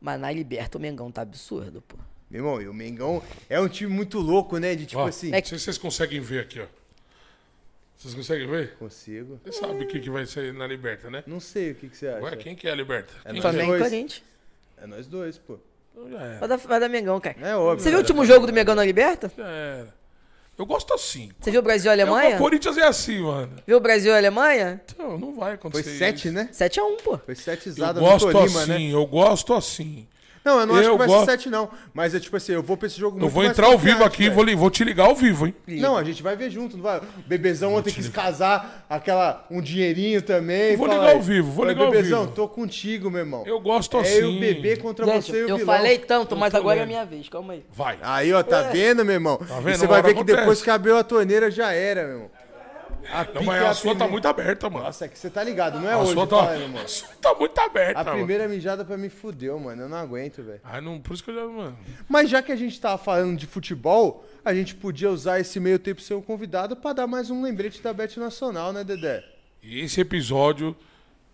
[0.00, 1.96] Mas na Liberta o Mengão tá absurdo, pô.
[2.30, 4.74] Meu irmão, e o Mengão é um time muito louco, né?
[4.74, 5.28] De tipo Ó, assim.
[5.32, 6.66] é Não sei se vocês conseguem ver aqui, ó.
[7.96, 8.74] Vocês conseguem ver?
[8.78, 9.40] Consigo.
[9.44, 11.22] Você sabe o que, que vai ser na Liberta, né?
[11.26, 12.22] Não sei o que, que você acha.
[12.24, 13.12] Ué, quem que é a Liberta?
[13.24, 13.42] É Quem é?
[13.42, 13.82] Flamengo e dois.
[13.90, 14.22] Corinthians.
[14.76, 15.58] É nós dois, pô.
[15.92, 16.38] Então já era.
[16.40, 17.36] Vai dar, vai dar Mengão, cara.
[17.40, 17.82] É óbvio.
[17.82, 18.12] Você viu o cara.
[18.12, 19.32] último jogo do Mengão na Liberta?
[19.36, 19.94] Já era.
[20.58, 21.30] Eu gosto assim.
[21.40, 22.36] Você viu o Brasil e É, Alemanha?
[22.36, 23.52] o Corinthians é assim, mano.
[23.66, 24.80] Viu o Brasil e Alemanha?
[24.84, 26.32] Então, não vai Foi acontecer sete, isso.
[26.34, 26.48] né?
[26.52, 27.18] 7x1, pô.
[27.18, 28.94] Foi sete Eu zada no gosto Tolima, assim, né?
[28.94, 30.06] eu gosto assim.
[30.46, 31.68] Não, eu não acho Eu que vai gosto- ser sete, não.
[31.92, 33.76] Mas é tipo assim, eu vou pra esse jogo Eu muito vou mais entrar ao
[33.76, 35.54] vivo aqui, vou, vou te ligar ao vivo, hein?
[35.66, 36.98] Não, a gente vai ver junto, não vai?
[36.98, 40.76] O Bebezão ontem quis casar, aquela, um dinheirinho também.
[40.76, 42.32] Vou fala ligar ao vivo, vou ligar ao Bebezão, vivo.
[42.32, 43.42] tô contigo, meu irmão.
[43.44, 44.18] Eu gosto é assim.
[44.18, 45.74] eu, o bebê contra Gente, você e o eu vilão.
[45.76, 47.28] falei tanto, mas agora é a minha vez.
[47.28, 47.64] Calma aí.
[47.72, 47.98] Vai.
[48.00, 49.40] Aí, ó, tá vendo, meu irmão?
[49.42, 49.60] É.
[49.60, 49.70] vendo?
[49.74, 52.30] E você vai ver que depois que abriu a torneira já era, meu irmão.
[53.12, 54.84] A Não, mas é a sua tá primeira- muito aberta, mano.
[54.84, 56.82] Nossa, é que você tá ligado, não é a hoje, sua tá, aí, meu irmão.
[56.82, 58.16] a sua tá muito aberta, A mano.
[58.18, 59.82] primeira mijada pra mim fudeu, mano.
[59.82, 60.60] Eu não aguento, velho.
[60.64, 61.78] Ah, não, por isso que eu já, mano.
[62.08, 65.78] Mas já que a gente tava falando de futebol, a gente podia usar esse meio
[65.78, 69.24] tempo ser um convidado pra dar mais um lembrete da Bet Nacional, né, Dedé?
[69.62, 70.76] E esse episódio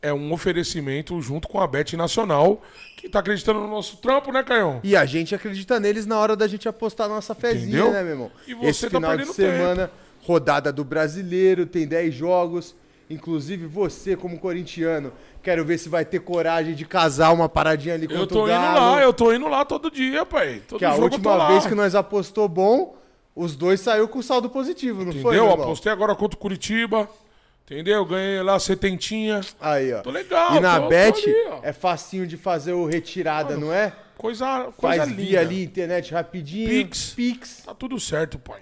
[0.01, 2.61] é um oferecimento junto com a Bet Nacional,
[2.97, 4.81] que tá acreditando no nosso trampo, né, Caião?
[4.83, 7.93] E a gente acredita neles na hora da gente apostar nossa fezinha, Entendeu?
[7.93, 8.31] né, meu irmão?
[8.47, 9.91] E você Esse tá final de semana,
[10.23, 12.75] rodada do Brasileiro, tem 10 jogos.
[13.11, 15.13] Inclusive você, como corintiano,
[15.43, 18.49] quero ver se vai ter coragem de casar uma paradinha ali Eu contra tô o
[18.49, 18.93] indo Galo.
[18.93, 20.63] lá, eu tô indo lá todo dia, pai.
[20.67, 21.49] Todo Que a eu tô última lá.
[21.49, 22.97] vez que nós apostou bom,
[23.37, 25.43] os dois saiu com saldo positivo, não foi, Entendeu?
[25.43, 25.65] meu irmão?
[25.67, 27.07] Apostei agora contra o Curitiba.
[27.67, 28.05] Entendeu?
[28.07, 29.41] Ganhei lá setentinha.
[29.61, 30.01] Aí, ó.
[30.01, 31.61] Tô legal, E na tô- tô Bet ali, ó.
[31.63, 33.93] é facinho de fazer o retirada, não é?
[34.17, 35.23] Coisa, coisa Faz linda.
[35.23, 36.69] via ali, internet rapidinho.
[36.69, 37.13] Pix.
[37.15, 37.63] Pix.
[37.65, 38.61] Tá tudo certo, pai.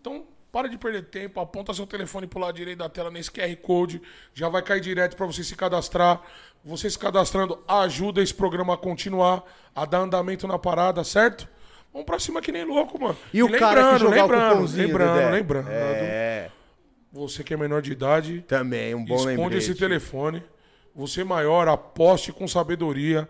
[0.00, 3.54] Então, para de perder tempo, aponta seu telefone pro lado direito da tela nesse QR
[3.56, 4.02] Code,
[4.34, 6.20] já vai cair direto para você se cadastrar.
[6.64, 9.42] Você se cadastrando ajuda esse programa a continuar,
[9.74, 11.48] a dar andamento na parada, certo?
[11.92, 13.16] Vamos pra cima que nem louco, mano.
[13.32, 15.30] E, o cara que jogar lembrando, o cupomzinho, lembrando, Dedé?
[15.30, 15.68] lembrando.
[15.70, 16.50] É,
[17.12, 19.58] Você que é menor de idade, também, um bom esconde lembrete.
[19.58, 20.42] esse telefone.
[20.94, 23.28] Você maior, aposte com sabedoria.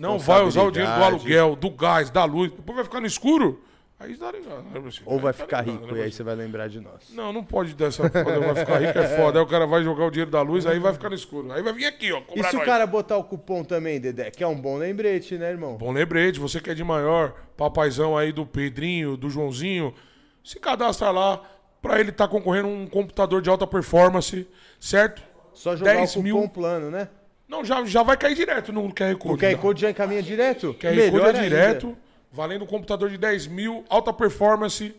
[0.00, 2.50] Não vai usar o dinheiro do aluguel, do gás, da luz.
[2.50, 3.62] Depois vai ficar no escuro.
[4.02, 4.64] Aí tá ligado.
[4.82, 7.10] Você- Ou vai tá ficar ligado, rico né, e aí você- vai lembrar de nós.
[7.10, 9.38] Não, não pode dessa foda, vai ficar rico é foda.
[9.38, 11.52] Aí o cara vai jogar o dinheiro da luz, aí vai ficar no escuro.
[11.52, 12.66] Aí vai vir aqui, ó, E se o nós.
[12.66, 14.30] cara botar o cupom também, Dedé?
[14.30, 15.76] Que é um bom lembrete, né, irmão?
[15.76, 19.94] Bom lembrete, você que é de maior, papaizão aí do Pedrinho, do Joãozinho,
[20.42, 21.40] se cadastra lá
[21.80, 24.46] pra ele estar concorrendo a um computador de alta performance,
[24.80, 25.22] certo?
[25.54, 26.48] Só jogar 10 o cupom mil.
[26.48, 27.08] plano, né?
[27.48, 29.34] Não, já, já vai cair direto no QR Code.
[29.34, 29.56] O QR.
[29.58, 30.74] Code já encaminha direto?
[30.80, 31.42] QR Melhor Code é ainda.
[31.42, 31.98] direto,
[32.32, 34.94] valendo um computador de 10 mil, alta performance.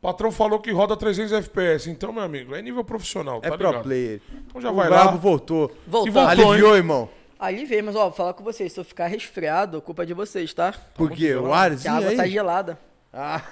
[0.00, 1.88] Patrão falou que roda 300 FPS.
[1.88, 3.82] Então, meu amigo, é nível profissional, É tá pro ligado?
[3.84, 4.20] player.
[4.46, 5.06] Então já o vai lá.
[5.12, 5.70] voltou.
[5.86, 6.08] Voltou.
[6.08, 7.08] E voltou, Aliviou, irmão.
[7.38, 8.72] Ali veio, mas ó, vou falar com vocês.
[8.72, 10.74] Se eu ficar resfriado, culpa é de vocês, tá?
[10.94, 11.34] Por quê?
[11.36, 12.16] O Que a arzinho água aí?
[12.16, 12.78] tá gelada.
[13.12, 13.42] Ah,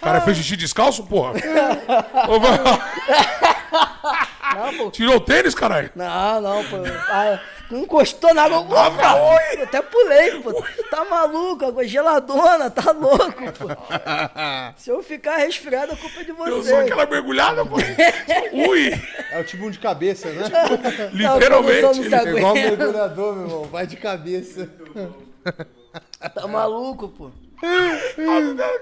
[0.04, 1.34] cara fez xixi descalço, porra?
[4.54, 4.90] Não, pô.
[4.90, 5.90] Tirou o tênis, caralho?
[5.94, 6.76] Não, não, pô.
[7.08, 7.38] Ah,
[7.70, 8.58] encostou na água.
[8.76, 9.54] Ah, Opa!
[9.54, 10.64] Eu até pulei, pô.
[10.90, 13.68] Tá maluco, água geladona, tá louco, pô.
[14.76, 17.76] Se eu ficar resfriado, a culpa é de Eu sou aquela mergulhada, pô.
[18.52, 18.90] Ui!
[19.30, 20.44] é o tibum de cabeça, né?
[20.50, 22.14] A Literalmente.
[22.14, 23.64] É igual mergulhador, meu irmão.
[23.64, 24.68] Vai de cabeça.
[26.34, 27.30] Tá maluco, pô.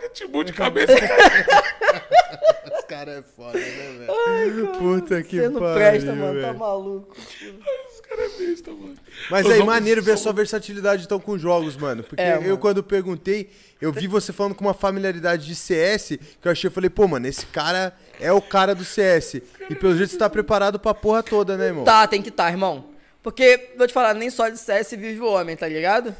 [0.01, 0.93] Que timbu de cabeça.
[0.93, 4.69] Esse cara é foda, né, velho?
[4.79, 6.41] Puta que Você não pariu, presta, mano.
[6.41, 6.59] Tá velho.
[6.59, 7.17] maluco.
[7.17, 8.97] Os caras é besta, mano.
[9.31, 12.03] Mas Nós aí, vamos- maneiro ver a sua versatilidade então com jogos, mano.
[12.03, 12.59] Porque É, eu, mano.
[12.59, 16.73] quando perguntei, eu vi você falando com uma familiaridade de CS, que eu achei, eu
[16.73, 19.43] falei, pô, mano, esse cara é o cara do CS.
[19.69, 21.85] E pelo jeito você tá preparado pra porra toda, né, irmão?
[21.85, 22.87] Tá, tem que estar, irmão.
[23.23, 26.15] Porque, vou te falar, nem só de CS vive o homem, tá ligado?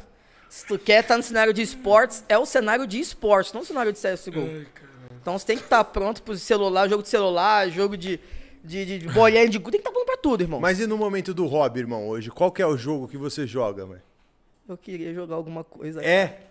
[0.49, 3.65] Se tu quer estar no cenário de esportes, é o cenário de esportes, não o
[3.65, 4.65] cenário de CSGO.
[5.21, 8.19] Então você tem que estar pronto pro celular, jogo de celular, jogo de,
[8.69, 10.59] de, de, de bolinha de gude, tem que estar pronto pra tudo, irmão.
[10.59, 12.29] Mas e no momento do hobby, irmão, hoje?
[12.29, 14.01] Qual que é o jogo que você joga, velho?
[14.67, 15.99] Eu queria jogar alguma coisa.
[16.03, 16.41] É,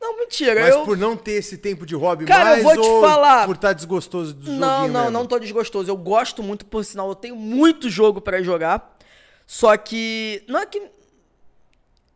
[0.00, 0.60] Não, mentira.
[0.60, 0.84] mas eu...
[0.84, 3.46] por não ter esse tempo de hobby Cara, eu mais vou te ou falar.
[3.46, 5.10] por estar desgostoso do Não, não, mesmo?
[5.10, 5.88] não tô desgostoso.
[5.88, 8.98] Eu gosto muito, por sinal, eu tenho muito jogo pra jogar.
[9.46, 10.42] Só que.
[10.48, 10.82] Não é que.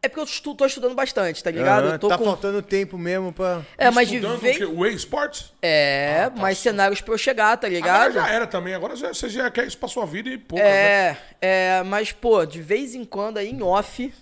[0.07, 1.89] É porque eu estu, tô estudando bastante, tá ligado?
[1.89, 2.25] Eu tô tá com.
[2.25, 3.63] faltando tempo mesmo pra...
[3.77, 4.57] É, mas de Estudando o vez.
[4.57, 4.65] quê?
[4.65, 5.53] O eSports?
[5.61, 8.13] É, mais cenários pra eu chegar, tá Agora ligado?
[8.15, 8.73] já era também.
[8.75, 10.63] Agora já- você já quer isso pra sua vida e pouco.
[10.65, 10.71] né?
[10.71, 14.13] É, é, mas, pô, de vez em quando aí em off,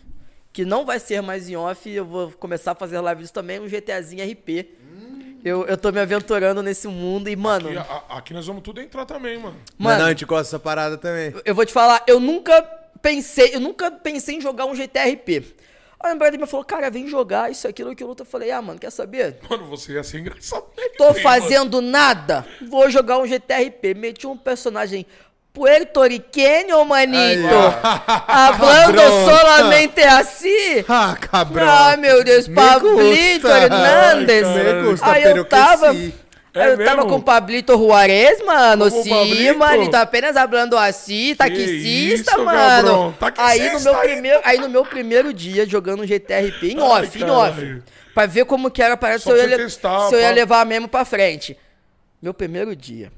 [0.53, 3.69] que não vai ser mais em off, eu vou começar a fazer lives também, um
[3.69, 4.67] GTAzinho RP.
[5.45, 8.81] Eu, eu tô me aventurando nesse mundo e, mano, E a- aqui nós vamos tudo
[8.81, 9.57] entrar também, mano.
[9.77, 11.35] Mano, não, a gente gosta dessa parada também.
[11.45, 12.63] eu vou te falar, eu nunca
[13.03, 15.45] pensei, eu nunca pensei em jogar um GTRP.
[16.05, 18.11] Aí o brother me falou, cara, vem jogar isso, aquilo, aquilo.
[18.11, 18.27] outro.
[18.27, 19.39] Eu falei, ah, mano, quer saber?
[19.49, 20.65] Mano, você ia ser engraçado.
[20.99, 23.95] Tô fazendo nada, vou jogar um GTRP.
[23.95, 25.07] Meti um personagem
[25.55, 27.55] puertorriqueño, manito.
[28.29, 30.85] Hablando solamente assim.
[30.87, 31.67] Ah, cabrão.
[31.67, 33.59] Ah, meu Deus, Me Pablito gusta.
[33.63, 34.47] Hernández.
[34.47, 35.95] Me gusta, Aí eu que tava.
[36.55, 38.89] É eu tava com o Pablito Juarez, mano.
[38.89, 39.59] Como Sim, Pablito?
[39.59, 39.95] manito.
[39.97, 42.59] Apenas hablando assim, taxista, isso, mano.
[42.89, 44.09] cabrão, taxista aí, no meu aí.
[44.13, 47.83] primeiro, aí no meu primeiro dia jogando GTRP em Ai, off, em off.
[48.15, 50.65] Pra ver como que era, parece se Só eu, ia, testar, se eu ia levar
[50.65, 51.57] mesmo pra frente.
[52.23, 53.11] Meu primeiro dia.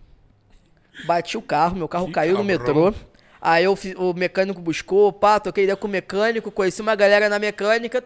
[1.04, 2.84] Bati o carro, meu carro Que caiu no cabrão.
[2.86, 2.94] metrô.
[3.40, 7.38] Aí eu o mecânico buscou, pá, troquei ideia com o mecânico, conheci uma galera na
[7.38, 8.02] mecânica,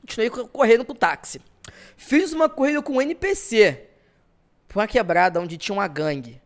[0.00, 1.40] continuei co- correndo com o táxi.
[1.96, 3.78] Fiz uma corrida com o NPC.
[4.74, 6.42] Foi uma quebrada onde tinha uma gangue.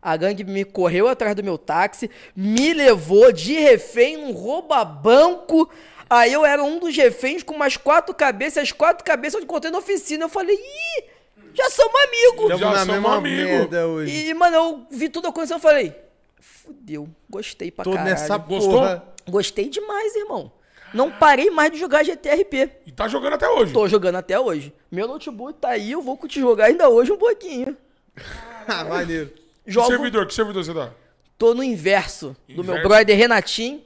[0.00, 5.68] A gangue me correu atrás do meu táxi, me levou de refém num rouba-banco.
[6.08, 9.72] Aí eu era um dos reféns com umas quatro cabeças, as quatro cabeças eu encontrei
[9.72, 10.26] na oficina.
[10.26, 11.04] Eu falei, ih,
[11.52, 12.48] já somos amigos.
[12.50, 13.68] Já na somos amigo.
[14.08, 15.92] E, mano, eu vi tudo acontecendo e falei,
[16.38, 18.10] fudeu, gostei pra Tô caralho.
[18.10, 18.74] nessa Gostou?
[18.78, 19.04] porra.
[19.28, 20.52] Gostei demais, irmão.
[20.94, 22.70] Não parei mais de jogar GTRP.
[22.86, 23.72] E tá jogando até hoje.
[23.72, 24.72] Tô jogando até hoje.
[24.90, 27.76] Meu notebook tá aí, eu vou te jogar ainda hoje um pouquinho.
[28.64, 29.28] Ah, maneiro.
[29.64, 30.24] Que Jogo, servidor?
[30.24, 30.90] Que servidor você dá?
[31.36, 32.88] tô no inverso, do meu Inverso.
[32.88, 33.82] brother Renatinho.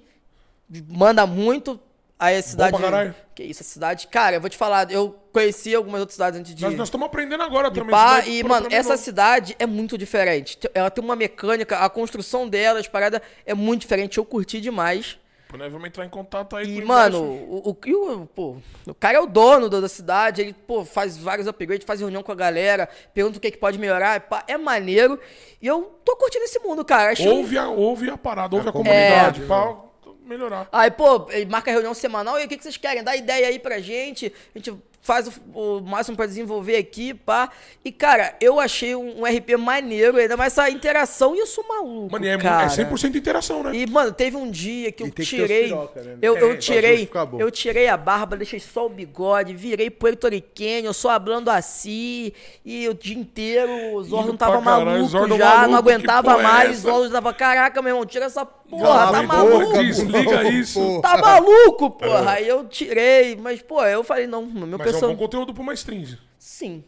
[0.87, 1.81] Manda muito.
[2.19, 2.73] Aí a cidade.
[2.73, 3.15] pra caralho.
[3.35, 4.07] Que isso, a cidade.
[4.09, 6.63] Cara, eu vou te falar, eu conheci algumas outras cidades antes de.
[6.63, 7.91] Nós nós estamos aprendendo agora também.
[7.91, 8.97] pá, e, mano, essa não.
[8.99, 10.59] cidade é muito diferente.
[10.75, 14.19] Ela tem uma mecânica, a construção dela, as paradas é muito diferente.
[14.19, 15.19] Eu curti demais.
[15.49, 19.19] Pô, nós vamos entrar em contato aí E, mano, o, o, o- pô, o cara
[19.19, 22.35] é o dono da da cidade, ele, pô, faz vários upgrades, faz reunião com a
[22.35, 25.19] galera, pergunta o que, que pode melhorar, pá, é maneiro.
[25.63, 27.13] E eu tô curtindo esse mundo, cara.
[27.13, 30.69] Acho Ouve a, ouve a parada, ouve a, comunidade, comunidade pra melhorar.
[30.73, 33.05] Aí, pô, ele marca reunião semanal, e o que, que vocês querem?
[33.05, 34.75] Dá ideia aí pra gente, a gente
[35.07, 37.49] faz o, o máximo pra desenvolver aqui, pá.
[37.85, 41.65] E, cara, eu achei um, um RP maneiro, ainda mais essa interação, e eu sou
[41.67, 42.65] maluco, Mano, e é, mu- cara.
[42.65, 43.75] é 100% interação, né?
[43.75, 45.65] E, mano, teve um dia que eu tem que tirei.
[45.65, 46.17] piroca, né?
[46.21, 47.09] eu, É, eu tirei.
[47.39, 52.33] Eu tirei a barba, deixei só o bigode, virei puertorriquenho, só hablando assim.
[52.65, 56.33] E o dia inteiro o Zorro não tava caralho, maluco Zorro já, maluco, não aguentava
[56.33, 56.79] é mais.
[56.79, 59.67] o Zorro tava, caraca, meu irmão, tira essa porra, Cala tá maluco.
[59.67, 60.81] boca, Desliga pô, isso.
[60.81, 61.01] pô.
[61.01, 62.31] Tá maluco, porra.
[62.33, 65.11] Aí eu tirei, mas, pô, eu falei, não, meu Mas é um pessoal.
[65.13, 66.05] bom conteúdo pra uma stream.
[66.39, 66.85] Sim.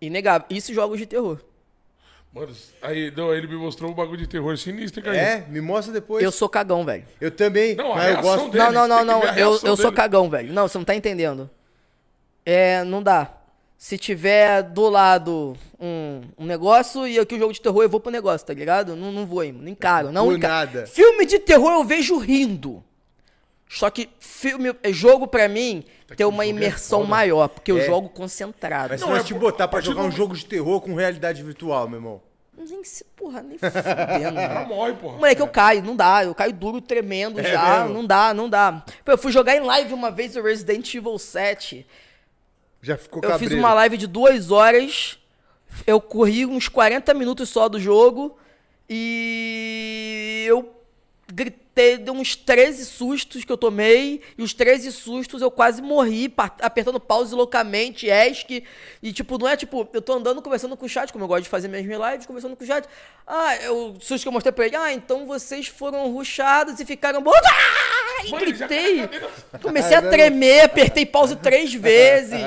[0.00, 0.46] Inegável.
[0.50, 1.40] Isso jogos de terror.
[2.32, 5.16] Mano, aí não, ele me mostrou um bagulho de terror sinistro, cara.
[5.16, 6.22] É, me mostra depois.
[6.22, 7.04] Eu sou cagão, velho.
[7.20, 8.50] Eu também, Não, a mas eu gosto...
[8.50, 8.64] dele.
[8.64, 9.24] Não, não, não, não.
[9.34, 10.52] Eu, eu sou cagão, velho.
[10.52, 11.48] Não, você não tá entendendo.
[12.44, 13.37] É, não dá.
[13.80, 18.00] Se tiver do lado um, um negócio e aqui o jogo de terror, eu vou
[18.00, 18.96] pro negócio, tá ligado?
[18.96, 20.72] Não, não vou, não encaro, não Por encaro.
[20.74, 20.86] nada.
[20.88, 22.82] Filme de terror eu vejo rindo.
[23.68, 25.84] Só que filme, jogo pra mim
[26.16, 27.10] tem uma é imersão foda.
[27.10, 27.86] maior, porque eu É.
[27.86, 28.88] jogo concentrado.
[28.90, 31.40] Mas se Não, nós é te botar pra jogar um jogo de terror com realidade
[31.44, 32.20] virtual, meu irmão.
[32.56, 33.78] Nem se, porra, nem fudendo,
[34.40, 34.68] Ela velho.
[34.68, 35.16] morre, porra.
[35.18, 36.24] Moleque, eu caio, não dá.
[36.24, 37.80] Eu caio duro, tremendo É já.
[37.82, 37.94] mesmo?
[37.94, 38.82] Não dá, não dá.
[39.04, 41.86] Pô, eu fui jogar em live uma vez o Resident Evil 7.
[42.82, 43.54] Já ficou Eu cabreiro.
[43.54, 45.18] fiz uma live de duas horas.
[45.86, 48.36] Eu corri uns 40 minutos só do jogo.
[48.88, 50.74] E eu
[51.32, 51.67] gritei,
[51.98, 54.20] deu uns 13 sustos que eu tomei.
[54.36, 58.64] E os 13 sustos eu quase morri, apertando pause loucamente, ESC.
[59.02, 61.44] E tipo, não é tipo, eu tô andando conversando com o chat, como eu gosto
[61.44, 62.88] de fazer minhas lives, conversando com o chat.
[63.26, 64.76] Ah, eu, o susto que eu mostrei pra ele.
[64.76, 67.22] Ah, então vocês foram ruxados e ficaram.
[67.26, 68.24] Ah!
[68.24, 69.08] E gritei.
[69.62, 72.40] Comecei a tremer, apertei pause três vezes.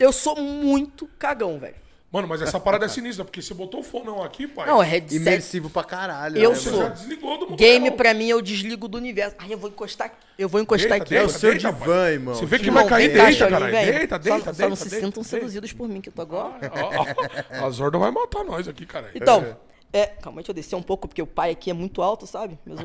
[0.00, 1.83] Eu sou muito cagão, velho.
[2.14, 4.68] Mano, mas essa parada é sinistra, porque você botou o fonão aqui, pai.
[4.68, 5.16] Não, é headset.
[5.20, 6.38] Imersivo pra caralho.
[6.38, 6.78] Eu né, Você sou.
[6.78, 6.94] já mano?
[6.94, 7.96] desligou do Game mundo.
[7.96, 9.34] pra mim eu desligo do universo.
[9.40, 10.12] Ai, eu vou encostar.
[10.38, 11.16] Eu vou encostar Deita, aqui.
[11.16, 12.12] É o deita, seu deita, divã, pai.
[12.12, 12.34] irmão.
[12.36, 13.92] Você vê que Irmão, vai cair, encaixa deita, velho.
[13.98, 14.68] Deita, Só- deita, Só, deita.
[14.68, 15.28] não se deita, sintam deita.
[15.38, 16.54] seduzidos por mim que eu tô agora.
[16.72, 19.10] Ó, ó, A Zorda vai matar nós aqui, cara.
[19.12, 19.56] Então,
[19.92, 22.56] é, calma, deixa eu descer um pouco, porque o pai aqui é muito alto, sabe?
[22.64, 22.78] Meus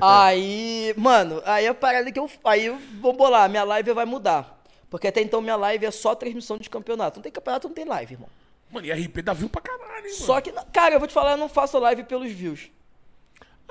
[0.00, 2.30] aí, mano, aí a parada que eu.
[2.44, 4.62] Aí eu vou bolar, minha live vai mudar.
[4.88, 7.18] Porque até então minha live é só transmissão de campeonato.
[7.18, 8.28] Não tem campeonato, não tem live, irmão.
[8.70, 10.14] Mano, e RP dá view pra caralho, hein, mano.
[10.26, 12.70] Só que, cara, eu vou te falar, eu não faço live pelos views.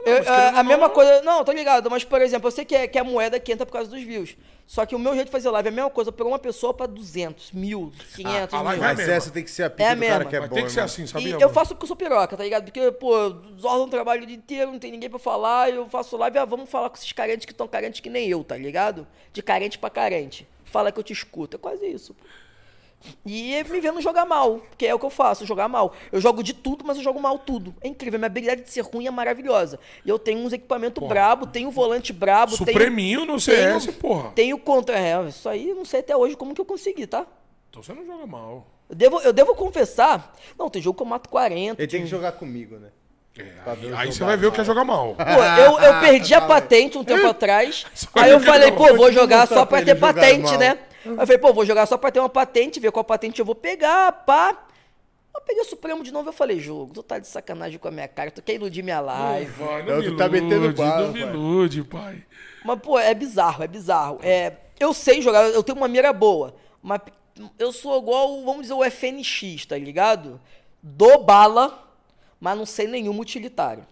[0.06, 1.22] Eu- mas a- querendo a ou mesma não- coisa.
[1.22, 3.66] Não, tô ligado, mas por exemplo, eu sei que, é, que a moeda que entra
[3.66, 4.36] por causa dos views.
[4.66, 6.74] Só que o meu jeito de fazer live é a mesma coisa por uma pessoa
[6.74, 8.66] pra 200, mil, 500 a mil.
[8.66, 9.12] live é Mas mesmo.
[9.14, 10.14] essa tem que ser a pica É do mesmo.
[10.14, 10.86] cara que é Mas bom, tem que ser irmão.
[10.86, 11.34] assim, E sabia?
[11.36, 11.54] eu mano?
[11.54, 12.64] faço porque eu sou piroca, tá ligado?
[12.66, 16.18] Porque, pô, Zorro um trabalho o dia inteiro, não tem ninguém pra falar, eu faço
[16.18, 19.06] live, ah, vamos falar com esses carentes que estão carentes que nem eu, tá ligado?
[19.32, 20.48] De carente pra carente.
[20.66, 22.14] Fala que eu te escuto, é quase isso.
[22.14, 22.24] pô.
[23.26, 25.94] E me vendo jogar mal, que é o que eu faço, jogar mal.
[26.12, 27.74] Eu jogo de tudo, mas eu jogo mal tudo.
[27.82, 29.80] É incrível, minha habilidade de ser ruim é maravilhosa.
[30.06, 34.32] E eu tenho uns equipamentos brabo, tenho volante brabo, tenho, Supreminho no CS, tenho- porra.
[34.36, 34.98] tenho contra...
[34.98, 37.26] É, isso aí eu não sei até hoje como que eu consegui, tá?
[37.70, 38.68] Então você não joga mal.
[38.90, 40.36] Eu devo, eu devo confessar...
[40.58, 41.82] Não, tem jogo que eu mato 40.
[41.82, 42.90] Ele tem que jogar comigo, né?
[43.38, 43.52] É,
[43.98, 44.66] aí você vai ver o que é mal.
[44.66, 45.16] jogar mal.
[45.16, 45.24] Pô,
[45.62, 47.84] eu, eu perdi a patente um tempo atrás.
[48.14, 50.78] Aí eu falei, pô, vou jogar só pra ter patente, mal.
[51.06, 51.12] Né?
[51.12, 53.46] Aí eu falei, pô, vou jogar só pra ter uma patente, ver qual patente eu
[53.46, 54.66] vou pegar, pá.
[55.36, 57.92] Eu peguei o Supremo de novo eu falei, jogo, tu tá de sacanagem com a
[57.92, 59.52] minha cara, tu quer iludir minha live.
[59.54, 61.30] Vai, Não, não me tu tá metendo ilude, bala, não me pai.
[61.30, 62.24] ilude, pai.
[62.64, 64.20] Mas, pô, é bizarro, é bizarro.
[64.22, 67.02] É, eu sei jogar, eu tenho uma mira boa, mas
[67.58, 70.40] eu sou igual, vamos dizer, o FNX, tá ligado?
[70.82, 71.92] Dou bala,
[72.40, 73.86] mas não sei nenhum utilitário.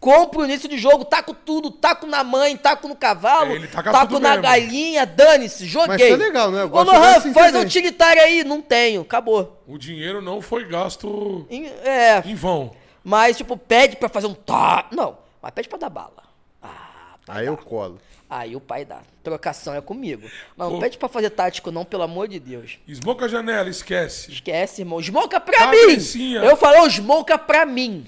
[0.00, 4.18] Compro o início de jogo, taco tudo, taco na mãe, taco no cavalo, É, taco
[4.18, 4.42] na mesmo.
[4.42, 5.88] galinha, dane-se, joguei.
[5.88, 6.62] Mas isso é legal, né?
[6.62, 7.66] Eu Ô, gosto de Lohan, assim faz também.
[7.66, 9.62] utilitário aí, não tenho, acabou.
[9.68, 12.72] O dinheiro não foi gasto Em- É, em vão.
[13.04, 16.22] mas tipo, pede pra fazer um tá, não, mas pede pra dar bala.
[16.62, 16.68] Ah,
[17.28, 18.00] Aí eu colo.
[18.28, 19.00] Aí o pai dá.
[19.22, 20.22] Trocação é comigo.
[20.56, 20.80] Mas não Ô.
[20.80, 22.78] pede pra fazer tático, não, pelo amor de Deus.
[22.88, 24.32] Esmoca a janela, esquece.
[24.32, 24.98] Esquece, irmão.
[25.02, 26.40] Smoka pra Cabecinha.
[26.40, 26.46] mim!
[26.46, 28.06] Eu falo, smoka pra mim.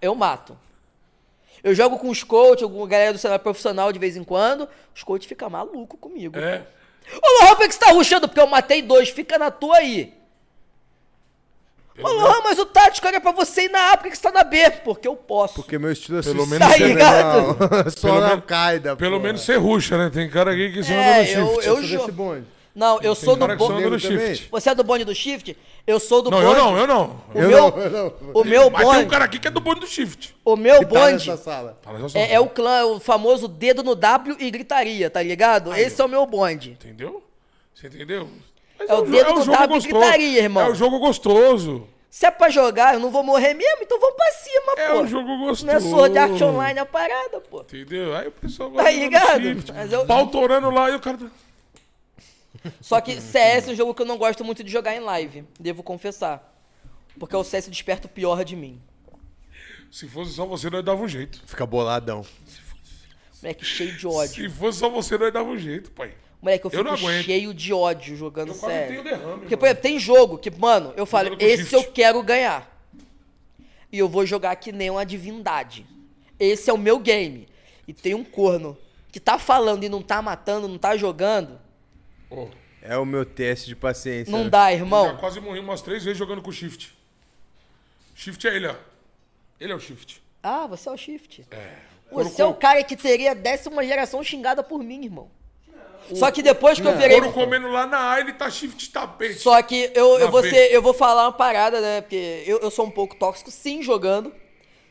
[0.00, 0.56] Eu mato.
[1.66, 4.68] Eu jogo com os coaches, com a galera do cenário profissional de vez em quando.
[4.94, 6.38] Os coaches ficam malucos comigo.
[6.38, 6.62] É.
[7.12, 8.28] Ô, Lohan, por que você tá ruxando?
[8.28, 9.08] Porque eu matei dois.
[9.08, 10.14] Fica na tua aí.
[11.98, 14.30] Ô, Lohan, mas o tático era pra você ir na A, por que você tá
[14.30, 14.70] na B?
[14.84, 15.54] Porque eu posso.
[15.54, 17.38] Porque meu estilo é Pelo suicida, menos Tá né, ligado?
[17.38, 17.56] irmão?
[17.90, 19.22] Só Pelo na Al-Qaeda, Pelo pô.
[19.22, 20.08] menos você ruxa, né?
[20.08, 21.66] Tem cara aqui que você É, anda no eu- shift.
[21.66, 22.46] eu- Eu sou jo- desse bonde.
[22.74, 24.48] Não, eu sou do bonde.
[24.50, 25.56] Você é do bonde do shift?
[25.86, 26.58] Eu sou do Não, bonde.
[26.58, 27.20] eu não, eu não.
[27.32, 28.12] O Eu meu, não, eu não.
[28.34, 30.34] o meu Mas tem um bonde, cara aqui que é do bonde do shift.
[30.44, 31.78] o meu Que tá bonde nessa sala.
[32.14, 35.72] É, é o clã, o famoso dedo no W e gritaria, tá ligado?
[35.74, 36.70] Esse é o meu bonde.
[36.72, 37.22] Entendeu?
[37.72, 38.28] Você entendeu?
[38.78, 40.66] Mas É o dedo um no jogo W e gritaria, irmão.
[40.66, 41.86] É o jogo gostoso.
[42.10, 45.00] Se é pra jogar, eu não vou morrer mesmo, então vamos pra cima, É pô.
[45.02, 45.66] um jogo gostoso.
[45.66, 47.60] Não é Sword Art Online a parada, pô.
[47.60, 48.16] Entendeu?
[48.16, 49.02] Aí o pessoal Tá vai jogando
[49.38, 49.72] ligado?
[49.74, 51.18] Mas eu- Pau torando lá e o cara...
[52.80, 55.44] Só que CS é um jogo que eu não gosto muito de jogar em live,
[55.58, 56.52] devo confessar.
[57.18, 58.80] Porque o CS desperta o pior de mim.
[59.90, 61.40] Se fosse só você, nós dava um jeito.
[61.46, 62.24] Fica boladão.
[63.42, 64.34] Moleque cheio de ódio.
[64.34, 66.12] Se fosse só você, nós dava um jeito, pai.
[66.42, 67.24] Moleque, eu Eu fico não aguento.
[67.24, 68.88] cheio de ódio jogando Eu quase CS.
[68.88, 72.72] tenho derrame, Porque, por exemplo, tem jogo que, mano, eu falo, esse eu quero ganhar.
[73.90, 75.86] E eu vou jogar que nem uma divindade.
[76.38, 77.48] Esse é o meu game.
[77.88, 78.76] E tem um corno
[79.12, 81.58] que tá falando e não tá matando, não tá jogando.
[82.30, 82.48] Ô,
[82.82, 84.30] É o meu teste de paciência.
[84.30, 84.50] Não né?
[84.50, 85.16] dá, Já irmão.
[85.16, 86.96] quase morri umas três vezes jogando com shift.
[88.14, 88.74] Shift é ele, ó.
[89.60, 90.22] Ele é o shift.
[90.42, 91.44] Ah, você é o shift.
[91.50, 91.74] É.
[92.12, 95.28] Você é o cara que teria décima geração xingada por mim, irmão.
[96.14, 97.18] Só que depois que eu virei.
[97.20, 99.40] Couro comendo lá na A, ele tá shift tapete.
[99.40, 102.00] Só que eu, eu, vou ser, eu vou falar uma parada, né?
[102.00, 104.32] Porque eu, eu sou um pouco tóxico, sim, jogando.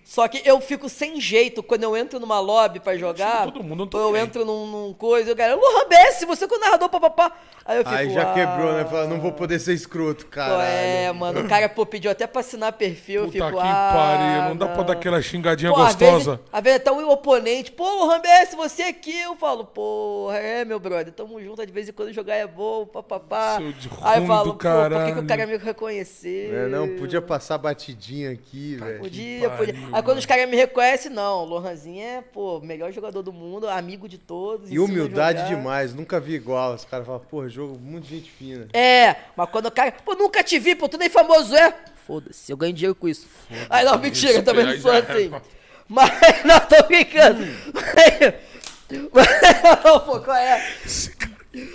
[0.06, 3.46] Só que eu fico sem jeito quando eu entro numa lobby pra jogar.
[3.46, 4.22] todo mundo, eu tô ou eu bem.
[4.22, 7.32] entro num, num coisa, eu quero, Lohan BS, você que é o narrador, papapá.
[7.66, 7.96] Aí eu fico.
[7.96, 8.86] Aí já ah, quebrou, né?
[8.86, 10.64] Fala, não vou poder ser escroto, cara.
[10.64, 13.60] É, mano, o cara pô, pediu até pra assinar perfil, eu Puta fico.
[13.60, 14.50] que ah, pariu.
[14.50, 16.40] Não dá pra dar aquela xingadinha Pô, gostosa.
[16.54, 20.80] às vezes até o oponente, pô, Lohan BS, você aqui, eu falo, pô, é, meu
[20.80, 23.58] brother, tamo junto, de vez em quando jogar é bom, papapá.
[23.58, 26.56] Seu de Aí eu falo, do pô, por que, que o cara me reconheceu?
[26.56, 29.00] É, não, podia passar batidinha aqui, Tá velho.
[29.00, 29.95] Podia, podia.
[29.96, 33.70] Aí quando os caras me reconhecem, não, o Lohanzinho é, pô, melhor jogador do mundo,
[33.70, 34.70] amigo de todos.
[34.70, 35.56] E humildade jogar.
[35.56, 36.74] demais, nunca vi igual.
[36.74, 38.68] Os caras falam, pô, jogo muito gente fina.
[38.74, 41.74] É, mas quando o cara, pô, nunca te vi, pô, tu nem famoso é.
[42.06, 43.26] Foda-se, eu ganho dinheiro com isso.
[43.70, 45.32] Aí não, mentira, eu também não sou é, assim.
[45.88, 46.12] Mas,
[46.44, 47.42] não, tô brincando.
[47.42, 47.56] Hum.
[49.14, 49.28] Mas,
[49.82, 50.62] não, pô, qual é?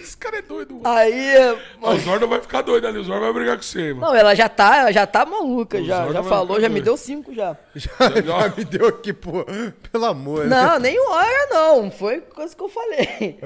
[0.02, 0.88] Esse cara, é doido, mano.
[0.88, 1.34] Aí,
[1.80, 2.98] O Zordo vai ficar doido ali.
[2.98, 4.00] O Zordo vai brigar com você, mano.
[4.00, 6.84] não, ela já tá, ela já tá maluca, já, Zorda já falou, já me doido.
[6.84, 7.56] deu cinco já.
[7.74, 7.90] Já,
[8.22, 9.44] já me deu aqui, pô,
[9.90, 10.56] pelo amor, né?
[10.56, 11.90] Não, nem hora não.
[11.90, 13.38] Foi coisa que eu falei.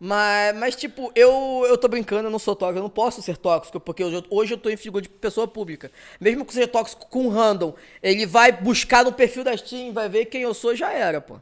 [0.00, 3.36] mas, mas, tipo, eu, eu tô brincando, eu não sou tóxico, eu não posso ser
[3.36, 5.90] tóxico, porque hoje eu, hoje eu tô em figura de pessoa pública.
[6.20, 10.08] Mesmo que seja tóxico com um random, ele vai buscar no perfil da Steam, vai
[10.08, 11.40] ver quem eu sou, já era, pô.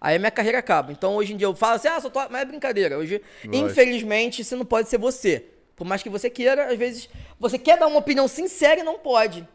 [0.00, 0.92] Aí a minha carreira acaba.
[0.92, 2.98] Então hoje em dia eu falo assim, ah, sou tóxico, mas é brincadeira.
[2.98, 3.20] Hoje,
[3.52, 5.44] infelizmente, você não pode ser você.
[5.74, 7.08] Por mais que você queira, às vezes,
[7.38, 9.46] você quer dar uma opinião sincera e não pode.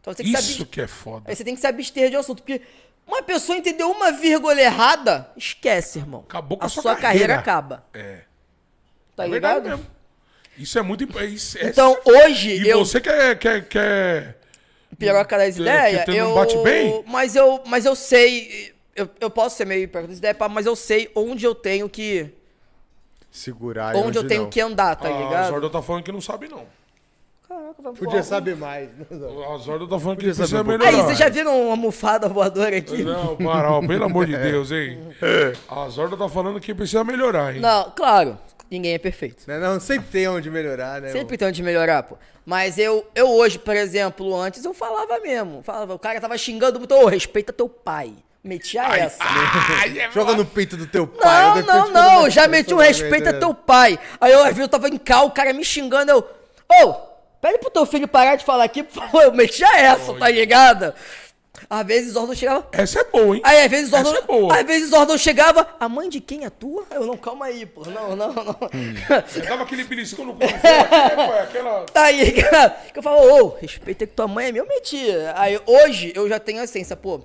[0.00, 0.52] Então você tem que saber.
[0.52, 1.24] Isso que é foda.
[1.28, 2.42] Aí você tem que se abster de um assunto.
[2.42, 2.60] Porque
[3.06, 6.24] uma pessoa entendeu uma vírgula errada, esquece, irmão.
[6.28, 7.34] Acabou com a a sua sua carreira.
[7.34, 7.40] carreira.
[7.40, 7.84] acaba.
[7.92, 8.20] É.
[9.16, 9.68] Tá É ligado?
[9.68, 9.86] mesmo.
[10.56, 11.18] Isso é muito.
[11.18, 12.84] é Isso, é- Então, hoje, E eu.
[12.84, 14.38] você quer, quer, quer.
[14.96, 16.34] Piroca das ideias, tu não eu.
[16.36, 17.02] bate bem?
[17.08, 18.72] Mas eu, mas eu sei.
[18.94, 19.88] Eu, eu posso ser meio
[20.38, 22.30] pá, mas eu sei onde eu tenho que.
[23.30, 24.50] Segurar e Onde, eu tenho não.
[24.50, 25.48] que andar, tá a ligado?
[25.50, 26.64] Zorda tá falando que não sabe, não.
[27.48, 28.22] Caraca, vai Podia voar.
[28.22, 28.88] saber mais.
[28.96, 29.04] né?
[29.52, 30.88] A Zorda tá falando que Podia precisa saber melhorar.
[30.96, 33.02] Aí, vocês já viram uma almofada voadora aqui?
[33.02, 35.00] Não, para, ó, pelo amor de Deus, hein?
[35.68, 37.60] A Zorda tá falando que precisa melhorar, hein?
[37.60, 38.38] Não, claro.
[38.70, 39.42] Ninguém é perfeito.
[39.48, 41.10] Não, não, sempre tem onde melhorar, né?
[41.10, 42.16] Sempre tem onde melhorar, pô.
[42.46, 45.62] Mas eu, eu hoje, por exemplo, antes eu falava mesmo.
[45.62, 48.12] Falava, o cara tava xingando muito, ô, respeita teu pai.
[48.44, 49.16] Metia essa.
[49.20, 51.62] Ai, é Joga no peito do teu pai.
[51.62, 53.38] Não, não, não, já meti um respeita né?
[53.38, 53.98] teu pai.
[54.20, 56.18] Aí eu, eu tava em cal, o cara me xingando, eu,
[56.70, 56.92] ô,
[57.40, 59.22] pede pro teu filho parar de falar aqui, por favor.
[59.24, 60.92] Eu metia essa, tá ligado?
[61.70, 62.68] Às vezes o Zordon chegava.
[62.72, 63.40] Essa é boa, hein?
[63.42, 64.18] Aí às vezes o Essa Zordon.
[64.18, 64.56] é boa.
[64.60, 66.84] Às vezes o Zordon chegava, a mãe de quem é tua?
[66.90, 67.82] Eu não, calma aí, pô.
[67.86, 68.56] Não, não, não.
[69.26, 71.38] Você dava aquele beliscão no cu né, pai?
[71.40, 71.84] Aquela...
[71.84, 72.70] Tá aí, cara.
[72.92, 75.32] Que eu falo, ô, respeita que tua mãe é minha, eu metia.
[75.34, 77.22] Aí hoje eu já tenho a essência, pô.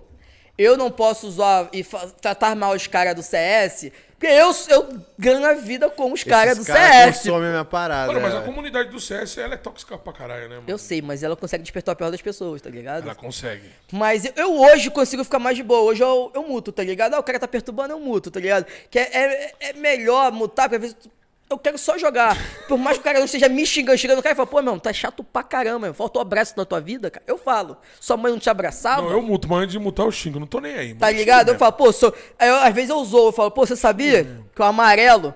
[0.59, 1.85] Eu não posso zoar e
[2.21, 6.57] tratar mal os caras do CS, porque eu, eu ganho a vida com os caras
[6.57, 7.17] do caras CS.
[7.19, 8.07] consomem a minha parada.
[8.07, 8.41] Mano, mas a é.
[8.41, 10.65] comunidade do CS, ela é tóxica pra caralho, né, mano?
[10.67, 13.03] Eu sei, mas ela consegue despertar o pior das pessoas, tá ligado?
[13.03, 13.63] Ela consegue.
[13.93, 15.79] Mas eu, eu hoje consigo ficar mais de boa.
[15.79, 17.13] Hoje eu, eu muto, tá ligado?
[17.13, 18.65] Ah, o cara tá perturbando, eu muto, tá ligado?
[18.91, 21.09] Que é, é, é melhor mutar, porque às vezes tu-
[21.49, 22.37] eu quero só jogar.
[22.67, 24.61] Por mais que o cara não esteja me xingando, xingando o cara e fala, pô,
[24.61, 25.93] meu, tá chato pra caramba, meu.
[25.93, 27.23] Faltou abraço na tua vida, cara.
[27.27, 27.77] Eu falo.
[27.99, 29.01] Sua mãe não te abraçava?
[29.01, 30.39] Não, eu muto, mas antes de mutar eu xingo.
[30.39, 30.93] Não tô nem aí.
[30.93, 31.49] Tá ligado?
[31.49, 32.13] Eu falo, pô, sou...
[32.37, 35.33] Aí eu, às vezes eu zoo, eu falo, pô, você sabia que o amarelo,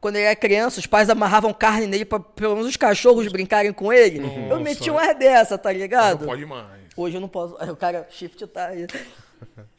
[0.00, 3.72] quando ele era criança, os pais amarravam carne nele pra pelo menos os cachorros brincarem
[3.72, 4.20] com ele?
[4.50, 6.26] eu meti umas dessa, tá Não ligado?
[6.26, 6.82] pode mais.
[6.96, 7.56] Hoje eu não posso.
[7.58, 8.86] Aí o cara, shift tá aí.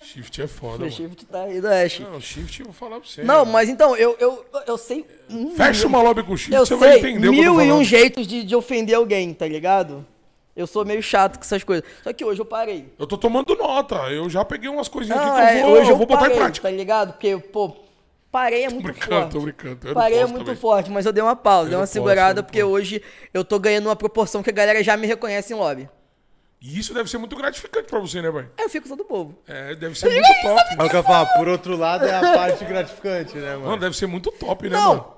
[0.02, 0.92] Shift é foda, O mano.
[0.92, 2.12] shift tá aí, não é, shift.
[2.12, 3.24] Não, shift eu vou falar pra você.
[3.24, 5.06] Não, mas então, eu, eu, eu sei.
[5.56, 7.62] Fecha uma lobby com shift, Eu você vai sei entender o que eu tô mil
[7.66, 10.06] e um jeitos de, de ofender alguém, tá ligado?
[10.56, 11.84] Eu sou meio chato com essas coisas.
[12.04, 12.94] Só que hoje eu parei.
[13.00, 13.96] Eu tô tomando nota.
[14.12, 16.06] Eu já peguei umas coisinhas Não, aqui que é, eu vou, hoje eu eu vou
[16.06, 16.68] botar parei, em prática.
[16.70, 17.14] tá ligado?
[17.14, 17.76] Porque, pô,
[18.32, 19.32] parei é muito brincando, forte.
[19.32, 19.88] tô brincando.
[19.88, 20.62] Eu Parei é posso muito também.
[20.62, 22.72] forte, mas eu dei uma pausa, dei não uma posso, eu segurada, não porque posso.
[22.72, 23.02] hoje
[23.34, 25.90] eu tô ganhando uma proporção que a galera já me reconhece em lobby.
[26.66, 28.30] E isso deve ser muito gratificante pra você, né?
[28.58, 29.38] Aí eu fico todo bobo.
[29.46, 30.62] É, deve ser muito top.
[30.80, 33.78] É o que eu falo, por outro lado é a parte gratificante, né, Mano, mano?
[33.82, 34.96] deve ser muito top, né, Não.
[34.96, 35.14] mano?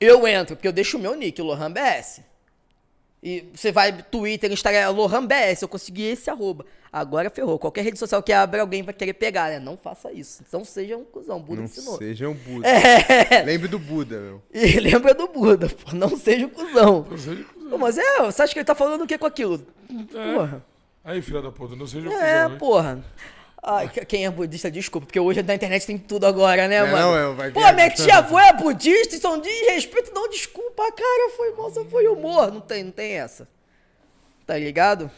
[0.00, 2.22] Eu entro, porque eu deixo o meu nick, o Lohan BS.
[3.22, 6.64] E você vai Twitter, Instagram, Lohan BS, eu consegui esse arroba.
[6.90, 7.58] Agora ferrou.
[7.58, 9.58] Qualquer rede social que abre, alguém vai querer pegar, né?
[9.58, 10.42] Não faça isso.
[10.46, 11.38] Então seja um cuzão.
[11.40, 11.98] Buda Não ensinou.
[11.98, 12.66] seja um Buda.
[12.66, 13.42] É.
[13.44, 14.42] Lembre do Buda, meu.
[14.54, 15.94] E lembra do Buda, pô.
[15.94, 17.06] Não seja um cuzão.
[17.10, 17.70] Não seja cuzão.
[17.70, 19.58] Pô, mas é, você acha que ele tá falando o que com aquilo?
[20.10, 20.64] Porra.
[21.08, 22.58] Aí, filha da puta, não seja É, cuzão, hein?
[22.58, 23.04] porra.
[23.62, 26.82] Ai, que- quem é budista, desculpa, porque hoje na internet tem tudo agora, né, É,
[26.82, 26.96] mano?
[26.98, 31.30] não, é, vai Pô, minha tia-avó é budista e são de respeito, não, desculpa, cara,
[31.34, 32.52] foi moça, foi humor.
[32.52, 33.48] Não tem, não tem essa.
[34.46, 35.10] Tá ligado?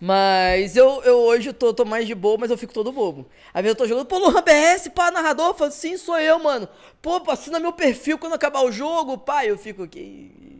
[0.00, 3.26] Mas eu, eu hoje tô, tô mais de boa, mas eu fico todo bobo.
[3.52, 6.38] Às vezes eu tô jogando, pô, Lohan BS, pá, narrador, eu falo, sim, sou eu,
[6.38, 6.68] mano.
[7.02, 10.57] Pô, assina meu perfil quando acabar o jogo, pá, eu fico, que isso,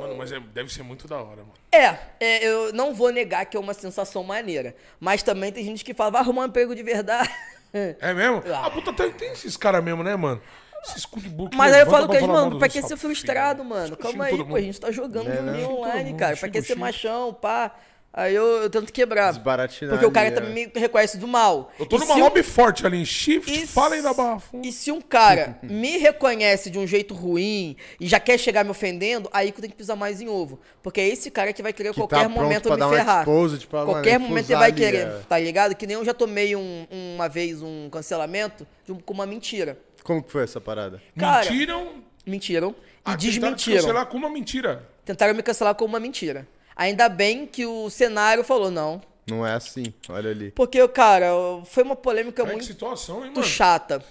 [0.00, 1.54] Mano, mas é- deve ser muito da hora, mano.
[1.72, 4.74] é, é, eu não vou negar que é uma sensação maneira.
[4.98, 7.28] Mas também tem gente que fala, vai arrumar um emprego de verdade.
[7.72, 8.42] É mesmo?
[8.52, 8.66] Ah.
[8.66, 10.42] Ah, puta, tem, tem esses caras mesmo, né, mano?
[10.82, 11.20] Esses que
[11.54, 13.68] Mas aí eu falo pra eles, mano, pra que ser frustrado, filho.
[13.70, 13.96] mano?
[13.96, 15.66] Calma aí, pô, a gente tá jogando É, um né?
[15.68, 16.36] online, cara.
[16.36, 17.72] Pra xinga, que ser machão, pá?
[18.12, 19.32] Aí eu, eu tento quebrar.
[19.32, 20.66] Desbaratinar Porque o cara ali, também é.
[20.74, 21.70] me reconhece do mal.
[21.78, 24.66] Eu tô E numa um- lobby forte ali em shift, fala aí da barra funda.
[24.66, 28.70] E se um cara me reconhece de um jeito ruim e já quer chegar me
[28.72, 30.58] ofendendo, aí que eu tenho que pisar mais em ovo.
[30.82, 33.20] Porque é esse cara que vai querer a Que qualquer tá momento pra me ferrar.
[33.20, 35.20] exposed, pra, mano, qualquer momento ele vai querer, é.
[35.28, 35.76] tá ligado?
[35.76, 39.78] Que nem eu já tomei um- uma vez um cancelamento de um- com uma mentira.
[40.02, 41.00] Como que foi essa parada?
[41.16, 42.72] cara, Mentiram Mentiram e
[43.04, 43.76] ah, tentaram desmentiram.
[43.80, 44.88] cancelar com uma mentira.
[45.04, 46.46] Tentaram me cancelar com uma mentira.
[46.80, 49.02] Ainda bem que o cenário falou não.
[49.28, 50.50] Não é assim, olha ali.
[50.52, 51.26] Porque, cara,
[51.66, 53.46] foi uma polêmica que muito situação, hein, muito mano?
[53.46, 54.02] chata.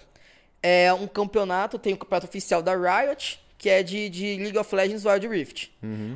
[0.61, 4.75] É um campeonato, tem o campeonato oficial da Riot, que é de, de League of
[4.75, 5.71] Legends Wild Rift.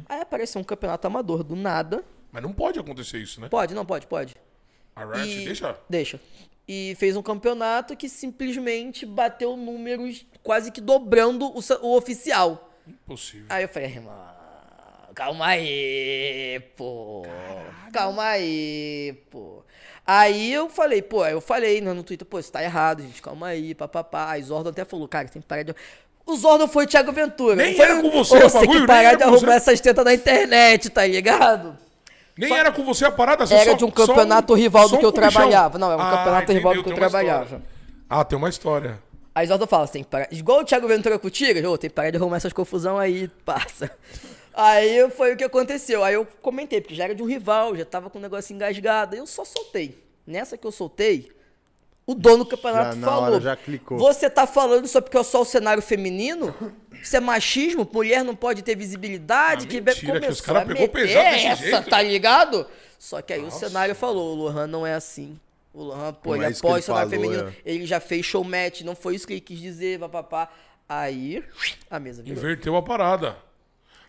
[0.08, 2.04] Aí apareceu um campeonato amador do nada.
[2.32, 3.50] Mas não pode acontecer isso, né?
[3.50, 4.36] Pode, não pode, pode.
[4.96, 5.76] A Riot E- deixa.
[5.90, 6.20] Deixa.
[6.68, 12.70] E fez um campeonato que simplesmente bateu números quase que dobrando o, o oficial.
[12.88, 13.48] Impossível.
[13.50, 14.14] Aí eu falei, irmão,
[15.14, 17.26] calma aí, pô.
[17.92, 19.64] Calma aí, pô.
[20.06, 23.22] Aí eu falei, pô, aí eu falei né, no Twitter, pô, isso tá errado, gente,
[23.22, 24.32] calma aí, papapá.
[24.32, 25.74] Aí Zordon até falou, cara, tem que parar de.
[26.26, 27.56] O Zordon foi o Thiago Ventura.
[27.56, 29.80] Nem foi era com você Ô, o Você tem bagulho, que parar de arrumar essas
[29.80, 31.78] tetas na internet, tá ligado?
[32.38, 35.06] Nem era com você a parada, você Era só- de um campeonato rival do que
[35.06, 35.78] eu trabalhava.
[35.78, 37.44] Não, é um Ah, campeonato rival do que eu trabalhava.
[37.44, 37.66] história.
[38.10, 39.00] Ah, tem uma história.
[39.36, 40.28] Aí Zordon fala, tem que parar.
[40.32, 42.98] Igual o Thiago Ventura com o Tigre, ô, tem que parar de arrumar essas confusão
[43.00, 43.92] aí, passa.
[44.54, 46.04] Aí foi o que aconteceu.
[46.04, 49.14] Aí eu comentei, porque já era de um rival, já tava com o negócio engasgado.
[49.16, 49.98] Aí eu só soltei.
[50.26, 51.32] Nessa que eu soltei,
[52.06, 53.24] o dono do campeonato Já na falou.
[53.24, 53.98] hora já clicou.
[53.98, 56.54] Você tá falando só porque é só o cenário feminino?
[57.02, 57.90] Isso é machismo?
[57.92, 59.66] Mulher não pode ter visibilidade?
[59.66, 61.90] Ah, que mentira, que começou os cara a pegou meter pesado desse essa, jeito.
[61.90, 62.66] tá ligado?
[63.00, 63.58] Só que aí Nossa.
[63.58, 65.38] o cenário falou, o Lohan não é assim.
[65.74, 67.50] O Lohan, pô, Não ele é que apoia o cenário falou, feminino.
[67.50, 67.54] é.
[67.66, 70.48] Ele já fez showmatch, não foi isso que ele quis dizer, papapá.
[70.88, 71.44] Aí,
[71.90, 72.38] a mesa virou.
[72.38, 73.36] Inverteu a parada.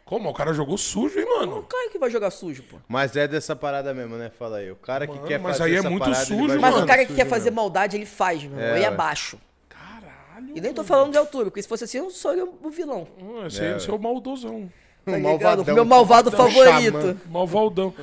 [0.05, 0.29] Como?
[0.29, 1.63] O cara jogou sujo, hein, O mano?
[1.63, 2.77] cara que vai jogar sujo, pô.
[2.87, 4.31] Mas é dessa parada mesmo, né?
[4.39, 4.71] Fala aí.
[4.71, 6.61] O cara que Mano, quer mas fazer aí é muito parada, sujo, mano.
[6.61, 7.57] Mas o cara que sujo quer fazer mesmo.
[7.57, 8.65] maldade, ele faz, meu irmão.
[8.65, 8.87] É, aí ué.
[8.87, 9.39] abaixo.
[9.69, 10.53] Caralho.
[10.55, 13.09] E nem tô falando de altura, porque se fosse assim, eu sou o vilão.
[13.43, 14.71] Ah, Esse aí é o seu maldosão.
[15.07, 15.65] Tá Um malvadão.
[15.75, 17.01] Meu malvado Malvadão favorito.
[17.01, 17.17] xamã.
[17.31, 17.95] Malvaldão.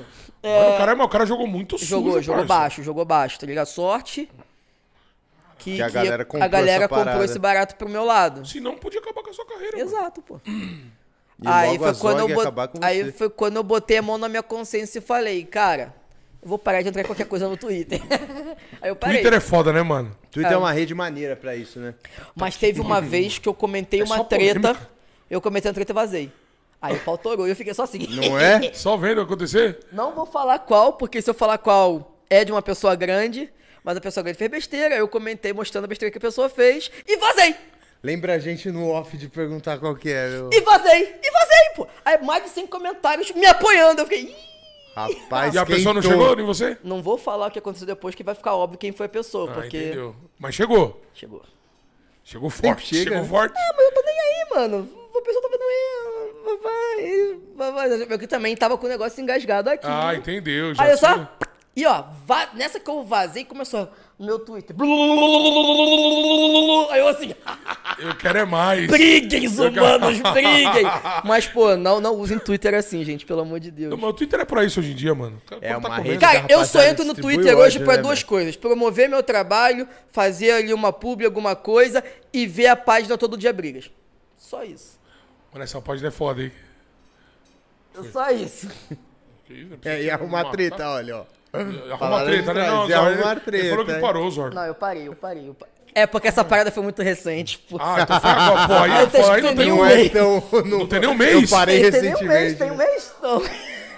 [0.44, 1.98] Mano, o cara, mas o cara jogou muito sujo, É.
[2.00, 2.62] Jogou, jogou parça.
[2.64, 3.68] baixo, jogou baixo, tá ligado?
[3.68, 4.28] Sorte.
[5.60, 8.44] Que, Que a galera comprou a galera comprou esse barato pro meu lado.
[8.48, 9.88] Se não, podia acabar com a sua carreira, mano.
[9.90, 10.42] Exato, pô.
[11.42, 12.42] E aí foi quando eu bot...
[12.42, 13.12] acabar com aí você.
[13.12, 15.94] foi quando eu botei a mão na minha consciência e falei, cara,
[16.42, 18.00] eu vou parar de entrar em qualquer coisa no Twitter.
[18.82, 19.18] aí eu parei.
[19.22, 20.16] Twitter é foda, né, mano?
[20.32, 20.58] Twitter é É.
[20.58, 21.96] uma rede maneira pra isso, né?
[22.36, 24.90] Mas teve uma vez que eu comentei É uma treta, polêmica.
[25.30, 26.32] eu comentei uma treta e vazei.
[26.82, 28.08] Aí o pau torou e eu fiquei só assim.
[28.10, 28.72] Não é?
[28.74, 29.80] Só vendo acontecer?
[29.92, 33.52] Não vou falar qual, porque se eu falar qual é de uma pessoa grande,
[33.84, 36.90] mas a pessoa grande fez besteira, eu comentei mostrando a besteira que a pessoa fez
[37.08, 37.56] e vazei!
[38.04, 40.28] Lembra a gente no off de perguntar qual que é.
[40.30, 40.50] meu.
[40.52, 41.16] E vazei!
[41.22, 41.88] E vazei, pô!
[42.04, 44.02] Aí mais de 100 comentários me apoiando.
[44.02, 44.24] Eu fiquei.
[44.24, 44.52] "Ih".
[44.96, 46.78] Rapaz, E a pessoa não chegou em você?
[46.84, 49.50] Não vou falar o que aconteceu depois, que vai ficar óbvio quem foi a pessoa,
[49.50, 49.78] Ah, porque.
[49.78, 50.16] entendeu.
[50.38, 51.02] Mas chegou.
[51.14, 51.42] Chegou.
[52.24, 52.88] Chegou forte.
[52.96, 53.28] chega, Chegou né?
[53.30, 53.54] forte.
[53.58, 54.90] Ah, mas eu tô nem aí, mano.
[55.16, 57.40] A pessoa tá vendo aí.
[57.56, 58.02] Vai, vai, vai.
[58.14, 59.86] Eu que também tava com o negócio engasgado aqui.
[59.88, 60.74] Ah, entendeu.
[60.76, 61.38] Já Aí eu tinha- só.
[61.76, 63.88] E ó, va- nessa que eu vazei, começou
[64.22, 64.76] o meu Twitter.
[66.92, 67.34] Aí eu assim,
[67.98, 68.88] Eu quero é mais.
[68.88, 70.84] briguem, humanos, briguem.
[71.24, 73.94] Mas, pô, não, não usem Twitter assim, gente, pelo amor de Deus.
[74.00, 75.42] Mas o Twitter é pra isso hoje em dia, mano.
[75.48, 78.04] Cara É tá uma comendo- rede- Cara, eu só entro no Twitter hoje pra né,
[78.04, 78.28] duas velho?
[78.30, 83.36] coisas: promover meu trabalho, fazer ali uma publi, alguma coisa e ver a página todo
[83.38, 83.90] dia brigas.
[84.38, 85.00] Só isso.
[85.52, 86.52] Mano, essa página é foda, hein?
[88.12, 88.70] Só isso.
[89.46, 91.26] Que isso, É, e arrumar treta, olha, ó.
[91.54, 92.68] Arruma Falaram treta, né?
[92.68, 94.54] Não, e Zor, arrumar ele- Ele falou treta, que parou, Zor.
[94.54, 95.48] Não, eu parei, eu parei.
[95.50, 95.74] Eu parei.
[95.94, 97.78] É porque essa parada foi muito recente, pô.
[97.82, 98.68] Ah, então foi agora.
[98.68, 100.06] Pô, aí, pô, aí não tem um Não mês.
[100.06, 100.44] é tão.
[100.66, 101.52] Não, tem nem um mês.
[101.52, 102.34] Eu parei tem, tem um recentemente.
[102.44, 103.44] mês, tem um mês, não.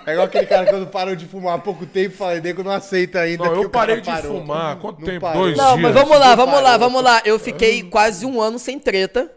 [0.05, 2.71] É igual aquele cara quando parou de fumar há pouco tempo e fala, nego não
[2.71, 3.45] aceita ainda.
[3.45, 4.75] Não, que eu parei de parou." fumar.
[4.77, 5.21] Quanto Não tempo?
[5.21, 5.43] parou.
[5.43, 5.81] Dois Não, dias.
[5.81, 7.21] mas vamos lá, Não vamos lá, vamos lá.
[7.23, 9.31] Eu fiquei quase um ano sem treta.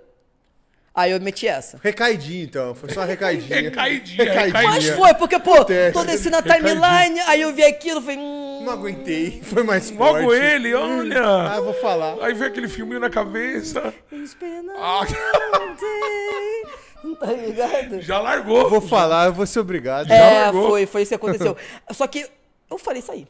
[0.96, 1.78] Aí eu meti essa.
[1.82, 2.74] Recaidinho, então.
[2.74, 3.60] Foi só uma recaidinha.
[3.60, 4.96] Recaidinha, Mas recaidinha.
[4.96, 5.92] foi, porque, pô, Acontece.
[5.92, 8.62] tô descendo a timeline, aí eu vi aquilo, falei, hum.
[8.64, 9.42] Não aguentei.
[9.44, 10.42] Foi mais Logo forte.
[10.42, 11.22] ele, olha.
[11.22, 12.16] Ah, eu vou falar.
[12.22, 13.92] Aí veio aquele filminho na cabeça.
[14.78, 15.02] Ah.
[17.20, 18.00] Tá ligado?
[18.00, 18.68] já largou.
[18.68, 20.10] Vou falar, eu vou ser obrigado.
[20.10, 20.70] É, largou.
[20.70, 21.56] foi, foi isso que aconteceu.
[21.92, 22.26] Só que
[22.68, 23.28] eu falei isso aí.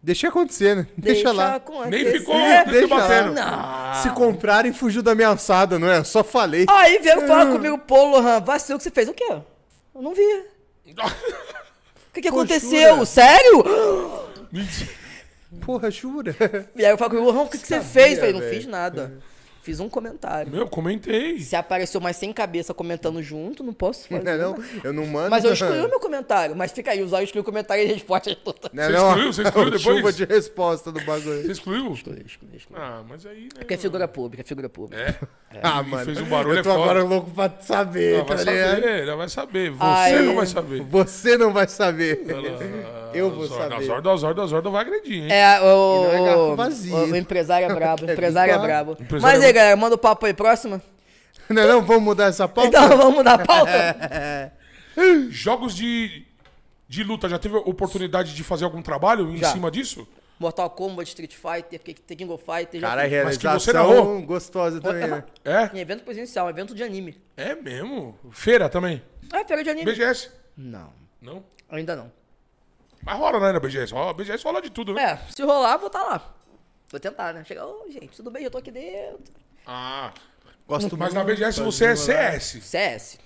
[0.00, 0.86] Deixa acontecer, né?
[0.96, 1.56] Deixa, lá.
[1.56, 1.90] acontecer.
[1.90, 3.34] Nem ficou É, Deixa batendo.
[3.34, 4.00] lá.
[4.02, 5.98] Se comprarem, fugiu da minha alçada, não é?
[5.98, 6.66] Eu só falei.
[6.68, 9.08] Aí vieram falar comigo, pô, Lohan, vacilo que você fez.
[9.08, 9.26] O quê?
[9.94, 10.22] Eu não vi.
[12.08, 12.94] O que, que Pô, aconteceu?
[12.94, 13.06] jura?
[13.06, 13.64] Sério?
[14.50, 14.90] Mentira.
[15.60, 16.34] Porra, jura?
[16.74, 18.12] Vieram falar comigo, Lohan, o que, que você fez?
[18.14, 18.54] Eu falei, não velho.
[18.54, 19.12] fiz nada.
[19.62, 20.50] Fiz um comentário.
[20.50, 21.38] Meu, comentei.
[21.40, 24.22] Se apareceu mais sem cabeça comentando junto, não posso fazer.
[24.24, 25.30] Não, é não, eu não mando.
[25.30, 26.56] Mas eu excluí o meu comentário.
[26.56, 28.70] Mas fica aí, usar excluí o comentário e resposta toda.
[28.72, 29.32] Não, é Você não, excluiu?
[29.32, 29.96] Você excluiu é o depois?
[29.98, 31.42] Chuva de resposta do bagulho.
[31.42, 31.92] Você excluiu?
[31.92, 32.80] Excluí, excluí, excluí.
[32.80, 33.48] Ah, mas aí, né?
[33.58, 35.02] Porque é figura pública, é figura pública.
[35.02, 35.58] É.
[35.62, 36.04] Ah, Ele mano.
[36.04, 38.70] fez um barulho, eu tô é agora louco pra saber, Ela tá vai ligado?
[38.80, 39.70] saber, ela vai saber.
[39.72, 40.82] Você Aí- não vai saber.
[40.82, 42.24] Você não vai saber.
[42.28, 43.84] Ela- Eu vou Zorda, saber.
[43.86, 45.32] Zorda, Zorda, Zorda vai agredir, hein?
[45.32, 46.96] É, o, E não é garfo o, vazio.
[46.96, 48.92] o empresário é brabo, o empresário é brabo.
[49.00, 50.80] Empresário Mas é aí, galera, manda o papo aí, próxima.
[51.48, 52.68] Não, não, vamos mudar essa pauta?
[52.68, 54.52] Então, vamos mudar a pauta?
[55.30, 56.26] Jogos de,
[56.86, 59.52] de luta, já teve oportunidade de fazer algum trabalho em Já.
[59.52, 60.06] cima disso?
[60.38, 62.80] Mortal Kombat, Street Fighter, King of Fighter.
[62.80, 63.24] já Cara, fiz.
[63.24, 64.22] Mas que você realização narrou?
[64.22, 65.24] gostosa também, né?
[65.44, 65.70] É?
[65.74, 67.18] Em evento presencial, evento de anime.
[67.36, 68.16] É mesmo?
[68.30, 69.02] Feira também?
[69.32, 69.90] Ah, feira de anime.
[69.90, 70.30] BGS?
[70.56, 71.42] Não, Não?
[71.70, 72.12] ainda não.
[73.02, 73.92] Mas rola, né, na BGS?
[73.92, 75.02] Rola, BGS rola de tudo, né?
[75.02, 76.34] É, se rolar, vou estar lá.
[76.90, 77.44] Vou tentar, né?
[77.44, 79.18] Chegar, ô, gente, tudo bem, eu tô aqui dentro.
[79.66, 80.12] Ah,
[80.66, 82.58] Gosto mas na BGS você é CS.
[82.62, 83.18] CS.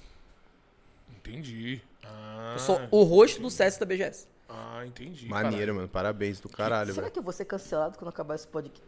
[1.19, 1.81] Entendi.
[2.05, 4.27] Ah, Eu sou o rosto do CS da BGS.
[4.49, 5.27] ah entendi.
[5.27, 5.89] Maneiro, mano.
[5.89, 7.13] Parabéns do caralho, Será velho.
[7.13, 8.83] que eu vou ser cancelado quando acabar esse podcast?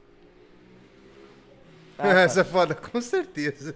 [1.98, 3.72] Essa é foda, com certeza.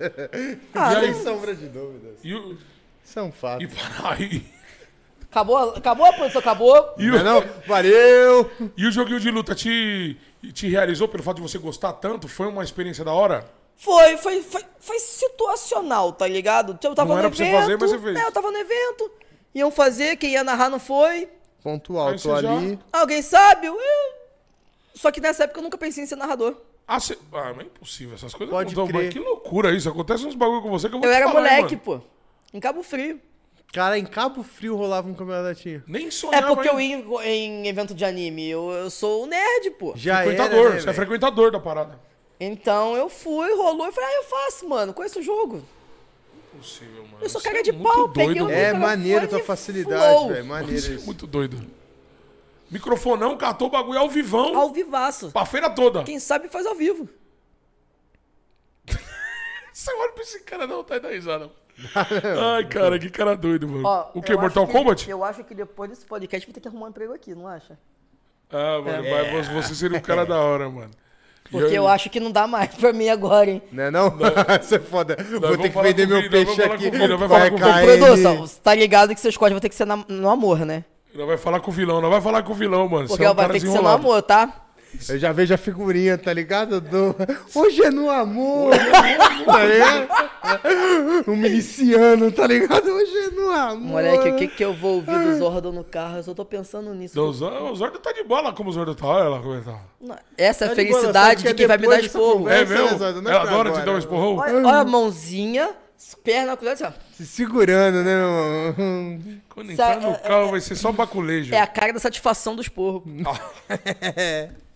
[0.74, 1.22] Ah, Sem não.
[1.22, 2.18] sombra de dúvidas.
[2.24, 2.58] E, o,
[3.04, 3.62] Isso é um fato.
[3.62, 4.44] e para aí.
[5.30, 6.94] Acabou, acabou a produção, acabou.
[6.98, 7.44] E Não, é o, não?
[7.66, 8.50] Valeu!
[8.76, 10.16] e o joguinho de luta te,
[10.52, 12.28] te realizou pelo fato de você gostar tanto?
[12.28, 13.48] Foi uma experiência da hora?
[13.76, 16.78] Foi, foi, foi, foi situacional, tá ligado?
[16.82, 17.60] Eu tava Não no era pra você evento.
[17.60, 18.16] fazer, mas você fez.
[18.16, 19.10] É, eu tava no evento.
[19.54, 21.28] Iam fazer, quem ia narrar não foi.
[21.62, 22.78] Ponto alto você já- ali.
[22.92, 23.66] Alguém sabe?
[23.66, 23.76] Eu...
[24.94, 26.56] Só que nessa época eu nunca pensei em ser narrador.
[26.86, 27.16] Ah, cê...
[27.32, 28.14] ah mas é impossível.
[28.14, 29.04] Essas coisas Pode não dão, crer.
[29.04, 29.88] mas Que loucura isso.
[29.88, 32.00] Acontece uns bagulho com você que eu vou Eu te era falar, hein, moleque, mano.
[32.00, 32.56] pô.
[32.56, 33.20] Em Cabo Frio.
[33.72, 35.82] Cara, em Cabo Frio rolava um campeonatinho.
[35.86, 38.48] Nem É sonhava, porque eu ia em, em evento de anime.
[38.48, 39.92] Eu, eu sou o nerd, pô.
[39.94, 40.58] Já Frequentador.
[40.58, 42.00] era, né, você é frequentador da parada.
[42.40, 44.94] Então eu fui, rolou e falei, ah, eu faço, mano.
[44.94, 45.62] Conheço o jogo.
[46.54, 47.18] Impossível, mano.
[47.20, 48.58] Eu sou cara é de pau, peguei doido, o mano.
[48.58, 50.46] É maneiro a tua facilidade, velho.
[50.46, 51.04] Maneiro é isso.
[51.04, 51.60] muito doido.
[52.70, 54.56] Microfonão, catou o bagulho ao vivão.
[54.58, 55.30] Ao vivaço.
[55.30, 56.04] Pra feira toda.
[56.04, 57.08] Quem sabe faz ao vivo.
[59.72, 61.50] Você olha pra esse cara não, tá dando risada.
[62.56, 63.86] Ai, cara, que cara doido, mano.
[63.86, 65.08] Ó, o que, eu Mortal que- Kombat?
[65.10, 67.78] Eu acho que depois desse podcast vou ter que arrumar um emprego aqui, não acha?
[68.50, 70.90] Ah, mano, mas você seria um cara da hora, mano.
[71.50, 73.62] Porque aí- eu acho que não dá mais pra mim agora, hein?
[73.72, 74.14] Não é não?
[74.60, 75.16] Isso é foda.
[75.30, 76.90] Vou vamos ter que vender meu Vini, peixe aqui.
[76.90, 77.58] com vai falar com o.
[77.98, 80.84] Produção, você tá ligado que seus cortes vão ter que ser na- no amor, né?
[81.14, 83.08] Não vai falar com o vilão, não vai falar com o vilão, mano.
[83.08, 84.66] Porque Você é um vai ter que ser no amor, tá?
[85.08, 86.80] Eu já vejo a figurinha, tá ligado?
[86.80, 87.14] Do...
[87.54, 88.72] Hoje é no amor.
[89.44, 90.08] tá ligado?
[91.28, 92.88] Um miliciano, tá ligado?
[92.90, 93.76] Hoje é no amor.
[94.02, 96.16] Moleque, o que que eu vou ouvir do Zordon no carro?
[96.16, 97.20] Eu só tô pensando nisso.
[97.20, 99.06] O Zor- o Zordo tá de bola como o Zordo tá.
[99.06, 99.78] Olha lá como ele tá.
[100.36, 102.38] Essa é a Tá boa, felicidade de quem vai me dar esporro.
[102.38, 102.98] conversa- É mesmo?
[102.98, 103.84] Zordo, não é Ela adora te agora.
[103.86, 104.36] dar um esporrão?
[104.36, 105.70] Olha, olha a mãozinha,
[106.24, 107.14] perna cruzada assim, ó.
[107.14, 109.40] Se segurando, né, meu irmão?
[109.50, 111.54] Quando entrar no carro vai ser só baculejo.
[111.54, 113.02] É a cara da satisfação do esporro.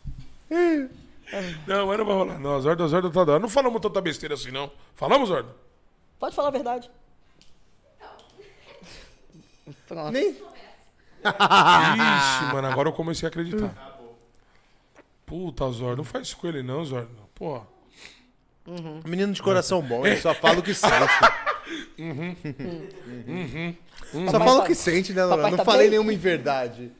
[1.66, 2.39] Não, mas não vai rolar.
[2.39, 3.40] Não, o Zordo tá da hora.
[3.40, 4.70] Não falamos tanta besteira assim, não.
[4.94, 5.55] Falamos, Zordo?
[6.18, 6.90] Pode falar a verdade.
[9.89, 10.10] Pronto.
[10.12, 10.36] Nem...
[11.24, 13.98] Ixi, mano, agora eu comecei a acreditar.
[15.24, 17.08] Puta, Zordo, não faz isso com ele não, Zordo.
[17.34, 17.62] Pô.
[19.05, 20.92] Menino de coração bom, ele só fala o que sente.
[24.12, 25.26] Só Papai fala tá- o que sente, né?
[25.26, 25.90] Papai Não tá falei bem?
[25.92, 26.92] nenhuma em verdade.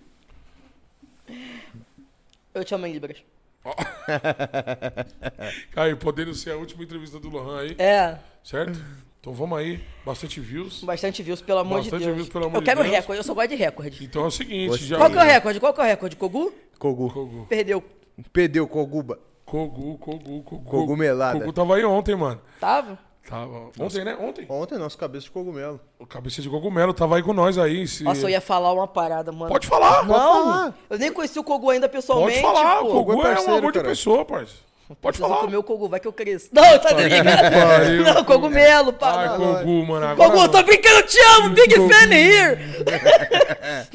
[2.55, 3.19] Eu te amo em Libras.
[5.77, 8.79] Aí, podendo ser a última entrevista do Lohan aí, É, certo?
[9.21, 9.81] Então vamos aí.
[10.05, 10.83] Bastante views.
[10.83, 12.17] bastante views, pelo amor Bastante de Deus.
[12.17, 12.93] views, pelo amor eu de quero Deus.
[12.95, 14.05] recorde, eu só gosto de recorde.
[14.05, 14.97] Então é o seguinte, já.
[14.97, 15.61] Qual que é o recorde?
[15.61, 16.17] Qual que é o recorde?
[16.17, 16.53] Kogu?
[16.79, 17.09] Kogu.
[17.11, 17.47] Kogu.
[17.49, 17.85] Perdeu.
[18.33, 19.19] Perdeu Koguba.
[19.45, 20.65] Kogu, Kogu, Kogu.
[20.65, 21.39] Cogumelada.
[21.39, 22.41] Kogu tava aí ontem, mano.
[22.59, 22.99] Tava?
[23.29, 23.71] Tava.
[23.79, 24.17] Ontem, né?
[24.21, 24.47] Ontem.
[24.49, 25.81] Ontem, nosso cabeça de cogumelo.
[25.99, 27.87] O cabeça de cogumelo tava aí com nós aí.
[27.87, 28.03] Se...
[28.03, 29.51] Nossa, eu ia falar uma parada, mano.
[29.51, 30.05] Pode falar.
[30.05, 30.75] Não, falar.
[30.91, 32.43] eu nem conheci o Kogu ainda Pode pessoalmente.
[32.43, 32.81] falar.
[32.81, 32.87] pô.
[32.87, 33.89] O Kogu Kogu é é um parceiro, amor de cara.
[33.89, 34.73] pessoa, parceiro.
[35.01, 35.41] Pode Preciso falar.
[35.41, 36.51] comer o Kogu, vai que eu cresço.
[36.53, 37.25] Não, tá brincando.
[38.15, 39.13] Não, cogumelo, pá.
[39.31, 39.39] Ai.
[39.39, 40.07] Kogu, mano.
[40.07, 42.59] Agora Kogu, tô brincando, eu te amo, Big Fan here!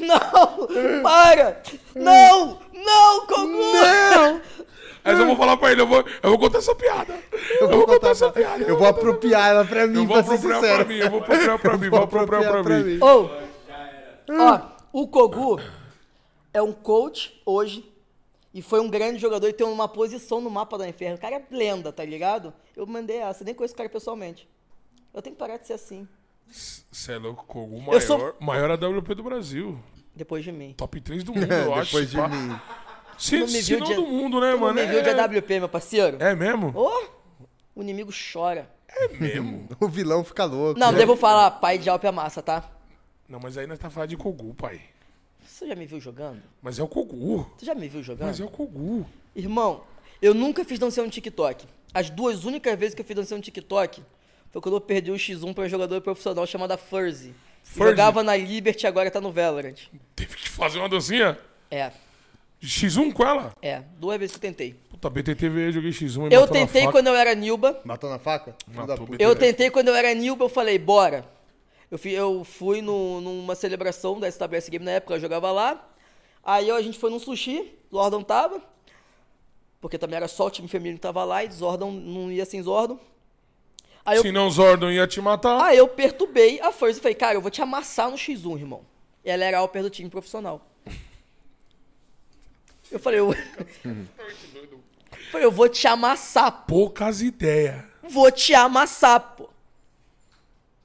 [0.00, 1.60] não, para!
[1.94, 3.46] Não, não, Kogu!
[3.46, 4.40] Não!
[5.08, 7.18] Mas eu vou falar pra ele, eu vou, eu vou contar essa piada.
[7.60, 8.62] Eu, vou contar essa piada.
[8.64, 11.76] Eu vou apropriar ela pra mim, Eu vou apropriar pra mim, eu vou apropriar pra
[11.78, 12.98] mim, vou apropriar pra mim.
[13.00, 13.30] Ô,
[14.30, 14.60] ó,
[14.92, 15.60] o Kogu
[16.52, 17.84] é um coach hoje
[18.52, 21.16] e foi um grande jogador e tem uma posição no mapa da Inferno.
[21.16, 22.52] O cara é lenda, tá ligado?
[22.76, 24.48] Eu mandei essa, nem conheço o cara pessoalmente.
[25.14, 26.06] Eu tenho que parar de ser assim,
[26.92, 29.78] Você é louco, Kogu, maior, sou- maior AWP do Brasil.
[30.14, 30.74] depois de mim.
[30.76, 31.86] Top 3 do mundo, eu acho.
[31.92, 32.60] Depois de mim.
[33.18, 34.74] Se, não me viu não de- do mundo, né, Tu não mano?
[34.80, 36.16] me viu de é, AWP, meu parceiro?
[36.20, 36.72] é mesmo?
[36.74, 37.08] Ô,
[37.74, 38.70] o inimigo chora.
[38.88, 39.68] É mesmo.
[39.80, 40.78] O vilão fica louco.
[40.78, 42.70] Não, devo falar, pai de Alpe Amassa, tá?
[43.28, 44.80] Não, mas aí nós tá falando de Kogu, pai.
[45.44, 46.40] Você já me viu jogando?
[46.62, 47.50] Mas é o Kogu.
[47.56, 48.28] Você já me viu jogando?
[48.28, 49.04] Mas é o Kogu.
[49.36, 49.82] Irmão,
[50.22, 51.66] eu nunca fiz dancinha no TikTok.
[51.92, 54.02] As duas únicas vezes que eu fiz dancinha no TikTok
[54.50, 57.34] foi quando eu perdi o X1 pra uma jogadora profissional chamada Furzy.
[57.62, 57.90] Furzy?
[57.90, 59.76] Jogava na Liberty e agora tá no Valorant.
[60.16, 61.38] Teve que fazer uma dancinha
[61.70, 61.90] É,
[62.62, 63.52] X1 com ela?
[63.62, 63.82] é.
[63.98, 64.74] Duas vezes que eu tentei.
[64.90, 66.92] Puta, BTTV, joguei X1 e Eu tentei faca.
[66.92, 67.80] quando eu era Nilba.
[67.84, 68.56] Matou na faca?
[68.66, 69.08] Matou.
[69.18, 71.24] Eu tentei quando eu era Nilba, eu falei, bora.
[71.90, 75.88] Eu fui, eu fui no- numa celebração da SWS Game na época, eu jogava lá.
[76.44, 78.60] Aí a gente foi num sushi, Zordon tava.
[79.80, 82.60] Porque também era só o time feminino que tava lá e Zordon não ia sem
[82.62, 82.98] Zordon.
[84.04, 85.62] Aí eu, Se não, Zordon ia te matar.
[85.62, 88.80] aí eu perturbei a First e falei, cara, eu vou te amassar no X1, irmão.
[89.24, 90.66] E ela era Alper do time profissional.
[92.90, 93.32] Eu falei, eu...
[95.30, 96.74] falei, eu vou te amassar, pô.
[96.74, 97.82] Poucas ideias.
[98.02, 99.48] Vou te amassar, pô.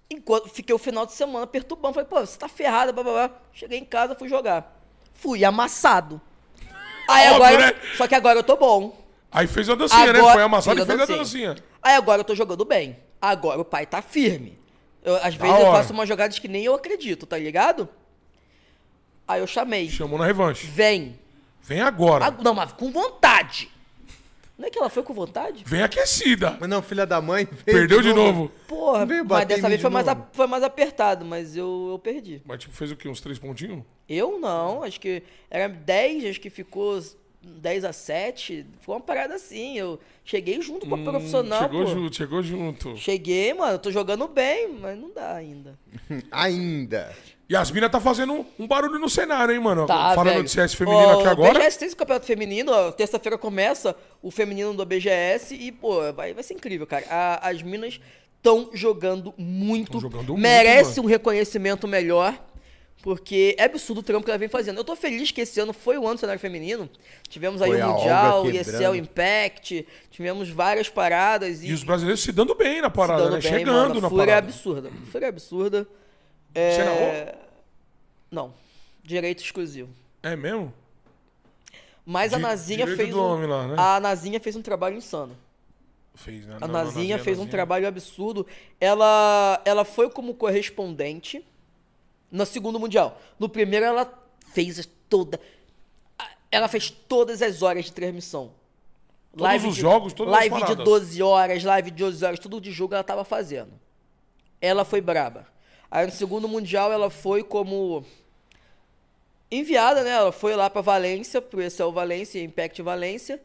[0.10, 3.32] Enquanto fiquei o final de semana perturbando, falei, pô, você tá ferrada, blá, blá, blá.
[3.54, 4.80] Cheguei em casa, fui jogar.
[5.14, 6.22] Fui amassado.
[7.08, 7.82] Aí Óbvio, agora, né?
[7.98, 9.02] só que agora eu tô bom.
[9.32, 10.20] Aí fez a dancinha, né?
[10.20, 11.48] Agora- Foi amassado e fiz a fez a dancinha.
[11.54, 11.68] dancinha.
[11.82, 12.98] Aí agora eu tô jogando bem.
[13.22, 14.58] Agora o pai tá firme.
[15.04, 15.78] Eu, às vezes eu hora.
[15.80, 17.90] faço umas jogadas que nem eu acredito, tá ligado?
[19.28, 19.90] Aí eu chamei.
[19.90, 20.68] Chamou na revanche.
[20.68, 21.20] Vem.
[21.64, 22.25] Vem agora.
[22.27, 23.69] Ah, Não, mas com vontade.
[24.58, 25.64] Não é que ela foi com vontade?
[25.66, 26.56] Vem aquecida.
[26.59, 27.45] Mas não, filha da mãe.
[27.45, 28.51] veio Perdeu de novo.
[28.67, 30.22] Porra, Veio mas bater em dessa mim vez de foi mais, novo.
[30.22, 32.42] a- foi mais apertado, mas eu, eu perdi.
[32.45, 33.09] Mas tipo, fez o quê?
[33.09, 33.83] Uns três pontinhos?
[34.08, 37.01] Eu não, acho que era 10, acho que ficou
[37.42, 38.66] 10 a 7.
[38.82, 39.75] Foi uma parada assim.
[39.77, 41.92] Eu cheguei junto com a profissional, Hum, chegou pô.
[41.92, 42.95] junto, chegou junto.
[42.98, 45.77] Cheguei, mano, eu tô jogando bem, mas não dá ainda.
[46.32, 47.14] Ainda.
[47.50, 49.86] E as minas tá fazendo um barulho no cenário, hein, mano?
[49.86, 50.44] Tá, Falando velho.
[50.46, 51.52] de CS feminino Ó, aqui agora.
[51.52, 56.12] O BGS tem esse campeonato feminino, ó, terça-feira começa o feminino do BGS e, pô,
[56.14, 57.06] vai, vai ser incrível, cara.
[57.10, 58.00] A- as minas
[58.38, 59.92] estão jogando muito.
[59.92, 61.04] Tão jogando muito, merece mano.
[61.04, 62.34] um reconhecimento melhor.
[63.02, 64.78] Porque é absurdo o trampo que ela vem fazendo.
[64.78, 66.90] Eu tô feliz que esse ano foi o ano do cenário feminino.
[67.28, 68.96] Tivemos aí Foi o a Mundial, o ESL.
[68.96, 71.62] Impact, tivemos várias paradas.
[71.62, 73.32] E, E os brasileiros se dando bem na parada, né?
[73.32, 74.02] bem, Chegando mano.
[74.02, 74.48] na Fúria parada.
[74.48, 74.90] absurda.
[75.12, 75.86] Fúria absurda.
[76.54, 76.72] É...
[76.72, 77.36] Você narrou?
[78.32, 78.54] Não.
[79.04, 79.90] Direito exclusivo.
[80.22, 80.74] É mesmo?
[82.06, 83.76] Mas a Nazinha fez um, lá, né?
[83.78, 85.38] a Nazinha fez um trabalho insano.
[86.16, 86.58] Fez, né?
[86.60, 87.52] A Não, Nazinha fez um Nazinha.
[87.52, 88.46] trabalho absurdo.
[88.80, 91.44] Ela ela foi como correspondente
[92.32, 93.20] no segundo mundial.
[93.40, 94.12] No primeiro ela
[94.54, 95.40] fez toda
[96.54, 98.52] ela fez todas as horas de transmissão.
[99.36, 100.86] Todos os jogos, todas as live de paradas.
[100.86, 103.72] 12 horas, live de 12 horas, tudo de jogo ela tava fazendo.
[104.62, 105.48] Ela foi braba.
[105.96, 108.04] Aí no segundo mundial ela foi como
[109.52, 110.10] enviada, né?
[110.10, 113.40] Ela foi lá pra Valência, pro ESL Valência, Impact Valência.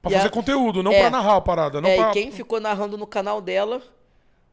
[0.00, 0.98] Pra E fazer a- conteúdo, não É.
[1.00, 1.80] pra narrar a parada.
[1.80, 2.10] Não é, pra...
[2.10, 3.80] e quem ficou narrando no canal dela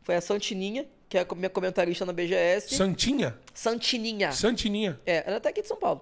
[0.03, 2.75] foi a Santininha, que é a minha comentarista na BGS.
[2.75, 3.35] Santinha?
[3.51, 4.31] Santininha.
[4.31, 4.99] Santininha.
[5.05, 6.01] É, ela é até aqui de São Paulo.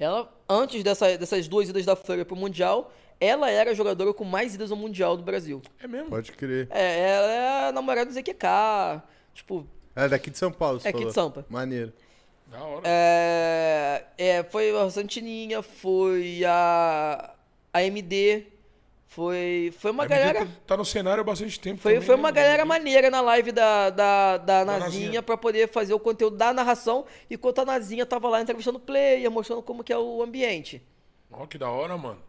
[0.00, 4.24] Ela, antes dessa- dessas duas idas da Fleur pro Mundial, ela era a jogadora com
[4.24, 5.62] mais idas ao Mundial do Brasil.
[5.80, 6.10] É mesmo?
[6.10, 6.66] Pode crer.
[6.72, 9.00] É, ela é a namorada do ZQK.
[9.34, 9.64] Tipo,
[9.98, 11.08] Ela é daqui de São Paulo, você É aqui falou.
[11.08, 11.44] de Sampa.
[11.50, 11.92] Maneiro.
[12.46, 12.82] Da hora.
[12.84, 17.34] é, é, foi a Santininha, foi a,
[17.72, 18.44] a MD,
[19.08, 20.38] foi, foi uma A galera...
[20.42, 21.80] MD tá no cenário há bastante tempo.
[21.80, 22.36] Foi, também, foi né, uma mano?
[22.36, 25.22] galera maneira na live da, da, da Nazinha Nazinha.
[25.22, 29.28] pra poder fazer o conteúdo da narração, enquanto a Nazinha tava lá entrevistando o player,
[29.32, 30.80] mostrando como que é o ambiente.
[31.32, 32.22] Ó, que da hora, mano.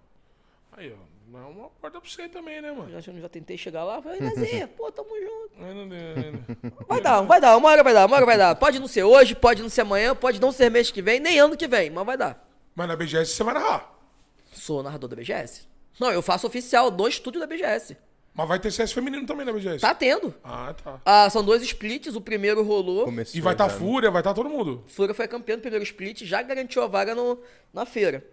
[0.71, 1.18] Aí, ó.
[1.31, 2.89] Dá uma porta pra você também, né, mano?
[2.89, 5.51] Já, já tentei chegar lá, falei, Nazinha, pô, tamo junto.
[5.59, 6.39] Mas não deu ainda.
[6.87, 8.55] Vai dar, vai dar, uma hora vai dar, uma hora vai dar.
[8.55, 11.39] Pode não ser hoje, pode não ser amanhã, pode não ser mês que vem, nem
[11.39, 12.43] ano que vem, mas vai dar.
[12.75, 13.93] Mas na BGS você vai narrar.
[14.51, 15.67] Sou narrador da BGS.
[15.99, 17.95] Não, eu faço oficial do estúdio da BGS.
[18.33, 19.81] Mas vai ter CS feminino também na BGS.
[19.81, 20.33] Tá tendo.
[20.43, 20.99] Ah, tá.
[21.05, 23.05] Ah, são dois splits, o primeiro rolou.
[23.05, 23.79] Começou E vai estar tá né?
[23.79, 24.83] Fúria, vai estar todo mundo.
[24.87, 27.37] Fúria foi campeão do primeiro split, já garantiu a vaga no,
[27.71, 28.25] na feira.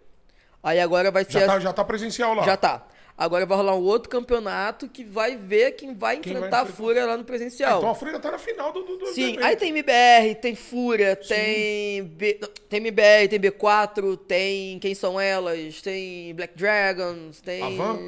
[0.66, 1.30] Aí agora vai ser.
[1.30, 2.42] Já tá, já tá presencial lá.
[2.42, 2.84] Já tá.
[3.16, 6.62] Agora vai rolar um outro campeonato que vai ver quem vai Quem vai enfrentar a
[6.62, 6.76] enfrentar.
[6.76, 7.78] Fúria lá no Ah, presencial.
[7.78, 9.44] então a Fúria tá na final do, do, do Sim, evento.
[9.44, 12.02] aí tem MBR, tem Fúria, tem.
[12.02, 12.36] B...
[12.42, 17.62] não, Tem MBR, tem B4, tem Quem São Elas, tem Black Dragons, tem.
[17.62, 17.98] Avan?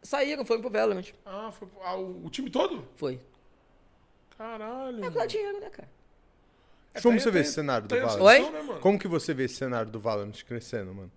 [0.00, 1.08] Saíram, foram pro Valorant.
[1.26, 2.86] Ah, foi ah, o, time todo?
[2.94, 3.20] Foi.
[4.38, 5.04] Caralho.
[5.04, 5.88] É pra dinheiro, né, cara?
[6.94, 8.22] É, Como você vê esse cenário do Valorant?
[8.22, 8.50] Oi?
[8.52, 8.80] né, mano?
[8.80, 11.10] Como que você vê esse cenário do Valorant crescendo, mano?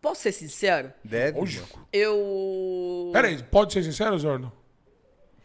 [0.00, 0.92] Posso ser sincero?
[1.02, 1.86] Deve, Lógico.
[1.92, 3.10] Eu.
[3.12, 4.52] Pera aí, pode ser sincero, Zorno?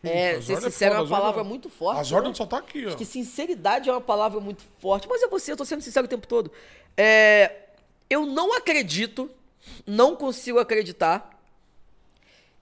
[0.03, 1.99] É, A ser é sincero é foda, uma palavra Zorda- muito forte.
[1.99, 2.35] A Zordan né?
[2.35, 2.89] só tá aqui, ó.
[2.89, 5.07] Acho que sinceridade é uma palavra muito forte.
[5.09, 6.51] Mas é você, eu tô sendo sincero o tempo todo.
[6.97, 7.51] É,
[8.09, 9.31] eu não acredito,
[9.87, 11.29] não consigo acreditar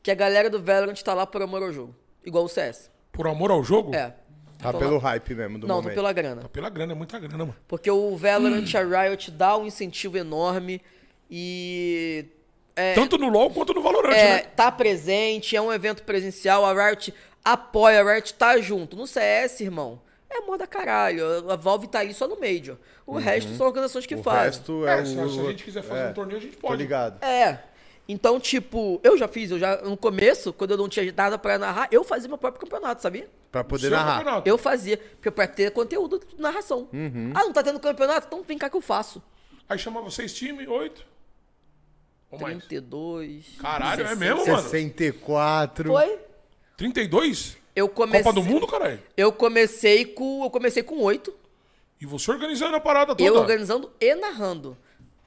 [0.03, 1.95] que a galera do Valorant tá lá por amor ao jogo.
[2.23, 2.89] Igual o CS.
[3.11, 3.93] Por amor ao jogo?
[3.95, 4.13] É.
[4.59, 5.95] Tá pelo hype mesmo do Não, momento.
[5.95, 6.41] pela grana.
[6.43, 7.55] Tá pela grana, é muita grana, mano.
[7.67, 10.79] Porque o Valorant, a Riot, dá um incentivo enorme
[11.31, 12.25] e.
[12.75, 14.39] É, Tanto no LoL quanto no Valorant, é, né?
[14.55, 18.95] tá presente, é um evento presencial, a Riot apoia, a Riot tá junto.
[18.95, 21.49] No CS, irmão, é moda caralho.
[21.51, 22.77] A Valve tá ali só no Major.
[23.05, 24.43] O resto são organizações que O fazem.
[24.45, 25.29] resto É, é, se, o...
[25.29, 26.81] se a gente quiser fazer é, um torneio, a gente Tô pode.
[26.81, 27.23] ligado.
[27.23, 27.59] É.
[28.07, 31.57] Então, tipo, eu já fiz, eu já no começo, quando eu não tinha nada pra
[31.57, 33.29] narrar, eu fazia meu próprio campeonato, sabia?
[33.51, 34.17] Pra poder Seu narrar.
[34.19, 34.49] campeonato.
[34.49, 36.87] Eu fazia, porque pra ter conteúdo de narração.
[36.93, 37.31] Uhum.
[37.35, 38.27] Ah, não tá tendo campeonato?
[38.27, 39.21] Então vem cá que eu faço.
[39.67, 41.05] Aí chamava seis times, oito.
[42.31, 42.57] Ou mais.
[42.57, 43.57] 32.
[43.59, 44.19] Caralho, é 16.
[44.19, 44.63] mesmo, mano?
[44.63, 45.89] 64.
[45.89, 46.19] Foi?
[46.77, 47.57] 32?
[47.75, 48.23] Eu comecei.
[48.23, 48.99] Copa do Mundo, caralho?
[49.15, 50.43] Eu comecei com.
[50.43, 51.33] Eu comecei com oito.
[51.99, 53.29] E você organizando a parada toda.
[53.29, 54.77] Eu organizando e narrando.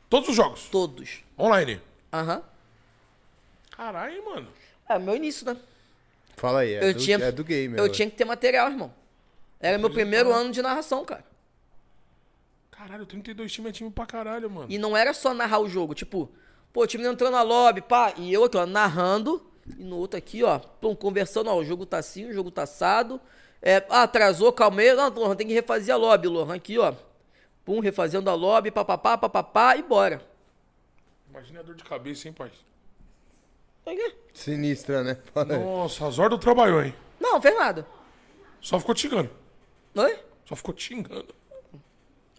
[0.08, 0.68] Todos os jogos.
[0.70, 1.22] Todos.
[1.38, 1.80] Online.
[2.12, 2.42] Aham.
[3.70, 4.48] Caralho, mano.
[4.88, 5.56] É meu início, né?
[6.36, 7.78] Fala aí, é, eu do, tinha, é do game.
[7.78, 7.88] Eu é.
[7.88, 8.92] tinha que ter material, irmão.
[9.60, 11.24] Era meu primeiro ano de narração, cara.
[12.70, 14.66] Caralho, 32 times é time pra caralho, mano.
[14.68, 16.30] E não era só narrar o jogo, tipo,
[16.74, 19.40] pô, o time não entrou na lobby, pá, e eu aqui, ó, narrando,
[19.78, 22.64] e no outro aqui, ó, pum, conversando, ó, o jogo tá assim, o jogo tá
[22.64, 23.18] assado.
[23.62, 26.92] É, ah, atrasou, calma aí, não, Lohan, tem que refazer a lobby, Lohan, aqui, ó.
[27.64, 30.20] Pum, refazendo a lobby, papapá, papapá, e bora.
[31.30, 32.50] Imagina a dor de cabeça, hein, pai?
[34.34, 35.16] Sinistra, né?
[35.32, 35.64] Fala aí.
[35.64, 36.94] Nossa, a Zordo trabalhou, hein?
[37.20, 37.86] Não, fez nada.
[38.60, 39.30] Só ficou xingando.
[39.94, 40.18] Oi?
[40.44, 41.34] Só ficou xingando.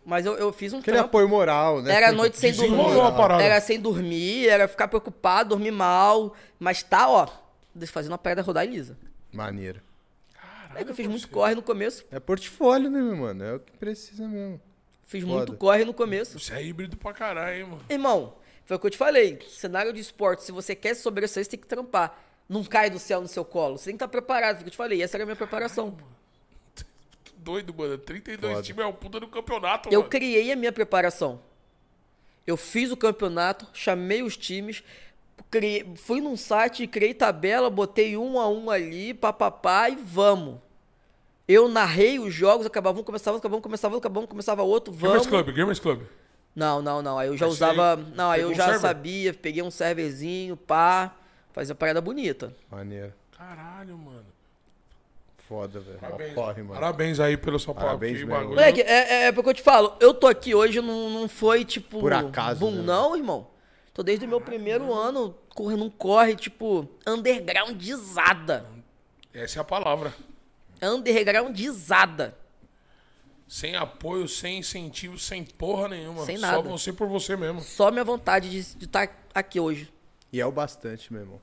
[0.05, 1.09] Mas eu, eu fiz um Aquele trampo.
[1.09, 1.91] apoio moral, né?
[1.93, 3.01] Era noite sem dormir.
[3.01, 3.43] A parada.
[3.43, 6.35] Era sem dormir, era ficar preocupado, dormir mal.
[6.59, 7.27] Mas tá, ó,
[7.87, 8.95] fazendo a parada rodar lisa.
[9.33, 9.81] Maneiro.
[10.75, 12.05] É que eu fiz muito corre no começo.
[12.11, 13.43] É portfólio, né, meu mano?
[13.43, 14.61] É o que precisa mesmo.
[15.07, 15.35] Fiz Foda.
[15.35, 16.37] muito corre no começo.
[16.39, 17.81] Você é híbrido pra caralho, hein, mano.
[17.89, 18.33] Irmão,
[18.65, 19.39] foi o que eu te falei.
[19.49, 22.19] Cenário de esporte, se você quer sobressair, você tem que trampar.
[22.47, 23.77] Não cai do céu no seu colo.
[23.77, 24.55] Você tem que estar preparado.
[24.57, 25.01] Foi o que eu te falei.
[25.01, 25.97] Essa era a minha preparação.
[27.45, 27.95] Doido, mano.
[27.99, 28.63] 32 Foda.
[28.65, 30.09] times é o puta do campeonato, Eu mano.
[30.09, 31.39] criei a minha preparação.
[32.45, 34.83] Eu fiz o campeonato, chamei os times,
[35.51, 40.59] criei- fui num site, criei tabela, botei um a um ali, papapá e vamos.
[41.47, 45.11] Eu narrei os jogos, acabava um, começava, acabava um, começava, acabava um, começava outro, Gamers
[45.13, 45.27] vamos.
[45.27, 46.01] Club, Gamers Club.
[46.55, 47.19] Não, não, não.
[47.19, 47.95] Aí eu já usava.
[47.95, 48.81] Não, aí pegou eu um já server?
[48.81, 51.13] sabia, peguei um serverzinho, pá,
[51.53, 52.51] fazia parada bonita.
[52.71, 53.13] Maneiro.
[53.37, 54.25] Caralho, mano.
[55.47, 55.99] Foda, velho.
[55.99, 56.73] Parabéns, Corre, mano.
[56.73, 57.85] Parabéns aí pelo seu papo.
[57.85, 58.31] Parabéns mesmo.
[58.31, 58.49] bagulho.
[58.49, 61.63] Moleque, é, é, é porque eu te falo, eu tô aqui hoje, não, não foi
[61.63, 61.99] tipo.
[61.99, 62.81] Por acaso, Boom, né?
[62.83, 63.47] não, irmão.
[63.93, 68.65] Tô desde o meu primeiro ano correndo um corre, tipo, undergroundizada.
[69.33, 70.13] Essa é a palavra.
[70.81, 72.35] Undergroundizada.
[73.47, 76.25] Sem apoio, sem incentivo, sem porra nenhuma.
[76.25, 76.61] Sem Só nada.
[76.63, 77.61] você por você mesmo.
[77.61, 79.91] Só minha vontade de estar aqui hoje.
[80.33, 81.41] E é o bastante, meu irmão.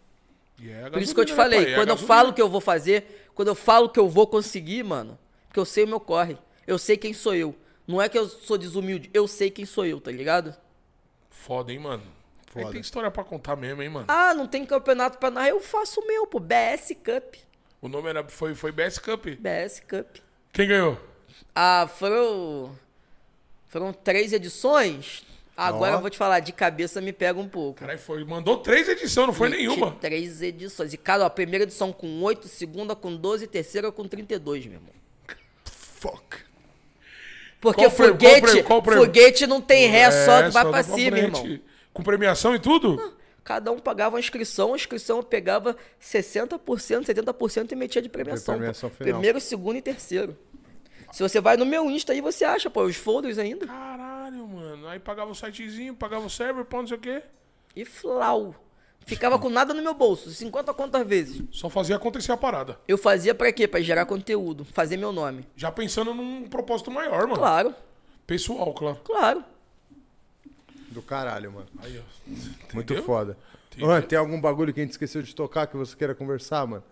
[0.60, 1.72] E é a Por isso que eu te falei, pai?
[1.72, 2.06] É quando eu gasolina.
[2.14, 5.64] falo que eu vou fazer, quando eu falo que eu vou conseguir, mano, porque eu
[5.64, 6.36] sei o meu corre.
[6.66, 7.54] Eu sei quem sou eu.
[7.86, 10.54] Não é que eu sou desumilde, eu sei quem sou eu, tá ligado?
[11.30, 12.02] Foda, hein, mano.
[12.54, 12.72] Aí Foda.
[12.72, 14.06] tem história pra contar mesmo, hein, mano.
[14.08, 16.38] Ah, não tem campeonato pra narrar, eu faço o meu, pô.
[16.38, 17.34] BS Cup.
[17.80, 19.26] O nome era, foi, foi BS Cup.
[19.26, 20.18] BS Cup.
[20.52, 20.98] Quem ganhou?
[21.54, 22.78] Ah, foram.
[23.68, 25.24] Foram três edições.
[25.68, 25.96] Agora Ó.
[25.96, 27.80] eu vou te falar, de cabeça me pega um pouco.
[27.80, 28.24] Caralho, foi.
[28.24, 29.92] Mandou três edições, não foi Meti nenhuma.
[30.00, 30.92] Três edições.
[30.92, 34.92] E cada, ó, primeira edição com 8, segunda com 12, terceira com 32, meu irmão.
[35.64, 36.38] Fuck.
[37.60, 38.16] Porque Qual prêmio?
[38.18, 38.64] Qual foguete, prêmio?
[38.64, 39.04] Qual prêmio?
[39.04, 41.60] foguete não tem ré, só É, que vai só pra cima, irmão.
[41.92, 43.14] Com premiação e tudo?
[43.44, 46.58] Cada um pagava uma inscrição, a inscrição eu pegava 60%,
[47.04, 48.56] 70% e metia de premiação.
[48.56, 48.90] premiação.
[48.90, 50.36] Primeiro, segundo e terceiro.
[51.12, 53.66] Se você vai no meu Insta aí, você acha, pô, os folders ainda.
[53.66, 54.88] Caralho, mano.
[54.88, 57.22] Aí pagava o sitezinho, pagava o server, pô, não sei o quê.
[57.76, 58.54] E flau.
[59.04, 61.42] Ficava com nada no meu bolso, 50 quantas vezes.
[61.50, 62.78] Só fazia acontecer a parada.
[62.86, 63.66] Eu fazia pra quê?
[63.68, 65.46] Pra gerar conteúdo, fazer meu nome.
[65.56, 67.34] Já pensando num propósito maior, mano.
[67.36, 67.74] Claro,
[68.26, 69.00] Pessoal, claro.
[69.04, 69.44] claro.
[70.88, 71.66] Do caralho, mano.
[71.82, 72.02] Aí, ó.
[72.72, 73.02] Muito Entendeu?
[73.04, 73.36] foda.
[73.78, 76.84] Mano, tem algum bagulho que a gente esqueceu de tocar que você queira conversar, mano?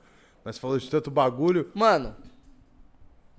[0.44, 1.70] Nós falamos de tanto bagulho.
[1.74, 2.16] Mano,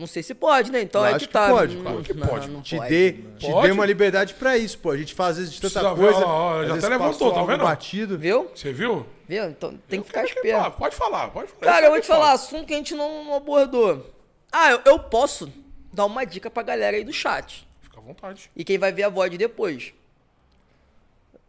[0.02, 0.82] não sei se pode, né?
[0.82, 1.48] Então Eu é acho que que tá.
[1.50, 2.50] pode, Não- claro que não- pode.
[2.50, 3.38] não Te pode, dê, mano.
[3.38, 3.68] te Pode?
[3.68, 4.92] dê uma liberdade pra isso, pô.
[4.92, 6.26] A gente faz às vezes de tanta Precisa ver, coisa.
[6.28, 7.64] ó, ó, já até levantou, tá algo vendo?
[7.64, 8.18] batido.
[8.18, 8.52] Viu?
[8.54, 9.06] Você viu?
[9.28, 9.46] Viu?
[9.46, 10.72] Então tem que ficar esperto.
[10.72, 11.72] Pode falar, pode falar.
[11.74, 14.06] Cara, eu vou te falar, assunto que a gente não, abordou.
[14.52, 15.50] Ah, eu, eu posso
[15.94, 17.66] dar uma dica pra galera aí do chat.
[17.82, 18.50] Fica à vontade.
[18.56, 19.94] E quem vai ver a VOD depois.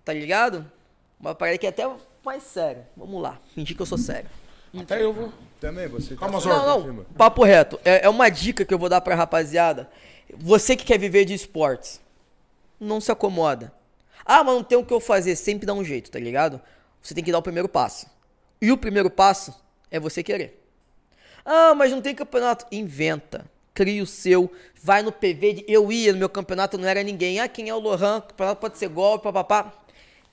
[0.05, 0.65] Tá ligado?
[1.19, 1.89] Uma parada que é até
[2.25, 2.87] mais séria.
[2.97, 4.29] Vamos lá, fingir que eu sou sério.
[4.79, 5.33] Até eu vou.
[5.63, 6.49] Também, você Calma, tá.
[6.49, 7.79] Não, não, papo reto.
[7.85, 9.89] É, é uma dica que eu vou dar pra rapaziada.
[10.37, 12.01] Você que quer viver de esportes,
[12.81, 13.73] não se acomoda.
[14.25, 15.37] Ah, mas não tem o que eu fazer.
[15.37, 16.61] Sempre dá um jeito, tá ligado?
[17.01, 18.09] Você tem que dar o primeiro passo.
[18.61, 19.55] E o primeiro passo
[19.89, 20.61] é você querer.
[21.45, 22.67] Ah, mas não tem campeonato.
[22.73, 23.45] Inventa.
[23.73, 24.51] Cria o seu.
[24.83, 25.53] Vai no PV.
[25.53, 25.65] De...
[25.69, 27.39] Eu ia no meu campeonato, não era ninguém.
[27.39, 28.19] Ah, quem é o Lohan?
[28.19, 29.73] O campeonato pode ser golpe, papapá.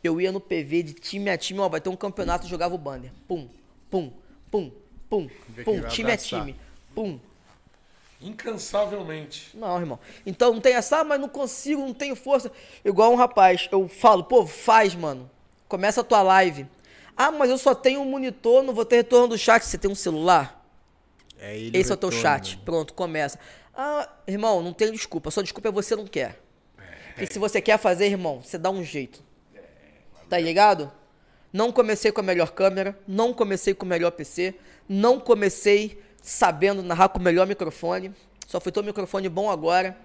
[0.04, 1.60] Eu ia no PV de time a time.
[1.60, 3.12] Ó, vai ter um campeonato, jogava o banner.
[3.28, 3.48] Pum,
[3.92, 4.12] pum,
[4.50, 4.72] pum,
[5.10, 5.30] pum,
[5.64, 5.82] pum.
[5.88, 6.42] Time a abraçar.
[6.42, 6.56] time.
[6.94, 7.20] Pum.
[8.22, 9.50] Incansavelmente.
[9.56, 10.00] Não, irmão.
[10.26, 12.52] Então não tem essa, ah, mas não consigo, não tenho força.
[12.84, 15.30] Igual um rapaz, eu falo, pô, faz, mano.
[15.68, 16.68] Começa a tua live.
[17.16, 19.64] Ah, mas eu só tenho um monitor, não vou ter retorno do chat.
[19.64, 20.66] Você tem um celular?
[21.40, 22.54] É ele Esse é o teu chat.
[22.54, 22.66] mano.
[22.66, 23.40] Pronto, começa.
[23.74, 25.32] Ah, irmão, não tem desculpa.
[25.32, 26.42] Só desculpa é você não quer.
[27.18, 29.24] E se você quer fazer, irmão, você dá um jeito.
[30.30, 30.92] Tá ligado?
[31.52, 34.56] Não comecei com a melhor câmera, não comecei com o melhor PC,
[34.90, 38.12] não comecei sabendo narrar com o melhor microfone.
[38.48, 39.96] Só foi ter um microfone bom agora.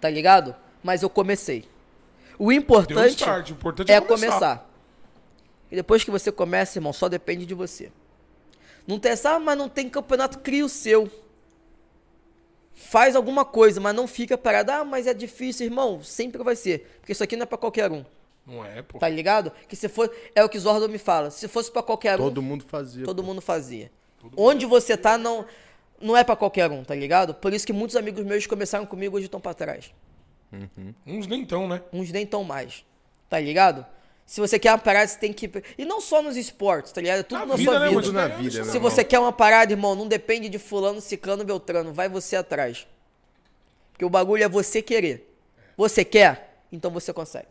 [0.00, 0.56] Tá ligado?
[0.82, 1.64] Mas eu comecei.
[2.36, 4.32] O importante, start, o importante é, é começar.
[4.32, 4.70] começar.
[5.70, 7.90] E depois que você começa, irmão, só depende de você.
[8.86, 11.10] Não tem essa, ah, mas não tem campeonato, cria o seu.
[12.74, 14.70] Faz alguma coisa, mas não fica parado.
[14.70, 16.02] Ah, mas é difícil, irmão.
[16.04, 16.98] Sempre vai ser.
[17.00, 18.04] Porque isso aqui não é pra qualquer um.
[18.46, 18.98] Não é, pô.
[18.98, 19.50] Tá ligado?
[19.68, 20.10] Que se for.
[20.34, 21.30] É o que Zordon me fala.
[21.30, 23.04] Se fosse pra qualquer um, Todo mundo fazia.
[23.04, 23.90] todo mundo fazia.
[24.36, 25.44] Onde você tá, não,
[26.00, 27.34] não é pra qualquer um, tá ligado?
[27.34, 29.92] Por isso que muitos amigos meus começaram comigo hoje estão pra trás.
[31.06, 31.82] Uns nem tão, né?
[31.92, 32.84] Uns nem tão mais.
[33.28, 33.84] Tá ligado?
[34.24, 35.50] Se você quer uma parada, você tem que.
[35.78, 37.20] E não só nos esportes, tá ligado?
[37.20, 38.00] É tudo Na na, vida, sua né, vida.
[38.00, 38.12] mano?
[38.12, 38.80] na vida, Se irmão.
[38.90, 41.92] você quer uma parada, irmão, não depende de fulano, ciclano, beltrano.
[41.92, 42.86] Vai você atrás.
[43.92, 45.32] Porque o bagulho é você querer.
[45.76, 46.60] Você quer?
[46.72, 47.46] Então você consegue.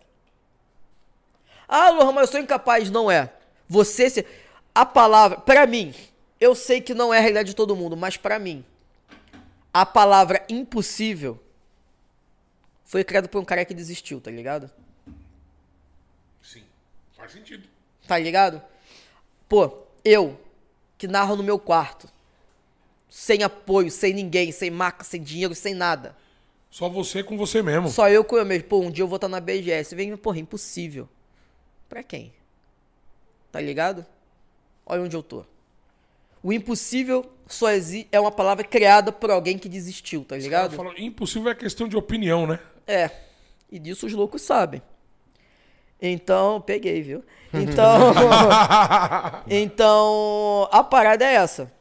[1.68, 2.90] Ah, Lohan, mas eu sou incapaz.
[2.90, 3.32] Não é.
[3.68, 4.26] Você se...
[4.74, 5.40] A palavra...
[5.40, 5.94] Pra mim,
[6.40, 8.64] eu sei que não é a realidade de todo mundo, mas pra mim,
[9.74, 11.40] a palavra impossível
[12.84, 14.70] foi criada por um cara que desistiu, tá ligado?
[16.42, 16.64] Sim.
[17.16, 17.68] Faz sentido.
[18.08, 18.62] Tá ligado?
[19.50, 19.72] Pô,
[20.04, 20.40] eu,
[20.98, 22.08] que narro no meu quarto,
[23.10, 26.16] sem apoio, sem ninguém, sem marca, sem dinheiro, sem nada.
[26.70, 27.88] Só você com você mesmo.
[27.90, 28.68] Só eu com eu mesmo.
[28.68, 29.96] Pô, um dia eu vou estar na BGS.
[29.96, 31.08] Vem, porra, impossível.
[31.88, 32.34] Pra quem?
[33.52, 34.06] Tá ligado?
[34.86, 35.46] Olha onde eu tô.
[36.44, 40.76] O impossível só exi é uma palavra criada por alguém que desistiu, tá ligado?
[40.76, 42.60] Fala, impossível é questão de opinião, né?
[42.86, 43.10] É.
[43.72, 44.82] E disso os loucos sabem.
[46.02, 47.24] Então, peguei, viu?
[47.56, 48.14] Então.
[49.50, 51.72] então, a parada é essa.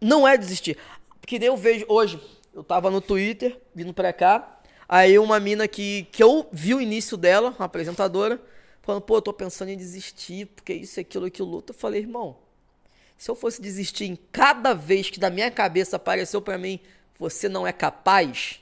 [0.00, 0.78] Não é desistir.
[1.20, 2.18] Porque nem eu vejo hoje.
[2.54, 4.53] Eu tava no Twitter, vindo pra cá.
[4.88, 8.40] Aí uma mina que, que eu vi o início dela, uma apresentadora,
[8.82, 11.74] falando, pô, eu tô pensando em desistir, porque isso, aquilo, aquilo, outro.
[11.74, 12.36] Eu falei, irmão,
[13.16, 16.78] se eu fosse desistir em cada vez que da minha cabeça apareceu pra mim,
[17.18, 18.60] você não é capaz,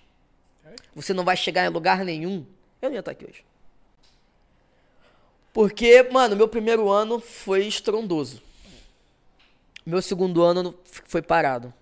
[0.94, 2.46] você não vai chegar em lugar nenhum,
[2.80, 3.44] eu não ia estar aqui hoje.
[5.52, 8.42] Porque, mano, meu primeiro ano foi estrondoso.
[9.84, 11.72] Meu segundo ano foi parado.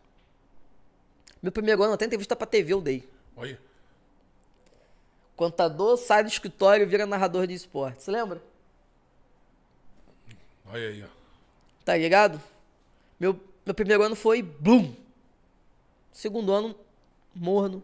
[1.43, 3.09] Meu primeiro ano até entrevista pra TV eu dei.
[3.37, 3.70] Olha.
[5.41, 8.03] Contador sai do escritório e vira narrador de esporte.
[8.03, 8.43] Você lembra?
[10.67, 11.07] Olha aí, ó.
[11.83, 12.39] Tá ligado?
[13.19, 14.95] Meu, meu primeiro ano foi Bloom.
[16.13, 16.77] Segundo ano,
[17.35, 17.83] morno.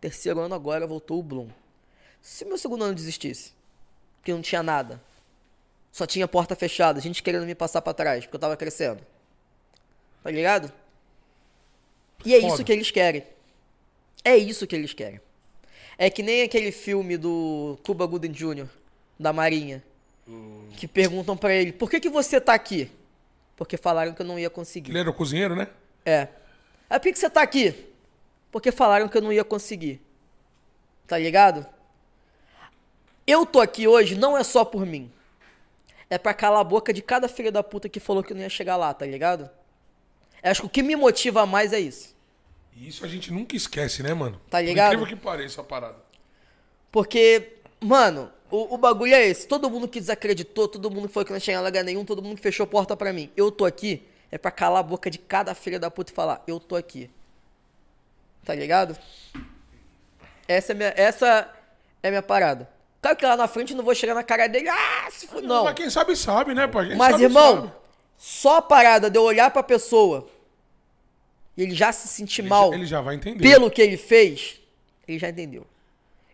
[0.00, 1.48] Terceiro ano agora voltou o Bloom.
[2.20, 3.52] Se meu segundo ano desistisse,
[4.22, 5.02] que não tinha nada,
[5.90, 9.04] só tinha porta fechada, gente querendo me passar pra trás, porque eu tava crescendo.
[10.22, 10.72] Tá ligado?
[12.24, 12.54] E é Foda.
[12.54, 13.26] isso que eles querem.
[14.24, 15.20] É isso que eles querem.
[15.98, 18.66] É que nem aquele filme do Cuba Gooding Jr.,
[19.18, 19.82] da Marinha.
[20.76, 22.90] Que perguntam pra ele, por que, que você tá aqui?
[23.56, 24.90] Porque falaram que eu não ia conseguir.
[24.90, 25.68] Ele era o cozinheiro, né?
[26.04, 26.28] É.
[26.88, 27.74] Aí por que, que você tá aqui?
[28.50, 30.00] Porque falaram que eu não ia conseguir.
[31.06, 31.66] Tá ligado?
[33.26, 35.10] Eu tô aqui hoje não é só por mim.
[36.10, 38.48] é pra calar a boca de cada filho da puta que falou que não ia
[38.50, 39.48] chegar lá, tá ligado?
[40.42, 42.11] Eu acho que o que me motiva mais é isso.
[42.76, 44.40] E isso a gente nunca esquece, né, mano?
[44.50, 44.90] Tá ligado?
[44.90, 45.96] Por incrível que pareça a parada.
[46.90, 49.46] Porque, mano, o, o bagulho é esse.
[49.46, 52.36] Todo mundo que desacreditou, todo mundo que falou que não em lugar nenhum, todo mundo
[52.36, 53.30] que fechou a porta pra mim.
[53.36, 56.42] Eu tô aqui, é pra calar a boca de cada filho da puta e falar,
[56.46, 57.10] eu tô aqui.
[58.44, 58.96] Tá ligado?
[60.46, 61.50] Essa é minha, essa
[62.02, 62.68] é minha parada.
[63.00, 65.42] Claro que lá na frente eu não vou chegar na cara dele, ah, se for...
[65.42, 65.64] Não.
[65.64, 66.88] Mas quem sabe sabe, né, pai?
[66.88, 67.72] Quem Mas, sabe, irmão, sabe.
[68.16, 70.28] só a parada de eu olhar pra pessoa
[71.56, 73.42] e ele já se sentir Ele mal já- ele já vai entender.
[73.42, 74.60] pelo que ele fez,
[75.06, 75.66] ele já entendeu.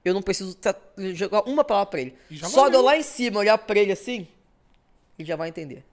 [0.05, 0.57] Eu não preciso
[1.15, 2.17] jogar uma palavra pra ele.
[2.45, 4.27] Só de eu lá em cima olhar pra ele assim,
[5.19, 5.85] ele já vai entender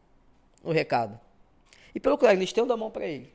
[0.64, 1.20] o recado.
[1.94, 3.34] E pelo contrário, ainda estendo a mão pra ele.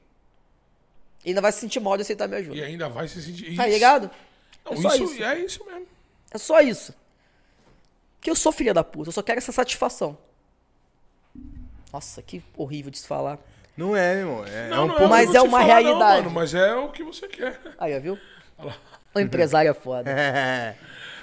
[1.24, 2.56] E ainda vai se sentir mal de aceitar minha ajuda.
[2.56, 3.54] E ainda vai se sentir.
[3.56, 3.74] Tá Isso.
[3.74, 4.10] ligado?
[4.64, 5.24] Não, É só isso, isso.
[5.24, 5.86] É isso mesmo.
[6.30, 6.94] É só isso.
[8.16, 10.16] Porque eu sou filha da puta, eu só quero essa satisfação.
[11.92, 13.38] Nossa, que horrível de se falar.
[13.80, 14.44] Não é, meu irmão.
[14.46, 15.08] É, é Não, um não pouco.
[15.10, 16.16] Mas é eu uma falar, realidade.
[16.16, 17.58] Não, mano, mas é o que você quer.
[17.78, 18.18] Aí, ó, viu?
[18.58, 18.76] Olha lá.
[19.14, 20.10] O empresário é foda.
[20.10, 20.74] É.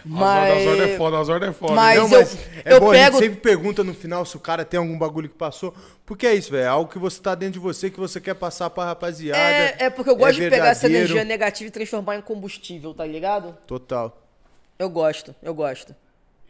[0.09, 0.57] Mas.
[0.61, 1.73] As ordens é foda, as ordens é foda.
[1.73, 4.37] Mas- Não, eu- mas é eu bom, a pego- gente sempre pergunta no final se
[4.37, 5.75] o cara tem algum bagulho que passou.
[6.05, 6.63] Porque é isso, velho.
[6.63, 9.37] É algo que você tá dentro de você, que você quer passar pra rapaziada.
[9.37, 13.05] É, é porque eu gosto de pegar essa energia negativa e transformar em combustível, tá
[13.05, 13.57] ligado?
[13.67, 14.17] Total.
[14.79, 15.93] Eu gosto, eu gosto.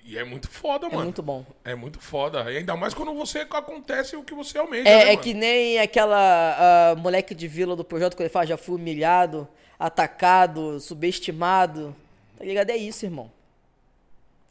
[0.08, 1.04] E é muito foda, É mano.
[1.04, 1.46] muito bom.
[1.66, 2.50] É muito foda.
[2.50, 4.88] E ainda mais quando você acontece o que você almeja.
[4.88, 5.20] É, né, é mano?
[5.20, 9.46] que nem aquela ah, moleque de vila do projeto que ele fala, já fui humilhado,
[9.78, 11.94] atacado, subestimado.
[12.38, 12.70] Tá ligado?
[12.70, 13.30] É isso, irmão.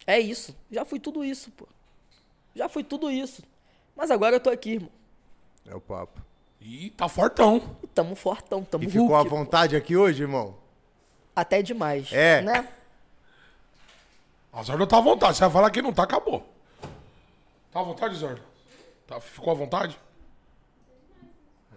[0.07, 0.55] É isso.
[0.71, 1.67] Já fui tudo isso, pô.
[2.55, 3.43] Já fui tudo isso.
[3.97, 4.91] Mas agora eu tô aqui, irmão.
[5.67, 6.21] É o papo.
[6.61, 7.79] E tá fortão.
[7.83, 9.31] E tamo fortão, tamo E ficou à Hulk.
[9.31, 10.55] vontade aqui hoje, irmão?
[11.35, 12.13] Até demais.
[12.13, 12.43] É.
[12.43, 12.69] Né?
[14.57, 15.37] A Zorda tá à vontade.
[15.37, 16.51] Você vai falar que não tá, acabou.
[17.71, 18.41] Tá à vontade, Zorda?
[19.07, 19.99] Tá, ficou à vontade?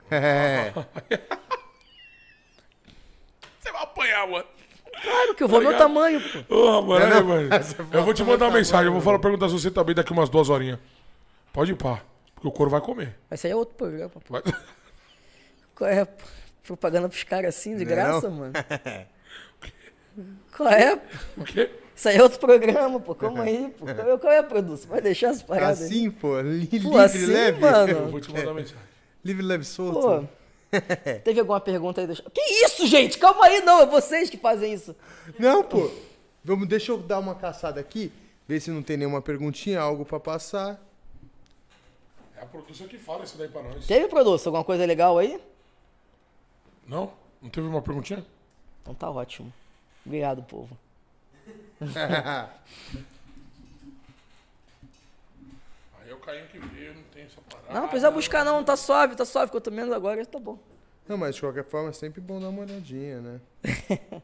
[0.10, 0.72] É.
[3.60, 4.46] Você vai apanhar, mano.
[5.04, 6.56] Claro que eu vou Tá meu tamanho, pô.
[6.56, 7.28] Ô, mano, Não, aí, não.
[7.28, 7.50] mano.
[7.92, 8.86] Eu vou te mandar uma tá mensagem.
[8.88, 10.80] Eu vou falar perguntar se você também daqui umas duas horinhas.
[11.54, 12.02] Pode ir pá.
[12.34, 13.18] Porque o couro vai comer.
[13.30, 14.22] Mas isso aí é outro programa, pô.
[14.30, 14.42] Vai-
[15.76, 16.06] Qual é?
[16.06, 16.24] pô?
[16.64, 18.38] Propaganda pros caras assim, de Não é graça, não?
[18.38, 18.54] mano?
[20.56, 20.96] Qual é?
[20.96, 21.42] pô?
[21.42, 21.70] O quê?
[22.00, 23.14] Isso aí é outro programa, pô.
[23.14, 23.86] Calma aí, pô.
[23.86, 24.90] Qual é, qual é produção?
[24.90, 25.88] Vai deixar as paradas aí?
[25.88, 26.40] Assim, pô.
[26.40, 27.58] Li Pô, livre, assim, leve.
[27.58, 28.08] Eu mano.
[28.08, 28.78] vou te mandar mensagem.
[29.22, 30.00] Livre, leve, solto.
[30.00, 30.24] Pô.
[31.26, 32.08] Teve alguma pergunta aí?
[32.08, 32.24] Deixa...
[32.34, 33.18] Que isso, gente?
[33.18, 33.82] Calma aí, não.
[33.82, 34.96] É vocês que fazem isso.
[35.38, 35.92] Não, pô.
[36.42, 38.14] Vamos, deixa eu dar uma caçada aqui.
[38.48, 40.80] Ver se não tem nenhuma perguntinha, algo pra passar.
[42.38, 43.86] É a produção que fala isso daí pra nós.
[43.86, 44.52] Teve, produção?
[44.52, 45.38] Alguma coisa legal aí?
[46.88, 47.12] Não?
[47.42, 48.26] Não teve uma perguntinha?
[48.84, 49.52] Então tá ótimo.
[50.06, 50.78] Obrigado, povo.
[56.02, 57.74] Aí eu caí que veio, não tem essa parada.
[57.74, 58.64] Não, não precisa buscar não.
[58.64, 59.52] Tá suave, tá suave.
[59.52, 60.58] Que eu tô menos agora, tá bom.
[61.08, 63.40] Não, mas de qualquer forma é sempre bom dar uma olhadinha, né?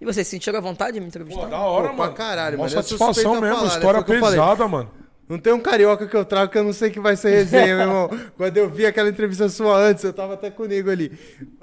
[0.00, 1.46] E vocês sentiram a vontade de me Pô, entrevistar?
[1.46, 2.16] da hora, Pô, pra mano.
[2.16, 2.78] caralho, Uma mano.
[2.78, 3.56] É satisfação mesmo.
[3.56, 3.74] falar, né?
[3.74, 4.20] História falei.
[4.20, 4.90] pesada, mano.
[5.26, 7.76] Não tem um carioca que eu trago que eu não sei que vai ser resenha,
[7.76, 8.10] meu irmão.
[8.36, 11.10] Quando eu vi aquela entrevista sua antes, eu tava até com o nego ali.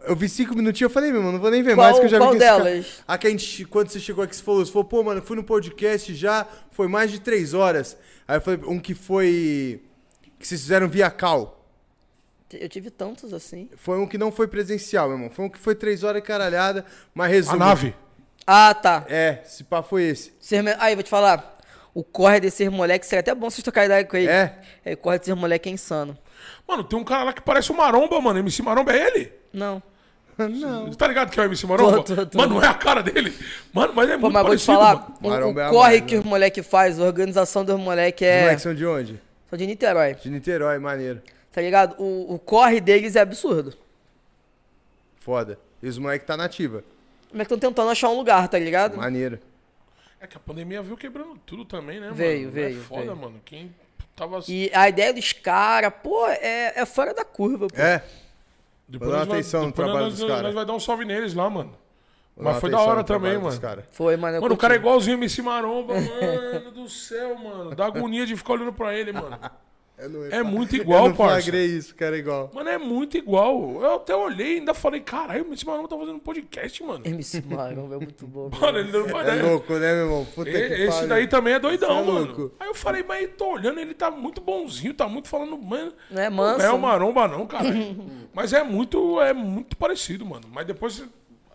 [0.03, 2.05] Eu vi cinco minutinhos, eu falei, meu irmão, não vou nem ver Qual- mais, que
[2.05, 3.03] eu já qual vi que esse cara- delas?
[3.07, 5.23] A que a gente, quando você chegou aqui, você falou, você falou, pô, mano, eu
[5.23, 7.95] fui no podcast já, foi mais de três horas.
[8.27, 9.81] Aí eu falei, um que foi.
[10.39, 11.59] que vocês fizeram via cal.
[12.51, 13.69] Eu tive tantos assim.
[13.77, 15.29] Foi um que não foi presencial, meu irmão.
[15.29, 16.83] Foi um que foi três horas e caralhada,
[17.13, 17.57] mas A resumo.
[17.57, 17.95] nave.
[18.45, 19.05] Ah, tá.
[19.07, 20.33] É, se pá foi esse.
[20.79, 21.59] Aí, vou te falar.
[21.93, 24.27] O corre desses moleques, seria até bom vocês trocarem ideia com ele.
[24.29, 24.59] É?
[24.85, 26.17] É, o corre desses moleques é insano.
[26.67, 28.39] Mano, tem um cara lá que parece o Maromba, mano.
[28.39, 29.33] MC Maromba é ele?
[29.51, 29.81] Não.
[30.37, 30.85] Não.
[30.87, 32.03] Você tá ligado que é o MC Maromba?
[32.03, 32.37] Tô, tô, tô.
[32.37, 33.33] Mano, não é a cara dele.
[33.73, 35.15] Mano, mas é Pô, muito mas vou te parecido, falar, mano.
[35.21, 36.19] o, Maromba é a corre mais, que né?
[36.19, 38.41] os moleques faz, a organização dos moleques Os é.
[38.41, 39.21] moleques são de onde?
[39.49, 41.21] São de Niterói, De Niterói, maneiro.
[41.51, 41.95] tá ligado?
[42.01, 43.73] O, o corre deles é absurdo.
[45.19, 45.59] Foda.
[45.83, 46.83] E os moleques tá nativa.
[47.29, 48.97] Como é que estão tentando achar um lugar, tá ligado?
[48.97, 49.39] Maneiro.
[50.21, 52.51] É que a pandemia veio quebrando tudo também, né, Veio, mano?
[52.51, 53.15] veio, É foda, veio.
[53.15, 53.41] mano.
[53.43, 53.75] Quem
[54.15, 54.39] tava...
[54.47, 57.75] E a ideia dos caras, pô, é, é fora da curva, pô.
[57.81, 58.03] É?
[58.87, 60.43] Depois dar vai- atenção no trabalho nós, dos cara.
[60.43, 61.75] Nós vai dar um salve neles lá, mano.
[62.37, 63.59] Mas foi da hora também, mano.
[63.59, 63.85] cara.
[63.91, 64.41] Foi, mano.
[64.41, 67.75] Mano, o cara é igualzinho MC Maromba, mano do céu, mano.
[67.75, 69.37] Dá agonia de ficar olhando pra ele, mano.
[70.01, 71.41] Eu não É muito eu igual, não parça.
[71.41, 72.49] flagrei isso, cara, igual.
[72.53, 73.81] Mano, é muito igual.
[73.81, 77.01] Eu até olhei e ainda falei, caralho, o MC Maromba tá fazendo um podcast, mano.
[77.05, 78.49] MC Maromba é muito bom.
[78.59, 80.25] Mano, ele não vai É louco, né, meu irmão?
[80.33, 81.07] Puta que Esse pariu.
[81.09, 82.25] daí também é doidão, é mano.
[82.25, 82.51] louco.
[82.59, 85.93] Aí eu falei, mas tô olhando, ele tá muito bonzinho, tá muito falando, mano.
[86.09, 86.61] Não é Não manso.
[86.65, 86.79] é o né?
[86.79, 87.65] maromba, não, cara.
[88.33, 90.45] mas é muito, é muito parecido, mano.
[90.51, 91.03] Mas depois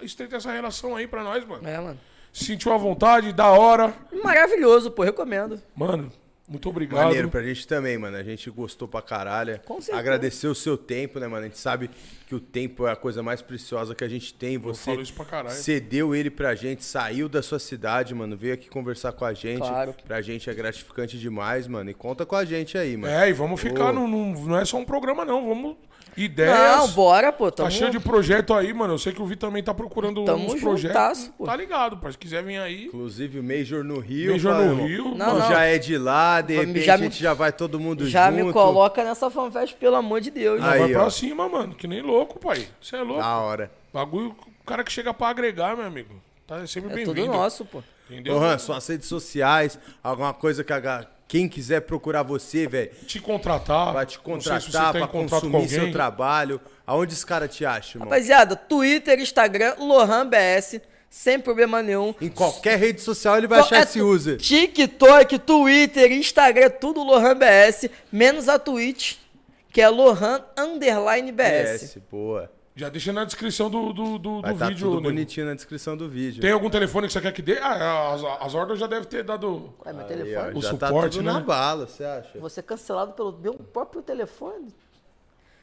[0.01, 1.67] estreita essa relação aí pra nós, mano.
[1.67, 1.99] É, mano.
[2.33, 3.95] Sentiu a vontade, da hora.
[4.23, 5.61] Maravilhoso, pô, recomendo.
[5.75, 6.13] Mano,
[6.49, 7.05] Muito obrigado.
[7.07, 8.17] Maneiro pra gente também, mano.
[8.17, 9.59] A gente gostou pra caralho.
[9.65, 9.99] Com certeza.
[9.99, 11.45] Agradecer o seu tempo, né, mano?
[11.45, 11.91] A gente sabe
[12.27, 14.57] que o tempo é a coisa mais preciosa que a gente tem.
[14.59, 15.57] Você falo isso pra caralho.
[15.57, 18.37] cedeu ele pra gente, saiu da sua cidade, mano.
[18.37, 19.59] Veio aqui conversar com a gente.
[19.59, 19.95] Claro.
[20.07, 21.91] Pra gente é gratificante demais, mano.
[21.91, 23.13] E conta com a gente aí, mano.
[23.13, 25.47] É, e vamos ficar no- Não é só um programa, não.
[25.49, 25.77] Vamos.
[26.17, 26.59] Ideias.
[26.79, 27.51] Não, bora, pô.
[27.51, 27.71] Tá Tamo...
[27.71, 28.95] cheio de projeto aí, mano.
[28.95, 31.31] Eu sei que o Vi também tá procurando Tamo uns projetos.
[31.37, 31.45] pô.
[31.45, 32.13] Tá ligado, pai.
[32.13, 32.87] Se quiser vir aí.
[32.87, 34.33] Inclusive o Major no Rio.
[34.33, 34.87] Major no.
[34.87, 35.15] Rio.
[35.15, 35.49] Não, não.
[35.49, 38.31] já é de lá, de repente já a me- gente já vai todo mundo Já
[38.31, 38.45] junto.
[38.47, 40.63] me coloca nessa fanfest, pelo amor de Deus.
[40.63, 41.11] Aí, vai pra ó.
[41.11, 41.75] cima, mano.
[41.75, 42.67] Que nem louco, pai.
[42.81, 43.21] Você é louco.
[43.21, 43.71] Da hora.
[43.93, 46.15] Bagulho, o cara que chega pra agregar, meu amigo.
[46.47, 47.37] Tá sempre é tudo bem-vindo.
[47.37, 47.83] nosso, pô.
[48.09, 48.35] Entendeu?
[48.35, 53.93] Lohan, suas redes sociais, alguma coisa que a, quem quiser procurar você, velho, Te contratar.
[53.93, 56.61] vai te se contratar tá em pra com consumir seu trabalho.
[56.87, 58.09] Aonde esse cara te acha, irmão?
[58.09, 60.81] Rapaziada, Twitter, Instagram, Lohan BS,
[61.11, 62.15] sem problema nenhum.
[62.21, 64.37] Em qualquer rede social ele vai achar É esse user.
[64.37, 69.17] TikTok, Twitter, Instagram, tudo Lohan BS, menos a Twitch,
[69.73, 71.97] que é Lohan Underline BS.
[71.97, 72.56] PS, boa.
[72.79, 74.87] Já deixa na descrição do, do, do, Vai do estar vídeo.
[74.87, 75.09] tudo nego.
[75.15, 76.43] bonitinho na descrição do vídeo.
[76.43, 77.59] Tem algum telefone que você quer que dê?
[77.59, 79.73] Ah, as, as ordens já devem ter dado.
[79.87, 80.53] Ué, meu Aí, telefone.
[80.55, 81.33] ó, O já tá suporte, tudo né?
[81.33, 82.39] na bala, você acha?
[82.39, 84.75] Vou ser cancelado pelo meu próprio telefone.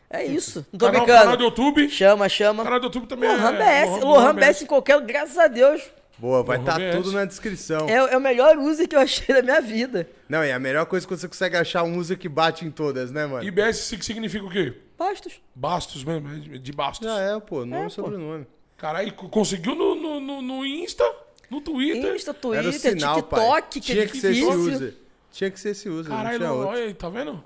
[0.10, 0.66] É isso.
[0.74, 1.20] Não tô Canal, brincando.
[1.24, 1.90] canal do YouTube.
[1.90, 2.64] Chama, chama.
[2.64, 3.86] Canal do YouTube também Lohan é.
[3.86, 4.04] BS.
[4.04, 5.00] Lohan BS em qualquer.
[5.02, 5.82] Graças a Deus.
[6.24, 6.96] Boa, vai estar BS.
[6.96, 7.90] tudo na descrição.
[7.90, 10.10] É, é o melhor user que eu achei da minha vida.
[10.30, 12.72] Não, e a melhor coisa é que você consegue achar um user que bate em
[12.72, 13.44] todas, né, mano?
[13.46, 14.74] IBS significa o quê?
[14.98, 15.42] Bastos.
[15.54, 17.06] Bastos mesmo, é de Bastos.
[17.06, 18.48] Já é, pô, nome É, e sobrenome.
[18.78, 21.04] Caralho, co- conseguiu no, no, no, no Insta,
[21.50, 22.16] no Twitter.
[22.16, 23.40] Insta, Era o Twitter, sinal, pai.
[23.42, 24.94] TikTok, que Tinha é que ser esse user.
[25.30, 26.68] Tinha que ser esse user, não Caralho, outro.
[26.70, 27.44] olha aí, tá vendo?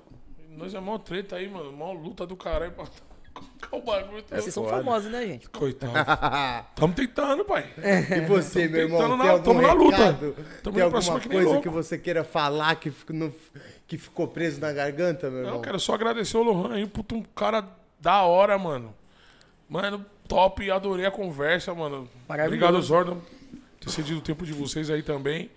[0.50, 1.72] Nós é mó treta aí, mano.
[1.72, 2.86] Mó luta do caralho pra
[3.72, 4.24] o bagulho.
[4.28, 4.76] Vocês são foda.
[4.78, 5.48] famosos, né, gente?
[5.50, 5.92] Coitado.
[6.76, 7.66] Tamo tentando, pai.
[8.16, 10.18] E você, meu irmão, tentando tem na- algum tamo na luta.
[10.62, 11.62] Tamo tem alguma que coisa louco.
[11.62, 13.32] que você queira falar que, não-
[13.86, 15.54] que ficou preso na garganta, meu Não, irmão?
[15.56, 17.64] eu quero só agradecer o Lohan aí, puto, um cara
[18.00, 18.94] da hora, mano.
[19.68, 22.08] Mano, top, adorei a conversa, mano.
[22.28, 25.50] Obrigado, Zordon, por ter cedido o tempo de vocês aí também.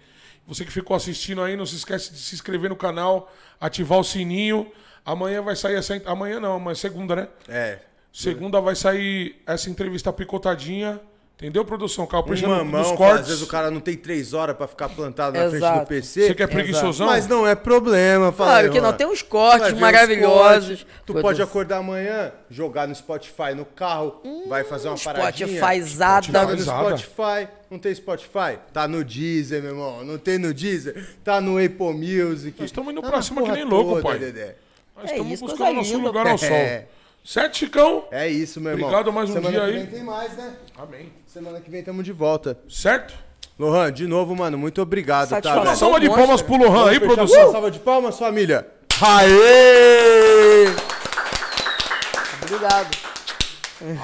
[0.47, 4.03] Você que ficou assistindo aí, não se esquece de se inscrever no canal, ativar o
[4.03, 4.69] sininho.
[5.05, 6.01] Amanhã vai sair essa.
[6.05, 7.27] Amanhã não, mas segunda, né?
[7.47, 7.79] É.
[8.11, 10.99] Segunda vai sair essa entrevista picotadinha.
[11.37, 12.05] Entendeu, produção?
[12.05, 13.27] Capricha Um mamão, nos às cortes.
[13.29, 15.79] vezes o cara não tem três horas pra ficar plantado na frente Exato.
[15.79, 16.27] do PC.
[16.27, 17.07] Você que é preguiçosão?
[17.07, 18.97] Mas não é problema, fala Claro que não, mano.
[18.99, 20.67] tem uns Vai cortes ver os maravilhosos.
[20.83, 20.85] cortes.
[21.03, 25.47] Tu pode acordar amanhã, jogar no Spotify no carro, vai fazer uma paradinha.
[25.47, 26.27] Spotifyzada.
[26.27, 26.97] Joga no Spotifyzada.
[26.97, 27.47] Spotify.
[27.71, 28.59] Não tem Spotify?
[28.71, 30.05] Tá no Deezer, meu irmão.
[30.05, 31.09] Não tem no Deezer?
[31.23, 32.59] Tá no Apple Music.
[32.59, 34.19] Nós estamos indo Tá pra na cima que porra nem louco, toda, pai.
[34.19, 34.55] Dedé.
[34.95, 36.07] Nós É estamos isso, buscando coisa nosso linda.
[36.07, 36.47] lugar ao sol.
[36.49, 36.85] É.
[37.23, 38.05] Certo, Chicão?
[38.11, 38.87] É isso, meu irmão.
[38.89, 39.73] Obrigado mais um Semana dia que aí.
[39.77, 40.55] vem tem mais, né?
[40.77, 41.11] Amém.
[41.27, 42.57] Semana que vem tamo de volta.
[42.67, 43.13] Certo?
[43.59, 45.63] Lohan, de novo, mano, muito obrigado, Satisfação.
[45.63, 45.69] tá?
[45.69, 47.43] Uma salva de palmas pro Lohan aí, produção.
[47.43, 48.65] uma salva de palmas, família.
[48.99, 50.65] Aê!
[52.43, 53.10] Obrigado.